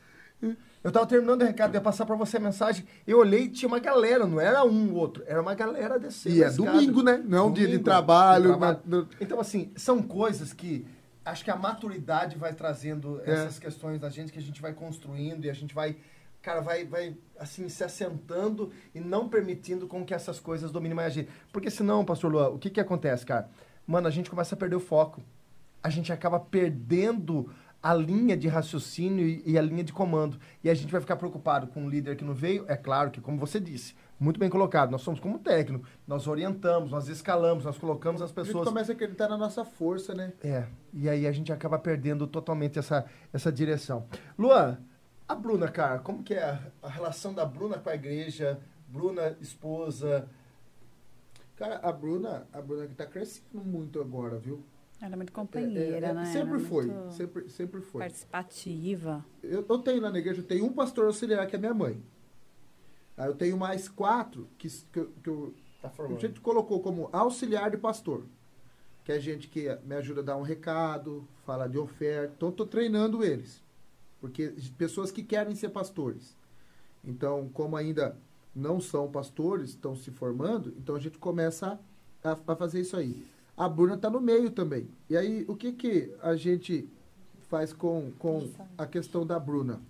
Eu 0.84 0.92
tava 0.92 1.06
terminando 1.06 1.42
o 1.42 1.44
recado, 1.44 1.74
ia 1.74 1.80
passar 1.80 2.06
pra 2.06 2.14
você 2.14 2.36
a 2.36 2.40
mensagem. 2.40 2.84
Eu 3.06 3.18
olhei 3.18 3.44
e 3.44 3.48
tinha 3.48 3.66
uma 3.68 3.80
galera, 3.80 4.24
não 4.26 4.40
era 4.40 4.64
um 4.64 4.92
ou 4.92 4.98
outro, 4.98 5.24
era 5.26 5.40
uma 5.42 5.54
galera 5.54 5.98
descendo 5.98 6.36
E 6.36 6.42
é 6.42 6.50
domingo, 6.50 7.02
né? 7.02 7.20
Não 7.26 7.38
é 7.38 7.42
um 7.42 7.52
dia 7.52 7.66
de 7.66 7.78
trabalho. 7.80 8.52
de 8.52 8.58
trabalho. 8.58 9.08
Então, 9.20 9.40
assim, 9.40 9.72
são 9.76 10.00
coisas 10.02 10.52
que 10.52 10.86
acho 11.24 11.42
que 11.44 11.50
a 11.50 11.56
maturidade 11.56 12.38
vai 12.38 12.52
trazendo 12.54 13.20
É. 13.24 13.32
essas 13.32 13.58
questões 13.58 14.00
da 14.00 14.08
gente, 14.08 14.30
que 14.32 14.38
a 14.38 14.42
gente 14.42 14.62
vai 14.62 14.72
construindo 14.72 15.44
e 15.44 15.50
a 15.50 15.52
gente 15.52 15.74
vai, 15.74 15.96
cara, 16.40 16.60
vai, 16.60 16.84
vai 16.84 17.16
assim, 17.36 17.68
se 17.68 17.82
assentando 17.82 18.70
e 18.94 19.00
não 19.00 19.28
permitindo 19.28 19.88
com 19.88 20.04
que 20.04 20.14
essas 20.14 20.38
coisas 20.38 20.70
dominem 20.70 20.94
mais 20.94 21.08
a 21.08 21.10
gente. 21.10 21.30
Porque 21.52 21.68
senão, 21.68 22.04
pastor 22.04 22.30
Luan, 22.30 22.50
o 22.50 22.58
que 22.60 22.70
que 22.70 22.80
acontece, 22.80 23.26
cara? 23.26 23.50
Mano, 23.84 24.06
a 24.06 24.10
gente 24.10 24.30
começa 24.30 24.54
a 24.54 24.58
perder 24.58 24.76
o 24.76 24.80
foco. 24.80 25.20
a 25.82 25.88
gente 25.90 26.12
acaba 26.12 26.40
perdendo 26.40 27.48
a 27.86 27.94
linha 27.94 28.36
de 28.36 28.48
raciocínio 28.48 29.24
e, 29.28 29.42
e 29.46 29.56
a 29.56 29.62
linha 29.62 29.84
de 29.84 29.92
comando. 29.92 30.40
E 30.64 30.68
a 30.68 30.74
gente 30.74 30.90
vai 30.90 31.00
ficar 31.00 31.14
preocupado 31.14 31.68
com 31.68 31.86
o 31.86 31.88
líder 31.88 32.16
que 32.16 32.24
não 32.24 32.34
veio. 32.34 32.64
É 32.66 32.74
claro 32.76 33.12
que, 33.12 33.20
como 33.20 33.38
você 33.38 33.60
disse, 33.60 33.94
muito 34.18 34.40
bem 34.40 34.50
colocado, 34.50 34.90
nós 34.90 35.02
somos 35.02 35.20
como 35.20 35.38
técnico, 35.38 35.86
nós 36.04 36.26
orientamos, 36.26 36.90
nós 36.90 37.06
escalamos, 37.06 37.64
nós 37.64 37.78
colocamos 37.78 38.20
as 38.20 38.30
A 38.30 38.34
gente 38.34 38.46
pessoas. 38.46 38.66
começa 38.66 38.90
a 38.90 38.94
acreditar 38.94 39.28
na 39.28 39.36
nossa 39.38 39.64
força, 39.64 40.14
né? 40.14 40.32
É, 40.42 40.66
e 40.92 41.08
aí 41.08 41.28
a 41.28 41.32
gente 41.32 41.52
acaba 41.52 41.78
perdendo 41.78 42.26
totalmente 42.26 42.76
essa, 42.76 43.04
essa 43.32 43.52
direção. 43.52 44.06
Luan, 44.36 44.78
a 45.28 45.36
Bruna, 45.36 45.68
cara, 45.68 46.00
como 46.00 46.24
que 46.24 46.34
é 46.34 46.42
a, 46.42 46.58
a 46.82 46.88
relação 46.88 47.32
da 47.32 47.44
Bruna 47.44 47.78
com 47.78 47.88
a 47.88 47.94
igreja? 47.94 48.58
Bruna, 48.88 49.36
esposa. 49.40 50.28
Cara, 51.54 51.78
a 51.84 51.92
Bruna, 51.92 52.48
a 52.52 52.60
Bruna 52.60 52.88
que 52.88 52.94
tá 52.96 53.06
crescendo 53.06 53.64
muito 53.64 54.00
agora, 54.00 54.38
viu? 54.38 54.64
Ela 55.00 55.12
é 55.12 55.16
muito 55.16 55.30
É, 55.30 55.34
companheira, 55.34 56.06
é, 56.06 56.10
é, 56.10 56.14
né? 56.14 56.24
Sempre 56.26 56.56
é 56.56 56.60
foi, 56.60 56.90
sempre, 57.10 57.48
sempre 57.50 57.80
foi. 57.80 58.00
Participativa. 58.00 59.24
Eu, 59.42 59.64
eu 59.68 59.78
tenho 59.78 60.00
lá 60.00 60.10
na 60.10 60.18
igreja, 60.18 60.40
eu 60.40 60.46
tenho 60.46 60.64
um 60.64 60.72
pastor 60.72 61.06
auxiliar 61.06 61.46
que 61.46 61.56
é 61.56 61.58
minha 61.58 61.74
mãe. 61.74 62.02
Aí 63.16 63.28
eu 63.28 63.34
tenho 63.34 63.56
mais 63.56 63.88
quatro 63.88 64.48
que, 64.58 64.68
que, 64.68 65.04
que 65.04 65.28
eu, 65.28 65.54
Tá 65.94 66.04
a 66.04 66.18
gente 66.18 66.40
colocou 66.40 66.80
como 66.80 67.08
auxiliar 67.12 67.70
de 67.70 67.76
pastor. 67.76 68.24
Que 69.04 69.12
é 69.12 69.20
gente 69.20 69.48
que 69.48 69.68
me 69.84 69.94
ajuda 69.94 70.20
a 70.20 70.24
dar 70.24 70.36
um 70.36 70.42
recado, 70.42 71.26
fala 71.44 71.68
de 71.68 71.78
oferta. 71.78 72.34
Então, 72.36 72.48
estou 72.48 72.66
treinando 72.66 73.22
eles. 73.22 73.62
Porque 74.20 74.54
pessoas 74.76 75.12
que 75.12 75.22
querem 75.22 75.54
ser 75.54 75.68
pastores. 75.68 76.36
Então, 77.04 77.48
como 77.52 77.76
ainda 77.76 78.16
não 78.54 78.80
são 78.80 79.10
pastores, 79.10 79.70
estão 79.70 79.94
se 79.94 80.10
formando, 80.10 80.74
então 80.78 80.96
a 80.96 80.98
gente 80.98 81.18
começa 81.18 81.78
a, 82.24 82.36
a 82.46 82.56
fazer 82.56 82.80
isso 82.80 82.96
aí. 82.96 83.24
A 83.56 83.68
Bruna 83.68 83.94
está 83.94 84.10
no 84.10 84.20
meio 84.20 84.50
também. 84.50 84.88
E 85.08 85.16
aí, 85.16 85.44
o 85.48 85.56
que, 85.56 85.72
que 85.72 86.14
a 86.22 86.36
gente 86.36 86.88
faz 87.48 87.72
com, 87.72 88.12
com 88.18 88.50
a 88.76 88.86
questão 88.86 89.26
da 89.26 89.38
Bruna? 89.38 89.80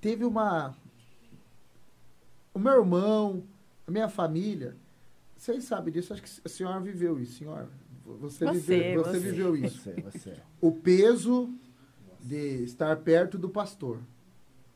Teve 0.00 0.24
uma. 0.24 0.74
O 2.54 2.58
meu 2.58 2.80
irmão, 2.80 3.42
a 3.86 3.90
minha 3.90 4.08
família, 4.08 4.76
vocês 5.36 5.64
sabem 5.64 5.92
disso, 5.92 6.12
acho 6.12 6.22
que 6.22 6.30
a 6.44 6.48
senhora 6.48 6.80
viveu 6.80 7.18
isso, 7.18 7.38
senhora. 7.38 7.68
Você, 8.04 8.44
Você, 8.44 8.60
viveu, 8.60 9.04
você 9.04 9.10
você. 9.10 9.18
viveu 9.18 9.56
isso. 9.56 9.78
Você, 9.80 10.00
você. 10.00 10.36
O 10.60 10.72
peso 10.72 11.52
de 12.20 12.64
estar 12.64 12.96
perto 12.98 13.38
do 13.38 13.48
pastor. 13.48 13.98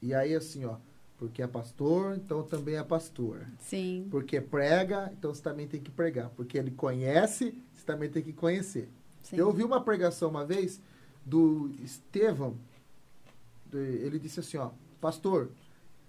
E 0.01 0.15
aí, 0.15 0.35
assim, 0.35 0.65
ó, 0.65 0.77
porque 1.25 1.41
é 1.41 1.47
pastor, 1.47 2.17
então 2.17 2.43
também 2.43 2.77
é 2.77 2.83
pastor. 2.83 3.47
Sim. 3.59 4.07
Porque 4.11 4.43
prega, 4.43 5.11
então 5.17 5.33
você 5.33 5.43
também 5.43 5.67
tem 5.67 5.81
que 5.81 5.91
pregar. 5.91 6.29
Porque 6.37 6.59
ele 6.59 6.71
conhece, 6.71 7.59
você 7.73 7.85
também 7.85 8.11
tem 8.11 8.23
que 8.23 8.33
conhecer. 8.33 8.91
sim. 9.23 9.37
Eu 9.37 9.47
ouvi 9.47 9.65
uma 9.65 9.83
pregação 9.83 10.29
uma 10.29 10.45
vez 10.45 10.83
do 11.25 11.71
Estevão. 11.83 12.59
Ele 13.73 14.19
disse 14.19 14.41
assim, 14.41 14.59
ó, 14.59 14.71
pastor, 15.01 15.51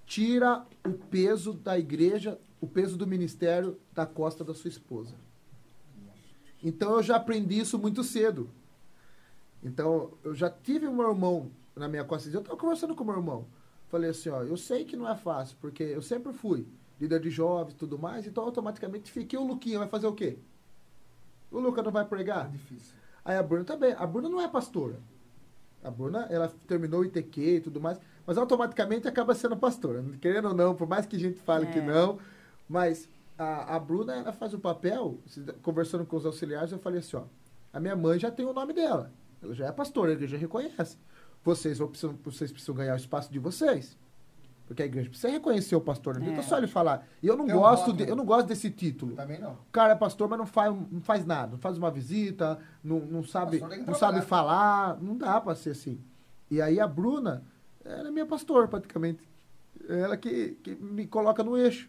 tira 0.05 0.65
o 0.85 0.91
peso 0.91 1.53
da 1.53 1.79
igreja, 1.79 2.37
o 2.59 2.67
peso 2.67 2.97
do 2.97 3.07
ministério 3.07 3.79
da 3.93 4.05
costa 4.05 4.43
da 4.43 4.53
sua 4.53 4.67
esposa. 4.67 5.15
Então 6.61 6.95
eu 6.95 7.03
já 7.03 7.15
aprendi 7.15 7.57
isso 7.57 7.79
muito 7.79 8.03
cedo. 8.03 8.49
Então 9.63 10.11
eu 10.25 10.35
já 10.35 10.49
tive 10.49 10.89
um 10.89 11.01
irmão 11.01 11.49
na 11.73 11.87
minha 11.87 12.03
costa. 12.03 12.29
Eu 12.29 12.41
estava 12.41 12.59
conversando 12.59 12.93
com 12.93 13.05
meu 13.05 13.15
irmão. 13.15 13.47
Falei 13.87 14.09
assim, 14.09 14.29
ó, 14.29 14.41
eu 14.43 14.57
sei 14.57 14.83
que 14.83 14.95
não 14.97 15.09
é 15.09 15.15
fácil, 15.15 15.57
porque 15.61 15.83
eu 15.83 16.01
sempre 16.01 16.33
fui 16.33 16.67
líder 16.99 17.19
de 17.19 17.29
jovens 17.29 17.73
e 17.73 17.77
tudo 17.77 17.99
mais, 17.99 18.25
então 18.25 18.43
automaticamente 18.43 19.11
fiquei 19.11 19.37
o 19.37 19.45
Luquinha, 19.45 19.79
vai 19.79 19.87
fazer 19.87 20.07
o 20.07 20.13
quê? 20.13 20.37
O 21.51 21.59
Luca 21.59 21.81
não 21.83 21.91
vai 21.91 22.05
pregar? 22.05 22.49
difícil. 22.49 22.93
Aí 23.23 23.37
a 23.37 23.43
Bruna 23.43 23.63
também. 23.63 23.93
A 23.93 24.05
Bruna 24.05 24.29
não 24.29 24.41
é 24.41 24.47
pastora. 24.47 24.99
A 25.83 25.89
Bruna, 25.89 26.27
ela 26.29 26.51
terminou 26.67 27.01
o 27.01 27.05
ITQ 27.05 27.41
e 27.41 27.61
tudo 27.61 27.79
mais, 27.79 27.99
mas 28.25 28.37
automaticamente 28.37 29.07
acaba 29.07 29.33
sendo 29.35 29.55
pastora. 29.55 30.03
Querendo 30.19 30.49
ou 30.49 30.53
não, 30.53 30.75
por 30.75 30.87
mais 30.87 31.05
que 31.05 31.15
a 31.15 31.19
gente 31.19 31.39
fale 31.39 31.67
É. 31.67 31.71
que 31.71 31.81
não, 31.81 32.19
mas 32.67 33.07
a, 33.37 33.75
a 33.75 33.79
Bruna, 33.79 34.15
ela 34.15 34.33
faz 34.33 34.53
o 34.53 34.59
papel, 34.59 35.19
conversando 35.61 36.05
com 36.05 36.17
os 36.17 36.25
auxiliares, 36.25 36.71
eu 36.71 36.79
falei 36.79 36.99
assim, 36.99 37.17
ó, 37.17 37.23
a 37.71 37.79
minha 37.79 37.95
mãe 37.95 38.19
já 38.19 38.31
tem 38.31 38.45
o 38.45 38.53
nome 38.53 38.73
dela. 38.73 39.11
Ela 39.41 39.53
já 39.53 39.67
é 39.67 39.71
pastora, 39.71 40.11
a 40.11 40.13
igreja 40.13 40.37
reconhece. 40.37 40.97
Vocês, 41.45 41.77
vão 41.77 41.87
precisam, 41.87 42.17
vocês 42.23 42.51
precisam 42.51 42.75
ganhar 42.75 42.93
o 42.93 42.97
espaço 42.97 43.31
de 43.31 43.37
vocês. 43.39 43.95
Porque 44.65 44.81
a 44.81 44.85
igreja 44.87 45.07
precisa 45.09 45.31
reconhecer 45.31 45.75
o 45.75 45.81
pastor. 45.81 46.19
Não 46.19 46.33
É. 46.33 46.41
só 46.41 46.57
ele 46.57 46.65
falar. 46.65 47.07
E 47.21 47.27
eu 47.27 47.37
não, 47.37 47.45
um 47.45 47.49
gosto 47.49 47.93
de, 47.93 48.09
eu 48.09 48.15
não 48.15 48.25
gosto 48.25 48.47
desse 48.47 48.71
título. 48.71 49.15
Também 49.15 49.39
não. 49.39 49.51
O 49.53 49.71
cara 49.71 49.93
é 49.93 49.95
pastor, 49.95 50.27
mas 50.27 50.39
não 50.39 50.47
faz, 50.47 50.75
não 50.91 51.01
faz 51.01 51.23
nada. 51.23 51.51
Não 51.51 51.59
faz 51.59 51.77
uma 51.77 51.91
visita, 51.91 52.57
não, 52.83 52.99
não 52.99 53.23
sabe, 53.23 53.59
não 53.85 53.93
sabe 53.93 54.21
falar. 54.23 54.99
Não 54.99 55.15
dá 55.15 55.39
pra 55.39 55.53
ser 55.53 55.69
assim. 55.69 56.01
E 56.49 56.59
aí 56.59 56.79
a 56.79 56.87
Bruna, 56.87 57.43
ela 57.83 58.07
é 58.07 58.11
minha 58.11 58.25
pastor, 58.25 58.67
praticamente. 58.67 59.21
Ela 59.87 60.17
que, 60.17 60.57
que 60.63 60.73
me 60.73 61.05
coloca 61.05 61.43
no 61.43 61.55
eixo. 61.55 61.87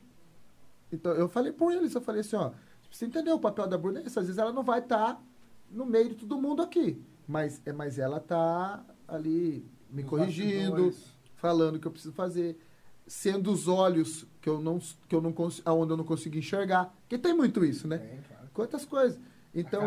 Então 0.92 1.12
eu 1.12 1.30
falei 1.30 1.52
por 1.52 1.72
eles, 1.72 1.94
eu 1.94 2.02
falei 2.02 2.20
assim, 2.20 2.36
ó, 2.36 2.50
você 2.90 3.07
entendeu 3.07 3.36
o 3.36 3.40
papel 3.40 3.66
da 3.66 3.78
Bruna? 3.78 4.00
é. 4.00 4.02
Às 4.07 4.14
vezes 4.14 4.36
ela 4.36 4.52
não 4.52 4.62
vai 4.62 4.80
estar 4.80 5.18
no 5.70 5.86
meio 5.86 6.11
de 6.11 6.14
todo 6.16 6.38
mundo 6.38 6.61
aqui. 6.61 7.02
Mas, 7.26 7.62
é, 7.64 7.72
mas 7.72 7.98
ela 7.98 8.20
tá 8.20 8.84
ali 9.07 9.64
me 9.90 10.02
Nos 10.02 10.11
corrigindo, 10.11 10.84
bastidores. 10.84 11.14
falando 11.36 11.76
o 11.76 11.80
que 11.80 11.86
eu 11.86 11.92
preciso 11.92 12.14
fazer, 12.14 12.59
sendo 13.07 13.52
os 13.52 13.68
olhos 13.68 14.26
que 14.40 14.48
eu 14.48 14.61
não 14.61 14.78
que 14.78 15.14
eu 15.14 15.20
não 15.20 15.34
aonde 15.64 15.92
eu 15.92 15.96
não 15.96 16.04
consigo 16.04 16.36
enxergar. 16.36 16.94
Que 17.09 17.18
tem 17.18 17.34
muito 17.34 17.64
isso, 17.64 17.86
né? 17.86 17.98
Tem, 17.98 18.20
claro. 18.22 18.48
Quantas 18.52 18.84
coisas. 18.84 19.18
Então, 19.54 19.82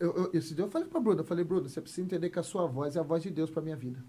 eu, 0.00 0.12
eu, 0.16 0.30
esse 0.34 0.54
dia 0.54 0.64
eu 0.64 0.70
falei 0.70 0.88
pra 0.88 0.98
Bruna, 0.98 1.20
eu 1.20 1.24
falei, 1.24 1.44
Bruna, 1.44 1.68
você 1.68 1.80
precisa 1.80 2.04
entender 2.04 2.30
que 2.30 2.38
a 2.38 2.42
sua 2.42 2.66
voz 2.66 2.96
é 2.96 3.00
a 3.00 3.02
voz 3.02 3.22
de 3.22 3.30
Deus 3.30 3.48
pra 3.48 3.62
minha 3.62 3.76
vida. 3.76 4.02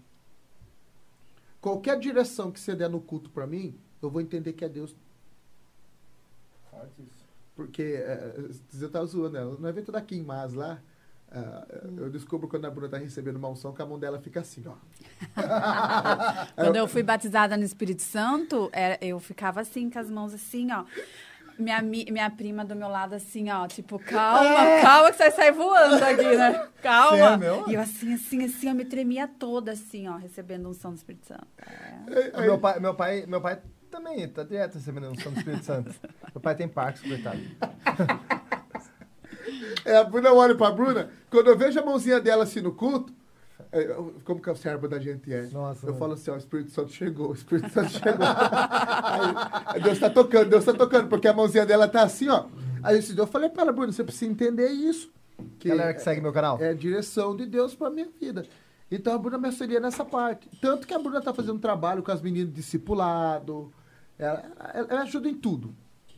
Qualquer 1.60 1.98
direção 1.98 2.50
que 2.50 2.58
você 2.58 2.74
der 2.74 2.90
no 2.90 3.00
culto 3.00 3.30
pra 3.30 3.46
mim, 3.46 3.78
eu 4.02 4.10
vou 4.10 4.20
entender 4.20 4.52
que 4.52 4.64
é 4.64 4.68
Deus. 4.68 4.96
Forte 6.70 7.02
isso. 7.02 7.24
Porque 7.54 7.82
é, 7.82 8.48
você 8.68 8.88
tá 8.88 9.04
zoando 9.04 9.36
ela. 9.36 9.56
No 9.56 9.68
evento 9.68 9.92
da 9.92 10.00
Kim 10.00 10.22
Mas 10.22 10.52
lá, 10.52 10.82
ah, 11.30 11.66
eu 11.98 12.08
descubro 12.10 12.48
quando 12.48 12.64
a 12.66 12.70
Bruna 12.70 12.88
tá 12.88 12.98
recebendo 12.98 13.36
uma 13.36 13.48
unção 13.48 13.72
que 13.72 13.82
a 13.82 13.86
mão 13.86 13.98
dela 13.98 14.18
fica 14.20 14.40
assim, 14.40 14.64
ó. 14.66 14.74
Quando 16.54 16.76
eu 16.76 16.86
fui 16.88 17.02
batizada 17.02 17.56
no 17.56 17.64
Espírito 17.64 18.02
Santo, 18.02 18.70
era- 18.72 18.98
eu 19.00 19.18
ficava 19.20 19.60
assim, 19.60 19.90
com 19.90 19.98
as 19.98 20.10
mãos 20.10 20.32
assim, 20.32 20.70
ó. 20.72 20.84
Minha, 21.58 21.80
mi- 21.80 22.06
minha 22.10 22.28
prima 22.30 22.64
do 22.66 22.76
meu 22.76 22.88
lado, 22.88 23.14
assim, 23.14 23.50
ó, 23.50 23.66
tipo, 23.66 23.98
calma, 23.98 24.80
calma 24.82 25.10
que 25.10 25.16
você 25.16 25.22
vai 25.24 25.32
sair 25.32 25.52
voando 25.52 26.04
aqui, 26.04 26.36
né? 26.36 26.68
Calma. 26.82 27.16
Sério, 27.16 27.38
meu? 27.38 27.64
E 27.68 27.74
eu 27.74 27.80
assim, 27.80 28.12
assim, 28.12 28.44
assim, 28.44 28.68
eu 28.68 28.74
me 28.74 28.84
tremia 28.84 29.26
toda, 29.26 29.72
assim, 29.72 30.06
ó, 30.06 30.16
recebendo 30.16 30.68
unção 30.68 30.90
do 30.92 30.96
Espírito 30.98 31.26
Santo. 31.26 31.46
É. 31.58 32.40
Meu 32.42 32.58
pai, 32.58 32.78
meu 32.78 32.94
pai, 32.94 33.24
meu 33.26 33.40
pai 33.40 33.58
também 33.90 34.28
tá 34.28 34.44
direto 34.44 34.74
recebendo 34.74 35.06
a 35.06 35.10
unção 35.10 35.32
do 35.32 35.38
Espírito 35.38 35.64
Santo. 35.64 35.94
meu 36.34 36.40
pai 36.42 36.54
tem 36.54 36.68
Parques, 36.68 37.00
coitado. 37.02 37.40
É, 39.86 39.96
a 39.96 40.04
Bruna 40.04 40.32
olha 40.32 40.54
pra 40.54 40.70
Bruna, 40.70 41.10
quando 41.30 41.48
eu 41.48 41.56
vejo 41.56 41.78
a 41.78 41.84
mãozinha 41.84 42.20
dela 42.20 42.42
assim 42.44 42.60
no 42.60 42.72
culto, 42.72 43.12
é, 43.72 43.84
como 44.24 44.40
que 44.40 44.50
o 44.50 44.56
cérebro 44.56 44.88
da 44.88 44.98
gente 44.98 45.32
é? 45.32 45.42
Nossa, 45.48 45.86
eu 45.86 45.88
mano. 45.90 45.98
falo 45.98 46.12
assim, 46.14 46.30
ó, 46.30 46.34
o 46.34 46.38
Espírito 46.38 46.70
Santo 46.70 46.92
chegou, 46.92 47.30
o 47.30 47.34
Espírito 47.34 47.70
Santo 47.70 47.90
chegou. 47.90 48.26
Aí, 49.66 49.80
Deus 49.80 49.98
tá 49.98 50.10
tocando, 50.10 50.50
Deus 50.50 50.64
tá 50.64 50.72
tocando, 50.74 51.08
porque 51.08 51.28
a 51.28 51.32
mãozinha 51.32 51.64
dela 51.64 51.88
tá 51.88 52.02
assim, 52.02 52.28
ó. 52.28 52.46
Aí 52.82 53.00
eu 53.16 53.26
falei 53.26 53.48
pra 53.48 53.62
ela, 53.62 53.72
Bruna, 53.72 53.92
você 53.92 54.04
precisa 54.04 54.30
entender 54.30 54.68
isso. 54.68 55.10
Que 55.58 55.68
Galera 55.68 55.92
que 55.94 56.00
segue 56.02 56.20
meu 56.20 56.32
canal. 56.32 56.58
é 56.60 56.72
direção 56.74 57.36
de 57.36 57.46
Deus 57.46 57.74
pra 57.74 57.90
minha 57.90 58.08
vida. 58.20 58.44
Então 58.90 59.12
a 59.14 59.18
Bruna 59.18 59.38
me 59.38 59.46
auxilia 59.46 59.80
nessa 59.80 60.04
parte. 60.04 60.48
Tanto 60.60 60.86
que 60.86 60.94
a 60.94 60.98
Bruna 60.98 61.20
tá 61.20 61.34
fazendo 61.34 61.54
um 61.54 61.58
trabalho 61.60 62.02
com 62.02 62.10
as 62.12 62.22
meninas 62.22 62.52
discipulado. 62.54 63.72
Ela, 64.18 64.44
ela- 64.72 64.86
ela 64.90 65.02
ajuda 65.02 65.28
em 65.28 65.34
tudo. 65.34 65.74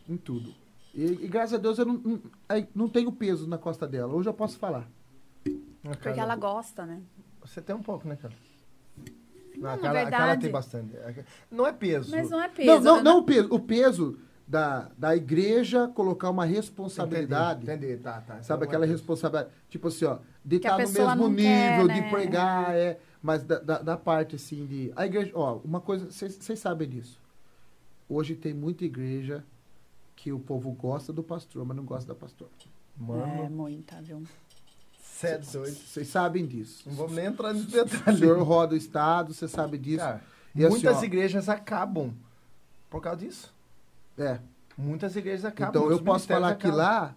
Em 0.08 0.16
tudo. 0.16 0.54
E, 0.98 1.04
e 1.24 1.28
graças 1.28 1.54
a 1.54 1.58
Deus 1.58 1.78
eu 1.78 1.86
não, 1.86 1.94
não, 1.94 2.20
não 2.74 2.88
tenho 2.88 3.12
peso 3.12 3.46
na 3.46 3.56
costa 3.56 3.86
dela. 3.86 4.12
Hoje 4.12 4.28
eu 4.28 4.34
posso 4.34 4.58
falar. 4.58 4.90
Porque 5.80 6.08
ela 6.08 6.34
gosta, 6.34 6.84
né? 6.84 7.00
Você 7.40 7.62
tem 7.62 7.76
um 7.76 7.82
pouco, 7.82 8.08
né, 8.08 8.16
cara? 8.16 8.34
Não, 9.56 9.70
a 9.70 9.76
Não, 9.76 9.82
cara, 9.82 10.00
a 10.00 10.10
cara 10.10 10.24
verdade. 10.24 10.42
tem 10.42 10.50
bastante. 10.50 10.96
Não 11.48 11.64
é 11.64 11.72
peso. 11.72 12.10
Mas 12.10 12.28
não 12.28 12.40
é 12.40 12.48
não, 12.48 12.54
peso. 12.54 12.82
não, 12.82 12.96
né? 12.96 13.02
não 13.02 13.18
o 13.18 13.22
peso. 13.22 13.48
O 13.54 13.60
peso 13.60 14.18
da, 14.44 14.90
da 14.98 15.14
igreja 15.14 15.86
colocar 15.86 16.30
uma 16.30 16.44
responsabilidade. 16.44 17.62
Entendi, 17.62 17.86
entendi, 17.86 18.02
tá, 18.02 18.20
tá. 18.20 18.42
Sabe 18.42 18.64
Então, 18.64 18.68
aquela 18.68 18.84
não 18.84 18.92
é 18.92 18.92
responsabilidade? 18.92 19.50
Tipo 19.68 19.86
assim, 19.86 20.04
ó, 20.04 20.18
de 20.44 20.56
estar 20.56 20.72
no 20.72 20.78
mesmo 20.78 21.04
não 21.04 21.36
quer, 21.36 21.78
nível, 21.78 21.86
né? 21.86 22.00
de 22.00 22.10
pregar, 22.10 22.74
é. 22.74 22.98
Mas 23.22 23.44
da, 23.44 23.60
da, 23.60 23.78
da 23.82 23.96
parte, 23.96 24.34
assim, 24.34 24.66
de. 24.66 24.92
A 24.96 25.06
igreja, 25.06 25.30
ó, 25.32 25.60
uma 25.64 25.80
coisa, 25.80 26.10
vocês 26.10 26.58
sabem 26.58 26.88
disso. 26.88 27.20
Hoje 28.08 28.34
tem 28.34 28.52
muita 28.52 28.84
igreja 28.84 29.44
que 30.20 30.32
o 30.32 30.38
povo 30.40 30.72
gosta 30.72 31.12
do 31.12 31.22
pastor, 31.22 31.64
mas 31.64 31.76
não 31.76 31.84
gosta 31.84 32.12
da 32.12 32.14
pastora. 32.18 32.50
É, 32.60 33.00
Mano, 33.02 33.48
muita, 33.50 34.02
viu? 34.02 34.24
você 35.00 35.28
é 35.28 35.38
doido. 35.38 35.76
Vocês 35.76 36.08
sabem 36.08 36.44
disso. 36.44 36.82
Não 36.88 36.94
vamos 36.96 37.12
nem 37.12 37.26
entrar 37.26 37.52
nesse 37.52 37.66
O 37.78 37.84
detalhe. 37.84 38.18
senhor 38.18 38.42
roda 38.42 38.74
o 38.74 38.76
Estado, 38.76 39.32
você 39.32 39.46
sabe 39.46 39.78
disso. 39.78 39.98
Cara, 40.04 40.20
E 40.54 40.64
assim, 40.64 40.70
muitas 40.74 40.96
ó, 40.98 41.04
igrejas 41.04 41.48
acabam 41.48 42.12
por 42.90 43.00
causa 43.00 43.18
disso. 43.20 43.54
É. 44.18 44.40
Muitas 44.76 45.14
igrejas 45.14 45.44
acabam. 45.44 45.82
Então 45.82 45.90
eu 45.90 46.02
posso 46.02 46.26
falar 46.26 46.56
que 46.56 46.66
acabam. 46.66 46.76
lá, 46.78 47.14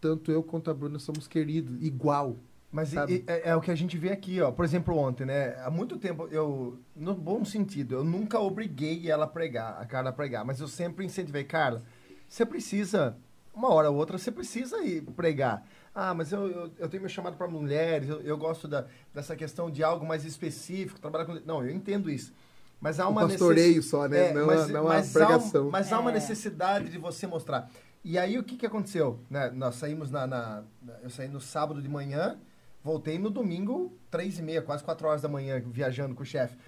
tanto 0.00 0.32
eu 0.32 0.42
quanto 0.42 0.70
a 0.70 0.74
Bruna 0.74 0.98
somos 0.98 1.28
queridos, 1.28 1.80
igual. 1.80 2.34
Mas 2.72 2.92
e- 2.92 2.96
e- 2.96 3.24
é, 3.28 3.50
é 3.50 3.56
o 3.56 3.60
que 3.60 3.70
a 3.70 3.74
gente 3.76 3.96
vê 3.96 4.10
aqui, 4.10 4.40
ó. 4.40 4.50
Por 4.50 4.64
exemplo, 4.64 4.96
ontem, 4.96 5.24
né? 5.24 5.56
Há 5.64 5.70
muito 5.70 5.96
tempo, 5.96 6.26
eu, 6.32 6.76
no 6.96 7.14
bom 7.14 7.44
sentido, 7.44 7.94
eu 7.94 8.04
nunca 8.04 8.40
obriguei 8.40 9.08
ela 9.08 9.24
a 9.26 9.28
pregar, 9.28 9.80
a 9.80 9.86
Carla 9.86 10.10
a 10.10 10.12
pregar, 10.12 10.44
mas 10.44 10.58
eu 10.60 10.66
sempre 10.66 11.04
incentivei, 11.04 11.44
Carla, 11.44 11.82
você 12.28 12.44
precisa, 12.46 13.16
uma 13.54 13.72
hora 13.72 13.90
ou 13.90 13.96
outra, 13.96 14.18
você 14.18 14.30
precisa 14.30 14.82
ir 14.82 15.02
pregar. 15.02 15.64
Ah, 15.94 16.12
mas 16.12 16.32
eu, 16.32 16.48
eu, 16.48 16.70
eu 16.78 16.88
tenho 16.88 17.02
meu 17.02 17.08
chamado 17.08 17.36
para 17.36 17.46
mulheres, 17.46 18.08
eu, 18.08 18.20
eu 18.22 18.36
gosto 18.36 18.66
da, 18.66 18.86
dessa 19.14 19.36
questão 19.36 19.70
de 19.70 19.82
algo 19.84 20.04
mais 20.04 20.24
específico, 20.24 20.98
trabalhar 21.00 21.24
com. 21.26 21.34
Não, 21.46 21.62
eu 21.64 21.70
entendo 21.70 22.10
isso. 22.10 22.32
Mas 22.80 22.98
há 22.98 23.06
O 23.06 23.12
uma 23.12 23.28
pastoreio 23.28 23.76
necess- 23.76 23.86
só, 23.90 24.08
né? 24.08 24.30
É, 24.30 24.34
não, 24.34 24.46
mas, 24.46 24.68
não 24.68 24.84
mas 24.84 25.16
há 25.16 25.18
pregação. 25.26 25.70
mas 25.70 25.92
há 25.92 26.00
uma 26.00 26.10
É. 26.10 26.14
necessidade 26.14 26.88
de 26.90 26.98
você 26.98 27.26
mostrar. 27.26 27.70
E 28.04 28.18
aí 28.18 28.36
o 28.38 28.42
que, 28.42 28.56
que 28.56 28.66
aconteceu? 28.66 29.20
Né? 29.30 29.50
Nós 29.50 29.76
saímos 29.76 30.10
na, 30.10 30.26
na- 30.26 30.62
Eu 31.02 31.08
saí 31.08 31.28
no 31.28 31.40
sábado 31.40 31.80
de 31.80 31.88
manhã, 31.88 32.36
voltei 32.82 33.18
no 33.18 33.30
domingo, 33.30 33.96
três 34.10 34.38
e 34.38 34.42
meia, 34.42 34.60
quase 34.60 34.82
quatro 34.84 35.06
horas 35.08 35.22
da 35.22 35.28
manhã, 35.28 35.62
viajando 35.64 36.14
com 36.14 36.22
o 36.22 36.26
chefe. 36.26 36.58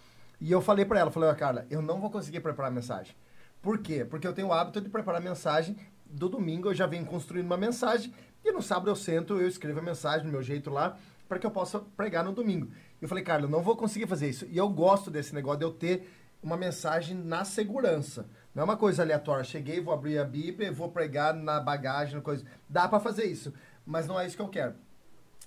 E 0.40 0.50
eu 0.52 0.62
falei 0.62 0.84
pra 0.84 1.00
ela, 1.00 1.10
falei, 1.10 1.28
ó, 1.28 1.34
Carla, 1.34 1.66
eu 1.68 1.82
não 1.82 2.00
vou 2.00 2.10
conseguir 2.10 2.40
preparar 2.40 2.70
a 2.70 2.74
mensagem. 2.74 3.14
Por 3.60 3.78
quê? 3.78 4.04
Porque 4.04 4.26
eu 4.26 4.32
tenho 4.32 4.48
o 4.48 4.52
hábito 4.52 4.80
de 4.80 4.88
preparar 4.88 5.20
mensagem. 5.20 5.76
Do 6.04 6.28
domingo 6.28 6.68
eu 6.68 6.74
já 6.74 6.86
venho 6.86 7.04
construindo 7.04 7.46
uma 7.46 7.56
mensagem. 7.56 8.12
E 8.44 8.52
no 8.52 8.62
sábado 8.62 8.90
eu 8.90 8.96
sento, 8.96 9.40
eu 9.40 9.48
escrevo 9.48 9.80
a 9.80 9.82
mensagem 9.82 10.24
do 10.24 10.30
meu 10.30 10.42
jeito 10.42 10.70
lá, 10.70 10.96
para 11.28 11.38
que 11.38 11.46
eu 11.46 11.50
possa 11.50 11.80
pregar 11.80 12.24
no 12.24 12.32
domingo. 12.32 12.70
Eu 13.02 13.08
falei, 13.08 13.24
Carla, 13.24 13.46
eu 13.46 13.50
não 13.50 13.62
vou 13.62 13.76
conseguir 13.76 14.06
fazer 14.06 14.28
isso. 14.28 14.46
E 14.48 14.56
eu 14.56 14.68
gosto 14.68 15.10
desse 15.10 15.34
negócio 15.34 15.58
de 15.58 15.64
eu 15.64 15.72
ter 15.72 16.08
uma 16.42 16.56
mensagem 16.56 17.16
na 17.16 17.44
segurança. 17.44 18.28
Não 18.54 18.62
é 18.62 18.64
uma 18.64 18.76
coisa 18.76 19.02
aleatória. 19.02 19.44
Cheguei, 19.44 19.80
vou 19.80 19.92
abrir 19.92 20.18
a 20.18 20.24
Bíblia, 20.24 20.70
vou 20.70 20.90
pregar 20.90 21.34
na 21.34 21.60
bagagem, 21.60 22.14
na 22.14 22.20
coisa. 22.20 22.44
Dá 22.68 22.86
para 22.86 23.00
fazer 23.00 23.24
isso, 23.24 23.52
mas 23.84 24.06
não 24.06 24.18
é 24.18 24.26
isso 24.26 24.36
que 24.36 24.42
eu 24.42 24.48
quero. 24.48 24.74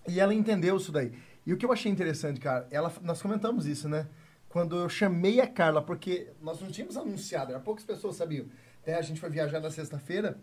E 0.07 0.19
ela 0.19 0.33
entendeu 0.33 0.75
isso 0.77 0.91
daí. 0.91 1.13
E 1.45 1.53
o 1.53 1.57
que 1.57 1.65
eu 1.65 1.71
achei 1.71 1.91
interessante, 1.91 2.39
cara, 2.39 2.67
ela, 2.69 2.91
nós 3.01 3.21
comentamos 3.21 3.65
isso, 3.65 3.87
né? 3.87 4.07
Quando 4.49 4.75
eu 4.75 4.89
chamei 4.89 5.39
a 5.39 5.47
Carla, 5.47 5.81
porque 5.81 6.27
nós 6.41 6.59
não 6.59 6.69
tínhamos 6.69 6.97
anunciado, 6.97 7.51
era 7.51 7.59
poucas 7.59 7.85
pessoas 7.85 8.15
sabiam. 8.15 8.47
Até 8.81 8.95
a 8.95 9.01
gente 9.01 9.19
foi 9.19 9.29
viajar 9.29 9.59
na 9.59 9.69
sexta-feira, 9.69 10.39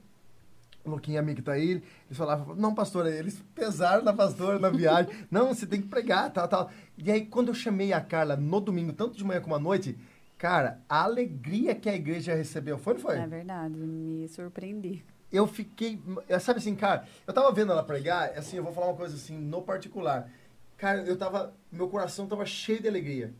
o 0.85 0.91
Luquinha 0.91 1.19
amigo 1.19 1.43
tá 1.43 1.53
aí, 1.53 1.71
eles 1.73 2.17
falavam, 2.17 2.55
não, 2.55 2.75
pastora, 2.75 3.11
eles 3.11 3.43
pesaram 3.55 4.05
na 4.05 4.13
pastora 4.13 4.59
na 4.59 4.71
viagem. 4.71 5.13
não, 5.29 5.49
você 5.53 5.67
tem 5.67 5.83
que 5.83 5.89
pregar, 5.89 6.33
tal, 6.33 6.47
tal. 6.47 6.71
E 6.97 7.11
aí, 7.11 7.27
quando 7.27 7.49
eu 7.49 7.55
chamei 7.55 7.93
a 7.93 8.01
Carla 8.01 8.37
no 8.37 8.61
domingo, 8.61 8.93
tanto 8.93 9.17
de 9.17 9.25
manhã 9.25 9.41
como 9.41 9.57
à 9.57 9.59
noite, 9.59 9.99
cara, 10.39 10.81
a 10.89 11.03
alegria 11.03 11.75
que 11.75 11.89
a 11.89 11.95
igreja 11.95 12.35
recebeu, 12.35 12.79
foi 12.79 12.95
não 12.95 13.01
foi? 13.01 13.19
É 13.19 13.27
verdade, 13.27 13.75
me 13.75 14.29
surpreendi. 14.29 15.05
eu 15.33 15.47
fiquei. 15.49 16.01
Sabe 16.41 16.61
assim, 16.61 16.77
cara, 16.77 17.05
eu 17.27 17.35
tava 17.35 17.51
vendo 17.51 17.73
ela 17.73 17.83
pregar, 17.83 18.31
assim, 18.39 18.57
eu 18.57 18.63
vou 18.63 18.73
falar 18.73 18.87
uma 18.87 18.97
coisa 18.97 19.17
assim, 19.17 19.37
no 19.37 19.63
particular. 19.63 20.31
Cara, 20.77 21.01
eu 21.03 21.17
tava. 21.17 21.53
Meu 21.73 21.89
coração 21.89 22.29
tava 22.29 22.47
cheio 22.47 22.81
de 22.81 22.87
alegria. 22.87 23.35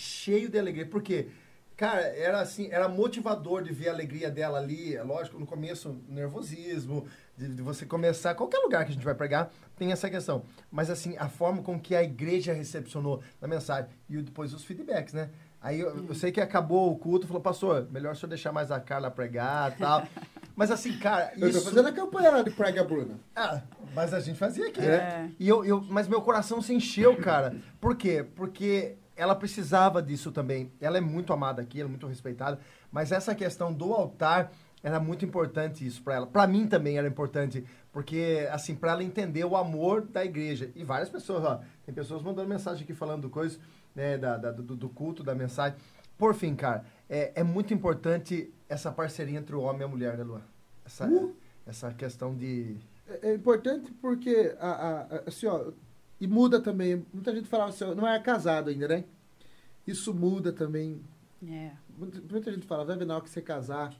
Cheio 0.00 0.48
de 0.48 0.58
alegria. 0.58 0.86
Por 0.86 1.02
quê? 1.02 1.28
Cara, 1.76 2.00
era 2.00 2.40
assim, 2.40 2.68
era 2.70 2.88
motivador 2.88 3.62
de 3.62 3.72
ver 3.72 3.88
a 3.88 3.92
alegria 3.92 4.30
dela 4.30 4.58
ali. 4.58 4.94
É 4.94 5.02
lógico, 5.02 5.38
no 5.38 5.46
começo, 5.46 5.96
nervosismo, 6.08 7.06
de, 7.36 7.48
de 7.54 7.62
você 7.62 7.86
começar. 7.86 8.34
Qualquer 8.34 8.58
lugar 8.58 8.84
que 8.84 8.90
a 8.90 8.94
gente 8.94 9.04
vai 9.04 9.14
pregar, 9.14 9.50
tem 9.76 9.90
essa 9.90 10.10
questão. 10.10 10.44
Mas 10.70 10.90
assim, 10.90 11.16
a 11.16 11.28
forma 11.28 11.62
com 11.62 11.80
que 11.80 11.94
a 11.94 12.02
igreja 12.02 12.52
recepcionou 12.52 13.22
na 13.40 13.48
mensagem. 13.48 13.90
E 14.10 14.16
depois 14.20 14.52
os 14.52 14.62
feedbacks, 14.64 15.14
né? 15.14 15.30
Aí 15.62 15.80
eu, 15.80 16.06
eu 16.08 16.14
sei 16.14 16.30
que 16.32 16.40
acabou 16.40 16.90
o 16.90 16.96
culto, 16.98 17.26
falou, 17.26 17.42
pastor, 17.42 17.86
melhor 17.90 18.12
o 18.12 18.16
senhor 18.16 18.28
deixar 18.28 18.52
mais 18.52 18.70
a 18.70 18.78
Carla 18.80 19.10
pregar 19.10 19.72
e 19.72 19.78
tal. 19.78 20.06
Mas 20.56 20.70
assim, 20.70 20.98
cara, 20.98 21.32
Eu 21.34 21.40
tô 21.40 21.46
isso... 21.48 21.64
fazendo 21.64 21.88
a 21.88 21.92
campanha 21.92 22.30
lá 22.30 22.42
de 22.42 22.50
Prega 22.50 22.84
Bruna. 22.84 23.18
Ah, 23.34 23.62
mas 23.94 24.12
a 24.12 24.20
gente 24.20 24.38
fazia 24.38 24.68
aqui, 24.68 24.80
É. 24.80 24.88
né? 24.98 25.32
E 25.38 25.48
eu, 25.48 25.64
eu, 25.64 25.80
mas 25.88 26.06
meu 26.06 26.20
coração 26.20 26.60
se 26.60 26.74
encheu, 26.74 27.16
cara. 27.16 27.56
Por 27.80 27.96
quê? 27.96 28.22
Porque 28.36 28.96
ela 29.20 29.34
precisava 29.34 30.02
disso 30.02 30.32
também. 30.32 30.72
Ela 30.80 30.98
é 30.98 31.00
muito 31.00 31.32
amada 31.32 31.60
aqui, 31.62 31.80
ela 31.80 31.88
é 31.88 31.90
muito 31.90 32.06
respeitada. 32.06 32.58
Mas 32.90 33.12
essa 33.12 33.34
questão 33.34 33.72
do 33.72 33.92
altar 33.92 34.50
era 34.82 34.98
muito 34.98 35.24
importante 35.24 35.86
isso 35.86 36.02
para 36.02 36.14
ela. 36.14 36.26
Para 36.26 36.46
mim 36.46 36.66
também 36.66 36.96
era 36.96 37.06
importante, 37.06 37.64
porque 37.92 38.48
assim, 38.50 38.74
para 38.74 38.92
ela 38.92 39.04
entender 39.04 39.44
o 39.44 39.56
amor 39.56 40.02
da 40.02 40.24
igreja. 40.24 40.70
E 40.74 40.82
várias 40.84 41.10
pessoas, 41.10 41.44
ó, 41.44 41.60
tem 41.84 41.94
pessoas 41.94 42.22
mandando 42.22 42.48
mensagem 42.48 42.82
aqui 42.84 42.94
falando 42.94 43.28
coisa, 43.28 43.58
né, 43.94 44.16
da, 44.16 44.36
da- 44.38 44.52
do, 44.52 44.74
do 44.74 44.88
culto, 44.88 45.22
da 45.22 45.34
mensagem. 45.34 45.76
Por 46.16 46.34
fim, 46.34 46.54
cara, 46.54 46.84
é, 47.08 47.32
é 47.34 47.42
muito 47.42 47.74
importante 47.74 48.52
essa 48.68 48.90
parceria 48.90 49.38
entre 49.38 49.54
o 49.54 49.60
homem 49.60 49.82
e 49.82 49.84
a 49.84 49.88
mulher, 49.88 50.16
né, 50.16 50.24
Luan? 50.24 50.42
Essa, 50.84 51.06
Uh! 51.06 51.34
essa 51.66 51.92
questão 51.92 52.34
de 52.34 52.76
É, 53.06 53.28
é 53.30 53.34
importante 53.34 53.90
porque, 54.00 54.54
a, 54.58 54.68
a- 54.70 55.00
a- 55.02 55.22
assim, 55.26 55.46
ó, 55.46 55.72
e 56.20 56.26
muda 56.26 56.60
também. 56.60 57.04
Muita 57.12 57.34
gente 57.34 57.48
falava 57.48 57.70
assim, 57.70 57.84
não 57.94 58.06
é 58.06 58.18
casado 58.20 58.70
ainda, 58.70 58.86
né? 58.86 59.04
Isso 59.86 60.12
muda 60.12 60.52
também. 60.52 61.00
É. 61.48 61.72
Muita, 61.96 62.20
muita 62.20 62.52
gente 62.52 62.66
fala, 62.66 62.84
vai 62.84 62.96
ver 62.96 63.06
na 63.06 63.14
hora 63.14 63.24
que 63.24 63.30
você 63.30 63.40
casar, 63.40 63.94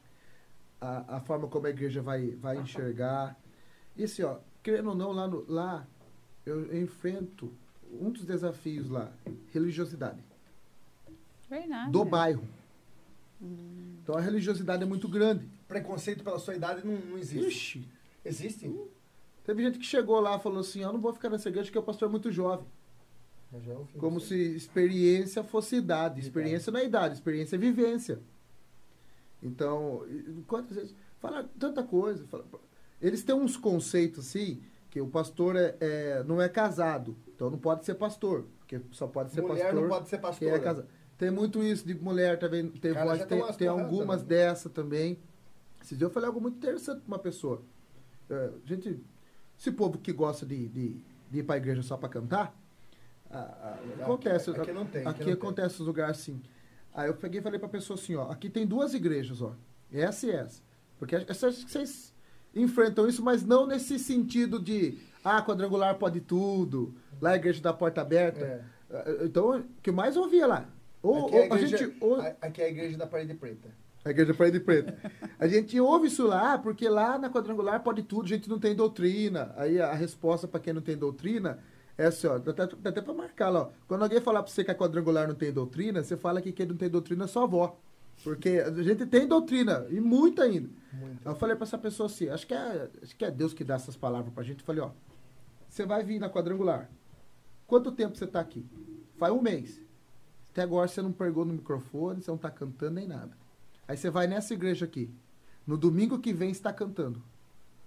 a, 0.80 1.16
a 1.16 1.20
forma 1.20 1.48
como 1.48 1.66
a 1.66 1.70
igreja 1.70 2.02
vai, 2.02 2.30
vai 2.32 2.58
enxergar. 2.58 3.36
E 3.96 4.04
assim, 4.04 4.22
ó, 4.22 4.38
querendo 4.62 4.90
ou 4.90 4.94
não, 4.94 5.12
lá, 5.12 5.26
no, 5.26 5.44
lá 5.48 5.86
eu, 6.44 6.76
enfrento 6.82 7.52
um 8.00 8.10
dos 8.10 8.24
desafios 8.24 8.88
lá, 8.88 9.10
religiosidade. 9.52 10.22
Verdade. 11.48 11.90
Do 11.90 12.04
bairro. 12.04 12.46
Então 14.02 14.14
a 14.14 14.20
religiosidade 14.20 14.82
é 14.82 14.86
muito 14.86 15.08
grande. 15.08 15.48
preconceito 15.66 16.22
pela 16.22 16.38
sua 16.38 16.54
idade 16.54 16.86
não, 16.86 16.98
não 16.98 17.18
existe. 17.18 17.78
Ixi, 17.78 17.88
Existe? 18.22 18.74
Teve 19.50 19.62
gente 19.64 19.78
que 19.78 19.84
chegou 19.84 20.20
lá 20.20 20.36
e 20.36 20.40
falou 20.40 20.60
assim, 20.60 20.80
eu 20.82 20.92
não 20.92 21.00
vou 21.00 21.12
ficar 21.12 21.28
nessa 21.28 21.48
igreja 21.48 21.66
porque 21.66 21.78
o 21.78 21.82
pastor 21.82 22.08
é 22.08 22.10
muito 22.10 22.30
jovem. 22.30 22.64
Ouvi 23.52 23.98
Como 23.98 24.20
se 24.20 24.34
experiência 24.54 25.42
fosse 25.42 25.74
idade. 25.76 26.20
Experiência 26.20 26.70
não 26.70 26.78
é 26.78 26.84
idade, 26.84 27.14
experiência 27.14 27.56
é 27.56 27.58
vivência. 27.58 28.20
Então, 29.42 30.04
quantas 30.46 30.76
vezes. 30.76 30.94
Fala 31.18 31.48
tanta 31.58 31.82
coisa. 31.82 32.24
fala- 32.26 32.44
eles 33.00 33.22
têm 33.24 33.34
uns 33.34 33.56
conceitos 33.56 34.26
assim, 34.28 34.62
que 34.90 35.00
o 35.00 35.06
pastor 35.08 35.56
é, 35.56 35.76
é- 35.80 36.22
não 36.24 36.40
é 36.40 36.48
casado. 36.48 37.16
Então 37.34 37.50
não 37.50 37.58
pode 37.58 37.84
ser 37.84 37.94
pastor. 37.94 38.46
Porque 38.60 38.80
só 38.92 39.06
pode 39.06 39.32
ser 39.32 39.40
Mulher 39.42 39.64
pastor 39.64 39.80
não 39.82 39.88
pode 39.88 40.08
ser 40.08 40.16
quem 40.18 40.22
pastora. 40.22 40.56
é 40.56 40.58
casado. 40.60 40.88
Tem 41.18 41.30
muito 41.30 41.62
isso 41.62 41.86
de 41.86 41.94
mulher 41.94 42.38
também. 42.38 42.68
Tem, 42.68 42.94
Cara, 42.94 43.06
voz, 43.06 43.26
tem, 43.26 43.42
tem 43.54 43.68
algumas 43.68 44.20
também. 44.22 44.28
dessa 44.38 44.70
também. 44.70 45.18
Esses 45.82 45.98
dias 45.98 46.08
eu 46.08 46.14
falei 46.14 46.28
algo 46.28 46.40
muito 46.40 46.56
interessante 46.58 47.00
pra 47.00 47.08
uma 47.08 47.18
pessoa. 47.18 47.62
É, 48.28 48.50
gente, 48.64 49.00
esse 49.60 49.70
povo 49.70 49.98
que 49.98 50.12
gosta 50.12 50.46
de, 50.46 50.68
de, 50.68 50.96
de 51.30 51.38
ir 51.40 51.42
pra 51.42 51.58
igreja 51.58 51.82
só 51.82 51.96
pra 51.96 52.08
cantar, 52.08 52.56
a- 53.30 53.38
a- 53.38 53.78
acontece. 54.02 54.50
Aqui 54.50 54.72
não 54.72 54.86
tem, 54.86 55.00
aqui 55.02 55.08
Aqui 55.10 55.18
não 55.20 55.24
tem. 55.26 55.34
acontece 55.34 55.78
nos 55.78 55.86
lugares 55.86 56.18
assim. 56.18 56.40
Aí 56.94 57.08
eu 57.08 57.14
peguei 57.14 57.40
e 57.40 57.42
falei 57.42 57.58
pra 57.60 57.68
pessoa 57.68 57.98
assim, 57.98 58.16
ó, 58.16 58.30
aqui 58.30 58.48
tem 58.50 58.66
duas 58.66 58.94
igrejas, 58.94 59.40
ó. 59.42 59.54
Essa 59.92 60.26
e 60.26 60.30
essa. 60.30 60.62
Porque 60.98 61.14
essas 61.28 61.62
que 61.62 61.70
vocês 61.70 62.12
enfrentam 62.54 63.06
isso, 63.06 63.22
mas 63.22 63.44
não 63.44 63.66
nesse 63.66 63.98
sentido 63.98 64.58
de 64.58 64.98
ah, 65.22 65.42
quadrangular 65.42 65.94
pode 65.96 66.20
tudo, 66.20 66.94
lá 67.20 67.30
a 67.32 67.36
igreja 67.36 67.60
da 67.60 67.72
porta 67.72 68.00
aberta. 68.00 68.44
É. 68.44 68.62
Ah, 68.90 69.04
Então, 69.24 69.58
o 69.60 69.64
que 69.82 69.92
mais 69.92 70.16
eu 70.16 70.22
ouvia 70.22 70.46
lá? 70.46 70.66
Ou, 71.02 71.26
Aqui, 71.26 71.36
é 71.36 71.38
a 71.38 71.46
ou 71.48 71.52
a 71.52 71.56
igreja, 71.56 71.76
gente. 71.76 71.96
ou- 72.00 72.20
a- 72.20 72.34
aqui 72.40 72.60
é 72.62 72.64
a 72.64 72.68
igreja 72.70 72.96
da 72.98 73.06
parede 73.06 73.34
preta. 73.34 73.68
A 74.04 74.10
igreja 74.10 74.34
Parede 74.34 74.60
Preta. 74.60 74.96
A 75.38 75.46
gente 75.46 75.78
ouve 75.78 76.08
isso 76.08 76.26
lá, 76.26 76.58
porque 76.58 76.88
lá 76.88 77.18
na 77.18 77.30
quadrangular 77.30 77.82
pode 77.82 78.02
tudo, 78.02 78.24
a 78.24 78.28
gente 78.28 78.48
não 78.48 78.58
tem 78.58 78.74
doutrina. 78.74 79.52
Aí 79.56 79.80
a 79.80 79.92
resposta 79.92 80.48
para 80.48 80.60
quem 80.60 80.72
não 80.72 80.80
tem 80.80 80.96
doutrina 80.96 81.58
é 81.98 82.06
assim, 82.06 82.26
ó, 82.26 82.38
dá 82.38 82.52
até, 82.52 82.66
dá 82.76 82.90
até 82.90 83.02
pra 83.02 83.12
marcar 83.12 83.50
lá, 83.50 83.62
ó. 83.62 83.70
Quando 83.86 84.02
alguém 84.02 84.20
falar 84.20 84.42
pra 84.42 84.50
você 84.50 84.64
que 84.64 84.70
a 84.70 84.74
quadrangular 84.74 85.28
não 85.28 85.34
tem 85.34 85.52
doutrina, 85.52 86.02
você 86.02 86.16
fala 86.16 86.40
que 86.40 86.50
quem 86.50 86.66
não 86.66 86.76
tem 86.76 86.88
doutrina 86.88 87.24
é 87.24 87.26
sua 87.26 87.42
avó. 87.44 87.78
Porque 88.24 88.62
a 88.66 88.70
gente 88.82 89.06
tem 89.06 89.26
doutrina, 89.26 89.86
e 89.90 90.00
muita 90.00 90.42
ainda. 90.42 90.68
Muito. 90.92 91.26
Eu 91.26 91.34
falei 91.34 91.56
pra 91.56 91.64
essa 91.64 91.78
pessoa 91.78 92.06
assim, 92.06 92.28
acho 92.28 92.46
que, 92.46 92.54
é, 92.54 92.88
acho 93.02 93.16
que 93.16 93.24
é 93.24 93.30
Deus 93.30 93.52
que 93.52 93.64
dá 93.64 93.74
essas 93.74 93.96
palavras 93.96 94.32
pra 94.32 94.42
gente. 94.42 94.60
Eu 94.60 94.66
falei, 94.66 94.82
ó, 94.82 94.90
você 95.68 95.84
vai 95.84 96.02
vir 96.02 96.18
na 96.18 96.28
quadrangular. 96.28 96.90
Quanto 97.66 97.92
tempo 97.92 98.16
você 98.16 98.26
tá 98.26 98.40
aqui? 98.40 98.64
Faz 99.18 99.32
um 99.32 99.40
mês. 99.40 99.80
Até 100.50 100.62
agora 100.62 100.88
você 100.88 101.00
não 101.00 101.12
pegou 101.12 101.44
no 101.44 101.52
microfone, 101.52 102.22
você 102.22 102.30
não 102.30 102.38
tá 102.38 102.50
cantando 102.50 102.92
nem 102.92 103.06
nada. 103.06 103.30
Aí 103.90 103.96
você 103.96 104.08
vai 104.08 104.28
nessa 104.28 104.54
igreja 104.54 104.84
aqui. 104.84 105.12
No 105.66 105.76
domingo 105.76 106.20
que 106.20 106.32
vem 106.32 106.54
você 106.54 106.60
está 106.60 106.72
cantando. 106.72 107.20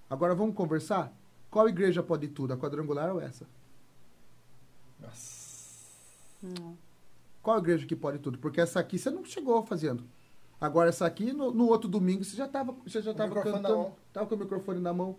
Agora 0.10 0.36
vamos 0.36 0.54
conversar? 0.54 1.18
Qual 1.50 1.70
igreja 1.70 2.04
pode 2.04 2.28
tudo? 2.28 2.52
A 2.52 2.58
quadrangular 2.58 3.10
ou 3.14 3.22
essa? 3.22 3.48
Hum. 6.44 6.76
Qual 7.42 7.58
igreja 7.58 7.88
que 7.88 7.96
pode 7.96 8.20
tudo? 8.20 8.38
Porque 8.38 8.60
essa 8.60 8.82
aqui 8.82 9.00
você 9.00 9.10
não 9.10 9.24
chegou 9.24 9.66
fazendo. 9.66 10.04
Agora 10.60 10.90
essa 10.90 11.06
aqui, 11.06 11.32
no, 11.32 11.54
no 11.54 11.68
outro 11.68 11.88
domingo, 11.88 12.22
você 12.22 12.36
já 12.36 12.48
estava 12.48 12.74
você 12.86 13.02
já 13.02 13.14
Com 13.14 13.16
o 13.16 13.18
tava 13.18 13.30
microfone 13.30 13.62
na 13.62 13.70
cantando. 13.70 13.84
mão. 13.84 13.96
Tava 14.12 14.28
com 14.28 14.36
o 14.36 14.40
microfone 14.40 14.80
na 14.82 14.94
mão. 14.94 15.18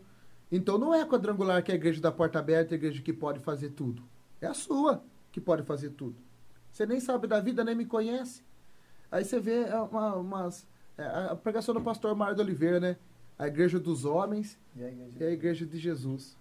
Então 0.53 0.77
não 0.77 0.93
é 0.93 1.01
a 1.01 1.07
quadrangular 1.07 1.63
que 1.63 1.73
é 1.73 1.75
a 1.75 1.79
igreja 1.79 2.03
da 2.03 2.13
porta 2.13 2.39
aberta, 2.39 2.75
a 2.75 2.77
igreja 2.77 3.01
que 3.01 3.13
pode 3.15 3.41
fazer 3.41 3.71
tudo. 3.71 4.03
É 4.39 4.47
a 4.47 4.53
sua 4.53 5.03
que 5.33 5.41
pode 5.41 5.63
fazer 5.63 5.93
tudo. 5.93 6.17
Você 6.71 6.85
nem 6.85 7.01
sabe 7.01 7.27
da 7.27 7.41
vida, 7.41 7.65
nem 7.65 7.75
me 7.75 7.87
conhece. 7.87 8.45
Aí 9.11 9.25
você 9.25 9.41
vê 9.41 9.63
é, 9.63 9.77
uma, 9.77 10.17
umas, 10.17 10.67
a 11.03 11.35
pregação 11.37 11.75
do 11.75 11.81
pastor 11.81 12.15
Mário 12.15 12.37
de 12.37 12.41
Oliveira, 12.43 12.79
né? 12.79 12.97
A 13.39 13.49
igreja 13.49 13.81
dos 13.81 14.05
homens 14.05 14.57
E 14.77 14.85
a 14.85 14.89
igreja? 14.89 15.13
e 15.19 15.25
a 15.25 15.31
igreja 15.31 15.67
de 15.67 15.79
Jesus. 15.79 16.37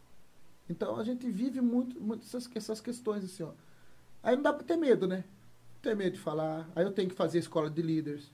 Então 0.70 0.96
a 0.98 1.04
gente 1.04 1.30
vive 1.30 1.60
muito, 1.60 2.00
muito 2.00 2.24
essas, 2.26 2.50
essas 2.56 2.80
questões 2.80 3.24
assim, 3.24 3.44
ó. 3.44 3.52
Aí 4.22 4.36
não 4.36 4.44
dá 4.44 4.54
pra 4.54 4.64
ter 4.64 4.78
medo, 4.78 5.08
né? 5.08 5.24
Ter 5.82 5.96
medo 5.96 6.14
de 6.14 6.20
falar. 6.20 6.70
Aí 6.76 6.84
eu 6.86 6.92
tenho 6.92 7.10
que 7.10 7.16
fazer 7.16 7.40
escola 7.40 7.70
de 7.70 7.82
líderes. 7.82 8.32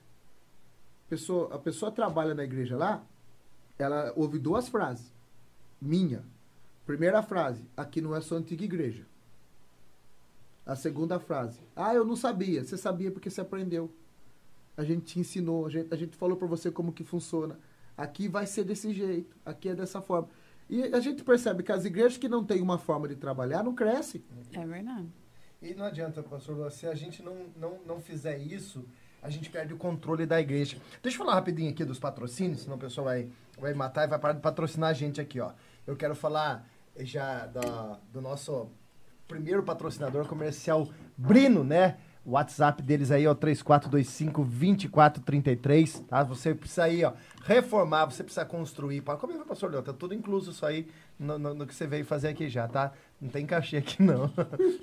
Pessoa, 1.08 1.52
a 1.54 1.58
pessoa 1.58 1.90
trabalha 1.90 2.34
na 2.34 2.44
igreja 2.44 2.76
lá, 2.76 3.02
ela 3.78 4.12
ouve 4.14 4.38
duas 4.38 4.68
frases. 4.68 5.12
Minha. 5.80 6.22
Primeira 6.86 7.22
frase, 7.22 7.64
aqui 7.76 8.00
não 8.00 8.14
é 8.14 8.20
só 8.20 8.36
antiga 8.36 8.64
igreja. 8.64 9.04
A 10.66 10.76
segunda 10.76 11.18
frase, 11.18 11.58
ah, 11.74 11.94
eu 11.94 12.04
não 12.04 12.14
sabia. 12.14 12.62
Você 12.62 12.76
sabia 12.76 13.10
porque 13.10 13.30
você 13.30 13.40
aprendeu. 13.40 13.90
A 14.80 14.84
gente 14.84 15.04
te 15.04 15.20
ensinou, 15.20 15.66
a 15.66 15.68
gente, 15.68 15.92
a 15.92 15.96
gente 15.96 16.16
falou 16.16 16.38
para 16.38 16.46
você 16.46 16.70
como 16.70 16.90
que 16.90 17.04
funciona. 17.04 17.58
Aqui 17.94 18.28
vai 18.28 18.46
ser 18.46 18.64
desse 18.64 18.94
jeito, 18.94 19.36
aqui 19.44 19.68
é 19.68 19.74
dessa 19.74 20.00
forma. 20.00 20.30
E 20.70 20.84
a 20.84 21.00
gente 21.00 21.22
percebe 21.22 21.62
que 21.62 21.70
as 21.70 21.84
igrejas 21.84 22.16
que 22.16 22.30
não 22.30 22.42
têm 22.42 22.62
uma 22.62 22.78
forma 22.78 23.06
de 23.06 23.14
trabalhar 23.14 23.62
não 23.62 23.74
crescem. 23.74 24.24
É 24.54 24.64
verdade. 24.64 25.06
E 25.60 25.74
não 25.74 25.84
adianta, 25.84 26.22
pastor, 26.22 26.56
Lula, 26.56 26.70
se 26.70 26.86
a 26.86 26.94
gente 26.94 27.22
não, 27.22 27.36
não, 27.58 27.78
não 27.86 28.00
fizer 28.00 28.38
isso, 28.38 28.82
a 29.22 29.28
gente 29.28 29.50
perde 29.50 29.74
o 29.74 29.76
controle 29.76 30.24
da 30.24 30.40
igreja. 30.40 30.78
Deixa 31.02 31.18
eu 31.18 31.24
falar 31.26 31.34
rapidinho 31.34 31.70
aqui 31.70 31.84
dos 31.84 31.98
patrocínios, 31.98 32.62
senão 32.62 32.76
o 32.76 32.80
pessoal 32.80 33.04
vai, 33.04 33.28
vai 33.58 33.74
matar 33.74 34.06
e 34.06 34.08
vai 34.08 34.18
parar 34.18 34.32
de 34.32 34.40
patrocinar 34.40 34.88
a 34.88 34.94
gente 34.94 35.20
aqui, 35.20 35.40
ó. 35.40 35.52
Eu 35.86 35.94
quero 35.94 36.14
falar 36.14 36.66
já 37.00 37.44
da, 37.44 37.98
do 38.10 38.22
nosso 38.22 38.70
primeiro 39.28 39.62
patrocinador 39.62 40.26
comercial, 40.26 40.88
Brino, 41.18 41.62
né? 41.62 41.98
O 42.24 42.30
WhatsApp 42.32 42.82
deles 42.82 43.10
aí 43.10 43.24
é 43.24 43.30
o 43.30 43.34
3425-2433, 43.34 46.06
tá? 46.06 46.22
Você 46.24 46.54
precisa 46.54 46.84
aí, 46.84 47.02
ó, 47.02 47.14
reformar, 47.44 48.04
você 48.04 48.22
precisa 48.22 48.44
construir. 48.44 49.00
Para 49.00 49.16
como 49.16 49.32
é, 49.32 49.38
pastor 49.44 49.70
Leão? 49.70 49.82
Tá 49.82 49.94
tudo 49.94 50.12
incluso 50.14 50.50
isso 50.50 50.66
aí 50.66 50.86
no, 51.18 51.38
no, 51.38 51.54
no, 51.54 51.66
que 51.66 51.74
você 51.74 51.86
veio 51.86 52.04
fazer 52.04 52.28
aqui 52.28 52.46
já, 52.48 52.68
tá? 52.68 52.92
Não 53.18 53.30
tem 53.30 53.46
cachê 53.46 53.78
aqui, 53.78 53.96
não. 54.04 54.30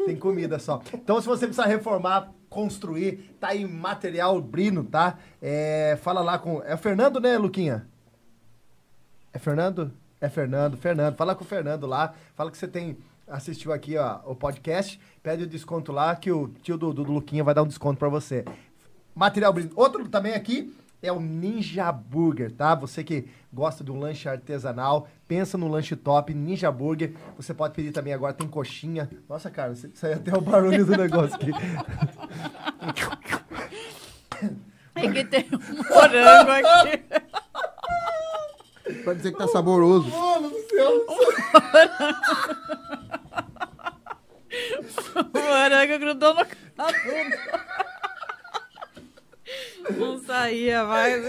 tem 0.05 0.15
comida 0.15 0.57
só. 0.57 0.81
Então, 0.93 1.21
se 1.21 1.27
você 1.27 1.45
precisa 1.45 1.67
reformar, 1.67 2.33
construir, 2.49 3.35
tá 3.39 3.49
aí 3.49 3.67
material 3.67 4.41
Brino, 4.41 4.83
tá? 4.83 5.19
É, 5.39 5.95
fala 6.01 6.21
lá 6.21 6.39
com... 6.39 6.63
É 6.63 6.73
o 6.73 6.77
Fernando, 6.77 7.19
né, 7.19 7.37
Luquinha? 7.37 7.87
É 9.31 9.37
Fernando? 9.37 9.93
É 10.19 10.27
Fernando, 10.27 10.75
Fernando. 10.75 11.15
Fala 11.15 11.35
com 11.35 11.43
o 11.43 11.47
Fernando 11.47 11.85
lá. 11.85 12.15
Fala 12.35 12.49
que 12.49 12.57
você 12.57 12.67
tem 12.67 12.97
assistiu 13.27 13.73
aqui 13.73 13.97
ó, 13.97 14.19
o 14.25 14.35
podcast, 14.35 14.99
pede 15.21 15.43
o 15.43 15.47
desconto 15.47 15.91
lá 15.91 16.15
que 16.15 16.31
o 16.31 16.47
tio 16.61 16.77
do, 16.77 16.93
do, 16.93 17.03
do 17.03 17.11
Luquinha 17.11 17.43
vai 17.43 17.53
dar 17.53 17.63
um 17.63 17.67
desconto 17.67 17.99
para 17.99 18.09
você. 18.09 18.45
Material 19.13 19.51
brinde. 19.51 19.71
Outro 19.75 20.07
também 20.07 20.33
aqui 20.33 20.73
é 21.01 21.11
o 21.11 21.19
Ninja 21.19 21.91
Burger, 21.91 22.51
tá? 22.51 22.73
Você 22.75 23.03
que 23.03 23.27
gosta 23.51 23.83
de 23.83 23.91
um 23.91 23.99
lanche 23.99 24.27
artesanal, 24.29 25.07
pensa 25.27 25.57
no 25.57 25.67
lanche 25.67 25.95
top, 25.95 26.33
Ninja 26.33 26.71
Burger. 26.71 27.13
Você 27.35 27.53
pode 27.53 27.73
pedir 27.73 27.91
também 27.91 28.13
agora, 28.13 28.33
tem 28.33 28.47
coxinha. 28.47 29.09
Nossa, 29.27 29.49
cara, 29.49 29.75
saiu 29.93 30.15
até 30.15 30.35
o 30.35 30.41
barulho 30.41 30.85
do 30.85 30.97
negócio 30.97 31.35
aqui. 31.35 31.51
É 34.97 35.11
que 35.11 35.23
tem 35.25 35.45
um 35.53 35.93
morango 35.93 36.51
aqui. 36.51 37.03
Pode 39.03 39.17
dizer 39.17 39.31
que 39.31 39.37
tá 39.37 39.47
saboroso. 39.47 40.09
Mano 40.09 40.49
do 40.49 40.59
céu. 40.69 41.05
O 45.33 45.39
morango 45.39 45.99
grudou 45.99 46.33
no 46.33 46.45
cabelo. 46.45 47.31
Não 49.97 50.19
saía 50.23 50.83
mais. 50.83 51.23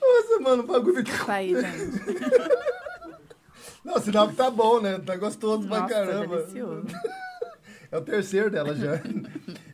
Nossa, 0.00 0.40
mano, 0.40 0.62
o 0.62 0.66
bagulho 0.66 0.96
fica... 1.04 1.12
Isso 1.12 1.30
aí, 1.30 1.54
gente. 1.54 2.00
Não, 3.84 3.98
sinal 4.00 4.28
que 4.28 4.36
tá 4.36 4.50
bom, 4.50 4.80
né? 4.80 4.98
Tá 4.98 5.16
gostoso 5.16 5.66
pra 5.66 5.80
Nossa, 5.80 5.94
caramba. 5.94 6.36
delicioso. 6.38 6.86
É 7.92 7.98
o 7.98 8.02
terceiro 8.02 8.50
dela 8.50 8.74
já. 8.74 9.00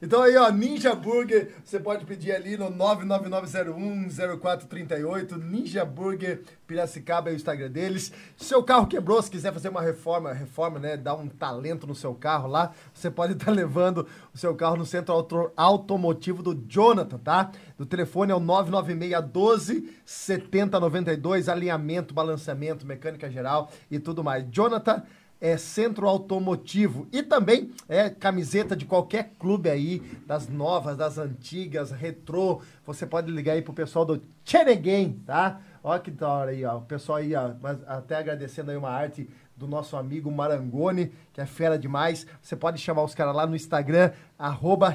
Então 0.02 0.22
aí, 0.22 0.36
ó, 0.36 0.50
Ninja 0.50 0.94
Burger, 0.94 1.54
você 1.64 1.80
pode 1.80 2.04
pedir 2.04 2.30
ali 2.30 2.54
no 2.56 2.70
999010438, 2.70 5.42
Ninja 5.42 5.86
Burger 5.86 6.42
Piracicaba 6.66 7.30
é 7.30 7.32
o 7.32 7.36
Instagram 7.36 7.70
deles. 7.70 8.12
Seu 8.36 8.62
carro 8.62 8.86
quebrou, 8.86 9.22
se 9.22 9.30
quiser 9.30 9.54
fazer 9.54 9.70
uma 9.70 9.80
reforma, 9.80 10.34
reforma, 10.34 10.78
né, 10.78 10.98
dar 10.98 11.14
um 11.14 11.26
talento 11.26 11.86
no 11.86 11.94
seu 11.94 12.14
carro 12.14 12.46
lá, 12.46 12.72
você 12.92 13.10
pode 13.10 13.32
estar 13.40 13.50
levando 13.50 14.06
o 14.34 14.38
seu 14.38 14.54
carro 14.54 14.76
no 14.76 14.84
centro 14.84 15.14
auto 15.14 15.50
automotivo 15.56 16.42
do 16.42 16.54
Jonathan, 16.68 17.18
tá? 17.18 17.50
Do 17.78 17.86
telefone 17.86 18.32
é 18.32 18.34
o 18.34 18.40
99612 18.40 19.96
7092, 20.04 21.48
alinhamento, 21.48 22.12
balanceamento, 22.12 22.86
mecânica 22.86 23.30
geral 23.30 23.70
e 23.90 23.98
tudo 23.98 24.22
mais. 24.22 24.44
Jonathan 24.50 25.02
é 25.40 25.56
centro 25.56 26.08
automotivo 26.08 27.06
e 27.12 27.22
também 27.22 27.70
é 27.88 28.08
camiseta 28.08 28.74
de 28.74 28.84
qualquer 28.84 29.32
clube 29.38 29.68
aí, 29.68 30.00
das 30.26 30.48
novas, 30.48 30.96
das 30.96 31.18
antigas, 31.18 31.90
retrô. 31.90 32.60
Você 32.84 33.06
pode 33.06 33.30
ligar 33.30 33.52
aí 33.52 33.62
pro 33.62 33.72
pessoal 33.72 34.04
do 34.04 34.22
Cheneguem, 34.44 35.20
tá? 35.26 35.60
Ó 35.82 35.98
que 35.98 36.10
da 36.10 36.28
hora 36.28 36.50
aí, 36.50 36.64
ó. 36.64 36.78
O 36.78 36.82
pessoal 36.82 37.18
aí, 37.18 37.34
ó, 37.34 37.52
até 37.86 38.16
agradecendo 38.16 38.70
aí 38.70 38.76
uma 38.76 38.90
arte 38.90 39.28
do 39.56 39.66
nosso 39.66 39.96
amigo 39.96 40.30
Marangoni, 40.30 41.12
que 41.32 41.40
é 41.40 41.46
fera 41.46 41.78
demais. 41.78 42.26
Você 42.42 42.54
pode 42.54 42.78
chamar 42.78 43.02
os 43.02 43.14
caras 43.14 43.34
lá 43.34 43.46
no 43.46 43.56
Instagram, 43.56 44.12
arroba 44.38 44.92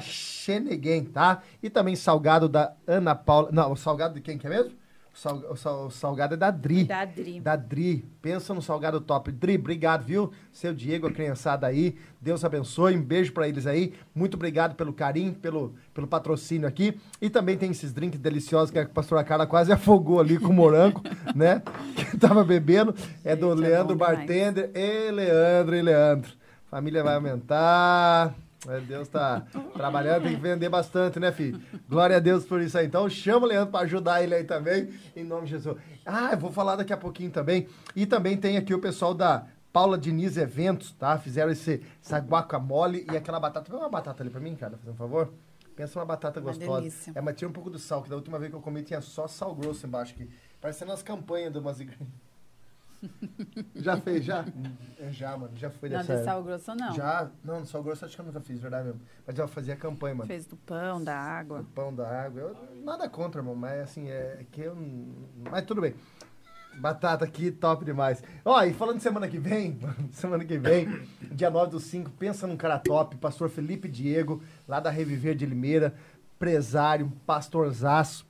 tá? 1.12 1.42
E 1.62 1.68
também 1.68 1.96
salgado 1.96 2.48
da 2.48 2.74
Ana 2.86 3.14
Paula. 3.14 3.50
Não, 3.52 3.72
o 3.72 3.76
salgado 3.76 4.14
de 4.14 4.20
quem 4.20 4.38
que 4.38 4.46
é 4.46 4.50
mesmo? 4.50 4.81
O, 5.14 5.18
sal, 5.18 5.36
o, 5.50 5.56
sal, 5.56 5.86
o 5.86 5.90
salgado 5.90 6.34
é 6.34 6.36
da 6.36 6.50
Dri. 6.50 6.84
Da 6.84 7.04
Dri. 7.04 7.40
Da 7.40 7.54
Dri. 7.54 8.04
Pensa 8.22 8.54
no 8.54 8.62
salgado 8.62 8.98
top. 8.98 9.30
Dri, 9.30 9.56
obrigado, 9.56 10.04
viu? 10.04 10.32
Seu 10.50 10.72
Diego, 10.72 11.06
a 11.06 11.12
criançada 11.12 11.66
aí. 11.66 11.96
Deus 12.20 12.42
abençoe. 12.44 12.96
Um 12.96 13.02
beijo 13.02 13.32
pra 13.32 13.46
eles 13.46 13.66
aí. 13.66 13.92
Muito 14.14 14.34
obrigado 14.34 14.74
pelo 14.74 14.92
carinho, 14.92 15.34
pelo, 15.34 15.74
pelo 15.92 16.06
patrocínio 16.06 16.66
aqui. 16.66 16.98
E 17.20 17.28
também 17.28 17.58
tem 17.58 17.70
esses 17.70 17.92
drinks 17.92 18.18
deliciosos 18.18 18.70
que 18.70 18.78
a 18.78 18.88
pastora 18.88 19.22
Carla 19.22 19.46
quase 19.46 19.70
afogou 19.72 20.18
ali 20.18 20.38
com 20.38 20.52
morango, 20.52 21.02
né? 21.36 21.62
Que 21.94 22.16
tava 22.16 22.42
bebendo. 22.42 22.94
É 23.22 23.36
do 23.36 23.50
Gente, 23.50 23.64
é 23.64 23.68
Leandro 23.68 23.94
demais. 23.94 24.16
Bartender. 24.18 24.70
E 24.74 25.10
Leandro, 25.10 25.76
e 25.76 25.82
Leandro. 25.82 26.32
Família 26.70 27.04
vai 27.04 27.16
aumentar. 27.16 28.34
É, 28.68 28.80
Deus 28.80 29.08
tá 29.08 29.44
trabalhando, 29.74 30.22
tem 30.22 30.36
que 30.36 30.40
vender 30.40 30.68
bastante, 30.68 31.18
né, 31.18 31.32
filho? 31.32 31.60
Glória 31.88 32.16
a 32.16 32.20
Deus 32.20 32.44
por 32.44 32.60
isso 32.60 32.78
aí. 32.78 32.86
Então, 32.86 33.08
chama 33.10 33.46
o 33.46 33.48
Leandro 33.48 33.72
para 33.72 33.84
ajudar 33.84 34.22
ele 34.22 34.34
aí 34.34 34.44
também, 34.44 34.88
em 35.16 35.24
nome 35.24 35.44
de 35.46 35.50
Jesus. 35.50 35.76
Ah, 36.06 36.30
eu 36.32 36.38
vou 36.38 36.52
falar 36.52 36.76
daqui 36.76 36.92
a 36.92 36.96
pouquinho 36.96 37.30
também. 37.30 37.66
E 37.96 38.06
também 38.06 38.36
tem 38.36 38.56
aqui 38.56 38.72
o 38.72 38.78
pessoal 38.78 39.14
da 39.14 39.46
Paula 39.72 39.98
Diniz 39.98 40.36
Eventos, 40.36 40.92
tá? 40.92 41.18
Fizeram 41.18 41.50
esse, 41.50 41.82
essa 42.04 42.18
guacamole 42.18 43.04
e 43.10 43.16
aquela 43.16 43.40
batata. 43.40 43.68
Pega 43.68 43.82
uma 43.82 43.88
batata 43.88 44.22
ali 44.22 44.30
pra 44.30 44.40
mim, 44.40 44.54
cara, 44.54 44.76
fazendo 44.76 44.94
um 44.94 44.96
favor. 44.96 45.32
Pensa 45.74 45.98
numa 45.98 46.06
batata 46.06 46.38
Uma 46.38 46.52
gostosa. 46.52 46.80
delícia. 46.82 47.12
É, 47.16 47.20
mas 47.20 47.34
tira 47.34 47.48
um 47.48 47.52
pouco 47.52 47.70
do 47.70 47.78
sal, 47.78 48.02
que 48.02 48.10
da 48.10 48.14
última 48.16 48.38
vez 48.38 48.50
que 48.50 48.56
eu 48.56 48.60
comi 48.60 48.82
tinha 48.82 49.00
só 49.00 49.26
sal 49.26 49.54
grosso 49.54 49.86
embaixo 49.86 50.12
aqui. 50.14 50.28
Parecendo 50.60 50.92
as 50.92 51.02
campanhas 51.02 51.50
de 51.52 51.58
umas 51.58 51.80
igrejas. 51.80 52.06
Já 53.74 53.96
fez, 53.96 54.24
já? 54.24 54.44
É, 54.98 55.10
Já, 55.10 55.36
mano, 55.36 55.52
já 55.56 55.70
foi 55.70 55.88
Não, 55.88 55.98
dessa. 55.98 56.18
de 56.18 56.24
sal 56.24 56.42
grosso 56.42 56.74
não. 56.74 56.92
Já, 56.94 57.30
não, 57.44 57.60
no 57.60 57.66
sal 57.66 57.82
grosso 57.82 58.04
acho 58.04 58.14
que 58.14 58.20
eu 58.20 58.26
nunca 58.26 58.40
fiz, 58.40 58.60
verdade 58.60 58.86
mesmo. 58.86 59.00
Mas 59.26 59.38
eu 59.38 59.48
fazia 59.48 59.74
campanha, 59.76 60.14
mano. 60.14 60.26
Fez 60.28 60.46
do 60.46 60.56
pão, 60.56 61.02
da 61.02 61.16
água. 61.18 61.60
O 61.60 61.64
pão 61.64 61.92
da 61.94 62.08
água. 62.08 62.40
Eu, 62.40 62.56
nada 62.84 63.08
contra, 63.08 63.40
irmão, 63.40 63.54
mas 63.54 63.80
assim, 63.80 64.08
é 64.08 64.44
que 64.50 64.60
eu. 64.60 64.74
não- 64.74 65.50
Mas 65.50 65.64
tudo 65.64 65.80
bem. 65.80 65.94
Batata 66.78 67.24
aqui, 67.24 67.50
top 67.50 67.84
demais. 67.84 68.22
Ó, 68.44 68.62
e 68.64 68.72
falando 68.72 68.96
de 68.96 69.02
semana 69.02 69.28
que 69.28 69.38
vem, 69.38 69.78
semana 70.12 70.44
que 70.44 70.56
vem, 70.56 70.88
dia 71.32 71.50
9 71.50 71.70
do 71.72 71.80
5, 71.80 72.10
pensa 72.12 72.46
num 72.46 72.56
cara 72.56 72.78
top, 72.78 73.16
pastor 73.16 73.50
Felipe 73.50 73.88
Diego, 73.88 74.42
lá 74.66 74.80
da 74.80 74.88
Reviver 74.90 75.34
de 75.34 75.44
Limeira, 75.44 75.94
empresário, 76.36 77.12
pastorzaço. 77.26 78.24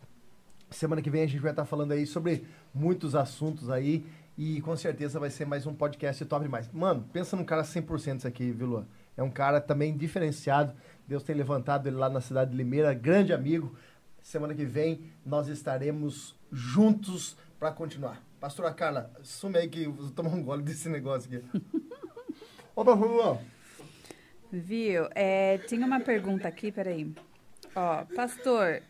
Semana 0.70 1.02
que 1.02 1.10
vem 1.10 1.22
a 1.22 1.26
gente 1.26 1.38
vai 1.40 1.52
estar 1.52 1.64
falando 1.66 1.92
aí 1.92 2.06
sobre 2.06 2.44
muitos 2.74 3.14
assuntos 3.14 3.68
aí 3.70 4.04
e 4.36 4.60
com 4.62 4.76
certeza 4.76 5.20
vai 5.20 5.30
ser 5.30 5.44
mais 5.44 5.66
um 5.66 5.74
podcast 5.74 6.24
top 6.24 6.44
demais. 6.44 6.70
Mano, 6.72 7.08
pensa 7.12 7.36
num 7.36 7.44
cara 7.44 7.62
100% 7.62 8.18
isso 8.18 8.28
aqui, 8.28 8.50
viu, 8.50 8.66
Luan? 8.66 8.86
É 9.16 9.22
um 9.22 9.30
cara 9.30 9.60
também 9.60 9.96
diferenciado. 9.96 10.74
Deus 11.06 11.22
tem 11.22 11.36
levantado 11.36 11.86
ele 11.86 11.96
lá 11.96 12.08
na 12.08 12.20
cidade 12.20 12.50
de 12.50 12.56
Limeira, 12.56 12.94
grande 12.94 13.32
amigo. 13.32 13.76
Semana 14.22 14.54
que 14.54 14.64
vem 14.64 15.10
nós 15.24 15.48
estaremos 15.48 16.34
juntos 16.50 17.36
para 17.58 17.70
continuar. 17.72 18.22
Pastora 18.40 18.72
Carla, 18.72 19.10
sume 19.22 19.58
aí 19.58 19.68
que 19.68 19.84
eu 19.84 19.92
vou 19.92 20.10
tomar 20.10 20.30
um 20.30 20.42
gole 20.42 20.62
desse 20.62 20.88
negócio 20.88 21.30
aqui. 21.32 21.44
Ô, 22.74 22.84
pastor 22.84 23.08
Luan. 23.08 23.38
Viu? 24.50 25.08
É, 25.14 25.58
tinha 25.58 25.86
uma 25.86 26.00
pergunta 26.00 26.48
aqui, 26.48 26.72
peraí. 26.72 27.12
Ó, 27.74 28.04
pastor, 28.14 28.82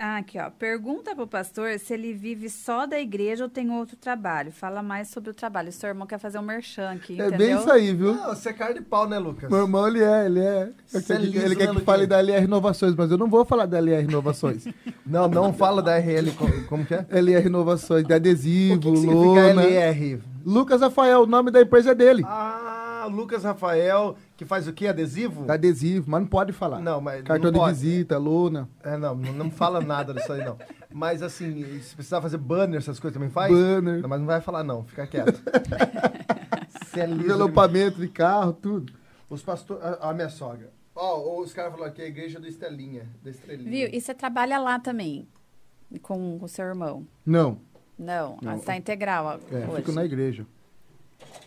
Ah, 0.00 0.18
aqui, 0.18 0.38
ó. 0.38 0.48
Pergunta 0.48 1.12
pro 1.16 1.26
pastor 1.26 1.76
se 1.80 1.92
ele 1.92 2.12
vive 2.12 2.48
só 2.48 2.86
da 2.86 3.00
igreja 3.00 3.42
ou 3.42 3.50
tem 3.50 3.68
outro 3.68 3.96
trabalho. 3.96 4.52
Fala 4.52 4.80
mais 4.80 5.08
sobre 5.08 5.30
o 5.30 5.34
trabalho. 5.34 5.72
Seu 5.72 5.88
irmão 5.88 6.06
quer 6.06 6.18
fazer 6.20 6.38
um 6.38 6.42
merchan 6.42 6.92
aqui, 6.92 7.20
É 7.20 7.26
entendeu? 7.26 7.38
bem 7.38 7.56
isso 7.58 7.68
aí, 7.68 7.92
viu? 7.92 8.14
Não, 8.14 8.28
você 8.28 8.50
é 8.50 8.52
cara 8.52 8.72
de 8.74 8.80
pau, 8.80 9.08
né, 9.08 9.18
Lucas? 9.18 9.50
Meu 9.50 9.62
irmão, 9.62 9.88
ele 9.88 10.00
é, 10.00 10.26
ele 10.26 10.38
é. 10.38 10.70
Você 10.86 11.12
é 11.12 11.16
ele 11.16 11.26
liso, 11.26 11.38
ele 11.38 11.48
né, 11.48 11.54
quer 11.56 11.60
que 11.62 11.66
Luquinha? 11.72 11.84
fale 11.84 12.06
da 12.06 12.20
LR 12.20 12.44
Inovações, 12.44 12.94
mas 12.94 13.10
eu 13.10 13.18
não 13.18 13.28
vou 13.28 13.44
falar 13.44 13.66
da 13.66 13.76
LR 13.78 14.04
Inovações. 14.04 14.66
Não, 15.04 15.26
não 15.26 15.54
fala 15.54 15.80
da 15.82 15.96
RL, 15.98 16.30
como, 16.32 16.64
como 16.66 16.84
que 16.84 16.92
é? 16.94 17.06
LR 17.10 17.46
Inovações, 17.46 18.04
de 18.04 18.12
O 18.12 18.16
adesivo, 18.16 18.78
que, 18.78 18.90
que 18.90 18.96
significa 18.98 19.46
lona. 19.54 19.62
LR? 19.64 20.20
Lucas 20.44 20.82
Rafael, 20.82 21.22
o 21.22 21.26
nome 21.26 21.50
da 21.50 21.62
empresa 21.62 21.92
é 21.92 21.94
dele. 21.94 22.22
Ah, 22.26 23.08
Lucas 23.10 23.42
Rafael, 23.42 24.16
que 24.38 24.44
faz 24.44 24.68
o 24.68 24.72
quê? 24.72 24.86
Adesivo? 24.86 25.50
Adesivo, 25.50 26.08
mas 26.08 26.20
não 26.22 26.28
pode 26.28 26.52
falar. 26.52 26.78
Não, 26.80 27.00
mas 27.00 27.22
Cartão 27.24 27.50
não 27.50 27.52
de 27.52 27.58
pode. 27.58 27.74
visita, 27.78 28.16
lona, 28.16 28.68
É, 28.84 28.96
não, 28.96 29.14
não 29.16 29.32
não 29.32 29.50
fala 29.50 29.80
nada 29.80 30.14
disso 30.14 30.32
aí, 30.32 30.44
não. 30.44 30.56
Mas 30.92 31.22
assim, 31.22 31.80
se 31.80 31.94
precisar 31.94 32.22
fazer 32.22 32.38
banner, 32.38 32.78
essas 32.78 33.00
coisas 33.00 33.14
também 33.14 33.30
faz? 33.30 33.52
banner, 33.52 34.00
Não, 34.00 34.08
mas 34.08 34.20
não 34.20 34.26
vai 34.26 34.40
falar, 34.40 34.62
não, 34.62 34.84
fica 34.84 35.06
quieto. 35.08 35.42
Você 36.86 37.00
é 37.00 37.08
envelopamento 37.08 38.00
de 38.00 38.08
carro, 38.08 38.52
tudo. 38.52 38.92
Os 39.28 39.42
pastores. 39.42 39.82
A, 39.84 40.10
a 40.10 40.14
minha 40.14 40.28
sogra. 40.28 40.70
Ó, 40.94 41.40
os 41.40 41.52
caras 41.52 41.72
falaram 41.72 41.90
aqui, 41.92 42.02
a 42.02 42.06
igreja 42.06 42.40
do 42.40 42.46
Estelinha. 42.46 43.08
Da 43.22 43.30
Estrelinha. 43.30 43.70
Viu? 43.70 43.88
E 43.92 44.00
você 44.00 44.14
trabalha 44.14 44.58
lá 44.58 44.78
também? 44.78 45.28
Com 46.02 46.38
o 46.40 46.48
seu 46.48 46.64
irmão? 46.64 47.06
Não, 47.26 47.58
Não, 47.98 48.38
Não. 48.42 48.52
ah, 48.52 48.56
você 48.56 48.64
tá 48.66 48.76
integral 48.76 49.40
é, 49.50 49.66
hoje. 49.66 49.76
fico 49.76 49.92
na 49.92 50.04
igreja. 50.04 50.46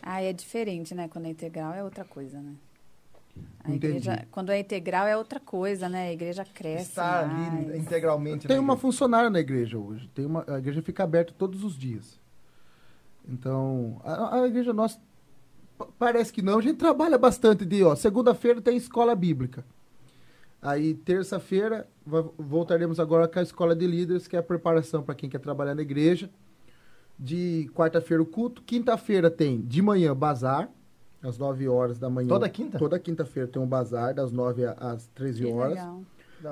Ah, 0.02 0.22
é 0.22 0.32
diferente, 0.32 0.94
né? 0.94 1.08
Quando 1.08 1.26
é 1.26 1.30
integral 1.30 1.72
é 1.74 1.82
outra 1.82 2.04
coisa, 2.04 2.38
né? 2.40 2.52
A 3.64 3.70
Entendi. 3.70 3.86
igreja, 3.86 4.26
quando 4.30 4.50
é 4.50 4.58
integral 4.58 5.06
é 5.06 5.16
outra 5.16 5.38
coisa, 5.40 5.88
né? 5.88 6.08
A 6.08 6.12
igreja 6.12 6.44
cresce 6.44 6.98
mais. 6.98 7.30
ali 7.30 7.78
integralmente. 7.78 8.46
Tem 8.48 8.58
uma 8.58 8.72
igreja. 8.74 8.80
funcionária 8.80 9.30
na 9.30 9.40
igreja 9.40 9.78
hoje. 9.78 10.08
Tem 10.14 10.26
uma, 10.26 10.44
a 10.48 10.58
igreja 10.58 10.82
fica 10.82 11.04
aberta 11.04 11.32
todos 11.36 11.62
os 11.64 11.78
dias. 11.78 12.20
Então, 13.28 14.00
a, 14.04 14.40
a 14.42 14.46
igreja 14.48 14.72
nossa 14.72 15.00
pa- 15.78 15.86
parece 15.98 16.32
que 16.32 16.42
não. 16.42 16.58
A 16.58 16.62
gente 16.62 16.76
trabalha 16.76 17.16
bastante 17.16 17.64
de, 17.64 17.82
ó, 17.84 17.94
segunda-feira 17.94 18.60
tem 18.60 18.76
escola 18.76 19.14
bíblica. 19.14 19.64
Aí, 20.60 20.94
terça-feira, 20.94 21.88
voltaremos 22.38 23.00
agora 23.00 23.26
com 23.28 23.38
a 23.38 23.42
escola 23.42 23.74
de 23.74 23.86
líderes, 23.86 24.26
que 24.28 24.36
é 24.36 24.38
a 24.40 24.42
preparação 24.42 25.02
para 25.02 25.14
quem 25.14 25.28
quer 25.30 25.38
trabalhar 25.40 25.74
na 25.74 25.82
igreja. 25.82 26.28
De 27.18 27.70
quarta-feira 27.74 28.22
o 28.22 28.26
culto. 28.26 28.62
Quinta-feira 28.62 29.30
tem 29.30 29.60
de 29.60 29.80
manhã 29.82 30.14
bazar, 30.16 30.68
às 31.22 31.38
9 31.38 31.68
horas 31.68 31.98
da 31.98 32.10
manhã. 32.10 32.28
Toda 32.28 32.48
quinta? 32.48 32.78
Toda 32.78 32.98
quinta-feira 32.98 33.48
tem 33.48 33.60
um 33.62 33.66
bazar, 33.66 34.14
das 34.14 34.32
9 34.32 34.64
a- 34.64 34.72
às 34.78 35.06
13 35.08 35.44
Que 35.44 35.50
horas. 35.52 35.74
legal. 35.74 36.02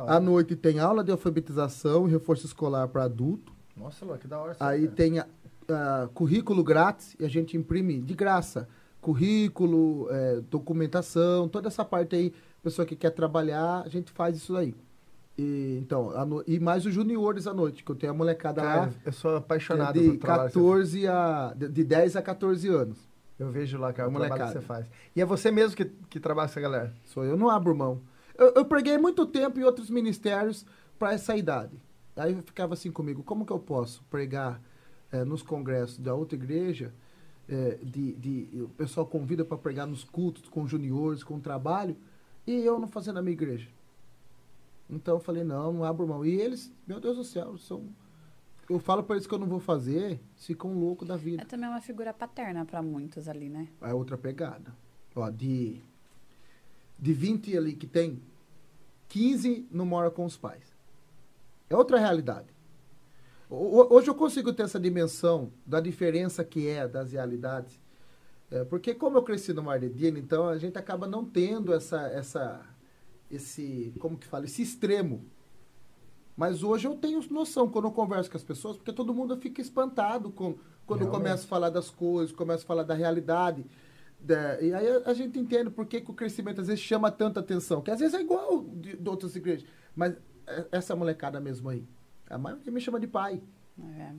À 0.06 0.20
noite 0.20 0.54
tem 0.54 0.78
aula 0.78 1.02
de 1.02 1.10
alfabetização 1.10 2.06
e 2.06 2.10
reforço 2.12 2.46
escolar 2.46 2.86
para 2.88 3.04
adulto. 3.04 3.52
Nossa, 3.76 4.04
Lu, 4.04 4.16
que 4.18 4.28
da 4.28 4.38
hora. 4.38 4.56
Aí 4.60 4.82
cara. 4.84 4.92
tem 4.94 5.18
a- 5.18 5.26
a 5.68 6.08
currículo 6.14 6.62
grátis 6.62 7.16
e 7.18 7.24
a 7.24 7.28
gente 7.28 7.56
imprime 7.56 8.00
de 8.00 8.14
graça. 8.14 8.68
Currículo, 9.00 10.06
é, 10.10 10.40
documentação, 10.50 11.48
toda 11.48 11.68
essa 11.68 11.84
parte 11.84 12.14
aí, 12.16 12.32
pessoa 12.62 12.86
que 12.86 12.94
quer 12.94 13.10
trabalhar, 13.10 13.82
a 13.84 13.88
gente 13.88 14.12
faz 14.12 14.36
isso 14.36 14.56
aí. 14.56 14.74
E, 15.36 15.78
então, 15.80 16.10
a 16.10 16.24
no- 16.24 16.44
e 16.46 16.60
mais 16.60 16.84
os 16.86 16.92
juniores 16.94 17.46
à 17.46 17.54
noite, 17.54 17.82
que 17.82 17.90
eu 17.90 17.96
tenho 17.96 18.12
a 18.12 18.14
molecada 18.16 18.60
Cara, 18.62 18.80
lá 18.82 18.90
eu 19.04 19.12
sou 19.12 19.34
é 19.34 19.36
apaixonado 19.38 19.94
de 19.98 20.00
pelo 20.06 20.18
trabalho 20.18 20.48
que 20.50 20.58
você 20.58 20.60
14 20.60 21.08
a 21.08 21.54
de, 21.56 21.68
de 21.68 21.84
10 21.84 22.14
a 22.16 22.22
14 22.22 22.68
anos. 22.68 22.98
Eu 23.40 23.50
vejo 23.50 23.78
lá, 23.78 23.90
cara, 23.90 24.08
o 24.08 24.12
trabalho 24.28 24.42
que 24.52 24.60
você 24.60 24.66
faz. 24.66 24.86
E 25.16 25.20
é 25.22 25.24
você 25.24 25.50
mesmo 25.50 25.74
que, 25.74 25.86
que 26.10 26.20
trabalha 26.20 26.46
com 26.46 26.52
essa 26.52 26.60
galera? 26.60 26.94
Sou 27.06 27.24
eu, 27.24 27.38
não 27.38 27.48
abro 27.48 27.74
mão. 27.74 28.02
Eu, 28.36 28.52
eu 28.54 28.64
preguei 28.66 28.98
muito 28.98 29.24
tempo 29.26 29.58
em 29.58 29.62
outros 29.64 29.88
ministérios 29.88 30.66
para 30.98 31.14
essa 31.14 31.34
idade. 31.34 31.80
Aí 32.14 32.34
eu 32.34 32.42
ficava 32.42 32.74
assim 32.74 32.92
comigo, 32.92 33.22
como 33.22 33.46
que 33.46 33.52
eu 33.52 33.58
posso 33.58 34.04
pregar 34.10 34.60
eh, 35.10 35.24
nos 35.24 35.42
congressos 35.42 35.98
da 35.98 36.14
outra 36.14 36.36
igreja, 36.36 36.92
eh, 37.48 37.78
de, 37.82 38.12
de- 38.12 38.62
o 38.62 38.68
pessoal 38.68 39.06
convida 39.06 39.42
para 39.42 39.56
pregar 39.56 39.86
nos 39.86 40.04
cultos 40.04 40.46
com 40.50 40.66
juniores, 40.68 41.24
com 41.24 41.40
trabalho, 41.40 41.96
e 42.46 42.52
eu 42.62 42.78
não 42.78 42.88
fazendo 42.88 43.14
na 43.14 43.22
minha 43.22 43.32
igreja? 43.32 43.68
Então 44.90 45.14
eu 45.14 45.20
falei, 45.20 45.44
não, 45.44 45.72
não 45.72 45.84
abro 45.84 46.06
mão. 46.06 46.26
E 46.26 46.38
eles, 46.38 46.70
meu 46.86 47.00
Deus 47.00 47.16
do 47.16 47.24
céu, 47.24 47.56
são... 47.56 47.84
Eu 48.70 48.78
falo 48.78 49.02
para 49.02 49.16
eles 49.16 49.26
que 49.26 49.34
eu 49.34 49.38
não 49.38 49.48
vou 49.48 49.58
fazer, 49.58 50.20
ficam 50.36 50.72
loucos 50.78 51.08
da 51.08 51.16
vida. 51.16 51.42
É 51.42 51.44
também 51.44 51.68
uma 51.68 51.80
figura 51.80 52.14
paterna 52.14 52.64
para 52.64 52.80
muitos 52.80 53.26
ali, 53.26 53.48
né? 53.48 53.66
É 53.80 53.92
outra 53.92 54.16
pegada. 54.16 54.72
Ó, 55.16 55.28
de, 55.28 55.80
de 56.96 57.12
20 57.12 57.56
ali 57.56 57.74
que 57.74 57.86
tem, 57.86 58.22
15 59.08 59.66
não 59.72 59.84
mora 59.84 60.08
com 60.08 60.24
os 60.24 60.36
pais. 60.36 60.72
É 61.68 61.74
outra 61.74 61.98
realidade. 61.98 62.46
Ho- 63.48 63.56
ho- 63.80 63.88
Hoje 63.94 64.08
eu 64.08 64.14
consigo 64.14 64.52
ter 64.52 64.62
essa 64.62 64.78
dimensão 64.78 65.52
da 65.66 65.80
diferença 65.80 66.44
que 66.44 66.68
é 66.68 66.86
das 66.86 67.10
realidades. 67.10 67.80
É, 68.52 68.62
porque 68.64 68.94
como 68.94 69.18
eu 69.18 69.22
cresci 69.24 69.52
no 69.52 69.64
Mar 69.64 69.80
de 69.80 69.88
Dino, 69.88 70.16
então 70.18 70.48
a 70.48 70.56
gente 70.58 70.78
acaba 70.78 71.08
não 71.08 71.24
tendo 71.24 71.72
essa, 71.74 72.02
essa, 72.08 72.64
esse, 73.28 73.92
como 73.98 74.16
que 74.16 74.28
fala, 74.28 74.44
esse 74.44 74.62
extremo. 74.62 75.24
Mas 76.40 76.62
hoje 76.62 76.88
eu 76.88 76.94
tenho 76.96 77.20
noção 77.30 77.68
quando 77.68 77.84
eu 77.84 77.92
converso 77.92 78.30
com 78.30 78.36
as 78.38 78.42
pessoas, 78.42 78.74
porque 78.78 78.94
todo 78.94 79.12
mundo 79.12 79.36
fica 79.36 79.60
espantado 79.60 80.30
com, 80.30 80.54
quando 80.86 81.02
eu 81.02 81.06
Realmente. 81.10 81.10
começo 81.28 81.44
a 81.44 81.48
falar 81.48 81.68
das 81.68 81.90
coisas, 81.90 82.34
começo 82.34 82.64
a 82.64 82.66
falar 82.66 82.82
da 82.82 82.94
realidade. 82.94 83.66
da- 84.18 84.58
e 84.58 84.72
aí 84.72 84.88
a, 84.88 85.10
a 85.10 85.12
gente 85.12 85.38
entende 85.38 85.68
por 85.68 85.84
que, 85.84 86.00
que 86.00 86.10
o 86.10 86.14
crescimento 86.14 86.62
às 86.62 86.66
vezes 86.68 86.82
chama 86.82 87.10
tanta 87.10 87.40
atenção, 87.40 87.82
que 87.82 87.90
às 87.90 88.00
vezes 88.00 88.14
é 88.14 88.22
igual 88.22 88.62
de, 88.64 88.96
de 88.96 89.06
outras 89.10 89.36
igrejas. 89.36 89.66
Mas 89.94 90.14
é- 90.46 90.66
essa 90.72 90.96
molecada 90.96 91.38
mesmo 91.40 91.68
aí, 91.68 91.86
a 92.30 92.38
maioria 92.38 92.72
me 92.72 92.80
chama 92.80 92.98
de 92.98 93.06
pai. 93.06 93.42
É. 93.98 94.10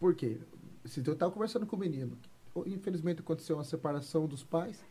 Por 0.00 0.14
quê? 0.14 0.38
Se 0.86 1.06
eu 1.06 1.12
estava 1.12 1.30
conversando 1.30 1.66
com 1.66 1.76
o 1.76 1.78
menino, 1.78 2.16
infelizmente 2.64 3.20
aconteceu 3.20 3.56
uma 3.58 3.64
separação 3.64 4.26
dos 4.26 4.42
pais. 4.42 4.82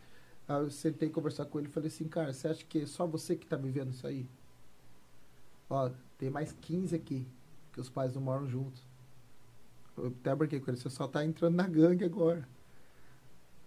Aí 0.48 0.62
eu 0.62 0.70
sentei 0.70 1.10
conversar 1.10 1.45
com 1.45 1.58
ele 1.58 1.70
e 1.70 1.72
falei 1.72 1.88
assim, 1.88 2.08
cara, 2.08 2.32
você 2.34 2.48
acha 2.48 2.64
que 2.64 2.82
é 2.82 2.86
só 2.86 3.08
você 3.08 3.36
que 3.36 3.45
está 3.45 3.58
vivendo 3.58 3.90
isso 3.90 4.06
aí? 4.06 4.28
Ó, 5.69 5.89
tem 6.18 6.30
mais 6.30 6.52
15 6.61 6.95
aqui, 6.95 7.27
que 7.73 7.80
os 7.81 7.89
pais 7.89 8.14
não 8.14 8.22
moram 8.22 8.48
juntos. 8.48 8.81
Eu 9.98 10.07
até 10.07 10.34
brinquei 10.35 10.60
com 10.60 10.69
ele, 10.72 10.77
você 10.80 10.89
só 10.89 11.06
está 11.06 11.26
entrando 11.26 11.56
na 11.56 11.68
gangue 11.68 12.06
agora. 12.06 12.48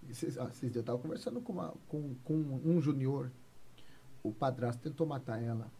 E 0.06 0.10
Esses, 0.12 0.36
esses 0.36 0.60
dias 0.60 0.76
eu 0.76 0.80
estava 0.80 0.98
conversando 0.98 1.40
com, 1.40 1.52
uma- 1.52 1.74
com, 1.88 2.14
com 2.24 2.34
um 2.64 2.80
junior. 2.80 3.30
O 4.22 4.32
padrasto 4.32 4.82
tentou 4.82 5.06
matar 5.06 5.42
ela. 5.42 5.70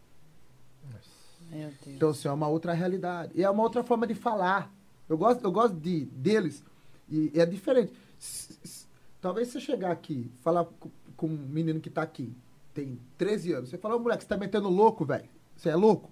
Meu 1.49 1.69
Deus. 1.69 1.87
Então, 1.87 2.09
assim, 2.09 2.27
é 2.27 2.31
uma 2.31 2.47
outra 2.47 2.73
realidade. 2.73 3.31
E 3.35 3.43
é 3.43 3.49
uma 3.49 3.63
outra 3.63 3.83
forma 3.83 4.05
de 4.05 4.13
falar. 4.15 4.71
Eu 5.09 5.17
gosto, 5.17 5.43
eu 5.43 5.51
gosto 5.51 5.75
de, 5.75 6.05
deles. 6.05 6.63
E 7.09 7.31
é 7.35 7.45
diferente. 7.45 7.93
S- 8.19 8.57
s- 8.63 8.87
Talvez 9.19 9.49
você 9.49 9.59
chegar 9.59 9.91
aqui, 9.91 10.31
falar 10.41 10.65
com, 10.65 10.89
com 11.15 11.27
um 11.27 11.37
menino 11.37 11.79
que 11.79 11.89
tá 11.91 12.01
aqui, 12.01 12.35
tem 12.73 12.99
13 13.17 13.53
anos. 13.53 13.69
Você 13.69 13.77
fala, 13.77 13.95
ô 13.95 13.99
moleque, 13.99 14.23
você 14.23 14.29
tá 14.29 14.37
metendo 14.37 14.67
louco, 14.69 15.05
velho? 15.05 15.29
Você 15.61 15.69
é 15.69 15.75
louco? 15.75 16.09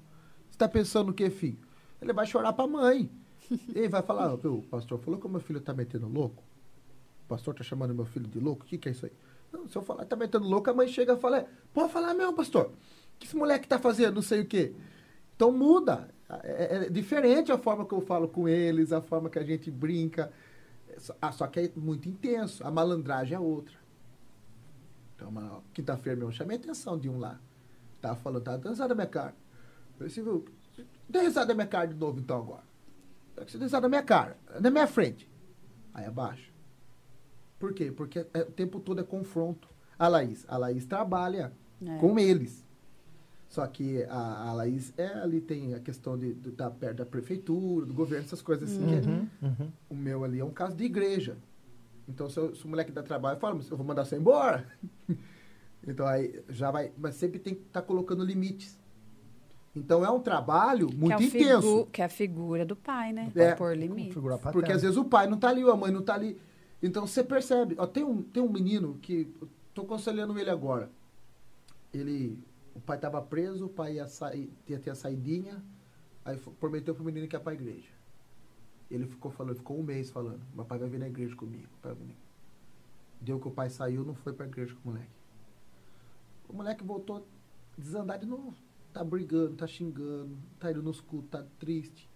Você 0.52 0.60
tá 0.60 0.70
pensando 0.70 1.10
o 1.10 1.14
quê, 1.14 1.28
filho? 1.32 1.58
Ele 2.00 2.14
vai 2.14 2.28
chorar 2.28 2.54
pra 2.54 2.68
mãe. 2.68 3.10
E 3.74 3.88
vai 3.88 4.04
falar, 4.04 4.32
"Ô, 4.32 4.36
o 4.36 4.62
pastor 4.62 5.00
falou 5.00 5.20
que 5.20 5.26
o 5.26 5.30
meu 5.30 5.40
filho 5.40 5.60
tá 5.60 5.74
metendo 5.74 6.08
louco. 6.08 6.44
O 7.26 7.28
pastor 7.28 7.56
tá 7.56 7.64
chamando 7.64 7.96
meu 7.96 8.06
filho 8.06 8.28
de 8.28 8.40
louco? 8.40 8.64
O 8.64 8.68
que, 8.68 8.78
que 8.78 8.90
é 8.90 8.92
isso 8.92 9.08
aí? 9.08 9.12
Não, 9.52 9.68
se 9.68 9.76
eu 9.76 9.82
falar 9.82 10.06
tá 10.06 10.16
metendo 10.16 10.48
louco, 10.48 10.70
a 10.70 10.74
mãe 10.76 10.88
chega 10.88 11.14
e 11.14 11.18
fala, 11.18 11.40
"É, 11.40 11.48
pode 11.74 11.92
falar 11.92 12.14
mesmo, 12.14 12.36
pastor. 12.36 12.68
O 12.68 12.72
que 13.18 13.26
esse 13.26 13.36
moleque 13.36 13.68
tá 13.68 13.80
fazendo? 13.80 14.14
Não 14.16 14.22
sei 14.22 14.42
o 14.42 14.46
quê. 14.46 14.76
Então 15.36 15.52
muda. 15.52 16.14
É, 16.44 16.86
é 16.86 16.90
diferente 16.92 17.52
a 17.52 17.58
forma 17.58 17.88
que 17.88 17.94
eu 17.94 18.02
falo 18.02 18.28
com 18.28 18.48
eles, 18.48 18.92
a 18.94 19.02
forma 19.02 19.32
que 19.32 19.40
a 19.40 19.44
gente 19.44 19.72
brinca. 19.72 20.32
É 20.90 20.96
Ah, 21.20 21.32
só 21.32 21.48
que 21.48 21.60
é 21.60 21.72
muito 21.76 22.08
intenso. 22.08 22.64
A 22.64 22.70
malandragem 22.70 23.36
é 23.36 23.40
outra. 23.40 23.74
Então, 25.16 25.64
quinta-feira 25.74 26.16
mesmo, 26.16 26.30
eu 26.30 26.36
chamei 26.36 26.58
a 26.58 26.60
atenção 26.60 27.00
de 27.00 27.10
um 27.10 27.18
lá. 27.18 27.40
Tava 28.02 28.16
falando, 28.16 28.44
tava 28.44 28.58
dando 28.58 28.70
risada 28.72 28.90
na 28.90 28.96
minha 28.96 29.08
cara. 29.08 29.36
Eu 29.92 29.94
falei 29.98 30.08
assim, 30.12 30.24
viu? 30.24 30.46
Dê 31.08 31.20
risada 31.22 31.48
na 31.48 31.54
minha 31.56 31.68
cara 31.68 31.88
de 31.88 31.96
novo 31.96 32.20
então 32.20 32.38
agora. 32.38 32.64
Quero 33.34 33.46
que 33.46 33.52
Você 33.52 33.58
dê 33.58 33.66
risada 33.66 33.90
minha 33.90 34.04
cara, 34.04 34.38
na 34.60 34.70
minha 34.70 34.88
frente. 34.88 35.30
Aí 35.94 36.06
abaixa. 36.06 36.50
Por 37.58 37.74
quê? 37.74 37.92
Porque 37.92 38.26
é- 38.34 38.42
o 38.42 38.52
tempo 38.52 38.80
todo 38.80 39.02
é 39.02 39.04
confronto. 39.04 39.68
A 39.98 40.08
Laís, 40.08 40.46
a 40.48 40.58
Laís 40.58 40.86
trabalha 40.86 41.52
É. 41.86 41.98
com 41.98 42.18
eles. 42.18 42.66
Só 43.50 43.66
que 43.68 44.04
a, 44.04 44.50
a 44.50 44.54
Laís 44.54 44.94
é, 44.96 45.08
ali 45.08 45.42
tem 45.42 45.74
a 45.74 45.80
questão 45.80 46.18
de 46.18 46.38
estar 46.48 46.70
perto 46.70 46.98
da 46.98 47.06
prefeitura, 47.06 47.86
do 47.86 47.94
governo, 47.94 48.24
essas 48.26 48.42
coisas 48.42 48.70
assim. 48.72 48.86
que 48.86 48.94
é- 48.94 49.00
Uhum, 49.00 49.28
uhum. 49.42 49.72
o 49.90 49.96
meu 49.96 50.24
ali 50.24 50.40
é 50.40 50.46
um 50.46 50.52
caso 50.52 50.76
de 50.76 50.84
igreja. 50.86 51.36
Então, 52.08 52.30
se, 52.30 52.38
eu- 52.40 52.56
se 52.56 52.64
o 52.64 52.68
moleque 52.70 52.92
dá 52.92 53.04
trabalho, 53.04 53.36
eu 53.36 53.40
falo, 53.40 53.58
mas 53.58 53.70
eu 53.70 53.76
vou 53.76 53.86
mandar 53.86 54.06
você 54.06 54.16
embora. 54.18 54.66
então, 55.88 56.06
aí 56.06 56.44
já 56.50 56.72
vai. 56.72 56.92
Mas 56.98 57.16
sempre 57.16 57.40
tem 57.40 57.56
que 57.56 57.62
estar 57.62 57.82
colocando 57.82 58.24
limites. 58.24 58.78
Então, 59.76 60.04
é 60.04 60.10
um 60.10 60.20
trabalho 60.20 60.88
que, 60.88 60.96
é 60.96 60.98
muito 60.98 61.24
intenso. 61.24 61.62
figu- 61.62 61.86
que 61.88 62.02
é 62.02 62.06
a 62.06 62.10
figura 62.10 62.66
do 62.66 62.76
pai, 62.76 63.14
né? 63.14 63.32
É. 63.36 63.54
Pôr 63.56 63.78
limite. 63.78 64.14
Figura 64.14 64.36
paterna. 64.36 64.52
Porque 64.54 64.72
às 64.72 64.82
vezes 64.82 64.98
o 64.98 65.06
pai 65.06 65.28
não 65.28 65.38
tá 65.38 65.50
ali, 65.50 65.64
ou 65.64 65.72
a 65.72 65.78
mãe 65.78 65.92
não 65.92 66.02
tá 66.02 66.16
ali. 66.16 66.40
Então 66.82 67.06
você 67.06 67.24
percebe. 67.24 67.76
Ó, 67.78 67.86
tem, 67.86 68.04
um, 68.04 68.22
tem 68.22 68.42
um 68.42 68.50
menino 68.52 68.98
que. 69.02 69.32
Tô 69.74 69.84
aconselhando 69.84 70.38
ele 70.40 70.50
agora. 70.50 70.90
Ele. 71.94 72.40
O 72.76 72.80
pai 72.82 72.98
tava 72.98 73.22
preso, 73.22 73.66
o 73.66 73.70
pai 73.70 73.96
ia, 73.96 74.08
sair, 74.08 74.52
ia 74.68 74.80
ter 74.80 74.90
a 74.90 74.96
saidinha. 74.96 75.64
Aí 76.26 76.38
prometeu 76.60 76.94
pro 76.96 77.04
menino 77.04 77.28
que 77.28 77.36
ia 77.36 77.40
pra 77.40 77.54
igreja. 77.54 77.88
Ele 78.90 79.06
ficou 79.06 79.30
falando, 79.32 79.56
ficou 79.56 79.80
um 79.80 79.84
mês 79.84 80.10
falando, 80.10 80.42
meu 80.54 80.66
pai 80.66 80.80
vai 80.80 80.90
vir 80.90 81.00
na 81.00 81.08
igreja 81.08 81.36
comigo. 81.36 81.68
pai 81.82 81.94
vai 81.94 82.08
vir." 82.08 82.16
Deu 83.22 83.40
que 83.40 83.48
o 83.48 83.52
pai 83.52 83.70
saiu, 83.70 84.04
não 84.06 84.16
foi 84.16 84.34
pra 84.34 84.46
igreja 84.46 84.74
com 84.76 84.90
o 84.90 84.94
moleque. 84.94 85.12
O 86.50 86.54
moleque 86.54 86.84
voltou 86.84 87.26
desandado 87.78 88.22
de 88.22 88.26
novo. 88.26 88.56
Tá 88.92 89.04
brigando, 89.04 89.56
tá 89.56 89.68
xingando, 89.68 90.36
tá 90.60 90.72
indo 90.72 90.82
nos 90.82 91.00
cultos, 91.00 91.30
tá 91.30 91.46
triste. 91.60 92.10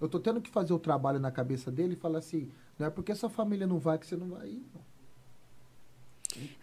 Eu 0.00 0.08
tô 0.08 0.18
tendo 0.20 0.40
que 0.40 0.48
fazer 0.48 0.72
o 0.72 0.78
trabalho 0.78 1.18
na 1.18 1.30
cabeça 1.30 1.70
dele 1.70 1.94
e 1.94 1.96
falar 1.96 2.20
assim, 2.20 2.48
não 2.78 2.86
é 2.86 2.90
porque 2.90 3.14
sua 3.14 3.28
família 3.28 3.66
não 3.66 3.78
vai 3.78 3.98
que 3.98 4.06
você 4.06 4.16
não 4.16 4.28
vai 4.28 4.48
ir, 4.48 4.64
não. 4.72 4.80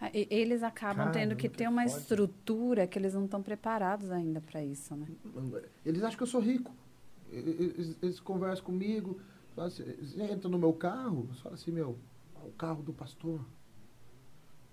Ah, 0.00 0.10
Eles 0.14 0.62
acabam 0.62 1.12
tendo 1.12 1.36
que 1.36 1.48
ter 1.48 1.68
uma 1.68 1.86
foda. 1.86 2.00
estrutura 2.00 2.86
que 2.86 2.98
eles 2.98 3.12
não 3.12 3.26
estão 3.26 3.42
preparados 3.42 4.10
ainda 4.10 4.40
para 4.40 4.64
isso, 4.64 4.96
né? 4.96 5.06
Eles 5.84 6.02
acham 6.02 6.16
que 6.16 6.22
eu 6.22 6.26
sou 6.26 6.40
rico. 6.40 6.72
Eles, 7.30 7.96
eles 8.02 8.18
conversam 8.18 8.64
comigo, 8.64 9.20
assim, 9.58 9.84
entram 10.32 10.50
no 10.50 10.58
meu 10.58 10.72
carro, 10.72 11.28
falam 11.42 11.54
assim, 11.54 11.70
meu, 11.70 11.98
o 12.42 12.50
carro 12.52 12.82
do 12.82 12.94
pastor. 12.94 13.44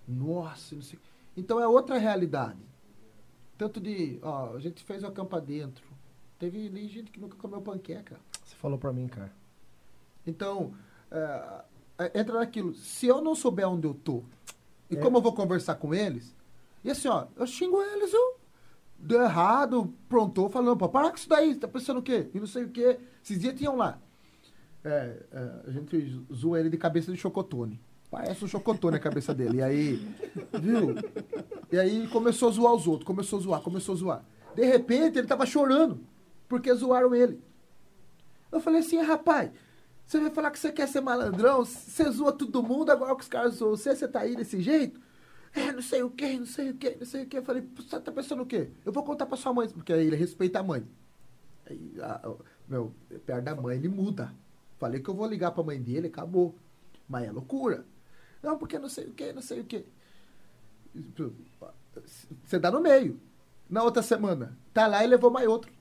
Nossa, 0.08 0.74
não 0.74 0.82
sei. 0.82 0.98
Então 1.36 1.60
é 1.60 1.66
outra 1.68 1.98
realidade. 1.98 2.58
Tanto 3.58 3.80
de, 3.80 4.18
ó, 4.22 4.54
a 4.54 4.60
gente 4.60 4.82
fez 4.84 5.02
o 5.02 5.06
acampa 5.06 5.40
dentro. 5.40 5.84
Teve 6.38 6.66
ali 6.66 6.88
gente 6.88 7.10
que 7.10 7.18
nunca 7.20 7.36
comeu 7.36 7.60
panqueca. 7.60 8.18
Você 8.44 8.54
falou 8.56 8.78
pra 8.78 8.92
mim, 8.92 9.08
cara. 9.08 9.32
Então, 10.26 10.74
é, 11.10 11.64
é, 11.98 12.20
entra 12.20 12.38
naquilo. 12.38 12.74
Se 12.74 13.06
eu 13.06 13.22
não 13.22 13.34
souber 13.34 13.68
onde 13.68 13.86
eu 13.86 13.94
tô, 13.94 14.22
e 14.90 14.96
É. 14.96 15.00
como 15.00 15.16
eu 15.18 15.22
vou 15.22 15.32
conversar 15.32 15.76
com 15.76 15.94
eles, 15.94 16.34
e 16.84 16.90
assim, 16.90 17.08
ó, 17.08 17.26
eu 17.36 17.46
xingo 17.46 17.80
eles, 17.82 18.12
eu 18.12 18.36
deu 18.98 19.22
errado, 19.22 19.92
prontou, 20.08 20.48
falando, 20.48 20.76
pô, 20.76 20.88
para 20.88 21.10
com 21.10 21.16
isso 21.16 21.28
daí, 21.28 21.54
tá 21.54 21.66
pensando 21.68 21.98
o 21.98 22.02
quê? 22.02 22.28
E 22.34 22.38
não 22.40 22.46
sei 22.46 22.64
o 22.64 22.70
quê. 22.70 22.98
Esses 23.22 23.38
dias 23.40 23.54
tinham 23.54 23.76
lá. 23.76 23.98
É, 24.84 25.22
é, 25.32 25.60
a 25.66 25.70
gente 25.70 26.24
zoa 26.32 26.60
ele 26.60 26.70
de 26.70 26.76
cabeça 26.76 27.10
de 27.10 27.18
chocotone. 27.18 27.80
Parece 28.10 28.44
um 28.44 28.48
chocotone 28.48 28.96
a 28.96 29.00
cabeça 29.00 29.34
dele. 29.34 29.58
E 29.58 29.62
aí, 29.62 30.14
viu? 30.60 30.94
E 31.70 31.78
aí 31.78 32.06
começou 32.08 32.48
a 32.48 32.52
zoar 32.52 32.74
os 32.74 32.86
outros, 32.86 33.06
começou 33.06 33.38
a 33.38 33.42
zoar, 33.42 33.60
começou 33.60 33.94
a 33.94 33.98
zoar. 33.98 34.24
De 34.54 34.64
repente, 34.64 35.18
ele 35.18 35.26
tava 35.26 35.44
chorando, 35.44 36.00
porque 36.48 36.72
zoaram 36.74 37.14
ele. 37.14 37.40
Eu 38.50 38.60
falei 38.60 38.80
assim, 38.80 39.02
rapaz, 39.02 39.50
você 40.06 40.20
vai 40.20 40.30
falar 40.30 40.50
que 40.50 40.58
você 40.58 40.70
quer 40.72 40.86
ser 40.88 41.00
malandrão, 41.00 41.64
você 41.64 42.08
zoa 42.10 42.32
todo 42.32 42.62
mundo, 42.62 42.90
agora 42.90 43.14
que 43.16 43.22
os 43.22 43.28
caras 43.28 43.54
zoam 43.54 43.72
você, 43.76 43.94
você 43.94 44.06
tá 44.08 44.20
aí 44.20 44.36
desse 44.36 44.60
jeito? 44.62 45.00
É, 45.52 45.72
não 45.72 45.82
sei 45.82 46.02
o 46.02 46.10
que, 46.10 46.38
não 46.38 46.46
sei 46.46 46.70
o 46.70 46.74
que, 46.74 46.96
não 46.96 47.06
sei 47.06 47.22
o 47.24 47.26
que. 47.26 47.38
Eu 47.38 47.42
falei, 47.42 47.66
você 47.74 47.98
tá 48.00 48.12
pensando 48.12 48.42
o 48.42 48.46
quê? 48.46 48.70
Eu 48.84 48.92
vou 48.92 49.02
contar 49.02 49.26
pra 49.26 49.36
sua 49.36 49.52
mãe, 49.52 49.68
porque 49.68 49.92
aí 49.92 50.06
ele 50.06 50.16
respeita 50.16 50.60
a 50.60 50.62
mãe. 50.62 50.86
Aí, 51.68 51.92
a- 52.00 52.32
meu, 52.68 52.92
perto 53.24 53.44
da 53.44 53.54
mãe 53.54 53.76
ele 53.76 53.88
muda. 53.88 54.32
Falei 54.78 55.00
que 55.00 55.08
eu 55.10 55.14
vou 55.14 55.26
ligar 55.26 55.50
pra 55.50 55.64
mãe 55.64 55.80
dele, 55.82 56.06
acabou. 56.08 56.54
Mas 57.08 57.24
é 57.24 57.32
loucura. 57.32 57.84
Não, 58.46 58.56
porque 58.56 58.78
não 58.78 58.88
sei 58.88 59.06
o 59.06 59.10
que, 59.12 59.32
não 59.32 59.42
sei 59.42 59.58
o 59.60 59.64
que. 59.64 59.84
Você 62.44 62.60
dá 62.60 62.70
no 62.70 62.80
meio. 62.80 63.18
Na 63.68 63.82
outra 63.82 64.02
semana, 64.02 64.56
tá 64.72 64.86
lá 64.86 65.02
e 65.02 65.08
levou 65.08 65.32
mais 65.32 65.48
outro. 65.48 65.72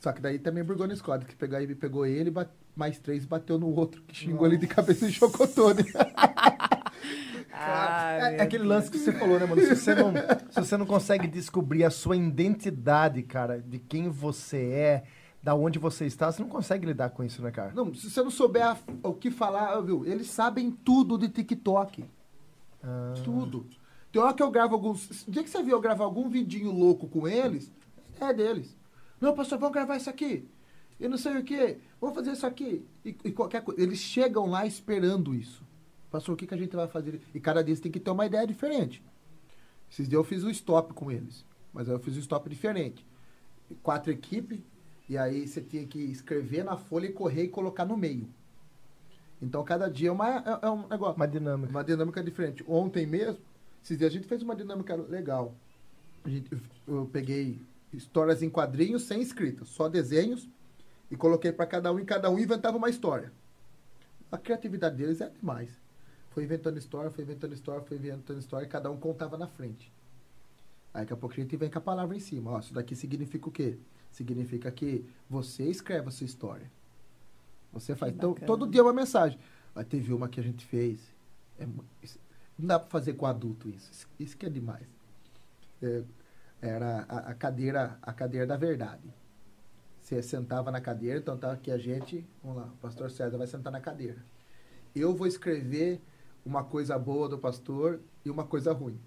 Só 0.00 0.10
que 0.12 0.22
daí 0.22 0.38
também 0.38 0.64
brigou 0.64 0.88
no 0.88 0.96
squad, 0.96 1.26
que 1.26 1.36
pegou, 1.36 1.58
aí 1.58 1.74
pegou 1.74 2.06
ele, 2.06 2.30
bat- 2.30 2.50
mais 2.74 2.98
três 2.98 3.26
bateu 3.26 3.58
no 3.58 3.68
outro, 3.68 4.00
que 4.02 4.16
xingou 4.16 4.46
ele 4.46 4.56
de 4.56 4.66
cabeça 4.66 5.06
de 5.06 5.12
chocotone. 5.12 5.84
Ah, 7.52 8.12
é, 8.32 8.36
é 8.36 8.42
aquele 8.42 8.64
lance 8.64 8.90
que 8.90 8.96
você 8.98 9.12
falou, 9.12 9.38
né, 9.38 9.44
mano? 9.44 9.60
Se 9.60 9.76
você, 9.76 9.94
não, 9.94 10.12
se 10.50 10.60
você 10.60 10.76
não 10.78 10.86
consegue 10.86 11.26
descobrir 11.26 11.84
a 11.84 11.90
sua 11.90 12.16
identidade, 12.16 13.22
cara, 13.22 13.60
de 13.60 13.78
quem 13.78 14.08
você 14.08 14.56
é, 14.70 15.02
da 15.42 15.54
onde 15.54 15.78
você 15.78 16.04
está, 16.06 16.30
você 16.30 16.42
não 16.42 16.48
consegue 16.48 16.86
lidar 16.86 17.10
com 17.10 17.24
isso, 17.24 17.40
né, 17.42 17.50
cara? 17.50 17.72
Não, 17.74 17.94
se 17.94 18.10
você 18.10 18.22
não 18.22 18.30
souber 18.30 18.66
a- 18.66 18.76
o 19.02 19.14
que 19.14 19.30
falar, 19.30 19.80
viu? 19.80 20.04
Eles 20.04 20.28
sabem 20.28 20.70
tudo 20.70 21.16
de 21.16 21.28
TikTok. 21.28 22.04
Ah, 22.82 23.14
Tudo. 23.24 23.66
Tem 24.12 24.20
hora 24.20 24.34
que 24.34 24.42
eu 24.42 24.50
gravo 24.50 24.74
alguns. 24.74 25.26
O 25.26 25.30
dia 25.30 25.42
que 25.44 25.50
você 25.50 25.62
viu 25.62 25.76
eu 25.76 25.80
gravar 25.80 26.04
algum 26.04 26.28
vidinho 26.28 26.70
louco 26.72 27.06
com 27.08 27.28
eles, 27.28 27.70
é 28.20 28.32
deles. 28.32 28.76
Não, 29.20 29.34
pastor, 29.34 29.58
vamos 29.58 29.72
gravar 29.74 29.96
isso 29.96 30.10
aqui. 30.10 30.48
E 30.98 31.06
não 31.08 31.16
sei 31.16 31.36
o 31.38 31.44
quê. 31.44 31.78
Vamos 32.00 32.16
fazer 32.16 32.32
isso 32.32 32.46
aqui. 32.46 32.84
E, 33.04 33.16
e 33.24 33.30
qualquer 33.32 33.62
coisa. 33.62 33.80
Eles 33.80 33.98
chegam 33.98 34.46
lá 34.46 34.66
esperando 34.66 35.34
isso. 35.34 35.62
Pastor, 36.10 36.34
o 36.34 36.36
que, 36.36 36.46
que 36.46 36.54
a 36.54 36.56
gente 36.56 36.74
vai 36.74 36.88
fazer? 36.88 37.20
E 37.34 37.38
cada 37.38 37.62
deles 37.62 37.80
tem 37.80 37.92
que 37.92 38.00
ter 38.00 38.10
uma 38.10 38.26
ideia 38.26 38.46
diferente. 38.46 39.02
Esses 39.90 40.08
dias 40.08 40.18
eu 40.18 40.24
fiz 40.24 40.42
o 40.42 40.50
stop 40.50 40.92
com 40.92 41.10
eles. 41.10 41.44
Mas 41.72 41.88
aí 41.88 41.94
eu 41.94 42.00
fiz 42.00 42.16
o 42.16 42.20
stop 42.20 42.48
diferente. 42.50 43.06
Quatro 43.82 44.10
equipes. 44.10 44.58
E 45.10 45.18
aí 45.18 45.44
você 45.44 45.60
tinha 45.60 45.84
que 45.84 45.98
escrever 45.98 46.62
na 46.62 46.76
folha 46.76 47.06
e 47.06 47.12
correr 47.12 47.42
e 47.42 47.48
colocar 47.48 47.84
no 47.84 47.96
meio. 47.96 48.28
Então 49.42 49.64
cada 49.64 49.90
dia 49.90 50.08
é, 50.08 50.12
uma, 50.12 50.36
é, 50.38 50.58
é 50.62 50.70
um 50.70 50.86
negócio. 50.86 51.16
uma 51.16 51.26
dinâmica. 51.26 51.68
Uma 51.68 51.82
dinâmica 51.82 52.22
diferente. 52.22 52.64
Ontem 52.68 53.08
mesmo, 53.08 53.40
esses 53.82 53.98
dias 53.98 54.08
a 54.08 54.14
gente 54.14 54.28
fez 54.28 54.40
uma 54.40 54.54
dinâmica 54.54 54.94
legal. 54.94 55.52
A 56.22 56.28
gente, 56.28 56.52
eu, 56.52 56.60
eu 56.86 57.06
peguei 57.12 57.60
histórias 57.92 58.40
em 58.40 58.48
quadrinhos 58.48 59.02
sem 59.02 59.20
escrita, 59.20 59.64
só 59.64 59.88
desenhos, 59.88 60.48
e 61.10 61.16
coloquei 61.16 61.50
para 61.50 61.66
cada 61.66 61.92
um, 61.92 61.98
e 61.98 62.04
cada 62.04 62.30
um 62.30 62.38
inventava 62.38 62.76
uma 62.76 62.88
história. 62.88 63.32
A 64.30 64.38
criatividade 64.38 64.94
deles 64.94 65.20
é 65.20 65.28
demais. 65.28 65.72
Foi 66.30 66.44
inventando 66.44 66.78
história, 66.78 67.10
foi 67.10 67.24
inventando 67.24 67.52
história, 67.52 67.82
foi 67.82 67.96
inventando 67.96 68.38
história, 68.38 68.64
e 68.64 68.68
cada 68.68 68.88
um 68.88 68.96
contava 68.96 69.36
na 69.36 69.48
frente. 69.48 69.92
Aí 70.94 71.02
daqui 71.02 71.14
a 71.14 71.16
pouco 71.16 71.34
a 71.34 71.40
gente 71.42 71.56
vem 71.56 71.68
com 71.68 71.78
a 71.78 71.80
palavra 71.82 72.16
em 72.16 72.20
cima. 72.20 72.52
Ó, 72.52 72.60
isso 72.60 72.72
daqui 72.72 72.94
significa 72.94 73.48
o 73.48 73.50
quê? 73.50 73.76
Significa 74.10 74.70
que 74.70 75.04
você 75.28 75.64
escreve 75.64 76.08
a 76.08 76.10
sua 76.10 76.24
história. 76.24 76.70
Você 77.72 77.94
faz. 77.94 78.12
Então, 78.12 78.34
todo 78.34 78.66
dia 78.66 78.80
é 78.80 78.84
uma 78.84 78.92
mensagem. 78.92 79.38
Aí 79.74 79.84
teve 79.84 80.12
uma 80.12 80.28
que 80.28 80.40
a 80.40 80.42
gente 80.42 80.64
fez. 80.64 81.00
É 81.58 81.66
não 82.60 82.66
dá 82.66 82.78
para 82.78 82.90
fazer 82.90 83.14
com 83.14 83.24
adulto 83.24 83.68
isso. 83.68 83.90
Isso, 83.90 84.06
isso 84.18 84.36
que 84.36 84.44
é 84.44 84.50
demais. 84.50 84.86
É, 85.82 86.02
era 86.60 87.06
a, 87.08 87.30
a 87.30 87.34
cadeira 87.34 87.98
a 88.02 88.12
cadeira 88.12 88.46
da 88.46 88.56
verdade. 88.56 89.08
Você 90.00 90.22
sentava 90.22 90.70
na 90.70 90.80
cadeira, 90.80 91.18
então 91.18 91.38
tá 91.38 91.52
aqui 91.52 91.70
a 91.70 91.78
gente. 91.78 92.26
Vamos 92.42 92.58
lá, 92.58 92.64
o 92.66 92.76
pastor 92.78 93.10
César 93.10 93.38
vai 93.38 93.46
sentar 93.46 93.72
na 93.72 93.80
cadeira. 93.80 94.18
Eu 94.94 95.14
vou 95.14 95.26
escrever 95.26 96.00
uma 96.44 96.64
coisa 96.64 96.98
boa 96.98 97.28
do 97.28 97.38
pastor 97.38 98.00
e 98.24 98.30
uma 98.30 98.44
coisa 98.44 98.72
ruim. 98.72 98.98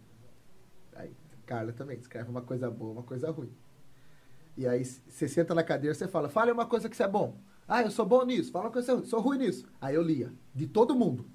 Aí, 0.96 1.12
Carla 1.46 1.74
também 1.74 1.98
escreve 1.98 2.30
uma 2.30 2.42
coisa 2.42 2.72
boa, 2.72 2.94
uma 2.94 3.04
coisa 3.04 3.30
ruim. 3.32 3.52
E 4.58 4.68
aí 4.68 4.84
você 4.86 5.28
senta 5.28 5.54
na 5.56 5.64
cadeira, 5.64 5.94
você 5.96 6.08
fala, 6.08 6.30
fale 6.30 6.52
uma 6.52 6.66
coisa 6.66 6.88
que 6.90 6.96
você 6.96 7.04
é 7.04 7.08
bom. 7.08 7.36
Ah, 7.68 7.82
eu 7.82 7.90
sou 7.92 8.06
bom 8.06 8.24
nisso, 8.26 8.52
fala 8.52 8.66
uma 8.66 8.72
coisa 8.72 8.92
que 8.94 9.00
você 9.00 9.06
é 9.06 9.10
sou 9.10 9.20
ruim 9.20 9.38
nisso. 9.40 9.66
Aí 9.82 9.96
eu 9.96 10.02
lia, 10.02 10.32
de 10.54 10.68
todo 10.68 10.94
mundo. 10.96 11.26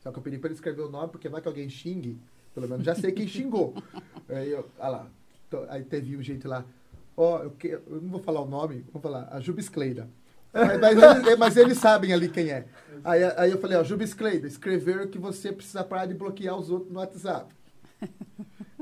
Só 0.00 0.10
que 0.12 0.18
eu 0.18 0.22
pedi 0.22 0.38
para 0.38 0.48
ele 0.48 0.54
escrever 0.54 0.82
o 0.82 0.88
nome, 0.90 1.08
porque 1.08 1.28
vai 1.28 1.40
que 1.40 1.48
alguém 1.48 1.68
xingue, 1.68 2.18
pelo 2.54 2.68
menos 2.68 2.84
já 2.84 2.94
sei 2.94 3.12
quem 3.12 3.26
xingou. 3.26 3.74
aí 4.28 4.50
eu, 4.50 4.66
ah 4.78 4.88
lá, 4.88 5.06
Então, 5.48 5.66
aí 5.68 5.82
teve 5.82 6.16
um 6.16 6.22
gente 6.22 6.46
lá, 6.46 6.64
ó, 7.16 7.42
eu, 7.42 7.50
que- 7.50 7.68
eu 7.68 8.00
não 8.02 8.10
vou 8.10 8.20
falar 8.20 8.40
o 8.40 8.46
nome, 8.46 8.84
vou 8.92 9.00
falar, 9.02 9.28
a 9.30 9.40
Jubiscleida. 9.40 10.08
mas, 10.52 10.80
mas, 10.80 11.02
eles- 11.26 11.36
mas 11.38 11.56
eles 11.56 11.78
sabem 11.78 12.12
ali 12.12 12.28
quem 12.28 12.50
é. 12.50 12.66
Aí, 13.02 13.22
aí 13.36 13.50
eu 13.50 13.58
falei, 13.58 13.76
ó, 13.76 13.82
Jubiscleida, 13.84 14.46
escrever 14.46 15.08
que 15.10 15.18
você 15.18 15.52
precisa 15.52 15.82
parar 15.84 16.06
de 16.06 16.14
bloquear 16.14 16.56
os 16.58 16.70
outros 16.70 16.90
no 16.92 16.98
WhatsApp. 16.98 17.52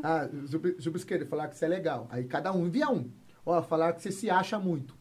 Ah, 0.05 0.29
Jub- 0.47 0.75
Jubisqueira, 0.81 1.25
falar 1.27 1.47
que 1.47 1.57
você 1.57 1.65
é 1.65 1.69
legal. 1.69 2.09
Aí 2.11 2.25
cada 2.25 2.53
um 2.53 2.67
envia 2.67 2.89
um. 2.91 3.09
Ó, 3.45 3.61
falar 3.63 3.93
que 3.93 4.03
você 4.03 4.13
se 4.13 4.31
acha 4.31 4.59
muito. 4.59 4.95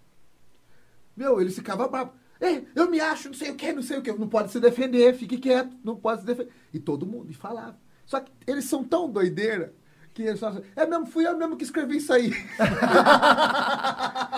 Meu, 1.15 1.39
ele 1.39 1.51
ficava 1.51 1.88
bravo. 1.88 2.13
Ei, 2.39 2.68
eu 2.76 2.89
me 2.89 2.99
acho, 2.99 3.27
não 3.27 3.35
sei 3.35 3.51
o 3.51 3.55
que, 3.55 3.72
não 3.72 3.84
sei 3.84 3.99
o 3.99 4.01
que. 4.01 4.11
Não 4.11 4.27
pode 4.27 4.51
se 4.51 4.59
defender, 4.59 5.15
fique 5.15 5.38
quieto, 5.38 5.76
não 5.84 5.95
pode 5.95 6.22
se 6.22 6.27
defender. 6.27 6.51
E 6.73 6.80
todo 6.80 7.05
mundo, 7.05 7.30
e 7.30 7.34
falava. 7.34 7.77
Só 8.05 8.19
que 8.19 8.31
eles 8.47 8.65
são 8.65 8.84
tão 8.84 9.09
doideira 9.09 9.73
que 10.13 10.23
eles 10.23 10.39
falam 10.39 10.57
assim, 10.57 10.68
é 10.76 10.85
mesmo, 10.85 11.05
fui 11.05 11.26
eu 11.26 11.38
mesmo 11.38 11.55
que 11.55 11.63
escrevi 11.63 11.97
isso 11.97 12.11
aí. 12.11 12.31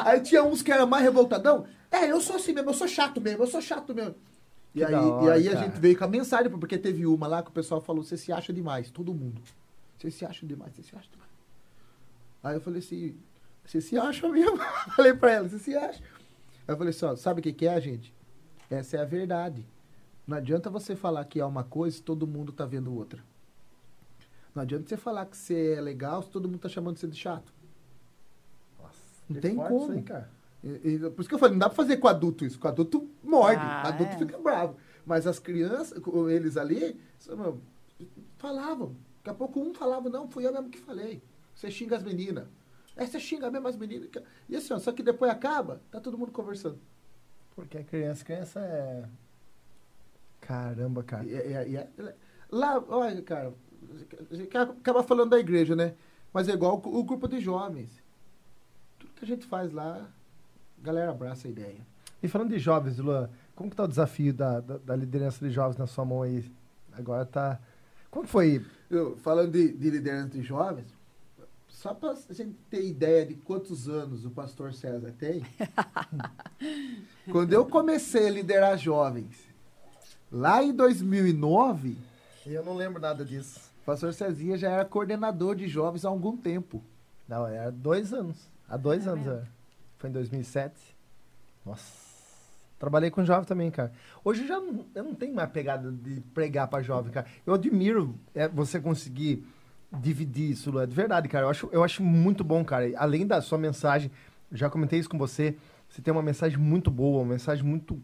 aí 0.06 0.22
tinha 0.22 0.44
uns 0.44 0.62
que 0.62 0.72
eram 0.72 0.86
mais 0.86 1.04
revoltadão. 1.04 1.66
É, 1.90 2.12
eu 2.12 2.22
sou 2.22 2.36
assim 2.36 2.54
mesmo, 2.54 2.70
eu 2.70 2.74
sou 2.74 2.88
chato 2.88 3.22
mesmo, 3.22 3.44
eu 3.44 3.48
sou 3.48 3.62
chato 3.62 3.96
mesmo. 3.96 4.16
E 4.76 4.84
aí, 4.84 4.92
da 4.92 5.02
e 5.02 5.06
hora, 5.06 5.34
aí 5.36 5.48
a 5.48 5.56
gente 5.56 5.80
veio 5.80 5.98
com 5.98 6.04
a 6.04 6.08
mensagem, 6.08 6.52
porque 6.52 6.78
teve 6.78 7.06
uma 7.06 7.28
lá 7.28 7.44
que 7.44 7.50
o 7.50 7.54
pessoal 7.54 7.80
falou, 7.80 8.04
você 8.04 8.18
se 8.18 8.32
acha 8.32 8.52
demais, 8.52 8.90
todo 8.90 9.14
mundo. 9.14 9.42
Você 9.98 10.12
se 10.12 10.26
acha 10.26 10.46
demais, 10.46 10.74
você 10.76 10.84
se 10.84 10.96
acha 10.96 11.08
demais. 11.12 11.32
Aí 12.44 12.56
eu 12.56 12.62
falei 12.62 12.80
assim, 12.80 13.16
você 13.66 13.82
se 13.82 13.98
acha 13.98 14.28
mesmo? 14.30 14.58
falei 14.96 15.14
pra 15.14 15.32
ela, 15.32 15.50
você 15.50 15.60
se 15.60 15.76
acha? 15.76 16.02
Aí 16.68 16.74
eu 16.74 16.78
falei 16.78 16.92
assim, 16.92 17.06
ó, 17.06 17.16
sabe 17.16 17.40
o 17.40 17.44
que, 17.44 17.54
que 17.54 17.68
é, 17.68 17.80
gente? 17.82 18.14
Essa 18.70 18.98
é 18.98 19.02
a 19.02 19.06
verdade. 19.06 19.66
Não 20.26 20.38
adianta 20.38 20.70
você 20.70 20.96
falar 20.96 21.26
que 21.26 21.40
é 21.40 21.46
uma 21.46 21.64
coisa 21.64 21.98
se 21.98 22.02
todo 22.04 22.26
mundo 22.26 22.52
tá 22.52 22.66
vendo 22.66 22.94
outra. 22.96 23.22
Não 24.56 24.62
adianta 24.64 24.88
você 24.88 24.96
falar 24.98 25.26
que 25.26 25.36
você 25.36 25.74
é 25.78 25.82
legal 25.82 26.22
se 26.24 26.30
todo 26.30 26.48
mundo 26.48 26.60
tá 26.60 26.70
chamando 26.70 26.98
você 26.98 27.08
de 27.08 27.18
chato. 27.18 27.52
Nossa, 28.82 28.94
Não 29.30 29.42
tem 29.42 29.56
forte 29.56 29.70
como. 29.70 29.92
aí, 29.92 30.02
cara. 30.04 30.30
E- 30.64 30.68
e- 30.96 31.00
por 31.10 31.20
isso 31.22 31.28
que 31.30 31.36
eu 31.36 31.40
falei, 31.40 31.54
não 31.54 31.60
dá 31.60 31.68
pra 31.70 31.76
fazer 31.76 31.98
com 31.98 32.08
adulto 32.08 32.46
isso. 32.46 32.58
Com 32.60 32.68
adulto 32.70 33.10
morde, 33.24 33.60
Ah, 33.62 33.88
adulto 33.90 34.14
é. 34.14 34.18
fica 34.18 34.38
bravo. 34.38 34.78
Mas 35.06 35.28
as 35.28 35.40
crianças, 35.40 36.02
eles 36.30 36.56
ali, 36.56 36.98
falavam. 38.38 38.96
Daqui 39.18 39.30
a 39.30 39.34
pouco 39.34 39.60
um 39.60 39.74
falava, 39.74 40.10
não, 40.10 40.28
fui 40.30 40.46
eu 40.46 40.54
mesmo 40.54 40.70
que 40.70 40.80
falei. 40.80 41.22
Você 41.56 41.70
xinga 41.70 41.98
as 41.98 42.04
meninas. 42.04 42.46
Aí 42.96 43.08
você 43.08 43.20
xinga 43.20 43.50
mesmo 43.50 43.68
as 43.68 43.76
meninas. 43.76 44.10
E 44.48 44.56
assim, 44.56 44.74
ó, 44.74 44.80
só 44.80 44.92
que 44.92 45.02
depois 45.02 45.32
acaba, 45.32 45.82
tá 45.92 46.00
todo 46.00 46.18
mundo 46.18 46.32
conversando. 46.32 46.78
Porque 47.56 47.78
a 47.78 47.84
criança, 47.84 48.24
criança 48.24 48.60
é. 48.60 49.04
Caramba, 50.42 51.04
cara. 51.04 51.24
E- 51.26 51.30
e- 51.34 51.76
e- 51.76 52.02
e- 52.02 52.14
lá, 52.52 52.84
olha, 52.88 53.22
cara, 53.22 53.54
acaba 54.80 55.04
falando 55.04 55.30
da 55.32 55.40
igreja, 55.40 55.76
né? 55.76 55.94
Mas 56.34 56.48
é 56.50 56.54
igual 56.54 56.82
o, 56.84 57.00
o 57.00 57.04
grupo 57.04 57.28
de 57.28 57.40
jovens. 57.40 57.92
Tudo 59.00 59.14
que 59.14 59.24
a 59.26 59.28
gente 59.28 59.46
faz 59.46 59.72
lá, 59.72 60.08
a 60.80 60.86
galera 60.86 61.12
abraça 61.12 61.48
a 61.48 61.52
ideia. 61.52 61.80
E 62.22 62.28
falando 62.28 62.50
de 62.50 62.60
jovens, 62.60 62.98
Luan, 62.98 63.30
como 63.56 63.70
que 63.70 63.76
tá 63.76 63.84
o 63.84 63.88
desafio 63.88 64.34
da, 64.34 64.60
da, 64.60 64.78
da 64.78 64.96
liderança 64.96 65.46
de 65.46 65.52
jovens 65.52 65.78
na 65.78 65.88
sua 65.88 66.06
mão 66.06 66.22
aí? 66.22 66.50
Agora 66.94 67.26
tá. 67.26 67.60
Como 68.10 68.28
foi? 68.28 68.66
Eu, 68.90 69.18
falando 69.18 69.52
de, 69.52 69.72
de 69.74 69.90
liderança 69.90 70.30
de 70.30 70.42
jovens, 70.42 70.88
só 71.74 71.94
para 71.94 72.12
a 72.12 72.34
gente 72.34 72.56
ter 72.70 72.86
ideia 72.86 73.26
de 73.26 73.34
quantos 73.34 73.90
anos 73.90 74.24
o 74.26 74.30
pastor 74.30 74.74
César 74.74 75.12
tem, 75.18 75.44
quando 77.32 77.52
eu 77.54 77.66
comecei 77.66 78.28
a 78.28 78.32
liderar 78.32 78.78
jovens, 78.78 79.36
lá 80.32 80.64
em 80.64 80.74
2009, 80.74 81.98
Eu 82.46 82.64
não 82.64 82.76
lembro 82.76 83.02
nada 83.02 83.26
disso. 83.26 83.60
o 83.82 83.86
pastor 83.86 84.14
Cezinha 84.14 84.58
já 84.58 84.70
era 84.70 84.86
coordenador 84.86 85.56
de 85.56 85.68
jovens 85.68 86.06
há 86.06 86.10
algum 86.10 86.38
tempo. 86.38 86.82
Não, 87.28 87.48
era 87.48 87.72
dois 87.72 88.14
anos. 88.14 88.38
Há 88.68 88.78
dois 88.78 89.06
É 89.08 89.10
anos, 89.10 89.26
mesmo? 89.26 89.40
é. 89.42 89.48
Foi 89.98 90.10
em 90.10 90.14
2007. 90.14 90.74
Nossa. 91.66 92.04
Trabalhei 92.78 93.10
com 93.10 93.24
jovem 93.24 93.46
também, 93.46 93.72
cara. 93.72 93.94
Hoje 94.26 94.42
eu 94.42 94.48
já 94.48 94.60
não, 94.60 94.86
eu 94.94 95.04
não 95.06 95.16
tenho 95.16 95.34
mais 95.34 95.50
pegada 95.50 95.90
de 95.90 96.20
pregar 96.34 96.68
pra 96.68 96.82
jovem, 96.82 97.12
cara. 97.14 97.26
Eu 97.46 97.54
admiro 97.54 98.14
é, 98.36 98.48
você 98.48 98.80
conseguir 98.80 99.48
dividir 100.02 100.52
isso, 100.52 100.72
Luan. 100.72 100.88
De 100.88 100.96
verdade, 100.96 101.28
cara. 101.28 101.46
Eu 101.46 101.50
acho, 101.50 101.70
eu 101.72 101.84
acho 101.84 102.02
muito 102.04 102.44
bom, 102.44 102.64
cara. 102.66 102.92
Além 102.98 103.26
da 103.28 103.42
sua 103.42 103.58
mensagem, 103.58 104.10
já 104.52 104.70
comentei 104.70 105.00
isso 105.00 105.10
com 105.10 105.18
você. 105.18 105.56
Você 105.90 106.02
tem 106.02 106.12
uma 106.12 106.24
mensagem 106.24 106.58
muito 106.58 106.90
boa, 106.90 107.22
uma 107.22 107.34
mensagem 107.34 107.64
muito, 107.64 108.02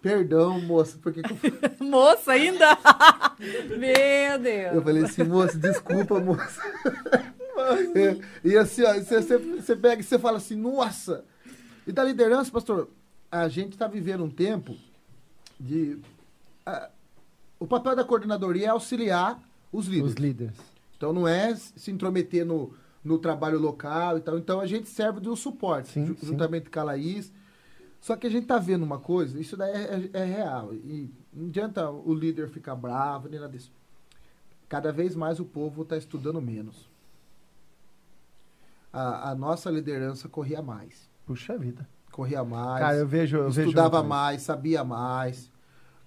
perdão, 0.00 0.60
moça, 0.60 0.98
por 0.98 1.12
que, 1.12 1.20
que 1.20 1.32
eu 1.32 1.36
fui? 1.36 1.52
Moça 1.84 2.32
ainda? 2.32 2.78
Meu 3.76 4.38
Deus. 4.38 4.74
Eu 4.76 4.82
falei 4.82 5.02
assim, 5.02 5.24
moça, 5.24 5.58
desculpa, 5.58 6.20
moça. 6.20 6.62
É, 7.94 8.48
e 8.48 8.56
assim, 8.56 8.84
ó, 8.84 8.94
você, 8.94 9.20
você, 9.20 9.74
pega 9.74 10.00
e 10.00 10.04
você 10.04 10.16
fala 10.16 10.36
assim, 10.36 10.54
nossa. 10.54 11.24
E 11.86 11.90
da 11.92 12.04
liderança, 12.04 12.52
pastor, 12.52 12.88
a 13.30 13.48
gente 13.48 13.72
está 13.72 13.88
vivendo 13.88 14.22
um 14.22 14.30
tempo 14.30 14.76
de. 15.58 15.98
ah, 16.64 16.88
o 17.58 17.66
papel 17.66 17.96
da 17.96 18.04
coordenadoria 18.04 18.66
é 18.66 18.68
auxiliar 18.68 19.42
os 19.72 19.86
líderes. 19.86 20.12
Os 20.12 20.16
líderes. 20.16 20.75
Então 20.96 21.12
não 21.12 21.26
é 21.28 21.54
se 21.54 21.90
intrometer 21.90 22.44
no, 22.44 22.72
no 23.04 23.18
trabalho 23.18 23.58
local 23.58 24.18
e 24.18 24.20
tal. 24.20 24.38
Então 24.38 24.60
a 24.60 24.66
gente 24.66 24.88
serve 24.88 25.20
de 25.20 25.28
um 25.28 25.36
suporte, 25.36 25.90
Sim, 25.90 26.06
ju- 26.06 26.16
sim. 26.18 26.26
juntamente 26.26 26.70
com 26.70 26.80
a 26.80 26.84
Laís. 26.84 27.32
Só 28.00 28.14
que 28.16 28.26
a 28.26 28.30
gente 28.30 28.46
tá 28.46 28.58
vendo 28.58 28.82
uma 28.84 28.98
coisa, 29.00 29.40
isso 29.40 29.56
daí 29.56 29.72
é, 29.72 30.10
é- 30.14 30.20
é 30.20 30.24
real. 30.24 30.72
E 30.74 31.10
não 31.32 31.48
adianta 31.48 31.90
o 31.90 32.14
líder 32.14 32.48
ficar 32.48 32.74
bravo, 32.76 33.28
nem 33.28 33.40
nada 33.40 33.52
disso. 33.52 33.72
Cada 34.68 34.92
vez 34.92 35.14
mais 35.16 35.38
o 35.40 35.44
povo 35.44 35.82
está 35.82 35.96
estudando 35.96 36.40
menos. 36.40 36.88
A, 38.92 39.30
a 39.30 39.34
nossa 39.34 39.70
liderança 39.70 40.28
corria 40.28 40.62
mais. 40.62 41.08
Puxa 41.26 41.56
vida. 41.58 41.86
Corria 42.10 42.42
mais. 42.44 42.80
Cara, 42.80 42.96
eu 42.96 43.06
vejo. 43.06 43.36
Eu 43.36 43.50
vejo 43.50 43.68
estudava 43.68 43.98
muito 43.98 44.08
mais, 44.08 44.42
sabia 44.42 44.82
mais. 44.82 45.50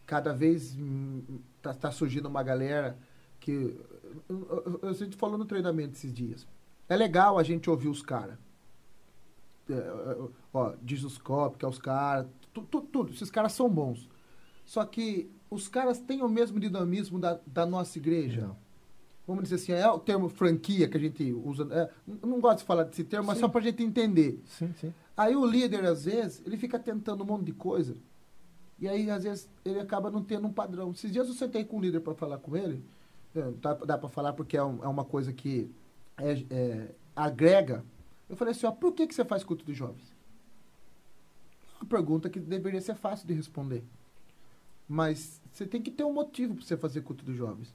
Cada 0.06 0.34
vez 0.34 0.76
hum, 0.76 1.22
tá, 1.62 1.74
tá 1.74 1.92
surgindo 1.92 2.28
uma 2.28 2.42
galera 2.42 2.98
que. 3.40 3.80
Eu- 4.28 4.64
eu- 4.66 4.80
eu- 4.84 4.90
A 4.90 4.94
gente 4.94 5.16
falou 5.16 5.38
no 5.38 5.46
treinamento 5.46 5.94
esses 5.94 6.12
dias. 6.14 6.48
É 6.88 6.96
legal 6.96 7.38
a 7.38 7.44
gente 7.44 7.70
ouvir 7.70 7.88
os 7.88 8.02
caras. 8.02 8.38
ó, 10.54 10.74
Disuscope, 10.82 11.58
que 11.58 11.66
é 11.66 11.68
os 11.68 11.78
caras. 11.80 12.28
tu- 12.54 12.62
tu- 12.64 12.82
Tudo, 12.82 13.14
Esses 13.14 13.30
caras 13.30 13.52
são 13.54 13.70
bons. 13.70 14.10
Só 14.66 14.84
que 14.86 15.30
os 15.50 15.68
caras 15.68 16.00
têm 16.00 16.22
o 16.24 16.28
mesmo 16.30 16.60
dinamismo 16.60 17.20
da, 17.20 17.40
da 17.46 17.66
nossa 17.66 17.98
igreja. 17.98 18.42
Não. 18.48 18.58
Vamos 19.28 19.44
dizer 19.44 19.56
assim, 19.56 19.72
é 19.74 19.88
o 19.90 20.00
termo 20.00 20.28
franquia 20.28 20.88
que 20.88 20.98
a 20.98 21.00
gente 21.00 21.32
usa. 21.32 21.68
é, 21.72 21.90
não 22.26 22.40
gosto 22.40 22.60
de 22.60 22.64
falar 22.66 22.84
desse 22.84 23.04
termo, 23.04 23.28
mas 23.28 23.38
Sim. 23.38 23.42
só 23.42 23.48
pra 23.48 23.62
gente 23.62 23.84
entender. 23.84 24.42
Sim, 24.46 24.74
sim. 24.80 24.92
Aí 25.16 25.36
o 25.36 25.46
líder, 25.46 25.86
às 25.86 26.06
vezes, 26.06 26.42
ele 26.46 26.58
fica 26.58 26.80
tentando 26.80 27.24
um 27.24 27.28
monte 27.28 27.46
de 27.46 27.54
coisa. 27.54 27.96
E 28.80 28.88
aí, 28.88 29.10
às 29.12 29.24
vezes, 29.24 29.48
ele 29.64 29.80
acaba 29.80 30.10
não 30.10 30.24
tendo 30.24 30.48
um 30.48 30.54
padrão. 30.54 30.90
Esses 30.92 31.12
dias 31.12 31.28
eu 31.28 31.34
sentei 31.36 31.64
com 31.64 31.78
o 31.78 31.82
líder 31.82 32.00
para 32.00 32.16
falar 32.16 32.38
com 32.40 32.56
ele. 32.58 32.84
É, 33.36 33.52
Dá, 33.62 33.74
dá 33.74 33.98
para 33.98 34.10
falar 34.10 34.34
porque 34.34 34.58
é, 34.58 34.64
um- 34.64 34.84
é 34.84 34.88
uma 34.88 35.06
coisa 35.06 35.32
que 35.34 35.70
é- 36.18 36.46
é, 36.50 36.92
agrega. 37.16 37.84
Eu 38.30 38.36
falei 38.36 38.52
assim, 38.52 38.66
ó, 38.66 38.72
por 38.72 38.94
que, 38.94 39.08
que 39.08 39.14
você 39.16 39.26
faz 39.26 39.44
culto 39.44 39.66
de 39.66 39.74
jovens? 39.74 40.14
Uma 41.80 41.88
pergunta 41.88 42.30
que 42.30 42.40
deveria 42.40 42.82
ser 42.82 42.96
fácil 42.96 43.28
de 43.28 43.34
responder. 43.34 43.84
Mas 44.88 45.42
você 45.52 45.66
tem 45.66 45.82
que 45.82 45.92
ter 45.92 46.04
um 46.04 46.14
motivo 46.14 46.56
para 46.56 46.66
você 46.66 46.76
fazer 46.78 47.02
culto 47.02 47.24
de 47.24 47.34
jovens. 47.36 47.74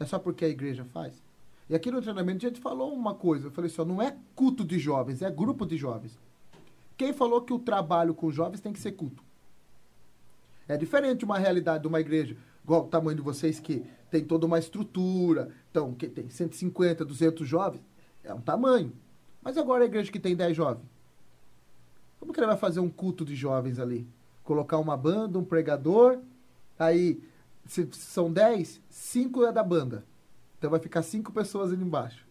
É 0.00 0.04
só 0.04 0.18
porque 0.18 0.44
a 0.44 0.48
igreja 0.48 0.84
faz? 0.84 1.22
E 1.68 1.74
aqui 1.74 1.90
no 1.90 2.00
treinamento 2.00 2.44
a 2.44 2.48
gente 2.48 2.60
falou 2.60 2.92
uma 2.94 3.14
coisa. 3.14 3.46
Eu 3.48 3.50
falei 3.50 3.70
assim, 3.70 3.80
ó, 3.80 3.84
não 3.84 4.00
é 4.02 4.16
culto 4.34 4.64
de 4.64 4.78
jovens, 4.78 5.20
é 5.22 5.30
grupo 5.30 5.66
de 5.66 5.76
jovens. 5.76 6.18
Quem 6.96 7.12
falou 7.12 7.42
que 7.42 7.52
o 7.52 7.58
trabalho 7.58 8.14
com 8.14 8.30
jovens 8.30 8.60
tem 8.60 8.72
que 8.72 8.80
ser 8.80 8.92
culto? 8.92 9.22
É 10.66 10.76
diferente 10.76 11.24
uma 11.24 11.38
realidade 11.38 11.82
de 11.82 11.88
uma 11.88 12.00
igreja, 12.00 12.36
igual 12.64 12.84
o 12.84 12.88
tamanho 12.88 13.16
de 13.16 13.22
vocês, 13.22 13.60
que 13.60 13.84
tem 14.10 14.24
toda 14.24 14.46
uma 14.46 14.58
estrutura, 14.58 15.50
então, 15.70 15.94
que 15.94 16.08
tem 16.08 16.28
150, 16.28 17.04
200 17.04 17.46
jovens, 17.46 17.82
é 18.24 18.32
um 18.32 18.40
tamanho. 18.40 18.92
Mas 19.42 19.56
agora 19.56 19.84
a 19.84 19.86
igreja 19.86 20.10
que 20.10 20.18
tem 20.18 20.34
10 20.34 20.56
jovens, 20.56 20.84
como 22.18 22.32
que 22.32 22.40
ele 22.40 22.46
vai 22.46 22.56
fazer 22.56 22.80
um 22.80 22.88
culto 22.90 23.24
de 23.24 23.34
jovens 23.36 23.78
ali? 23.78 24.06
Colocar 24.44 24.78
uma 24.78 24.96
banda, 24.96 25.38
um 25.38 25.44
pregador, 25.44 26.18
aí, 26.78 27.22
se 27.66 27.88
são 27.92 28.32
10, 28.32 28.80
5 28.88 29.44
é 29.44 29.52
da 29.52 29.62
banda. 29.62 30.04
Então 30.58 30.70
vai 30.70 30.80
ficar 30.80 31.02
5 31.02 31.30
pessoas 31.32 31.72
ali 31.72 31.82
embaixo. 31.82 32.26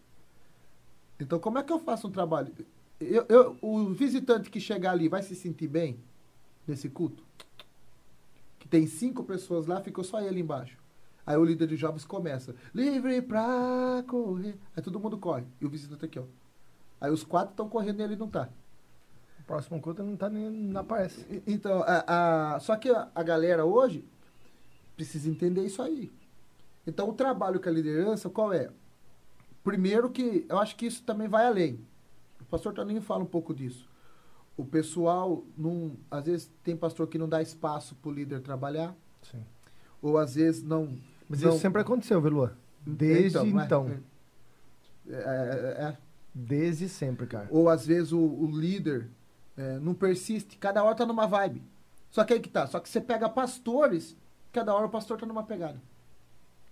Então, 1.19 1.39
como 1.39 1.57
é 1.57 1.63
que 1.63 1.71
eu 1.71 1.79
faço 1.79 2.07
um 2.07 2.11
trabalho? 2.11 2.51
Eu, 2.99 3.25
eu- 3.29 3.57
o 3.61 3.89
visitante 3.93 4.49
que 4.49 4.59
chegar 4.59 4.91
ali 4.91 5.07
vai 5.07 5.23
se 5.23 5.35
sentir 5.35 5.67
bem 5.67 5.97
nesse 6.67 6.89
culto? 6.89 7.23
Que 8.59 8.67
tem 8.67 8.85
cinco 8.87 9.23
pessoas 9.23 9.65
lá, 9.67 9.79
ficou 9.81 10.03
só 10.03 10.19
ele 10.21 10.41
embaixo. 10.41 10.77
Aí 11.27 11.35
o 11.37 11.43
líder 11.43 11.67
de 11.67 11.75
jovens 11.75 12.05
começa, 12.05 12.55
livre 12.73 13.21
pra 13.21 14.01
correr. 14.07 14.57
Aí 14.75 14.81
todo 14.81 14.97
mundo 14.99 15.17
corre. 15.17 15.43
E 15.59 15.65
o 15.65 15.69
visitante 15.69 16.05
aqui, 16.05 16.17
ó. 16.17 16.23
Aí 17.01 17.11
os 17.11 17.23
quatro 17.23 17.51
estão 17.51 17.67
correndo 17.67 17.99
e 17.99 18.03
ele 18.03 18.15
não 18.15 18.29
tá. 18.29 18.47
O 19.41 19.43
próximo 19.43 19.79
culto 19.81 20.01
não 20.03 20.15
tá 20.15 20.29
nem. 20.29 20.49
não 20.49 20.79
aparece. 20.81 21.43
Então, 21.45 21.83
a, 21.85 22.55
a- 22.55 22.59
só 22.61 22.77
que 22.77 22.89
a, 22.89 23.09
a 23.13 23.21
galera 23.23 23.65
hoje 23.65 24.05
precisa 24.95 25.29
entender 25.29 25.65
isso 25.65 25.81
aí. 25.81 26.11
Então, 26.87 27.09
o 27.09 27.13
trabalho 27.13 27.59
com 27.59 27.67
a 27.67 27.71
liderança, 27.73 28.29
qual 28.29 28.53
é? 28.53 28.69
Primeiro 29.65 30.09
que, 30.09 30.45
eu 30.47 30.57
acho 30.59 30.77
que 30.77 30.85
isso 30.85 31.03
também 31.03 31.27
vai 31.27 31.45
além. 31.45 31.85
O 32.39 32.45
pastor 32.45 32.73
Toninho 32.73 33.01
fala 33.01 33.23
um 33.23 33.27
pouco 33.27 33.53
disso. 33.53 33.85
O 34.55 34.63
pessoal, 34.65 35.43
não, 35.57 35.97
às 36.09 36.23
vezes, 36.25 36.49
tem 36.63 36.75
pastor 36.75 37.07
que 37.07 37.17
não 37.17 37.27
dá 37.27 37.41
espaço 37.41 37.95
para 37.95 38.09
o 38.09 38.13
líder 38.13 38.39
trabalhar, 38.41 38.95
Sim. 39.29 39.43
ou 40.01 40.17
às 40.17 40.35
vezes 40.35 40.63
não... 40.63 40.97
Mas 41.29 41.41
não- 41.41 41.49
isso 41.51 41.59
sempre 41.59 41.81
aconteceu, 41.81 42.21
viu, 42.21 42.31
Lua? 42.31 42.53
Desde 42.85 43.37
mas- 43.51 43.65
então. 43.65 43.89
é, 45.09 45.13
é, 45.13 45.83
é, 45.89 45.97
Desde 46.33 46.87
sempre, 46.87 47.25
cara. 47.27 47.47
ou 47.49 47.69
às 47.69 47.85
vezes 47.85 48.11
o, 48.11 48.19
o 48.19 48.49
líder 48.51 49.07
é, 49.57 49.79
não 49.79 49.93
persiste, 49.93 50.57
cada 50.57 50.83
hora 50.83 50.95
tá 50.95 51.05
numa 51.05 51.25
vibe. 51.27 51.61
Só 52.09 52.23
que 52.23 52.33
aí 52.33 52.39
que 52.39 52.49
tá, 52.49 52.67
só 52.67 52.79
que 52.79 52.87
você 52.87 53.01
pega 53.01 53.27
pastores, 53.27 54.15
cada 54.53 54.73
hora 54.73 54.85
o 54.85 54.89
pastor 54.89 55.17
tá 55.19 55.25
numa 55.25 55.43
pegada. 55.43 55.81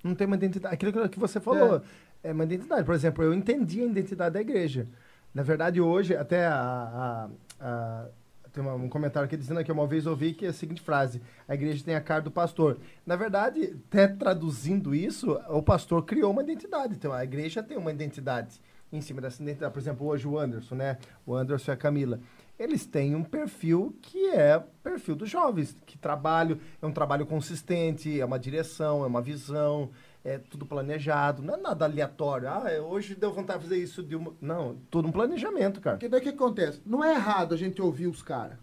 Não 0.03 0.13
tem 0.15 0.27
uma 0.27 0.35
identidade. 0.35 0.73
Aquilo 0.75 0.91
que- 0.93 1.09
que 1.09 1.19
você 1.19 1.39
falou. 1.39 1.81
É. 2.23 2.31
uma 2.31 2.43
identidade. 2.43 2.83
Por 2.83 2.93
exemplo, 2.95 3.23
eu 3.23 3.33
entendi 3.33 3.81
a 3.81 3.85
identidade 3.85 4.33
da 4.33 4.41
igreja. 4.41 4.87
Na 5.33 5.43
verdade, 5.43 5.81
hoje, 5.81 6.15
até 6.15 6.45
a. 6.47 6.55
a- 6.55 7.29
a- 7.59 8.07
tem 8.55 8.63
um 8.63 8.87
comentário 8.87 9.25
aqui 9.25 9.35
dizendo 9.35 9.61
que 9.63 9.71
uma 9.71 9.85
vez 9.85 10.07
ouvi 10.07 10.33
que 10.33 10.45
é 10.45 10.49
a 10.49 10.53
seguinte 10.53 10.81
frase: 10.81 11.21
a 11.47 11.53
igreja 11.53 11.83
tem 11.83 11.93
a 11.93 12.01
cara 12.01 12.21
do 12.21 12.31
pastor. 12.31 12.77
Na 13.05 13.17
verdade, 13.17 13.75
até 13.87 14.07
traduzindo 14.07 14.95
isso, 14.95 15.33
o 15.49 15.61
pastor 15.61 16.05
criou 16.05 16.31
uma 16.31 16.41
identidade. 16.41 16.95
Então, 16.95 17.11
a 17.11 17.23
igreja 17.23 17.61
tem 17.61 17.77
uma 17.77 17.91
identidade 17.91 18.61
em 18.91 19.01
cima 19.01 19.19
dessa 19.19 19.43
identidade. 19.43 19.73
Por 19.73 19.79
exemplo, 19.79 20.07
hoje 20.07 20.25
o 20.25 20.39
Anderson, 20.39 20.75
né? 20.75 20.97
O 21.25 21.35
Anderson 21.35 21.71
e 21.71 21.73
a 21.73 21.77
Camila. 21.77 22.19
Eles 22.57 22.85
têm 22.85 23.13
um 23.13 23.23
perfil 23.23 23.93
que 24.01 24.29
é 24.29 24.63
perfil 24.81 25.15
dos 25.15 25.29
jovens, 25.29 25.75
que 25.85 25.97
trabalham, 25.97 26.57
é 26.81 26.85
um 26.85 26.91
trabalho 26.93 27.25
consistente, 27.25 28.21
é 28.21 28.23
uma 28.23 28.39
direção, 28.39 29.03
é 29.03 29.07
uma 29.07 29.21
visão, 29.21 29.89
é 30.25 30.39
tudo 30.39 30.65
planejado, 30.65 31.43
não 31.43 31.53
é 31.53 31.57
nada 31.57 31.85
aleatório. 31.85 32.49
Ah, 32.49 32.63
é, 32.65 32.81
hoje 32.81 33.13
deu 33.13 33.31
vontade 33.31 33.59
de 33.59 33.65
fazer 33.65 33.81
isso 33.81 34.01
de 34.01 34.15
uma. 34.15 34.33
Não, 34.41 34.75
tudo 34.89 35.07
um 35.07 35.11
planejamento, 35.11 35.79
cara. 35.79 35.97
Porque 35.97 36.09
daí 36.09 36.19
o 36.19 36.23
que 36.23 36.29
acontece? 36.29 36.81
Não 36.83 37.03
é 37.03 37.13
errado 37.13 37.53
a 37.53 37.57
gente 37.57 37.79
ouvir 37.79 38.07
os 38.07 38.23
caras. 38.23 38.57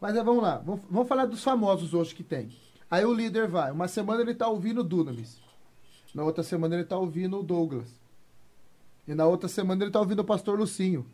Mas 0.00 0.16
é, 0.16 0.24
vamos 0.24 0.42
lá, 0.42 0.56
vamos, 0.56 0.80
vamos 0.90 1.06
falar 1.06 1.26
dos 1.26 1.44
famosos 1.44 1.92
hoje 1.92 2.14
que 2.14 2.24
tem. 2.24 2.48
Aí 2.90 3.04
o 3.04 3.12
líder 3.12 3.46
vai, 3.46 3.70
uma 3.70 3.88
semana 3.88 4.22
ele 4.22 4.34
tá 4.34 4.48
ouvindo 4.48 4.80
o 4.80 4.84
Dunamis. 4.84 5.38
Na 6.14 6.24
outra 6.24 6.42
semana 6.42 6.74
ele 6.74 6.84
tá 6.84 6.96
ouvindo 6.96 7.38
o 7.38 7.42
Douglas. 7.42 7.88
E 9.06 9.14
na 9.14 9.26
outra 9.26 9.48
semana 9.48 9.84
ele 9.84 9.90
tá 9.90 10.00
ouvindo 10.00 10.20
o 10.20 10.24
pastor 10.24 10.58
Lucinho. 10.58 11.04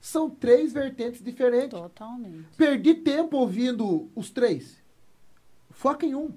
São 0.00 0.30
três 0.30 0.72
vertentes 0.72 1.22
diferentes. 1.22 1.78
Totalmente. 1.78 2.48
Perdi 2.56 2.94
tempo 2.94 3.36
ouvindo 3.36 4.10
os 4.14 4.30
três. 4.30 4.82
Foca 5.70 6.06
em 6.06 6.14
um. 6.14 6.30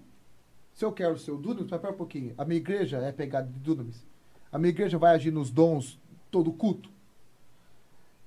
Se 0.75 0.85
eu 0.85 0.91
quero 0.91 1.17
ser 1.17 1.31
o 1.31 1.37
Dunamis, 1.37 1.71
mas 1.71 1.81
pera 1.81 1.93
um 1.93 1.97
pouquinho. 1.97 2.35
A 2.37 2.45
minha 2.45 2.57
igreja 2.57 2.97
é 2.97 3.11
pegada 3.11 3.47
de 3.51 3.57
Dunamis. 3.59 4.05
A 4.51 4.59
minha 4.59 4.69
igreja 4.69 4.97
vai 4.97 5.15
agir 5.15 5.31
nos 5.31 5.49
dons 5.49 5.99
todo 6.29 6.51
culto. 6.51 6.89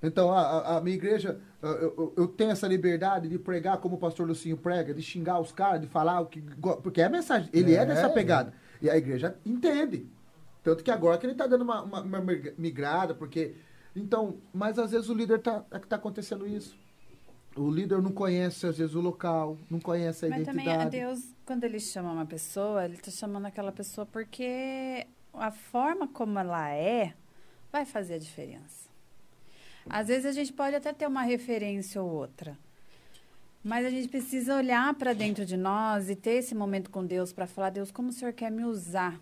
Então, 0.02 0.32
a, 0.32 0.76
a- 0.76 0.80
minha 0.80 0.96
igreja, 0.96 1.40
eu, 1.60 1.70
eu- 1.70 2.12
eu 2.16 2.28
tenho 2.28 2.50
essa 2.50 2.66
liberdade 2.68 3.28
de 3.28 3.38
pregar 3.38 3.78
como 3.78 3.96
o 3.96 3.98
pastor 3.98 4.26
Lucinho 4.26 4.56
prega, 4.56 4.94
de 4.94 5.02
xingar 5.02 5.40
os 5.40 5.52
caras, 5.52 5.80
de 5.80 5.86
falar 5.88 6.20
o 6.20 6.26
que. 6.26 6.40
Porque 6.82 7.00
é 7.00 7.04
a 7.04 7.10
mensagem. 7.10 7.50
Ele 7.52 7.74
é, 7.74 7.78
É, 7.82 7.86
dessa 7.86 8.06
é. 8.06 8.08
pegada. 8.08 8.52
E 8.80 8.88
a 8.88 8.96
igreja 8.96 9.36
entende. 9.44 10.06
Tanto 10.62 10.82
que 10.84 10.90
agora 10.90 11.18
que 11.18 11.26
ele 11.26 11.32
está 11.32 11.46
dando 11.46 11.62
uma, 11.62 11.82
uma- 11.82 12.00
uma 12.00 12.20
mig- 12.20 12.54
migrada, 12.56 13.14
porque. 13.14 13.54
Então, 13.96 14.36
mas 14.54 14.78
às 14.78 14.92
vezes 14.92 15.08
o 15.08 15.14
líder 15.14 15.40
tá, 15.40 15.64
é 15.70 15.78
que 15.80 15.86
tá 15.88 15.96
acontecendo 15.96 16.46
isso. 16.46 16.78
O 17.56 17.70
líder 17.70 18.00
não 18.00 18.12
conhece, 18.12 18.66
às 18.66 18.78
vezes, 18.78 18.94
o 18.94 19.00
local, 19.00 19.58
não 19.68 19.80
conhece 19.80 20.26
a 20.26 20.28
Mas 20.28 20.44
também 20.46 20.64
identidade. 20.64 20.96
a 20.96 21.06
Deus, 21.06 21.34
quando 21.44 21.64
ele 21.64 21.80
chama 21.80 22.12
uma 22.12 22.26
pessoa, 22.26 22.84
ele 22.84 22.94
está 22.94 23.10
chamando 23.10 23.46
aquela 23.46 23.72
pessoa 23.72 24.06
porque 24.06 25.06
a 25.34 25.50
forma 25.50 26.06
como 26.06 26.38
ela 26.38 26.70
é 26.70 27.14
vai 27.72 27.84
fazer 27.84 28.14
a 28.14 28.18
diferença. 28.18 28.88
Às 29.88 30.08
vezes 30.08 30.26
a 30.26 30.32
gente 30.32 30.52
pode 30.52 30.76
até 30.76 30.92
ter 30.92 31.06
uma 31.06 31.22
referência 31.22 32.02
ou 32.02 32.10
outra, 32.10 32.56
mas 33.64 33.84
a 33.86 33.90
gente 33.90 34.08
precisa 34.08 34.56
olhar 34.56 34.94
para 34.94 35.12
dentro 35.12 35.44
de 35.44 35.56
nós 35.56 36.08
e 36.10 36.14
ter 36.14 36.32
esse 36.32 36.54
momento 36.54 36.90
com 36.90 37.04
Deus 37.04 37.32
para 37.32 37.46
falar, 37.46 37.70
Deus, 37.70 37.90
como 37.90 38.10
o 38.10 38.12
Senhor 38.12 38.32
quer 38.32 38.50
me 38.50 38.64
usar? 38.64 39.18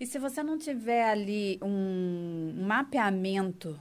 E 0.00 0.06
se 0.06 0.18
você 0.18 0.42
não 0.42 0.56
tiver 0.56 1.04
ali 1.04 1.58
um 1.62 2.64
mapeamento 2.66 3.78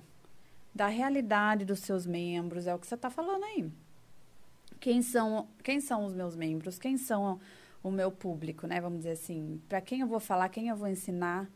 da 0.73 0.87
realidade 0.87 1.65
dos 1.65 1.79
seus 1.79 2.05
membros, 2.05 2.67
é 2.67 2.73
o 2.73 2.79
que 2.79 2.87
você 2.87 2.95
está 2.95 3.09
falando 3.09 3.43
aí 3.43 3.69
quem 4.81 5.01
são, 5.03 5.47
quem 5.63 5.79
são 5.79 6.03
os 6.05 6.13
meus 6.13 6.35
membros, 6.35 6.77
quem 6.77 6.97
são 6.97 7.39
o 7.83 7.91
meu 7.91 8.11
público, 8.11 8.65
né? 8.67 8.81
Vamos 8.81 8.99
dizer 8.99 9.11
assim, 9.11 9.61
para 9.69 9.79
quem 9.79 10.01
eu 10.01 10.07
vou 10.07 10.19
falar, 10.19 10.49
quem 10.49 10.67
eu 10.67 10.75
vou 10.75 10.87
ensinar, 10.87 11.47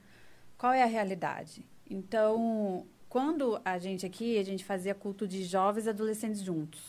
qual 0.57 0.71
é 0.71 0.83
a 0.83 0.85
realidade. 0.85 1.65
Então, 1.89 2.85
quando 3.09 3.59
a 3.65 3.77
gente 3.79 4.05
aqui, 4.05 4.37
a 4.37 4.43
gente 4.43 4.63
fazia 4.63 4.93
culto 4.93 5.27
de 5.27 5.43
jovens 5.43 5.87
e 5.87 5.89
adolescentes 5.89 6.41
juntos. 6.41 6.81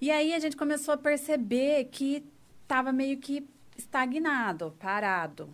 E 0.00 0.10
aí 0.10 0.32
a 0.32 0.38
gente 0.38 0.56
começou 0.56 0.94
a 0.94 0.96
perceber 0.96 1.86
que 1.86 2.24
estava 2.62 2.92
meio 2.92 3.18
que 3.18 3.48
estagnado, 3.76 4.74
parado. 4.78 5.48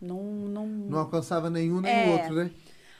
Não, 0.00 0.22
não, 0.22 0.66
Não 0.66 0.98
alcançava 0.98 1.50
nenhum 1.50 1.80
nem 1.80 1.92
É. 1.92 2.06
o 2.08 2.12
outro, 2.12 2.34
né? 2.36 2.50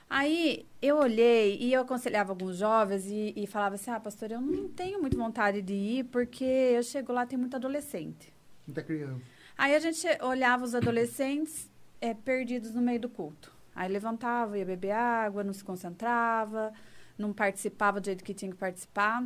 Aí 0.09 0.66
eu 0.81 0.97
olhei 0.97 1.59
e 1.59 1.73
eu 1.73 1.83
aconselhava 1.83 2.33
alguns 2.33 2.57
jovens 2.59 3.07
e, 3.07 3.33
e 3.37 3.47
falava 3.47 3.74
assim: 3.74 3.91
ah, 3.91 3.99
pastor, 3.99 4.31
eu 4.31 4.41
não 4.41 4.69
tenho 4.69 5.01
muito 5.01 5.16
vontade 5.16 5.61
de 5.61 5.74
ir 5.74 6.05
porque 6.05 6.45
eu 6.45 6.83
chego 6.83 7.12
lá 7.12 7.27
tem 7.27 7.39
muito 7.39 7.57
adolescente. 7.57 8.33
Muita 8.66 8.83
criança. 8.83 9.20
Aí 9.59 9.74
a 9.74 9.78
gente 9.78 10.07
olhava 10.23 10.65
os 10.65 10.74
adolescentes 10.74 11.69
eh, 12.01 12.15
perdidos 12.15 12.73
no 12.74 12.83
meio 12.83 13.01
do 13.01 13.09
culto. 13.09 13.53
Aí 13.74 13.91
levantava, 13.91 14.59
ia 14.59 14.65
beber 14.65 14.93
água, 14.93 15.43
não 15.43 15.53
se 15.53 15.65
concentrava, 15.65 16.73
não 17.19 17.33
participava 17.33 18.01
do 18.01 18.05
jeito 18.07 18.23
que 18.23 18.35
tinha 18.35 18.51
que 18.51 18.57
participar. 18.57 19.24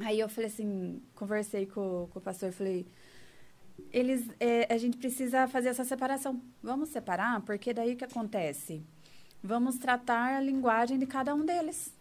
Aí 0.00 0.18
eu 0.20 0.28
falei 0.28 0.50
assim, 0.50 1.02
conversei 1.14 1.66
com, 1.66 2.08
com 2.10 2.18
o 2.18 2.22
pastor, 2.22 2.52
falei, 2.52 2.86
eles, 3.92 4.28
eh, 4.40 4.66
a 4.72 4.76
gente 4.76 4.96
precisa 4.96 5.46
fazer 5.48 5.68
essa 5.68 5.84
separação. 5.84 6.42
Vamos 6.62 6.90
separar, 6.90 7.40
porque 7.42 7.72
daí 7.72 7.94
o 7.94 7.96
que 7.96 8.04
acontece? 8.04 8.82
Vamos 9.46 9.78
tratar 9.78 10.36
a 10.36 10.40
linguagem 10.40 10.98
de 10.98 11.06
cada 11.06 11.34
um 11.34 11.44
deles. 11.44 11.94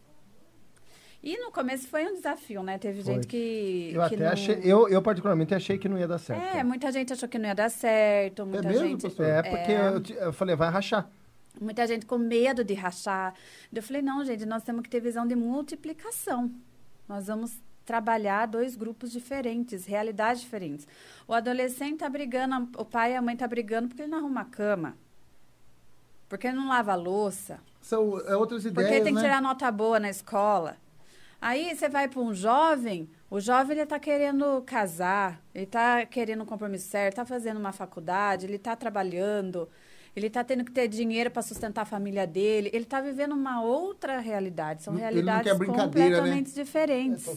E 1.24 1.38
no 1.40 1.52
começo 1.52 1.88
foi 1.88 2.06
um 2.06 2.14
desafio, 2.16 2.62
né? 2.62 2.78
Teve 2.78 3.02
Foi. 3.04 3.14
gente 3.16 3.28
que. 3.28 3.92
Eu 3.94 4.02
que 4.08 4.16
até 4.16 4.24
não- 4.26 4.32
achei, 4.32 4.62
eu, 4.64 4.88
eu 4.90 5.02
particularmente 5.02 5.56
achei 5.56 5.78
que 5.78 5.88
não 5.90 5.98
ia 5.98 6.08
dar 6.08 6.20
certo. 6.20 6.56
É, 6.58 6.64
muita 6.64 6.92
gente 6.92 7.14
achou 7.14 7.28
que 7.28 7.40
não 7.40 7.48
ia 7.48 7.56
dar 7.56 7.70
certo, 7.70 8.46
muita 8.46 8.68
mesmo, 8.68 8.88
gente. 8.88 9.02
pastor? 9.04 9.26
É, 9.26 9.42
porque 9.42 9.72
Eu, 9.72 10.02
te- 10.02 10.14
eu 10.14 10.34
falei, 10.34 10.56
vai 10.56 10.70
rachar. 10.70 11.10
Muita 11.60 11.88
gente 11.88 12.06
com 12.06 12.18
medo 12.18 12.64
de 12.64 12.74
rachar. 12.74 13.34
Eu 13.74 13.82
falei, 13.82 14.02
não, 14.02 14.24
gente, 14.26 14.46
nós 14.46 14.62
temos 14.62 14.82
que 14.84 14.90
ter 14.90 15.00
visão 15.00 15.26
de 15.26 15.36
multiplicação. 15.36 16.52
Nós 17.08 17.28
vamos 17.28 17.58
trabalhar 17.86 18.46
dois 18.46 18.76
grupos 18.76 19.12
diferentes, 19.12 19.86
realidades 19.86 20.42
diferentes. 20.42 20.88
O 21.28 21.34
adolescente 21.34 22.00
tá 22.00 22.10
brigando, 22.10 22.70
o 22.78 22.86
pai 22.86 23.14
e 23.14 23.16
a 23.16 23.22
mãe 23.22 23.36
tá 23.38 23.48
brigando 23.48 23.88
porque 23.88 24.02
ele 24.04 24.12
não 24.12 24.18
arruma 24.20 24.42
a 24.42 24.46
cama. 24.46 24.96
Porque 26.28 26.52
não 26.52 26.70
lava 26.70 26.94
a 26.94 26.96
louça. 26.96 27.60
São 27.82 28.20
é, 28.22 28.36
outras 28.36 28.64
Porque 28.64 28.82
ideias, 28.82 28.92
ele 28.92 29.04
tem 29.04 29.14
que 29.14 29.22
né? 29.22 29.28
tirar 29.28 29.42
nota 29.42 29.72
boa 29.72 30.00
na 30.00 30.10
escola. 30.10 30.78
Aí 31.42 31.76
você 31.76 31.88
vai 31.88 32.08
para 32.08 32.20
um 32.20 32.34
jovem, 32.34 33.08
o 33.30 33.40
jovem 33.40 33.74
ele 33.74 33.84
está 33.84 34.00
querendo 34.00 34.64
casar, 34.66 35.40
ele 35.54 35.66
está 35.66 36.06
querendo 36.06 36.42
um 36.42 36.46
compromisso 36.46 36.88
certo, 36.88 37.14
está 37.14 37.26
fazendo 37.26 37.58
uma 37.58 37.72
faculdade, 37.72 38.48
ele 38.48 38.56
está 38.56 38.76
trabalhando, 38.76 39.70
ele 40.16 40.28
está 40.28 40.44
tendo 40.44 40.64
que 40.64 40.72
ter 40.72 40.88
dinheiro 40.88 41.30
para 41.30 41.42
sustentar 41.42 41.82
a 41.82 41.86
família 41.86 42.26
dele, 42.26 42.70
ele 42.74 42.86
está 42.86 43.02
vivendo 43.02 43.34
uma 43.34 43.62
outra 43.62 44.20
realidade. 44.20 44.82
São 44.82 44.94
Ele 44.94 45.02
realidades 45.04 45.60
né? 45.60 45.66
completamente 45.68 46.52
diferentes. 46.52 47.28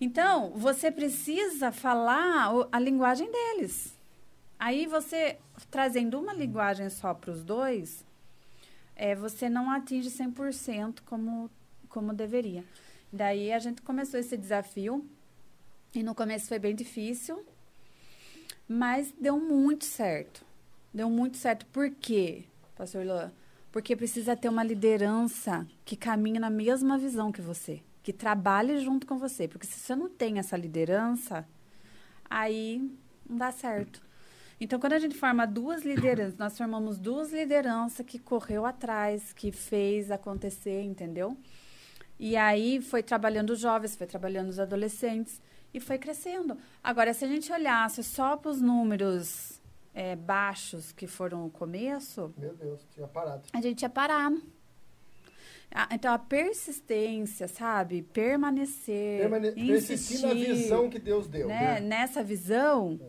Então, 0.00 0.52
você 0.56 0.90
precisa 0.90 1.70
falar 1.70 2.50
a 2.72 2.80
linguagem 2.80 3.30
deles. 3.30 3.99
Aí 4.60 4.86
você, 4.86 5.38
trazendo 5.70 6.20
uma 6.20 6.34
linguagem 6.34 6.90
só 6.90 7.14
para 7.14 7.30
os 7.30 7.42
dois, 7.42 8.04
é, 8.94 9.14
você 9.14 9.48
não 9.48 9.70
atinge 9.70 10.10
100% 10.10 10.98
como, 11.06 11.50
como 11.88 12.12
deveria. 12.12 12.62
Daí 13.10 13.54
a 13.54 13.58
gente 13.58 13.80
começou 13.80 14.20
esse 14.20 14.36
desafio. 14.36 15.02
E 15.94 16.02
no 16.02 16.14
começo 16.14 16.46
foi 16.46 16.58
bem 16.58 16.74
difícil, 16.74 17.42
mas 18.68 19.12
deu 19.18 19.40
muito 19.40 19.86
certo. 19.86 20.44
Deu 20.92 21.08
muito 21.08 21.38
certo. 21.38 21.64
Por 21.66 21.90
quê, 21.90 22.44
pastor 22.76 23.04
Luan? 23.04 23.32
Porque 23.72 23.96
precisa 23.96 24.36
ter 24.36 24.50
uma 24.50 24.62
liderança 24.62 25.66
que 25.86 25.96
caminhe 25.96 26.38
na 26.38 26.50
mesma 26.50 26.98
visão 26.98 27.32
que 27.32 27.40
você, 27.40 27.82
que 28.02 28.12
trabalhe 28.12 28.78
junto 28.78 29.06
com 29.06 29.18
você. 29.18 29.48
Porque 29.48 29.66
se 29.66 29.80
você 29.80 29.96
não 29.96 30.10
tem 30.10 30.38
essa 30.38 30.56
liderança, 30.56 31.48
aí 32.28 32.94
não 33.26 33.38
dá 33.38 33.50
certo. 33.50 34.09
Então, 34.60 34.78
quando 34.78 34.92
a 34.92 34.98
gente 34.98 35.16
forma 35.16 35.46
duas 35.46 35.82
lideranças, 35.84 36.36
nós 36.36 36.56
formamos 36.56 36.98
duas 36.98 37.32
lideranças 37.32 38.04
que 38.04 38.18
correu 38.18 38.66
atrás, 38.66 39.32
que 39.32 39.50
fez 39.50 40.10
acontecer, 40.10 40.82
entendeu? 40.82 41.36
E 42.18 42.36
aí 42.36 42.80
foi 42.82 43.02
trabalhando 43.02 43.50
os 43.50 43.60
jovens, 43.60 43.96
foi 43.96 44.06
trabalhando 44.06 44.50
os 44.50 44.58
adolescentes 44.58 45.40
e 45.72 45.80
foi 45.80 45.96
crescendo. 45.96 46.58
Agora, 46.84 47.14
se 47.14 47.24
a 47.24 47.28
gente 47.28 47.50
olhasse 47.50 48.02
só 48.04 48.36
para 48.36 48.50
os 48.50 48.60
números 48.60 49.58
é, 49.94 50.14
baixos 50.14 50.92
que 50.92 51.06
foram 51.06 51.46
o 51.46 51.50
começo, 51.50 52.32
Meu 52.36 52.54
Deus, 52.54 52.86
tinha 52.94 53.06
parado. 53.08 53.42
a 53.54 53.60
gente 53.62 53.80
ia 53.80 53.88
parar. 53.88 54.30
Ah, 55.72 55.88
Então, 55.92 56.12
a 56.12 56.18
persistência, 56.18 57.48
sabe? 57.48 58.02
Permanecer, 58.02 59.20
Permane- 59.20 59.52
Persistir 59.52 60.16
insistir, 60.16 60.26
na 60.26 60.34
visão 60.34 60.90
que 60.90 60.98
Deus 60.98 61.26
deu. 61.26 61.48
né? 61.48 61.80
nessa 61.80 62.22
visão, 62.22 63.00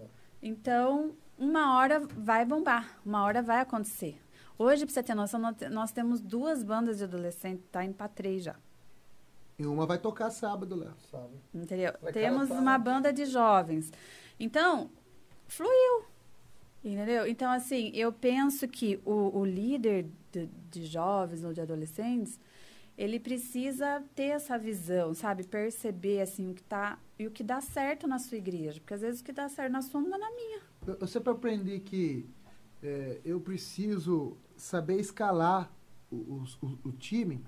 então, 0.41 1.11
uma 1.41 1.75
hora 1.77 1.99
vai 1.99 2.45
bombar, 2.45 2.99
uma 3.03 3.23
hora 3.23 3.41
vai 3.41 3.59
acontecer. 3.59 4.21
Hoje, 4.59 4.85
pra 4.85 4.93
você 4.93 5.01
ter 5.01 5.15
noção, 5.15 5.39
nós 5.39 5.55
te- 5.57 5.69
nós 5.69 5.91
temos 5.91 6.21
duas 6.21 6.63
bandas 6.63 6.99
de 6.99 7.03
adolescentes, 7.03 7.65
tá 7.71 7.83
indo 7.83 7.95
pra 7.95 8.07
três 8.07 8.43
já. 8.43 8.55
E 9.57 9.65
uma 9.65 9.85
vai 9.87 9.97
tocar 9.97 10.29
sábado, 10.29 10.75
Léo. 10.75 10.93
Sabe? 11.09 11.33
Entendeu? 11.53 11.93
Molecada 11.99 12.13
Temos 12.13 12.49
uma 12.51 12.77
banda 12.77 13.11
de 13.11 13.25
jovens. 13.25 13.91
Então, 14.39 14.89
fluiu. 15.47 16.05
Entendeu? 16.83 17.27
Então, 17.27 17.51
assim, 17.51 17.91
eu 17.93 18.11
penso 18.11 18.67
que 18.67 18.99
o, 19.05 19.39
o 19.39 19.45
líder 19.45 20.07
de, 20.31 20.47
de 20.69 20.85
jovens 20.85 21.43
ou 21.43 21.53
de 21.53 21.61
adolescentes, 21.61 22.39
ele 22.97 23.19
precisa 23.19 24.03
ter 24.15 24.31
essa 24.33 24.57
visão, 24.57 25.13
sabe? 25.13 25.43
Perceber, 25.43 26.21
assim, 26.21 26.51
o 26.51 26.53
que 26.55 26.63
tá... 26.63 26.97
E 27.19 27.27
o 27.27 27.31
que 27.31 27.43
dá 27.43 27.61
certo 27.61 28.07
na 28.07 28.17
sua 28.19 28.37
igreja. 28.37 28.79
Porque, 28.79 28.93
às 28.95 29.01
vezes, 29.01 29.21
o 29.21 29.23
que 29.23 29.31
dá 29.31 29.47
certo 29.49 29.71
na 29.71 29.81
sua 29.83 30.01
não 30.01 30.09
dá 30.09 30.17
na 30.17 30.31
minha. 30.31 30.61
Eu, 30.85 31.07
sempre 31.07 31.31
aprendi 31.31 31.79
que 31.79 32.25
é, 32.81 33.21
eu 33.23 33.39
preciso 33.39 34.35
saber 34.57 34.99
escalar 34.99 35.71
o, 36.11 36.15
o, 36.61 36.79
o- 36.85 36.91
time, 36.91 37.43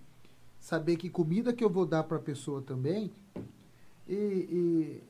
saber 0.60 0.98
que 0.98 1.10
comida 1.10 1.52
que 1.52 1.64
eu 1.64 1.70
vou 1.70 1.86
dar 1.86 2.04
para 2.04 2.18
a 2.18 2.22
pessoa 2.22 2.62
também 2.62 3.12
e, 4.08 5.02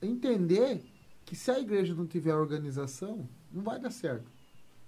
e 0.00 0.06
entender 0.06 0.84
que 1.24 1.34
se 1.34 1.50
a 1.50 1.58
igreja 1.58 1.94
não 1.94 2.06
tiver 2.06 2.34
organização, 2.34 3.28
não 3.50 3.62
vai 3.62 3.80
dar 3.80 3.90
certo. 3.90 4.30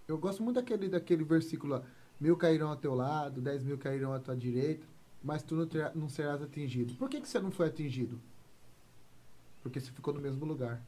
Eu 0.06 0.18
gosto 0.18 0.42
muito 0.42 0.56
daquele, 0.56 0.88
daquele 0.88 1.24
versículo 1.24 1.82
mil 2.20 2.36
cairão 2.36 2.68
ao 2.68 2.76
teu 2.76 2.94
lado, 2.94 3.40
dez 3.40 3.62
mil 3.62 3.78
cairão 3.78 4.12
à 4.12 4.20
tua 4.20 4.36
direita, 4.36 4.86
mas 5.22 5.42
tu 5.42 5.56
não, 5.56 5.66
não 5.94 6.08
serás 6.08 6.42
atingido. 6.42 6.94
Por 6.94 7.08
que, 7.08 7.20
que 7.20 7.28
você 7.28 7.40
não 7.40 7.50
foi 7.50 7.66
atingido? 7.66 8.20
Porque 9.62 9.80
você 9.80 9.90
ficou 9.90 10.14
no 10.14 10.20
mesmo 10.20 10.44
lugar. 10.44 10.82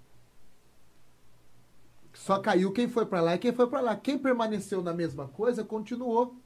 Só 2.12 2.38
caiu 2.38 2.72
quem 2.72 2.88
foi 2.88 3.06
para 3.06 3.20
lá 3.20 3.34
e 3.34 3.38
quem 3.38 3.52
foi 3.52 3.66
para 3.68 3.80
lá. 3.80 3.96
Quem 3.96 4.18
permaneceu 4.18 4.82
na 4.82 4.92
mesma 4.92 5.28
coisa 5.28 5.64
continuou. 5.64 6.36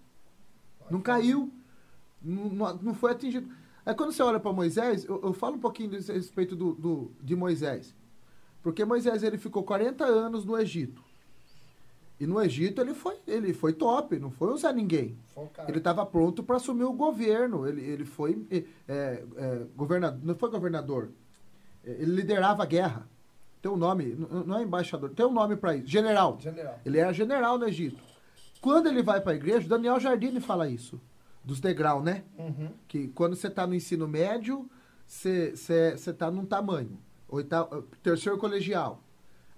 Não 0.91 1.01
caiu. 1.01 1.53
Não, 2.23 2.75
não- 2.77 2.95
foi 2.95 3.13
atingido. 3.13 3.49
Aí 3.85 3.95
quando 3.95 4.13
você 4.13 4.23
olha 4.23 4.41
para 4.41 4.53
Moisés, 4.53 5.05
eu, 5.05 5.21
eu 5.23 5.33
falo 5.33 5.57
um 5.57 5.61
pouquinho 5.61 5.93
a 5.95 6.13
respeito 6.13 6.55
do, 6.57 6.73
do- 6.75 7.13
de 7.21 7.35
Moisés. 7.37 7.95
Porque 8.63 8.85
Moisés 8.85 9.23
ele 9.23 9.37
ficou 9.39 9.63
40 9.63 10.05
anos 10.05 10.45
no 10.45 10.57
Egito. 10.59 11.03
E 12.21 12.27
no 12.27 12.41
Egito 12.41 12.81
ele 12.81 12.95
foi, 12.95 13.17
ele 13.27 13.53
foi 13.53 13.73
top, 13.73 14.19
não 14.19 14.31
foi 14.31 14.53
usar 14.53 14.73
ninguém. 14.73 15.19
Ele 15.69 15.79
estava 15.79 16.07
pronto 16.07 16.43
para 16.43 16.57
assumir 16.57 16.85
o 16.85 16.93
governo. 16.93 17.67
Ele, 17.67 17.83
ele 17.83 18.05
foi 18.05 18.47
é, 18.51 18.65
é, 19.37 19.67
governador, 19.77 20.21
não 20.25 20.35
foi 20.35 20.49
governador. 20.51 21.11
Ele 21.83 22.13
liderava 22.15 22.63
a 22.63 22.67
guerra. 22.67 23.07
Tem 23.65 23.71
um 23.73 23.79
nome, 23.79 24.15
não 24.45 24.59
é 24.59 24.63
embaixador, 24.63 25.09
tem 25.15 25.25
um 25.25 25.33
nome 25.33 25.57
para 25.57 25.75
isso. 25.75 25.87
General. 25.87 26.39
General. 26.39 26.79
Ele 26.85 26.99
era 26.99 27.15
general 27.15 27.57
no 27.57 27.67
Egito. 27.67 27.97
Quando 28.61 28.89
ele 28.89 29.03
vai 29.03 29.23
para 29.23 29.33
a 29.33 29.37
igreja, 29.37 29.67
Daniel 29.67 29.99
Jardine 29.99 30.39
fala 30.39 30.69
isso. 30.69 31.01
Dos 31.43 31.61
degraus, 31.61 32.05
né? 32.05 32.25
Uhum. 32.37 32.69
Que 32.87 33.09
quando 33.09 33.35
você 33.35 33.47
está 33.47 33.67
no 33.67 33.75
ensino 33.75 34.07
médio, 34.07 34.69
você 35.07 35.55
está 35.97 36.31
num 36.31 36.45
tamanho. 36.45 36.99
Oitavo, 37.27 37.81
terceiro 38.03 38.37
colegial. 38.37 39.03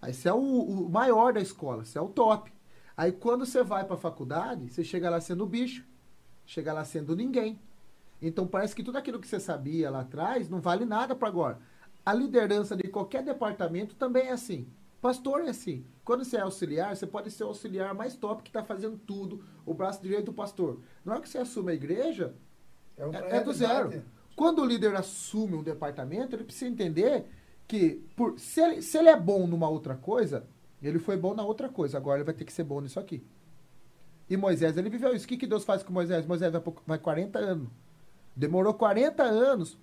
Aí 0.01 0.15
você 0.15 0.29
é 0.29 0.33
o, 0.33 0.39
o 0.39 0.89
maior 0.89 1.33
da 1.33 1.41
escola, 1.41 1.85
você 1.85 1.99
é 1.99 2.01
o 2.01 2.09
top. 2.09 2.53
Aí 2.97 3.11
quando 3.11 3.45
você 3.45 3.65
vai 3.65 3.83
para 3.83 3.95
a 3.95 3.99
faculdade, 3.99 4.73
você 4.73 4.85
chega 4.85 5.11
lá 5.11 5.21
sendo 5.21 5.45
bicho, 5.45 5.85
chega 6.45 6.73
lá 6.73 6.85
sendo 6.85 7.17
ninguém. 7.17 7.59
Então 8.23 8.47
parece 8.47 8.73
que 8.73 8.85
tudo 8.85 8.99
aquilo 8.99 9.19
que 9.19 9.27
você 9.27 9.41
sabia 9.41 9.91
lá 9.91 10.03
atrás 10.03 10.49
não 10.49 10.61
vale 10.61 10.85
nada 10.85 11.13
para 11.13 11.27
agora. 11.27 11.59
A 12.07 12.15
liderança 12.15 12.77
de 12.77 12.85
qualquer 12.85 13.25
departamento 13.25 13.97
também 13.97 14.29
é 14.29 14.33
assim. 14.33 14.69
Pastor 15.01 15.41
é 15.41 15.49
assim. 15.49 15.85
Quando 16.05 16.25
você 16.25 16.37
é 16.37 16.41
auxiliar, 16.41 16.97
você 16.97 17.05
pode 17.05 17.33
ser 17.33 17.43
o 17.43 17.49
auxiliar 17.49 17.93
mais 17.95 18.15
top 18.15 18.45
que 18.45 18.49
está 18.49 18.63
fazendo 18.63 18.97
tudo, 18.97 19.45
o 19.67 19.75
braço 19.75 20.01
direito 20.01 20.27
do 20.27 20.33
pastor. 20.33 20.79
Na 21.05 21.15
hora 21.15 21.21
que 21.21 21.29
você 21.29 21.39
assume 21.39 21.73
a 21.73 21.75
igreja, 21.75 22.33
outra 22.97 23.27
é, 23.27 23.37
é 23.39 23.41
do 23.43 23.53
zero. 23.53 24.05
Quando 24.37 24.63
o 24.63 24.65
líder 24.65 24.95
assume 24.95 25.55
um 25.55 25.65
departamento, 25.65 26.37
ele 26.37 26.45
precisa 26.45 26.71
entender 26.71 27.27
que 27.67 28.05
por, 28.15 28.39
se, 28.39 28.61
ele, 28.61 28.83
se 28.83 28.97
ele 28.97 29.09
é 29.09 29.19
bom 29.19 29.45
numa 29.49 29.69
outra 29.69 29.97
coisa, 29.97 30.47
ele 30.81 31.01
foi 31.01 31.17
bom 31.17 31.35
na 31.35 31.43
outra 31.43 31.69
coisa, 31.69 31.97
agora 31.97 32.19
ele 32.19 32.25
vai 32.25 32.35
ter 32.35 32.45
que 32.45 32.53
ser 32.53 32.63
bom 32.63 32.81
nisso 32.81 33.01
aqui. 33.01 33.21
E 34.31 34.37
Moisés, 34.37 34.77
ele 34.77 34.91
viveu 34.91 35.13
isso. 35.13 35.25
O 35.25 35.29
que, 35.29 35.37
que 35.37 35.47
Deus 35.47 35.65
faz 35.65 35.83
com 35.83 35.93
Moisés? 35.93 36.25
Moisés 36.25 36.53
vai, 36.53 36.63
vai 36.87 36.99
40 36.99 37.39
anos. 37.39 37.69
Demorou 38.35 38.75
40 38.75 39.25
anos 39.25 39.77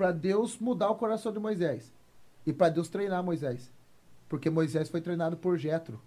para 0.00 0.12
Deus 0.12 0.58
mudar 0.58 0.88
o 0.88 0.94
coração 0.94 1.30
de 1.30 1.38
Moisés. 1.38 1.92
E 2.46 2.54
para 2.54 2.70
Deus 2.70 2.88
treinar 2.88 3.22
Moisés. 3.22 3.70
Porque 4.30 4.48
Moisés 4.48 4.88
foi 4.88 5.02
treinado 5.02 5.36
por 5.36 5.58
Jetro. 5.58 6.00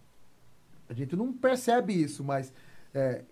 A 0.89 0.93
gente 0.93 1.15
não 1.15 1.31
percebe 1.31 1.93
isso, 1.93 2.23
mas 2.23 2.51
é, 2.91 3.23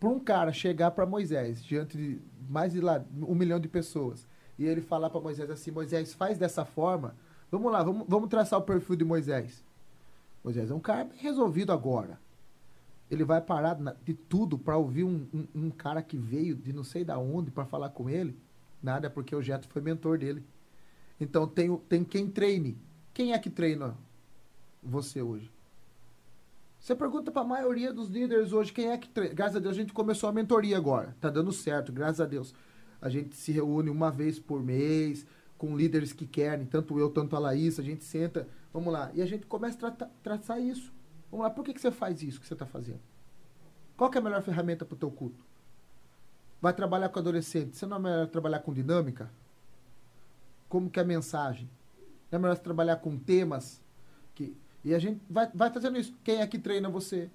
para 0.00 0.08
um 0.08 0.18
cara 0.18 0.52
chegar 0.52 0.90
para 0.90 1.06
Moisés 1.06 1.62
diante 1.62 1.96
de 1.96 2.20
mais 2.48 2.72
de 2.72 2.80
lá, 2.80 3.04
um 3.22 3.36
milhão 3.36 3.60
de 3.60 3.68
pessoas 3.68 4.26
e 4.58 4.66
ele 4.66 4.80
falar 4.80 5.10
para 5.10 5.20
Moisés 5.20 5.48
assim: 5.48 5.70
Moisés, 5.70 6.12
faz 6.12 6.36
dessa 6.36 6.64
forma. 6.64 7.14
Vamos 7.48 7.70
lá, 7.70 7.80
vamos, 7.84 8.04
vamos 8.08 8.28
traçar 8.28 8.58
o 8.58 8.62
perfil 8.62 8.96
de 8.96 9.04
Moisés. 9.04 9.64
Moisés 10.42 10.72
é 10.72 10.74
um 10.74 10.80
cara 10.80 11.08
resolvido 11.18 11.70
agora. 11.70 12.18
Ele 13.08 13.22
vai 13.22 13.40
parar 13.40 13.78
de 14.04 14.12
tudo 14.12 14.58
para 14.58 14.76
ouvir 14.76 15.04
um, 15.04 15.24
um, 15.32 15.46
um 15.54 15.70
cara 15.70 16.02
que 16.02 16.16
veio 16.16 16.56
de 16.56 16.72
não 16.72 16.82
sei 16.82 17.04
da 17.04 17.16
onde 17.16 17.52
para 17.52 17.64
falar 17.64 17.90
com 17.90 18.10
ele. 18.10 18.36
Nada, 18.82 19.10
porque 19.10 19.34
o 19.34 19.42
Jetro 19.42 19.68
foi 19.68 19.82
mentor 19.82 20.18
dele. 20.18 20.44
Então 21.20 21.46
tem, 21.46 21.76
tem 21.88 22.04
quem 22.04 22.28
treine. 22.28 22.78
Quem 23.12 23.32
é 23.32 23.38
que 23.38 23.50
treina 23.50 23.96
você 24.82 25.20
hoje? 25.20 25.50
Você 26.78 26.94
pergunta 26.94 27.30
para 27.30 27.42
a 27.42 27.44
maioria 27.44 27.92
dos 27.92 28.08
líderes 28.08 28.52
hoje 28.52 28.72
quem 28.72 28.90
é 28.90 28.96
que 28.96 29.08
treina. 29.08 29.34
Graças 29.34 29.56
a 29.56 29.58
Deus 29.58 29.74
a 29.74 29.80
gente 29.80 29.92
começou 29.92 30.28
a 30.28 30.32
mentoria 30.32 30.76
agora. 30.76 31.16
Tá 31.20 31.28
dando 31.28 31.52
certo, 31.52 31.92
graças 31.92 32.20
a 32.20 32.26
Deus. 32.26 32.54
A 33.00 33.08
gente 33.08 33.34
se 33.34 33.52
reúne 33.52 33.90
uma 33.90 34.10
vez 34.10 34.38
por 34.38 34.62
mês 34.62 35.26
com 35.56 35.76
líderes 35.76 36.12
que 36.12 36.24
querem, 36.24 36.64
tanto 36.64 36.98
eu, 36.98 37.10
tanto 37.10 37.34
a 37.34 37.38
Laís, 37.38 37.80
a 37.80 37.82
gente 37.82 38.04
senta, 38.04 38.46
vamos 38.72 38.92
lá, 38.92 39.10
e 39.12 39.20
a 39.20 39.26
gente 39.26 39.44
começa 39.44 39.88
a 39.88 39.90
traçar 40.22 40.60
isso. 40.60 40.92
Vamos 41.30 41.44
lá, 41.44 41.50
por 41.50 41.64
que, 41.64 41.74
que 41.74 41.80
você 41.80 41.90
faz 41.90 42.22
isso 42.22 42.40
que 42.40 42.46
você 42.46 42.54
está 42.54 42.64
fazendo? 42.64 43.00
Qual 43.96 44.08
que 44.08 44.16
é 44.16 44.20
a 44.20 44.24
melhor 44.24 44.40
ferramenta 44.40 44.84
para 44.84 44.94
o 44.94 44.98
teu 44.98 45.10
culto? 45.10 45.44
Vai 46.60 46.72
trabalhar 46.72 47.08
com 47.08 47.18
adolescente, 47.18 47.76
você 47.76 47.86
não 47.86 47.98
é 47.98 48.00
melhor 48.00 48.26
trabalhar 48.28 48.58
com 48.60 48.72
dinâmica? 48.72 49.30
Como 50.68 50.90
que 50.90 50.98
é 50.98 51.02
a 51.02 51.06
mensagem? 51.06 51.70
Não 52.30 52.38
é 52.38 52.42
melhor 52.42 52.58
trabalhar 52.58 52.96
com 52.96 53.16
temas? 53.16 53.80
Que, 54.34 54.56
e 54.84 54.94
a 54.94 54.98
gente 54.98 55.20
vai, 55.30 55.48
vai 55.54 55.70
fazendo 55.70 55.98
isso. 55.98 56.14
Quem 56.24 56.40
é 56.40 56.46
que 56.46 56.58
treina 56.58 56.88
você? 56.88 57.30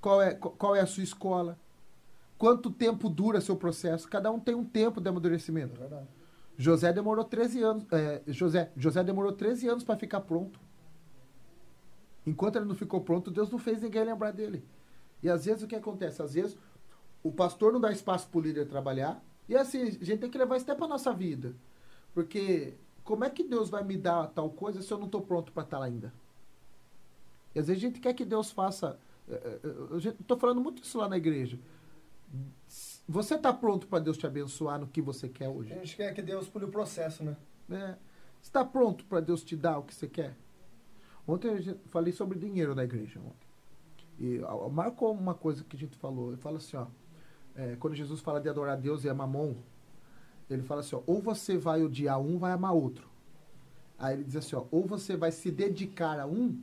Qual 0.00 0.20
é, 0.20 0.34
qual 0.34 0.76
é 0.76 0.80
a 0.80 0.86
sua 0.86 1.02
escola? 1.02 1.58
Quanto 2.36 2.70
tempo 2.70 3.08
dura 3.08 3.40
seu 3.40 3.56
processo? 3.56 4.08
Cada 4.08 4.30
um 4.30 4.38
tem 4.38 4.54
um 4.54 4.64
tempo 4.64 5.00
de 5.00 5.06
É 5.06 5.10
amadurecimento. 5.10 5.78
verdade. 5.80 6.08
José 6.58 6.92
demorou 6.92 7.24
13 7.24 7.62
anos. 7.62 7.84
é, 7.90 8.20
José, 8.26 8.70
José 8.76 9.02
demorou 9.02 9.32
13 9.32 9.68
anos 9.68 9.84
para 9.84 9.96
ficar 9.96 10.20
pronto. 10.20 10.60
Enquanto 12.26 12.56
ele 12.56 12.66
não 12.66 12.74
ficou 12.74 13.00
pronto, 13.00 13.30
Deus 13.30 13.50
não 13.50 13.58
fez 13.58 13.80
ninguém 13.82 14.04
lembrar 14.04 14.32
dele. 14.32 14.62
E 15.22 15.30
às 15.30 15.44
vezes 15.44 15.62
o 15.62 15.66
que 15.66 15.74
acontece? 15.74 16.20
Às 16.22 16.34
vezes 16.34 16.56
o 17.22 17.30
pastor 17.30 17.72
não 17.72 17.80
dá 17.80 17.90
espaço 17.92 18.28
para 18.28 18.38
o 18.38 18.42
líder 18.42 18.66
trabalhar. 18.66 19.22
E 19.48 19.56
assim, 19.56 19.82
a 19.82 20.04
gente 20.04 20.18
tem 20.18 20.30
que 20.30 20.38
levar 20.38 20.56
isso 20.56 20.64
até 20.64 20.74
para 20.74 20.88
nossa 20.88 21.12
vida. 21.12 21.54
Porque 22.14 22.74
como 23.04 23.24
é 23.24 23.30
que 23.30 23.42
Deus 23.42 23.70
vai 23.70 23.84
me 23.84 23.96
dar 23.96 24.28
tal 24.28 24.50
coisa 24.50 24.82
se 24.82 24.92
eu 24.92 24.98
não 24.98 25.06
estou 25.06 25.22
pronto 25.22 25.52
para 25.52 25.62
estar 25.62 25.78
lá 25.78 25.86
ainda? 25.86 26.12
E 27.54 27.58
às 27.58 27.66
vezes 27.66 27.82
a 27.82 27.86
gente 27.86 28.00
quer 28.00 28.14
que 28.14 28.24
Deus 28.24 28.50
faça. 28.50 28.98
é, 29.28 29.34
é, 29.34 29.60
Eu 29.90 29.98
estou 29.98 30.38
falando 30.38 30.60
muito 30.60 30.82
isso 30.82 30.98
lá 30.98 31.08
na 31.08 31.16
igreja. 31.16 31.58
Você 33.06 33.34
está 33.34 33.52
pronto 33.52 33.86
para 33.86 33.98
Deus 33.98 34.16
te 34.16 34.26
abençoar 34.26 34.80
no 34.80 34.86
que 34.86 35.02
você 35.02 35.28
quer 35.28 35.48
hoje? 35.48 35.72
A 35.72 35.76
gente 35.76 35.96
quer 35.96 36.14
que 36.14 36.22
Deus 36.22 36.48
pule 36.48 36.64
o 36.64 36.68
processo, 36.68 37.22
né? 37.22 37.36
né? 37.68 37.98
Está 38.40 38.64
pronto 38.64 39.04
para 39.04 39.20
Deus 39.20 39.44
te 39.44 39.54
dar 39.54 39.78
o 39.78 39.82
que 39.82 39.94
você 39.94 40.08
quer? 40.08 40.34
Ontem 41.26 41.48
eu 41.48 41.78
falei 41.90 42.12
sobre 42.12 42.38
dinheiro 42.38 42.74
na 42.74 42.84
igreja. 42.84 43.20
Ontem. 43.20 43.48
E 44.18 44.40
marcou 44.70 45.12
uma 45.12 45.34
coisa 45.34 45.64
que 45.64 45.76
a 45.76 45.78
gente 45.78 45.96
falou. 45.96 46.28
Ele 46.28 46.36
fala 46.36 46.56
assim, 46.56 46.76
ó. 46.76 46.86
É, 47.54 47.76
quando 47.76 47.94
Jesus 47.94 48.20
fala 48.20 48.40
de 48.40 48.48
adorar 48.48 48.76
Deus 48.76 49.04
e 49.04 49.08
amar 49.08 49.26
mamon, 49.26 49.54
ele 50.48 50.62
fala 50.62 50.80
assim, 50.80 50.96
ó, 50.96 51.02
ou 51.06 51.20
você 51.20 51.56
vai 51.56 51.82
odiar 51.82 52.20
um, 52.20 52.38
vai 52.38 52.52
amar 52.52 52.74
outro. 52.74 53.08
Aí 53.98 54.14
ele 54.14 54.24
diz 54.24 54.36
assim, 54.36 54.56
ó, 54.56 54.64
ou 54.70 54.86
você 54.86 55.16
vai 55.16 55.30
se 55.30 55.50
dedicar 55.50 56.18
a 56.18 56.26
um 56.26 56.58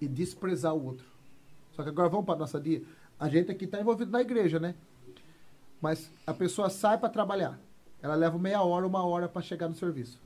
e 0.00 0.06
desprezar 0.08 0.74
o 0.74 0.84
outro. 0.84 1.06
Só 1.72 1.82
que 1.82 1.88
agora 1.88 2.08
vamos 2.08 2.26
para 2.26 2.38
nossa 2.38 2.60
dia. 2.60 2.82
A 3.18 3.28
gente 3.28 3.50
aqui 3.50 3.64
está 3.64 3.80
envolvido 3.80 4.10
na 4.10 4.20
igreja, 4.20 4.58
né? 4.58 4.74
Mas 5.80 6.10
a 6.26 6.34
pessoa 6.34 6.70
sai 6.70 6.98
para 6.98 7.08
trabalhar. 7.08 7.58
Ela 8.00 8.14
leva 8.14 8.38
meia 8.38 8.62
hora, 8.62 8.86
uma 8.86 9.04
hora 9.04 9.28
para 9.28 9.42
chegar 9.42 9.68
no 9.68 9.74
serviço. 9.74 10.20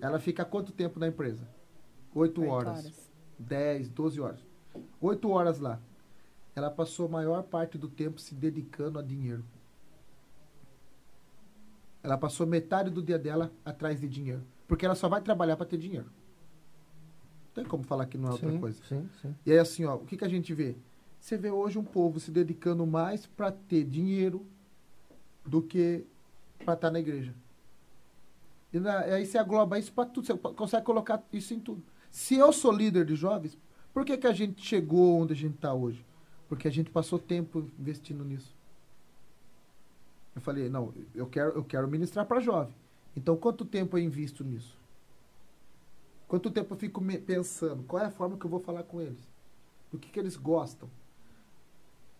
Ela 0.00 0.18
fica 0.18 0.44
quanto 0.44 0.72
tempo 0.72 0.98
na 0.98 1.08
empresa? 1.08 1.48
Oito 2.14 2.44
horas. 2.44 2.78
horas. 2.78 3.12
10, 3.38 3.88
12 3.88 4.20
horas. 4.20 4.40
Oito 5.00 5.30
horas 5.30 5.58
lá. 5.58 5.80
Ela 6.54 6.70
passou 6.70 7.06
a 7.06 7.08
maior 7.08 7.42
parte 7.44 7.78
do 7.78 7.88
tempo 7.88 8.20
se 8.20 8.34
dedicando 8.34 8.98
a 8.98 9.02
dinheiro. 9.02 9.44
Ela 12.02 12.18
passou 12.18 12.46
metade 12.46 12.90
do 12.90 13.02
dia 13.02 13.18
dela 13.18 13.52
atrás 13.64 14.00
de 14.00 14.08
dinheiro. 14.08 14.42
Porque 14.66 14.84
ela 14.84 14.94
só 14.94 15.08
vai 15.08 15.20
trabalhar 15.22 15.56
para 15.56 15.66
ter 15.66 15.78
dinheiro. 15.78 16.06
Não 17.46 17.54
tem 17.54 17.64
como 17.64 17.84
falar 17.84 18.06
que 18.06 18.18
não 18.18 18.28
é 18.28 18.32
outra 18.32 18.50
sim, 18.50 18.58
coisa. 18.60 18.82
sim, 18.88 19.08
sim. 19.20 19.34
E 19.46 19.52
aí, 19.52 19.58
assim, 19.58 19.84
ó, 19.84 19.96
o 19.96 20.04
que, 20.04 20.16
que 20.16 20.24
a 20.24 20.28
gente 20.28 20.52
vê? 20.52 20.74
Você 21.20 21.36
vê 21.36 21.50
hoje 21.50 21.78
um 21.78 21.84
povo 21.84 22.18
se 22.18 22.30
dedicando 22.30 22.84
mais 22.86 23.26
para 23.26 23.52
ter 23.52 23.84
dinheiro 23.84 24.44
do 25.46 25.62
que 25.62 26.04
para 26.64 26.74
estar 26.74 26.90
na 26.90 26.98
igreja. 26.98 27.34
E 28.72 28.80
na- 28.80 29.00
aí 29.00 29.24
você 29.26 29.38
agloba 29.38 29.78
isso 29.78 29.92
para 29.92 30.08
tudo, 30.08 30.26
você 30.26 30.34
consegue 30.34 30.84
colocar 30.84 31.22
isso 31.32 31.54
em 31.54 31.60
tudo. 31.60 31.82
Se 32.10 32.34
eu 32.36 32.52
sou 32.52 32.72
líder 32.72 33.04
de 33.04 33.14
jovens, 33.14 33.56
por 33.92 34.04
que, 34.04 34.16
que 34.16 34.26
a 34.26 34.32
gente 34.32 34.64
chegou 34.64 35.20
onde 35.20 35.32
a 35.32 35.36
gente 35.36 35.54
está 35.54 35.72
hoje? 35.74 36.04
Porque 36.52 36.68
a 36.68 36.70
gente 36.70 36.90
passou 36.90 37.18
tempo 37.18 37.66
investindo 37.78 38.22
nisso. 38.22 38.54
Eu 40.36 40.42
falei, 40.42 40.68
não, 40.68 40.92
eu 41.14 41.26
quero, 41.26 41.52
eu 41.52 41.64
quero 41.64 41.88
ministrar 41.88 42.26
para 42.26 42.40
jovem. 42.40 42.74
Então, 43.16 43.38
quanto 43.38 43.64
tempo 43.64 43.96
eu 43.96 44.02
invisto 44.02 44.44
nisso? 44.44 44.76
Quanto 46.28 46.50
tempo 46.50 46.74
eu 46.74 46.78
fico 46.78 47.02
pensando? 47.24 47.82
Qual 47.84 48.02
é 48.02 48.04
a 48.04 48.10
forma 48.10 48.36
que 48.36 48.44
eu 48.44 48.50
vou 48.50 48.60
falar 48.60 48.82
com 48.82 49.00
eles? 49.00 49.26
Do 49.90 49.98
que, 49.98 50.10
que 50.10 50.20
eles 50.20 50.36
gostam? 50.36 50.90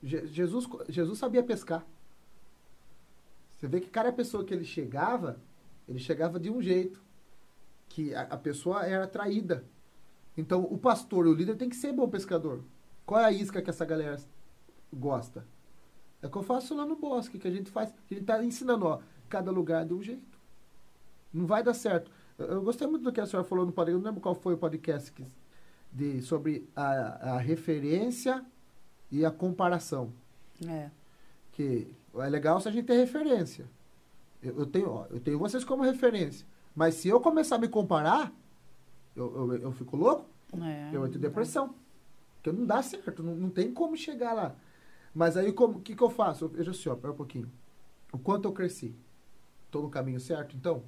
Je- 0.03 0.27
Jesus, 0.29 0.67
Jesus 0.89 1.19
sabia 1.19 1.43
pescar. 1.43 1.85
Você 3.59 3.69
vê 3.69 3.83
que 3.83 3.91
cada 3.91 4.11
pessoa 4.15 4.47
que 4.47 4.55
ele 4.55 4.65
chegava, 4.65 5.39
ele 5.87 5.99
chegava 5.99 6.41
de 6.41 6.49
um 6.49 6.63
jeito. 6.63 7.03
Que 7.91 8.15
a, 8.15 8.23
a 8.23 8.39
pessoa 8.39 8.87
era 8.87 9.05
atraída. 9.05 9.63
Então, 10.39 10.63
o 10.71 10.79
pastor, 10.79 11.27
o 11.27 11.35
líder, 11.35 11.59
tem 11.59 11.69
que 11.69 11.77
ser 11.77 11.93
bom 11.93 12.09
pescador. 12.09 12.63
Qual 13.05 13.21
é 13.21 13.25
a 13.25 13.33
isca 13.33 13.61
que 13.61 13.71
essa 13.71 13.85
galera 13.85 14.17
gosta? 14.93 15.45
É 16.21 16.27
o 16.27 16.31
que 16.31 16.39
eu 16.39 16.43
faço 16.43 16.75
lá 16.75 16.87
no 16.87 16.97
bosque, 16.97 17.39
que 17.39 17.49
a 17.49 17.51
gente 17.51 17.71
faz. 17.71 17.91
A 17.91 18.15
gente 18.15 18.23
está 18.23 18.43
ensinando, 18.45 18.87
ó, 18.87 19.01
cada 19.29 19.51
lugar 19.51 19.85
de 19.85 19.93
um 19.93 20.03
jeito. 20.03 20.39
Não 21.33 21.47
vai 21.47 21.63
dar 21.63 21.75
certo. 21.75 22.11
Eu, 22.39 22.47
eu 22.47 22.63
gostei 22.63 22.87
muito 22.87 23.03
do 23.03 23.13
que 23.13 23.21
a 23.21 23.27
senhora 23.27 23.47
falou 23.47 23.67
no 23.67 23.73
podcast. 23.73 23.95
Eu 23.97 23.99
não 23.99 24.07
lembro 24.07 24.21
qual 24.21 24.35
foi 24.35 24.55
o 24.55 24.59
podcast 24.59 25.11
que, 25.11 25.27
de, 25.93 26.23
sobre 26.23 26.69
a, 26.77 27.35
a 27.35 27.39
referência 27.39 28.45
e 29.11 29.25
a 29.25 29.31
comparação. 29.31 30.13
É. 30.67 30.91
Que 31.51 31.89
é 32.15 32.29
legal 32.29 32.61
se 32.61 32.69
a 32.69 32.73
gente 32.73 32.87
ter 32.87 32.97
referência. 32.97 33.67
Eu, 34.41 34.61
eu 34.61 34.67
tenho, 34.67 34.91
ó, 34.91 35.07
eu 35.11 35.19
tenho 35.19 35.39
vocês 35.39 35.65
como 35.65 35.83
referência. 35.83 36.47
Mas 36.75 36.95
se 36.95 37.09
eu 37.09 37.21
começar 37.21 37.57
a 37.57 37.59
me 37.59 37.69
comparar, 37.69 38.33
eu, 39.17 39.35
eu, 39.35 39.55
eu 39.57 39.73
fico 39.73 39.97
louco. 39.97 40.25
é. 40.63 40.91
Eu 40.93 41.05
entro 41.05 41.19
em 41.19 41.21
depressão. 41.21 41.75
Porque 42.43 42.59
não 42.59 42.67
dá 42.67 42.83
certo, 42.83 43.23
não, 43.23 43.37
não 43.37 43.51
tem 43.51 43.73
como 43.73 43.97
chegar 43.97 44.33
lá. 44.33 44.57
Mas 45.15 45.37
aí, 45.37 45.55
o 45.57 45.81
que, 45.81 45.95
que 45.95 46.03
eu 46.03 46.11
faço? 46.11 46.47
Eu 46.47 46.49
vejo 46.49 46.73
assim, 46.73 46.89
ó, 46.89 46.97
pera 46.97 47.13
um 47.13 47.17
pouquinho. 47.17 47.49
O 48.13 48.19
quanto 48.19 48.49
eu 48.49 48.53
cresci? 48.53 48.95
Estou 49.67 49.83
no 49.83 49.89
caminho 49.89 50.19
certo, 50.19 50.57
então? 50.57 50.83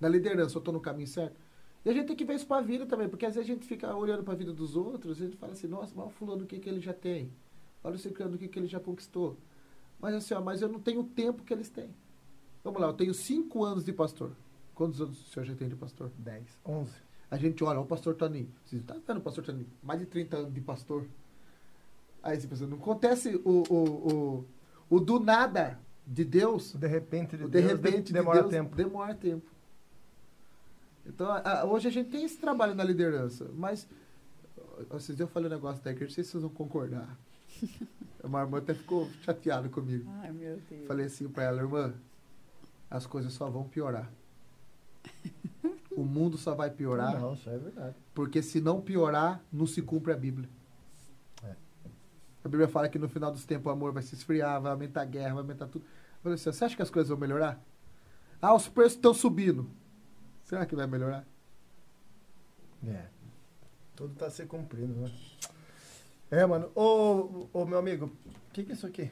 Na 0.00 0.08
liderança, 0.08 0.56
eu 0.56 0.58
estou 0.58 0.74
no 0.74 0.80
caminho 0.80 1.06
certo? 1.06 1.38
E 1.84 1.90
a 1.90 1.92
gente 1.92 2.06
tem 2.06 2.16
que 2.16 2.24
ver 2.24 2.34
isso 2.34 2.46
para 2.46 2.56
a 2.56 2.62
vida 2.62 2.84
também, 2.84 3.08
porque 3.08 3.26
às 3.26 3.34
vezes 3.34 3.48
a 3.48 3.54
gente 3.54 3.66
fica 3.66 3.94
olhando 3.94 4.24
para 4.24 4.32
a 4.32 4.36
vida 4.36 4.52
dos 4.52 4.74
outros 4.74 5.20
e 5.20 5.22
a 5.22 5.26
gente 5.26 5.36
fala 5.36 5.52
assim, 5.52 5.68
nossa, 5.68 5.92
mas 5.94 6.06
o 6.06 6.10
fulano, 6.10 6.44
o 6.44 6.46
que, 6.46 6.58
que 6.58 6.68
ele 6.68 6.80
já 6.80 6.94
tem? 6.94 7.30
Olha 7.82 7.94
o 7.94 7.98
ciclano, 7.98 8.34
o 8.34 8.38
que, 8.38 8.48
que 8.48 8.58
ele 8.58 8.66
já 8.66 8.80
conquistou? 8.80 9.36
Mas 10.00 10.14
assim, 10.14 10.34
ó, 10.34 10.40
mas 10.40 10.62
eu 10.62 10.68
não 10.68 10.80
tenho 10.80 11.02
o 11.02 11.04
tempo 11.04 11.44
que 11.44 11.52
eles 11.52 11.68
têm. 11.68 11.94
Vamos 12.64 12.80
lá, 12.80 12.88
eu 12.88 12.94
tenho 12.94 13.14
cinco 13.14 13.62
anos 13.62 13.84
de 13.84 13.92
pastor. 13.92 14.32
Quantos 14.74 15.00
anos 15.00 15.20
o 15.20 15.30
senhor 15.30 15.44
já 15.44 15.54
tem 15.54 15.68
de 15.68 15.76
pastor? 15.76 16.10
10, 16.18 16.58
11. 16.66 16.92
A 17.34 17.38
gente 17.38 17.64
olha, 17.64 17.80
o 17.80 17.84
pastor 17.84 18.14
Toninho. 18.14 18.48
Você 18.64 18.78
tá 18.78 18.94
vendo 19.06 19.18
o 19.18 19.20
pastor 19.20 19.42
Toninho? 19.42 19.66
Mais 19.82 19.98
de 19.98 20.06
30 20.06 20.36
anos 20.36 20.54
de 20.54 20.60
pastor. 20.60 21.04
Aí 22.22 22.40
você 22.40 22.46
pensa, 22.46 22.64
não 22.66 22.76
acontece 22.76 23.34
o, 23.44 23.64
o, 23.68 24.12
o, 24.12 24.44
o 24.88 25.00
do 25.00 25.18
nada 25.18 25.80
de 26.06 26.24
Deus. 26.24 26.74
De 26.74 26.86
repente, 26.86 27.36
de, 27.36 27.42
O 27.44 27.46
de 27.50 27.60
Deus, 27.60 27.72
repente 27.72 28.06
de- 28.06 28.12
demora 28.12 28.36
de 28.38 28.48
Deus, 28.48 28.52
tempo. 28.62 28.76
Demora 28.76 29.14
tempo. 29.16 29.46
Então, 31.04 31.28
a- 31.28 31.60
a- 31.60 31.64
hoje 31.64 31.88
a 31.88 31.90
gente 31.90 32.08
tem 32.10 32.24
esse 32.24 32.36
trabalho 32.38 32.74
na 32.74 32.84
liderança, 32.84 33.50
mas 33.56 33.88
vocês 34.88 35.18
eu 35.18 35.26
falei 35.26 35.48
um 35.48 35.52
negócio 35.54 35.82
da 35.82 35.90
igreja, 35.90 36.10
não 36.10 36.14
sei 36.14 36.22
se 36.24 36.30
vocês 36.30 36.42
vão 36.42 36.50
concordar. 36.52 37.18
A 38.22 38.28
minha 38.28 38.40
irmã 38.42 38.58
até 38.58 38.72
ficou 38.74 39.08
chateada 39.22 39.68
comigo. 39.68 40.08
Ai, 40.22 40.30
meu 40.32 40.56
Deus. 40.70 40.86
Falei 40.86 41.06
assim 41.06 41.28
pra 41.28 41.42
ela, 41.44 41.60
irmã, 41.60 41.92
as 42.88 43.04
coisas 43.06 43.32
só 43.34 43.50
vão 43.50 43.64
piorar. 43.64 44.08
O 45.96 46.04
mundo 46.04 46.36
só 46.36 46.54
vai 46.54 46.70
piorar. 46.70 47.20
Não, 47.20 47.34
isso 47.34 47.48
é 47.48 47.58
verdade. 47.58 47.96
Porque 48.14 48.42
se 48.42 48.60
não 48.60 48.80
piorar, 48.80 49.42
não 49.52 49.66
se 49.66 49.80
cumpre 49.80 50.12
a 50.12 50.16
Bíblia. 50.16 50.48
É. 51.42 51.54
A 52.44 52.48
Bíblia 52.48 52.68
fala 52.68 52.88
que 52.88 52.98
no 52.98 53.08
final 53.08 53.30
dos 53.30 53.44
tempos 53.44 53.66
o 53.66 53.70
amor 53.70 53.92
vai 53.92 54.02
se 54.02 54.14
esfriar, 54.14 54.60
vai 54.60 54.72
aumentar 54.72 55.02
a 55.02 55.06
guerra, 55.06 55.34
vai 55.34 55.42
aumentar 55.42 55.68
tudo. 55.68 55.84
Assim, 56.24 56.50
você 56.50 56.64
acha 56.64 56.76
que 56.76 56.82
as 56.82 56.90
coisas 56.90 57.08
vão 57.08 57.18
melhorar? 57.18 57.62
Ah, 58.40 58.54
os 58.54 58.68
preços 58.68 58.94
estão 58.94 59.14
subindo. 59.14 59.70
Será 60.44 60.66
que 60.66 60.74
vai 60.74 60.86
melhorar? 60.86 61.26
É. 62.86 63.06
Tudo 63.96 64.14
tá 64.14 64.28
se 64.28 64.44
cumprindo, 64.46 64.94
né? 65.00 65.10
É, 66.30 66.44
mano. 66.44 66.70
Ô, 66.74 67.48
ô 67.52 67.64
meu 67.64 67.78
amigo, 67.78 68.06
o 68.26 68.52
que, 68.52 68.64
que 68.64 68.72
é 68.72 68.74
isso 68.74 68.86
aqui? 68.86 69.10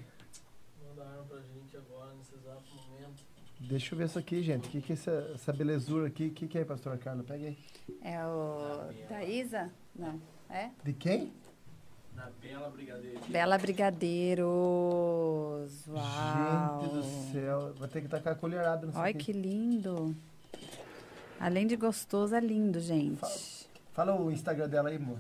Mandaram 0.89 1.25
pra 1.27 1.39
gente 1.41 1.77
agora, 1.77 2.13
nesse 2.15 2.35
exato 2.35 2.63
momento. 2.75 3.23
Deixa 3.69 3.95
eu 3.95 3.99
ver 3.99 4.07
isso 4.07 4.19
aqui, 4.19 4.43
gente. 4.43 4.69
O 4.69 4.71
que, 4.71 4.81
que 4.81 4.93
é 4.93 4.95
essa, 4.95 5.31
essa 5.35 5.53
belezura 5.53 6.09
aqui? 6.09 6.27
O 6.27 6.31
que, 6.31 6.49
que 6.49 6.59
é, 6.59 6.65
pastor 6.65 6.99
Carla? 6.99 7.23
Pega 7.23 7.47
aí. 7.47 7.59
É 8.03 8.25
o 8.27 8.91
da 9.09 9.25
Isa? 9.25 9.71
Não. 9.95 10.21
É? 10.51 10.71
De 10.85 10.93
quem? 10.93 11.33
Da 12.15 12.29
Bela 12.41 12.69
Brigadeiro. 12.71 13.21
Bela 13.29 13.59
Brigadeiros. 13.59 14.47
Uau. 15.87 16.81
Gente 16.83 16.93
do 16.95 17.03
céu. 17.33 17.75
Vai 17.75 17.89
ter 17.89 18.03
que 18.03 18.09
tacar 18.09 18.33
a 18.35 18.37
colherada 18.37 18.87
nisso 18.87 18.99
Olha 18.99 19.15
que 19.15 19.33
lindo. 19.33 20.15
Além 21.41 21.67
de 21.67 21.77
gostoso, 21.77 22.35
é 22.35 22.41
lindo, 22.41 22.81
gente. 22.81 23.69
Fala 23.93 24.15
o 24.21 24.31
Instagram 24.31 24.69
dela 24.69 24.89
aí, 24.91 24.97
amor. 24.97 25.19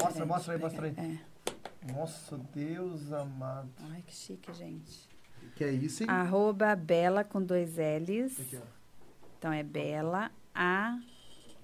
Mostra, 0.00 0.12
Peraí, 0.12 0.28
mostra 0.28 0.54
aí, 0.54 0.60
mostra 0.60 0.86
aí. 0.86 0.94
É. 0.96 1.92
Nossa, 1.92 2.38
Deus 2.54 3.12
amado. 3.12 3.70
Ai, 3.90 4.02
que 4.06 4.14
chique, 4.14 4.52
gente. 4.52 5.08
Que 5.58 5.64
é 5.64 5.72
isso, 5.72 6.04
hein? 6.04 6.08
Arroba 6.08 6.76
Bela 6.76 7.24
com 7.24 7.42
dois 7.42 7.70
L's. 7.78 8.38
Aqui, 8.38 8.56
ó. 8.56 8.66
Então 9.36 9.52
é 9.52 9.64
Bela 9.64 10.30
a 10.54 10.96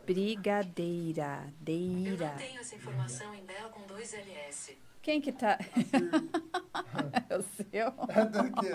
Brigadeira. 0.05 1.45
Eu 1.47 1.53
Deira. 1.61 2.31
não 2.31 2.37
tenho 2.37 2.59
essa 2.59 2.75
informação 2.75 3.33
em 3.33 3.45
Bela 3.45 3.69
com 3.69 3.87
dois 3.87 4.13
LS. 4.13 4.77
Quem 5.01 5.21
que 5.21 5.31
tá? 5.31 5.61
é 7.31 7.39
o 7.39 7.43
seu? 7.43 7.87
Aqui. 7.87 8.73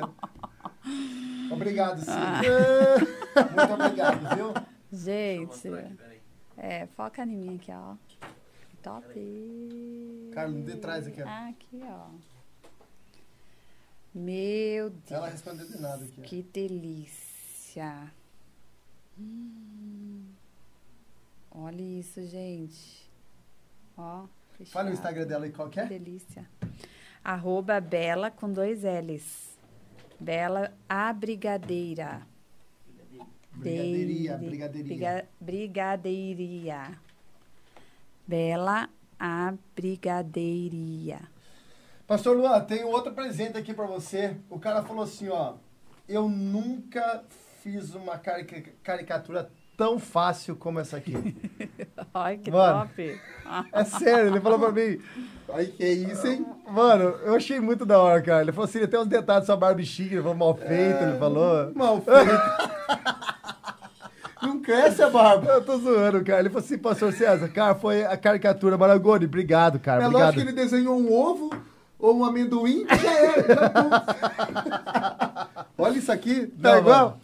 Obrigado, 1.52 2.00
sim. 2.00 2.12
Ah. 2.12 2.40
Muito 3.68 3.74
obrigado, 3.74 4.36
viu? 4.38 4.48
Eu 4.48 4.64
Gente. 4.94 5.68
aqui. 5.68 5.98
É, 6.56 6.88
foca 6.96 7.24
em 7.24 7.36
mim 7.36 7.56
aqui, 7.58 7.74
ó. 7.74 7.96
Top. 8.82 10.32
Carlos, 10.34 10.64
de 10.64 10.78
trás 10.78 11.06
aqui, 11.08 11.22
ó. 11.22 11.28
Aqui, 11.28 11.82
ó. 11.84 12.39
Meu 14.14 14.90
Deus. 14.90 15.12
Ela 15.12 15.30
respondeu 15.30 15.68
de 15.68 15.80
nada 15.80 16.04
aqui. 16.04 16.22
Que 16.22 16.44
delícia. 16.44 18.12
Hum. 19.20 20.26
Olha 21.52 21.82
isso, 21.82 22.26
gente. 22.28 23.10
Ó. 23.98 24.02
Fala 24.02 24.24
o 24.24 24.58
fechado. 24.58 24.92
Instagram 24.92 25.26
dela 25.28 25.46
aí, 25.46 25.52
qual 25.52 25.70
que 25.70 25.76
Que 25.76 25.94
é? 25.94 26.00
delícia. 26.00 26.50
Arroba 27.24 27.80
Bela 27.80 28.32
com 28.32 28.52
dois 28.52 28.82
L's. 28.84 29.58
Bela 30.20 30.74
a 30.88 31.12
Brigadeira. 31.14 32.26
Brigadeiria, 33.54 34.38
brigadeiria. 34.38 34.84
Briga- 34.96 35.28
brigadeiria. 35.40 37.00
Bela 38.28 38.90
a 39.20 39.54
Brigadeiria. 39.76 41.20
Pastor 42.10 42.36
Luan, 42.36 42.60
tem 42.62 42.84
outro 42.84 43.12
presente 43.14 43.56
aqui 43.56 43.72
pra 43.72 43.86
você. 43.86 44.36
O 44.50 44.58
cara 44.60 44.82
falou 44.82 45.04
assim, 45.04 45.30
ó. 45.30 45.54
Eu 46.08 46.28
nunca 46.28 47.22
fiz 47.62 47.94
uma 47.94 48.18
carica- 48.18 48.72
caricatura 48.82 49.52
tão 49.78 50.00
fácil 50.00 50.56
como 50.56 50.80
essa 50.80 50.98
aqui. 50.98 51.14
Ai, 52.12 52.40
que 52.40 52.50
Mano. 52.50 52.80
top. 52.88 53.22
É 53.72 53.84
sério, 53.84 54.32
ele 54.32 54.42
falou 54.42 54.58
pra 54.58 54.72
mim. 54.72 55.00
Ai, 55.54 55.68
que 55.68 55.84
é 55.84 55.92
isso, 55.92 56.26
hein? 56.26 56.44
Mano, 56.68 57.04
eu 57.24 57.36
achei 57.36 57.60
muito 57.60 57.86
da 57.86 58.00
hora, 58.00 58.20
cara. 58.24 58.42
Ele 58.42 58.52
falou 58.54 58.68
assim, 58.68 58.88
tem 58.88 59.00
uns 59.00 59.06
detalhes 59.08 59.44
da 59.44 59.54
sua 59.54 59.58
barbichiga, 59.58 60.16
ele 60.16 60.24
falou 60.24 60.36
mal 60.36 60.56
feito, 60.56 61.04
ele 61.04 61.20
falou. 61.20 61.72
Mal 61.76 62.02
feito. 62.02 62.42
não 64.42 64.60
cresce 64.64 65.04
a 65.04 65.12
barba. 65.12 65.52
Eu 65.52 65.64
tô 65.64 65.78
zoando, 65.78 66.24
cara. 66.26 66.40
Ele 66.40 66.50
falou 66.50 66.66
assim, 66.66 66.80
pastor 66.80 67.14
César, 67.14 67.48
cara, 67.50 67.76
foi 67.76 68.04
a 68.04 68.18
caricatura 68.18 68.80
Maragoni. 68.80 69.26
Obrigado, 69.26 69.80
cara. 69.80 70.06
É 70.06 70.08
obrigado. 70.08 70.26
lógico 70.30 70.44
que 70.44 70.50
ele 70.50 70.60
desenhou 70.60 71.00
um 71.00 71.14
ovo 71.14 71.69
ou 72.00 72.18
um 72.18 72.24
amendoim, 72.26 72.86
já 72.88 73.14
era. 73.20 73.56
já 73.56 73.70
tô. 73.70 73.90
Olha 75.84 75.98
isso 75.98 76.12
aqui, 76.12 76.48
tá 76.48 76.72
Não, 76.74 76.80
igual? 76.80 77.20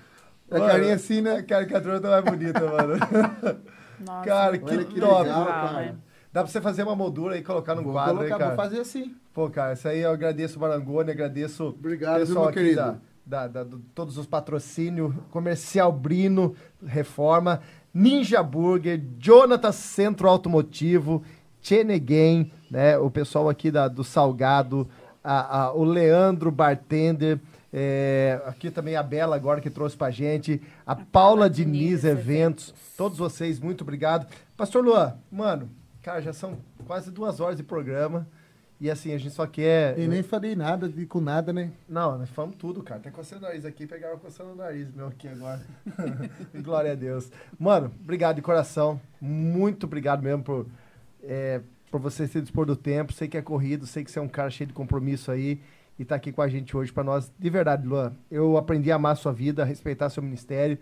mano. 0.52 0.65
A 0.65 0.68
carinha 0.69 0.95
assim, 0.95 1.22
né? 1.22 1.38
A 1.38 1.43
caricatura 1.43 1.99
tá 1.99 2.10
mais 2.10 2.23
bonita, 2.26 2.60
mano. 2.60 2.93
Nossa, 4.06 4.26
cara, 4.26 4.57
que, 4.57 4.85
que 4.85 4.99
top. 4.99 5.23
legal, 5.23 5.45
cara. 5.45 5.95
Dá 6.31 6.43
pra 6.43 6.52
você 6.52 6.60
fazer 6.61 6.84
uma 6.84 6.95
moldura 6.95 7.38
e 7.38 7.41
colocar 7.41 7.73
no 7.76 7.81
Vou 7.84 7.93
quadro 7.93 8.18
colocar, 8.18 8.35
aí, 8.35 8.39
cara. 8.39 8.56
vou 8.56 8.64
fazer 8.64 8.80
assim. 8.81 9.15
Pô, 9.34 9.49
cara, 9.49 9.73
isso 9.73 9.88
aí 9.88 9.99
eu 10.02 10.11
agradeço 10.11 10.57
o 10.57 10.61
Marangoni, 10.61 11.11
agradeço 11.11 11.68
Obrigado, 11.68 12.18
viu, 12.18 12.26
pessoal 12.27 12.43
meu 12.45 12.49
aqui 12.52 12.60
querido? 12.60 12.76
da, 12.76 12.97
da, 13.26 13.47
da- 13.47 13.64
do- 13.64 13.80
todos 13.95 14.18
os 14.18 14.26
patrocínios, 14.27 15.14
Comercial 15.31 15.91
Brino, 15.93 16.53
Reforma, 16.85 17.61
Ninja 17.93 18.43
Burger, 18.43 19.02
Jonathan 19.18 19.72
Centro 19.72 20.27
Automotivo, 20.30 21.23
Cheneguen, 21.61 22.52
né, 22.76 22.97
o 22.97 23.10
pessoal 23.10 23.47
aqui 23.47 23.72
da, 23.72 23.88
do 23.88 24.03
Salgado, 24.03 24.85
a- 25.23 25.61
a- 25.68 25.73
o 25.73 25.85
Leandro 25.85 26.52
Bartender, 26.52 27.39
é, 27.72 28.41
aqui 28.45 28.69
também 28.69 28.97
a 28.97 29.02
Bela 29.03 29.34
agora 29.35 29.61
que 29.61 29.69
trouxe 29.69 29.95
pra 29.95 30.11
gente, 30.11 30.61
a, 30.85 30.93
Paula 30.93 31.49
Diniz 31.49 32.02
Diniz 32.02 32.03
Eventos, 32.03 32.69
Eventos. 32.69 32.73
todos 32.97 33.18
vocês, 33.18 33.60
muito 33.61 33.81
obrigado. 33.81 34.27
Pastor 34.57 34.84
Luan, 34.84 35.14
mano, 35.31 35.69
cara, 36.03 36.22
já 36.22 36.34
são 36.34 36.57
quase 36.85 37.11
duas 37.11 37.39
horas 37.39 37.56
de 37.56 37.64
programa. 37.64 38.27
E 38.80 38.91
assim, 38.91 39.14
a 39.14 39.18
gente 39.18 39.34
só 39.34 39.47
quer. 39.47 39.97
E 39.97 40.06
nem 40.06 40.22
falei 40.22 40.53
nada 40.53 40.89
de, 40.89 41.06
com 41.06 41.22
nada, 41.22 41.53
né? 41.53 41.72
Não, 41.88 42.18
nós 42.18 42.30
falamos 42.30 42.57
tudo, 42.57 42.84
cara. 42.84 42.99
Tá 42.99 43.10
coçando 43.10 43.45
o 43.45 43.47
nariz 43.47 43.64
aqui, 43.64 43.88
pegaram 43.88 44.18
coçando 44.19 44.52
o 44.52 44.56
nariz 44.56 44.93
meu 44.93 45.07
aqui 45.07 45.30
agora. 45.30 45.61
Glória 46.61 46.91
a 46.91 46.95
Deus. 46.95 47.31
Mano, 47.57 47.89
obrigado 48.03 48.35
de 48.35 48.41
coração. 48.41 48.99
Muito 49.22 49.85
obrigado 49.85 50.22
mesmo 50.22 50.43
por, 50.43 50.65
é, 51.23 51.61
por 51.91 51.99
você 51.99 52.28
se 52.28 52.41
dispor 52.41 52.66
do 52.66 52.76
tempo. 52.76 53.14
Sei 53.14 53.28
que 53.28 53.38
é 53.38 53.41
corrido, 53.41 53.86
sei 53.86 54.03
que 54.03 54.12
você 54.12 54.20
é 54.20 54.22
um 54.22 54.28
cara 54.28 54.49
cheio 54.49 54.68
de 54.68 54.74
compromisso 54.74 55.32
aí 55.32 55.60
e 55.98 56.03
tá 56.03 56.16
aqui 56.16 56.32
com 56.32 56.41
a 56.41 56.48
gente 56.48 56.76
hoje 56.76 56.91
pra 56.91 57.03
nós. 57.03 57.32
De 57.38 57.49
verdade, 57.49 57.88
Luan, 57.88 58.14
eu 58.30 58.57
aprendi 58.57 58.91
a 58.91 58.95
amar 58.95 59.14
a 59.14 59.16
sua 59.16 59.32
vida, 59.32 59.64
a 59.64 59.66
respeitar 59.66 60.10
seu 60.10 60.22
ministério 60.22 60.78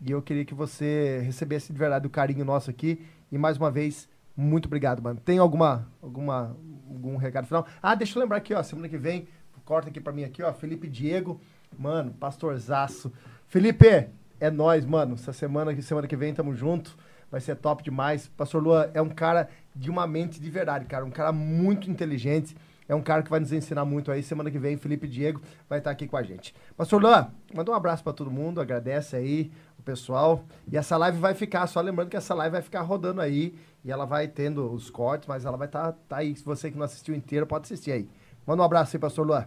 e 0.00 0.10
eu 0.10 0.20
queria 0.20 0.44
que 0.44 0.54
você 0.54 1.20
recebesse 1.24 1.72
de 1.72 1.78
verdade 1.78 2.06
o 2.06 2.10
carinho 2.10 2.44
nosso 2.44 2.70
aqui. 2.70 3.04
E 3.30 3.38
mais 3.38 3.56
uma 3.56 3.70
vez, 3.70 4.08
muito 4.36 4.66
obrigado, 4.66 5.02
mano. 5.02 5.20
Tem 5.24 5.38
alguma, 5.38 5.88
alguma, 6.02 6.56
algum 6.88 7.16
recado 7.16 7.46
final? 7.46 7.66
Ah, 7.82 7.94
deixa 7.94 8.18
eu 8.18 8.22
lembrar 8.22 8.38
aqui, 8.38 8.54
ó, 8.54 8.62
semana 8.62 8.88
que 8.88 8.98
vem, 8.98 9.26
corta 9.64 9.88
aqui 9.88 10.00
pra 10.00 10.12
mim 10.12 10.24
aqui, 10.24 10.42
ó, 10.42 10.52
Felipe 10.52 10.86
Diego, 10.88 11.40
mano, 11.78 12.12
pastorzaço. 12.12 13.12
Felipe, 13.48 14.08
é 14.40 14.50
nós, 14.50 14.84
mano. 14.84 15.14
Essa 15.14 15.32
semana, 15.32 15.80
semana 15.80 16.06
que 16.06 16.16
vem 16.16 16.34
tamo 16.34 16.54
junto. 16.54 16.96
Vai 17.30 17.40
ser 17.40 17.56
top 17.56 17.82
demais. 17.82 18.28
Pastor 18.28 18.62
Lua 18.62 18.90
é 18.94 19.02
um 19.02 19.08
cara 19.08 19.48
de 19.74 19.90
uma 19.90 20.06
mente 20.06 20.40
de 20.40 20.50
verdade, 20.50 20.84
cara. 20.84 21.04
Um 21.04 21.10
cara 21.10 21.32
muito 21.32 21.90
inteligente. 21.90 22.56
É 22.88 22.94
um 22.94 23.02
cara 23.02 23.22
que 23.22 23.30
vai 23.30 23.40
nos 23.40 23.52
ensinar 23.52 23.84
muito 23.84 24.12
aí. 24.12 24.22
Semana 24.22 24.50
que 24.50 24.58
vem, 24.58 24.76
Felipe 24.76 25.08
Diego 25.08 25.40
vai 25.68 25.78
estar 25.78 25.90
aqui 25.90 26.06
com 26.06 26.16
a 26.16 26.22
gente. 26.22 26.54
Pastor 26.76 27.02
Luan, 27.02 27.28
manda 27.52 27.70
um 27.70 27.74
abraço 27.74 28.02
pra 28.02 28.12
todo 28.12 28.30
mundo. 28.30 28.60
Agradece 28.60 29.16
aí 29.16 29.50
o 29.78 29.82
pessoal. 29.82 30.44
E 30.70 30.76
essa 30.76 30.96
live 30.96 31.18
vai 31.18 31.34
ficar, 31.34 31.66
só 31.66 31.80
lembrando 31.80 32.08
que 32.08 32.16
essa 32.16 32.34
live 32.34 32.52
vai 32.52 32.62
ficar 32.62 32.82
rodando 32.82 33.20
aí. 33.20 33.58
E 33.84 33.90
ela 33.90 34.04
vai 34.04 34.28
tendo 34.28 34.72
os 34.72 34.88
cortes, 34.88 35.28
mas 35.28 35.44
ela 35.44 35.56
vai 35.56 35.66
estar 35.66 35.92
tá, 36.08 36.16
aí. 36.16 36.34
Se 36.36 36.44
você 36.44 36.70
que 36.70 36.78
não 36.78 36.84
assistiu 36.84 37.14
inteiro, 37.14 37.46
pode 37.46 37.64
assistir 37.64 37.90
aí. 37.90 38.08
Manda 38.46 38.62
um 38.62 38.64
abraço 38.64 38.96
aí, 38.96 39.00
Pastor 39.00 39.26
Luan. 39.26 39.46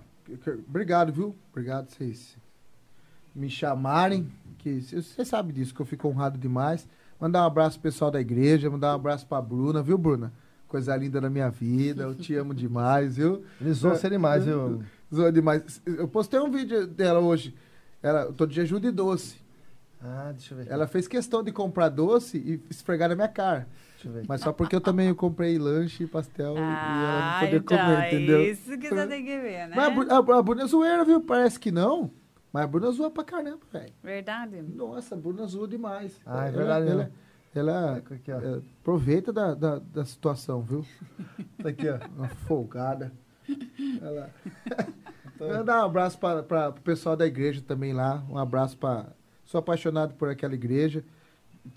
Obrigado, 0.67 1.11
viu? 1.11 1.35
Obrigado 1.51 1.89
vocês 1.89 2.37
me 3.33 3.49
chamarem. 3.49 4.29
Que 4.57 4.81
você 4.81 5.23
sabe 5.23 5.53
disso, 5.53 5.73
que 5.73 5.79
eu 5.81 5.85
fico 5.85 6.07
honrado 6.09 6.37
demais. 6.37 6.87
Mandar 7.19 7.43
um 7.43 7.47
abraço 7.47 7.79
pro 7.79 7.91
pessoal 7.91 8.09
da 8.09 8.21
igreja, 8.21 8.69
mandar 8.69 8.91
um 8.93 8.95
abraço 8.95 9.27
pra 9.27 9.41
Bruna, 9.41 9.83
viu, 9.83 9.97
Bruna? 9.97 10.31
Coisa 10.67 10.95
linda 10.95 11.19
da 11.19 11.29
minha 11.29 11.49
vida, 11.49 12.03
eu 12.03 12.15
te 12.15 12.35
amo 12.35 12.53
demais, 12.53 13.17
viu? 13.17 13.43
Eles 13.59 13.79
ser 13.79 14.09
demais, 14.09 14.45
viu? 14.45 14.83
Zoa 15.13 15.31
demais. 15.31 15.81
Eu 15.85 16.07
postei 16.07 16.39
um 16.39 16.51
vídeo 16.51 16.85
dela 16.85 17.19
hoje. 17.19 17.55
Ela, 18.01 18.21
eu 18.21 18.33
tô 18.33 18.45
de 18.45 18.55
jejum 18.55 18.79
de 18.79 18.91
doce. 18.91 19.37
Ah, 20.01 20.31
deixa 20.31 20.53
eu 20.53 20.57
ver. 20.59 20.67
Ela 20.71 20.87
fez 20.87 21.07
questão 21.07 21.43
de 21.43 21.51
comprar 21.51 21.89
doce 21.89 22.37
e 22.37 22.61
esfregar 22.69 23.09
na 23.09 23.15
minha 23.15 23.27
cara. 23.27 23.67
Deixa 23.95 24.07
eu 24.07 24.13
ver. 24.13 24.25
Mas 24.29 24.41
só 24.41 24.53
porque 24.53 24.75
eu 24.75 24.79
também 24.79 25.13
comprei 25.13 25.57
lanche 25.57 26.05
pastel 26.07 26.53
e 26.55 26.57
ela 26.57 26.67
Ah, 26.69 27.31
não 27.33 27.39
poder 27.47 27.57
então, 27.57 27.77
comer, 27.77 28.07
entendeu? 28.07 28.39
é 28.39 28.43
isso 28.49 28.77
que 28.77 28.87
você 28.87 29.07
tem 29.07 29.25
que 29.25 29.37
ver, 29.39 29.67
né? 29.67 29.73
Mas 29.75 30.09
a, 30.09 30.17
a 30.17 30.41
Bruna 30.41 30.63
é 30.63 30.67
zoeira, 30.67 31.03
viu? 31.03 31.19
Parece 31.19 31.59
que 31.59 31.71
não. 31.71 32.11
Mas 32.51 32.63
a 32.63 32.67
Bruna 32.67 32.91
zoa 32.91 33.11
pra 33.11 33.23
caramba, 33.23 33.59
velho. 33.71 33.93
Verdade. 34.03 34.61
Nossa, 34.61 35.15
a 35.15 35.17
Bruna 35.17 35.45
zoa 35.45 35.67
demais. 35.67 36.19
Ah, 36.25 36.45
é 36.45 36.47
Ela- 36.49 36.57
verdade 36.57 36.87
Ela, 36.87 36.95
mesmo. 37.03 37.13
ela, 37.55 37.95
Aqui, 37.97 38.31
ó. 38.31 38.39
é, 38.39 38.61
aproveita 38.81 39.31
da, 39.31 39.53
da, 39.53 39.79
da 39.79 40.05
situação, 40.05 40.61
viu? 40.61 40.85
Tá 41.61 41.69
aqui, 41.69 41.87
ó. 41.89 41.99
Uma 42.17 42.27
folgada. 42.29 43.11
Ela... 44.01 44.29
Eu 45.39 45.63
dar 45.63 45.83
um 45.83 45.85
abraço 45.85 46.17
para 46.19 46.69
o 46.69 46.81
pessoal 46.81 47.15
da 47.15 47.25
igreja 47.25 47.61
também 47.65 47.93
lá. 47.93 48.21
Um 48.29 48.37
abraço 48.37 48.77
para. 48.77 49.13
Sou 49.45 49.57
apaixonado 49.59 50.13
por 50.15 50.27
aquela 50.29 50.53
igreja. 50.53 51.01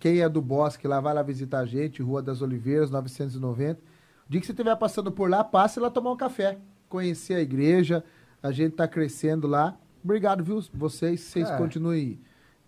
Quem 0.01 0.21
é 0.21 0.29
do 0.29 0.43
Bosque 0.43 0.89
lá, 0.89 1.01
vai 1.01 1.15
lá 1.15 1.23
visitar 1.23 1.61
a 1.61 1.65
gente, 1.65 2.03
Rua 2.03 2.21
das 2.21 2.43
Oliveiras, 2.43 2.91
990. 2.91 3.81
O 3.81 4.31
dia 4.33 4.41
que 4.41 4.47
você 4.47 4.53
estiver 4.53 4.75
passando 4.77 5.13
por 5.13 5.31
lá, 5.31 5.45
passe 5.45 5.79
lá 5.79 5.89
tomar 5.91 6.11
um 6.11 6.17
café. 6.17 6.59
Conhecer 6.89 7.35
a 7.35 7.41
igreja. 7.41 8.03
A 8.43 8.51
gente 8.51 8.75
tá 8.75 8.89
crescendo 8.89 9.47
lá. 9.47 9.77
Obrigado, 10.05 10.43
viu? 10.45 10.61
Vocês, 10.75 11.21
vocês 11.21 11.47
Cara. 11.49 11.59
continuem 11.59 12.21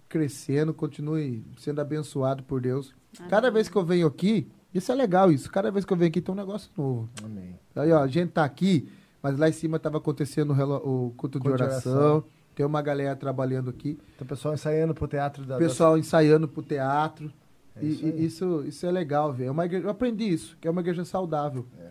crescendo, 0.09 0.73
continuem 0.73 1.45
sendo 1.59 1.81
abençoados 1.81 2.45
por 2.47 2.61
Deus. 2.61 2.95
Cada 3.29 3.51
vez 3.51 3.69
que 3.69 3.77
eu 3.77 3.85
venho 3.85 4.07
aqui, 4.07 4.49
isso 4.73 4.91
é 4.91 4.95
legal 4.95 5.31
isso. 5.33 5.51
Cada 5.51 5.71
vez 5.71 5.85
que 5.85 5.93
eu 5.93 5.97
venho 5.97 6.09
aqui 6.11 6.21
tem 6.21 6.33
um 6.33 6.37
negócio 6.39 6.71
novo. 6.77 7.09
Amém. 7.25 7.59
Aí, 7.75 7.91
ó, 7.93 8.03
a 8.03 8.07
gente 8.07 8.31
tá 8.33 8.45
aqui, 8.45 8.89
mas 9.23 9.39
lá 9.39 9.49
em 9.49 9.53
cima 9.53 9.79
tava 9.79 9.99
acontecendo 9.99 10.51
o, 10.51 10.53
relo- 10.53 10.83
o 11.09 11.11
culto 11.17 11.41
de 11.41 11.49
oração. 11.49 12.25
Tem 12.55 12.65
uma 12.65 12.81
galera 12.83 13.17
trabalhando 13.17 13.71
aqui. 13.71 13.99
Então, 14.15 14.25
o 14.25 14.29
pessoal 14.29 14.55
ensaiando 14.55 14.95
pro 14.95 15.09
teatro 15.09 15.45
da. 15.45 15.57
O 15.57 15.59
pessoal 15.59 15.99
ensaiando 15.99 16.47
pro 16.47 16.63
teatro. 16.63 17.33
É 17.77 17.85
isso 17.85 18.07
e 18.07 18.25
isso, 18.25 18.65
isso 18.69 18.87
é 18.87 18.93
legal, 18.93 19.33
velho. 19.33 19.49
É 19.49 19.51
uma 19.51 19.65
igreja- 19.67 19.85
Eu 19.87 19.91
aprendi 19.91 20.29
isso, 20.33 20.57
que 20.61 20.69
é 20.69 20.71
uma 20.71 20.81
igreja 20.81 21.05
saudável. 21.05 21.67
É, 21.77 21.89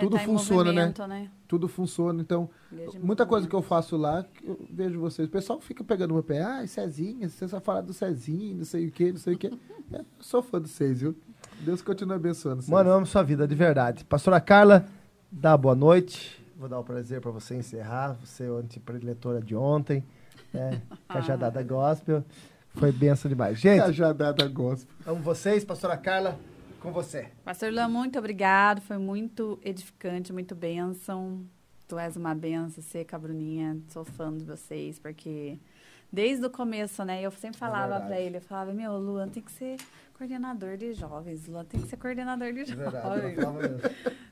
Tudo 0.00 0.16
tá 0.16 0.22
funciona, 0.24 0.72
né? 0.72 0.94
né? 1.08 1.30
Tudo 1.48 1.66
funciona. 1.68 2.20
Então, 2.20 2.48
muita 3.02 3.24
coisa 3.24 3.48
que 3.48 3.54
eu 3.54 3.62
faço 3.62 3.96
lá, 3.96 4.22
que 4.22 4.46
eu 4.46 4.58
vejo 4.70 5.00
vocês. 5.00 5.26
O 5.26 5.30
pessoal 5.30 5.60
fica 5.60 5.82
pegando 5.82 6.12
meu 6.12 6.22
pé. 6.22 6.42
Ah, 6.42 6.66
Cezinha, 6.66 7.28
você 7.28 7.48
só 7.48 7.60
fala 7.60 7.82
do 7.82 7.92
Cezinho, 7.92 8.58
não 8.58 8.64
sei 8.64 8.86
o 8.86 8.90
quê, 8.90 9.12
não 9.12 9.18
sei 9.18 9.34
o 9.34 9.38
quê. 9.38 9.50
É, 9.92 9.98
eu 9.98 10.06
sou 10.20 10.42
fã 10.42 10.58
de 10.58 10.70
vocês, 10.70 11.02
viu? 11.02 11.14
Deus 11.60 11.82
continue 11.82 12.14
abençoando 12.14 12.62
vocês. 12.62 12.70
Mano, 12.70 12.88
eu 12.88 12.94
amo 12.94 13.04
sua 13.04 13.22
vida, 13.22 13.46
de 13.46 13.54
verdade. 13.54 14.06
Pastora 14.06 14.40
Carla, 14.40 14.86
dá 15.30 15.54
boa 15.54 15.74
noite. 15.74 16.42
Vou 16.56 16.66
dar 16.66 16.78
o 16.78 16.84
prazer 16.84 17.20
pra 17.20 17.30
você 17.30 17.56
encerrar. 17.56 18.16
Você 18.24 18.44
é 18.44 18.50
o 18.50 18.56
antiprediletora 18.56 19.42
de 19.42 19.54
ontem. 19.54 20.02
Né? 20.50 20.80
Cajadada 21.08 21.62
Gospel. 21.62 22.24
Foi 22.74 22.90
benção 22.90 23.28
demais. 23.28 23.58
Gente, 23.58 23.80
Cajadada 23.82 24.48
gospel. 24.48 24.94
amo 25.06 25.20
vocês. 25.20 25.62
Pastora 25.62 25.96
Carla, 25.96 26.38
com 26.82 26.92
você. 26.92 27.28
Pastor 27.44 27.72
Lan, 27.72 27.88
muito 27.88 28.18
obrigado. 28.18 28.80
Foi 28.80 28.98
muito 28.98 29.58
edificante, 29.62 30.32
muito 30.32 30.54
bênção. 30.54 31.46
Tu 31.86 31.98
és 31.98 32.16
uma 32.16 32.34
benção, 32.34 32.82
você, 32.82 33.04
Cabruninha. 33.04 33.78
Sou 33.88 34.04
fã 34.04 34.36
de 34.36 34.44
vocês, 34.44 34.98
porque 34.98 35.58
desde 36.12 36.44
o 36.44 36.50
começo, 36.50 37.04
né? 37.04 37.22
Eu 37.22 37.30
sempre 37.30 37.58
falava 37.58 37.98
verdade. 37.98 38.06
pra 38.06 38.20
ele, 38.20 38.36
eu 38.38 38.40
falava, 38.40 38.72
meu, 38.72 38.98
Luan 38.98 39.28
tem 39.28 39.42
que 39.42 39.52
ser 39.52 39.76
coordenador 40.14 40.76
de 40.76 40.92
jovens. 40.92 41.46
Luan 41.46 41.64
tem 41.64 41.80
que 41.80 41.86
ser 41.88 41.96
coordenador 41.96 42.52
de 42.52 42.60
É 42.60 42.64
jovens. 42.64 43.36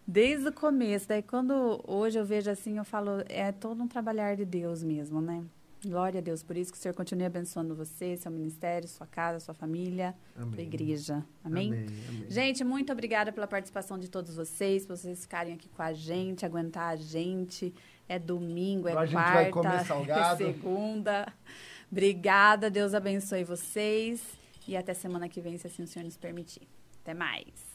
Desde 0.06 0.48
o 0.48 0.52
começo. 0.52 1.08
Daí 1.08 1.22
quando 1.22 1.80
hoje 1.86 2.18
eu 2.18 2.24
vejo 2.24 2.50
assim, 2.50 2.78
eu 2.78 2.84
falo, 2.84 3.22
é 3.28 3.52
todo 3.52 3.82
um 3.82 3.86
trabalhar 3.88 4.36
de 4.36 4.44
Deus 4.44 4.82
mesmo, 4.82 5.20
né? 5.20 5.44
Glória 5.84 6.18
a 6.18 6.20
Deus. 6.22 6.42
Por 6.42 6.56
isso 6.56 6.70
que 6.70 6.78
o 6.78 6.80
Senhor 6.80 6.94
continue 6.94 7.24
abençoando 7.24 7.74
você, 7.74 8.16
seu 8.16 8.30
ministério, 8.30 8.86
sua 8.86 9.06
casa, 9.06 9.40
sua 9.40 9.54
família, 9.54 10.14
sua 10.36 10.60
igreja. 10.60 11.24
Amém? 11.42 11.72
Amém, 11.72 11.86
amém. 12.08 12.26
Gente, 12.30 12.62
muito 12.62 12.92
obrigada 12.92 13.32
pela 13.32 13.46
participação 13.46 13.98
de 13.98 14.08
todos 14.08 14.36
vocês, 14.36 14.84
por 14.84 14.96
vocês 14.96 15.22
ficarem 15.22 15.54
aqui 15.54 15.68
com 15.70 15.82
a 15.82 15.92
gente, 15.92 16.44
aguentar 16.44 16.92
a 16.92 16.96
gente. 16.96 17.74
É 18.06 18.18
domingo, 18.18 18.88
é 18.88 18.90
Agora 18.90 19.04
a 19.04 19.06
gente 19.06 19.14
quarta, 19.14 19.34
vai 19.34 19.50
comer 19.50 20.10
é 20.10 20.36
segunda. 20.36 21.32
Obrigada, 21.90 22.70
Deus 22.70 22.92
abençoe 22.92 23.44
vocês. 23.44 24.22
E 24.68 24.76
até 24.76 24.92
semana 24.92 25.28
que 25.28 25.40
vem, 25.40 25.56
se 25.56 25.66
assim 25.66 25.82
o 25.82 25.86
Senhor 25.86 26.04
nos 26.04 26.16
permitir. 26.16 26.68
Até 27.02 27.14
mais. 27.14 27.69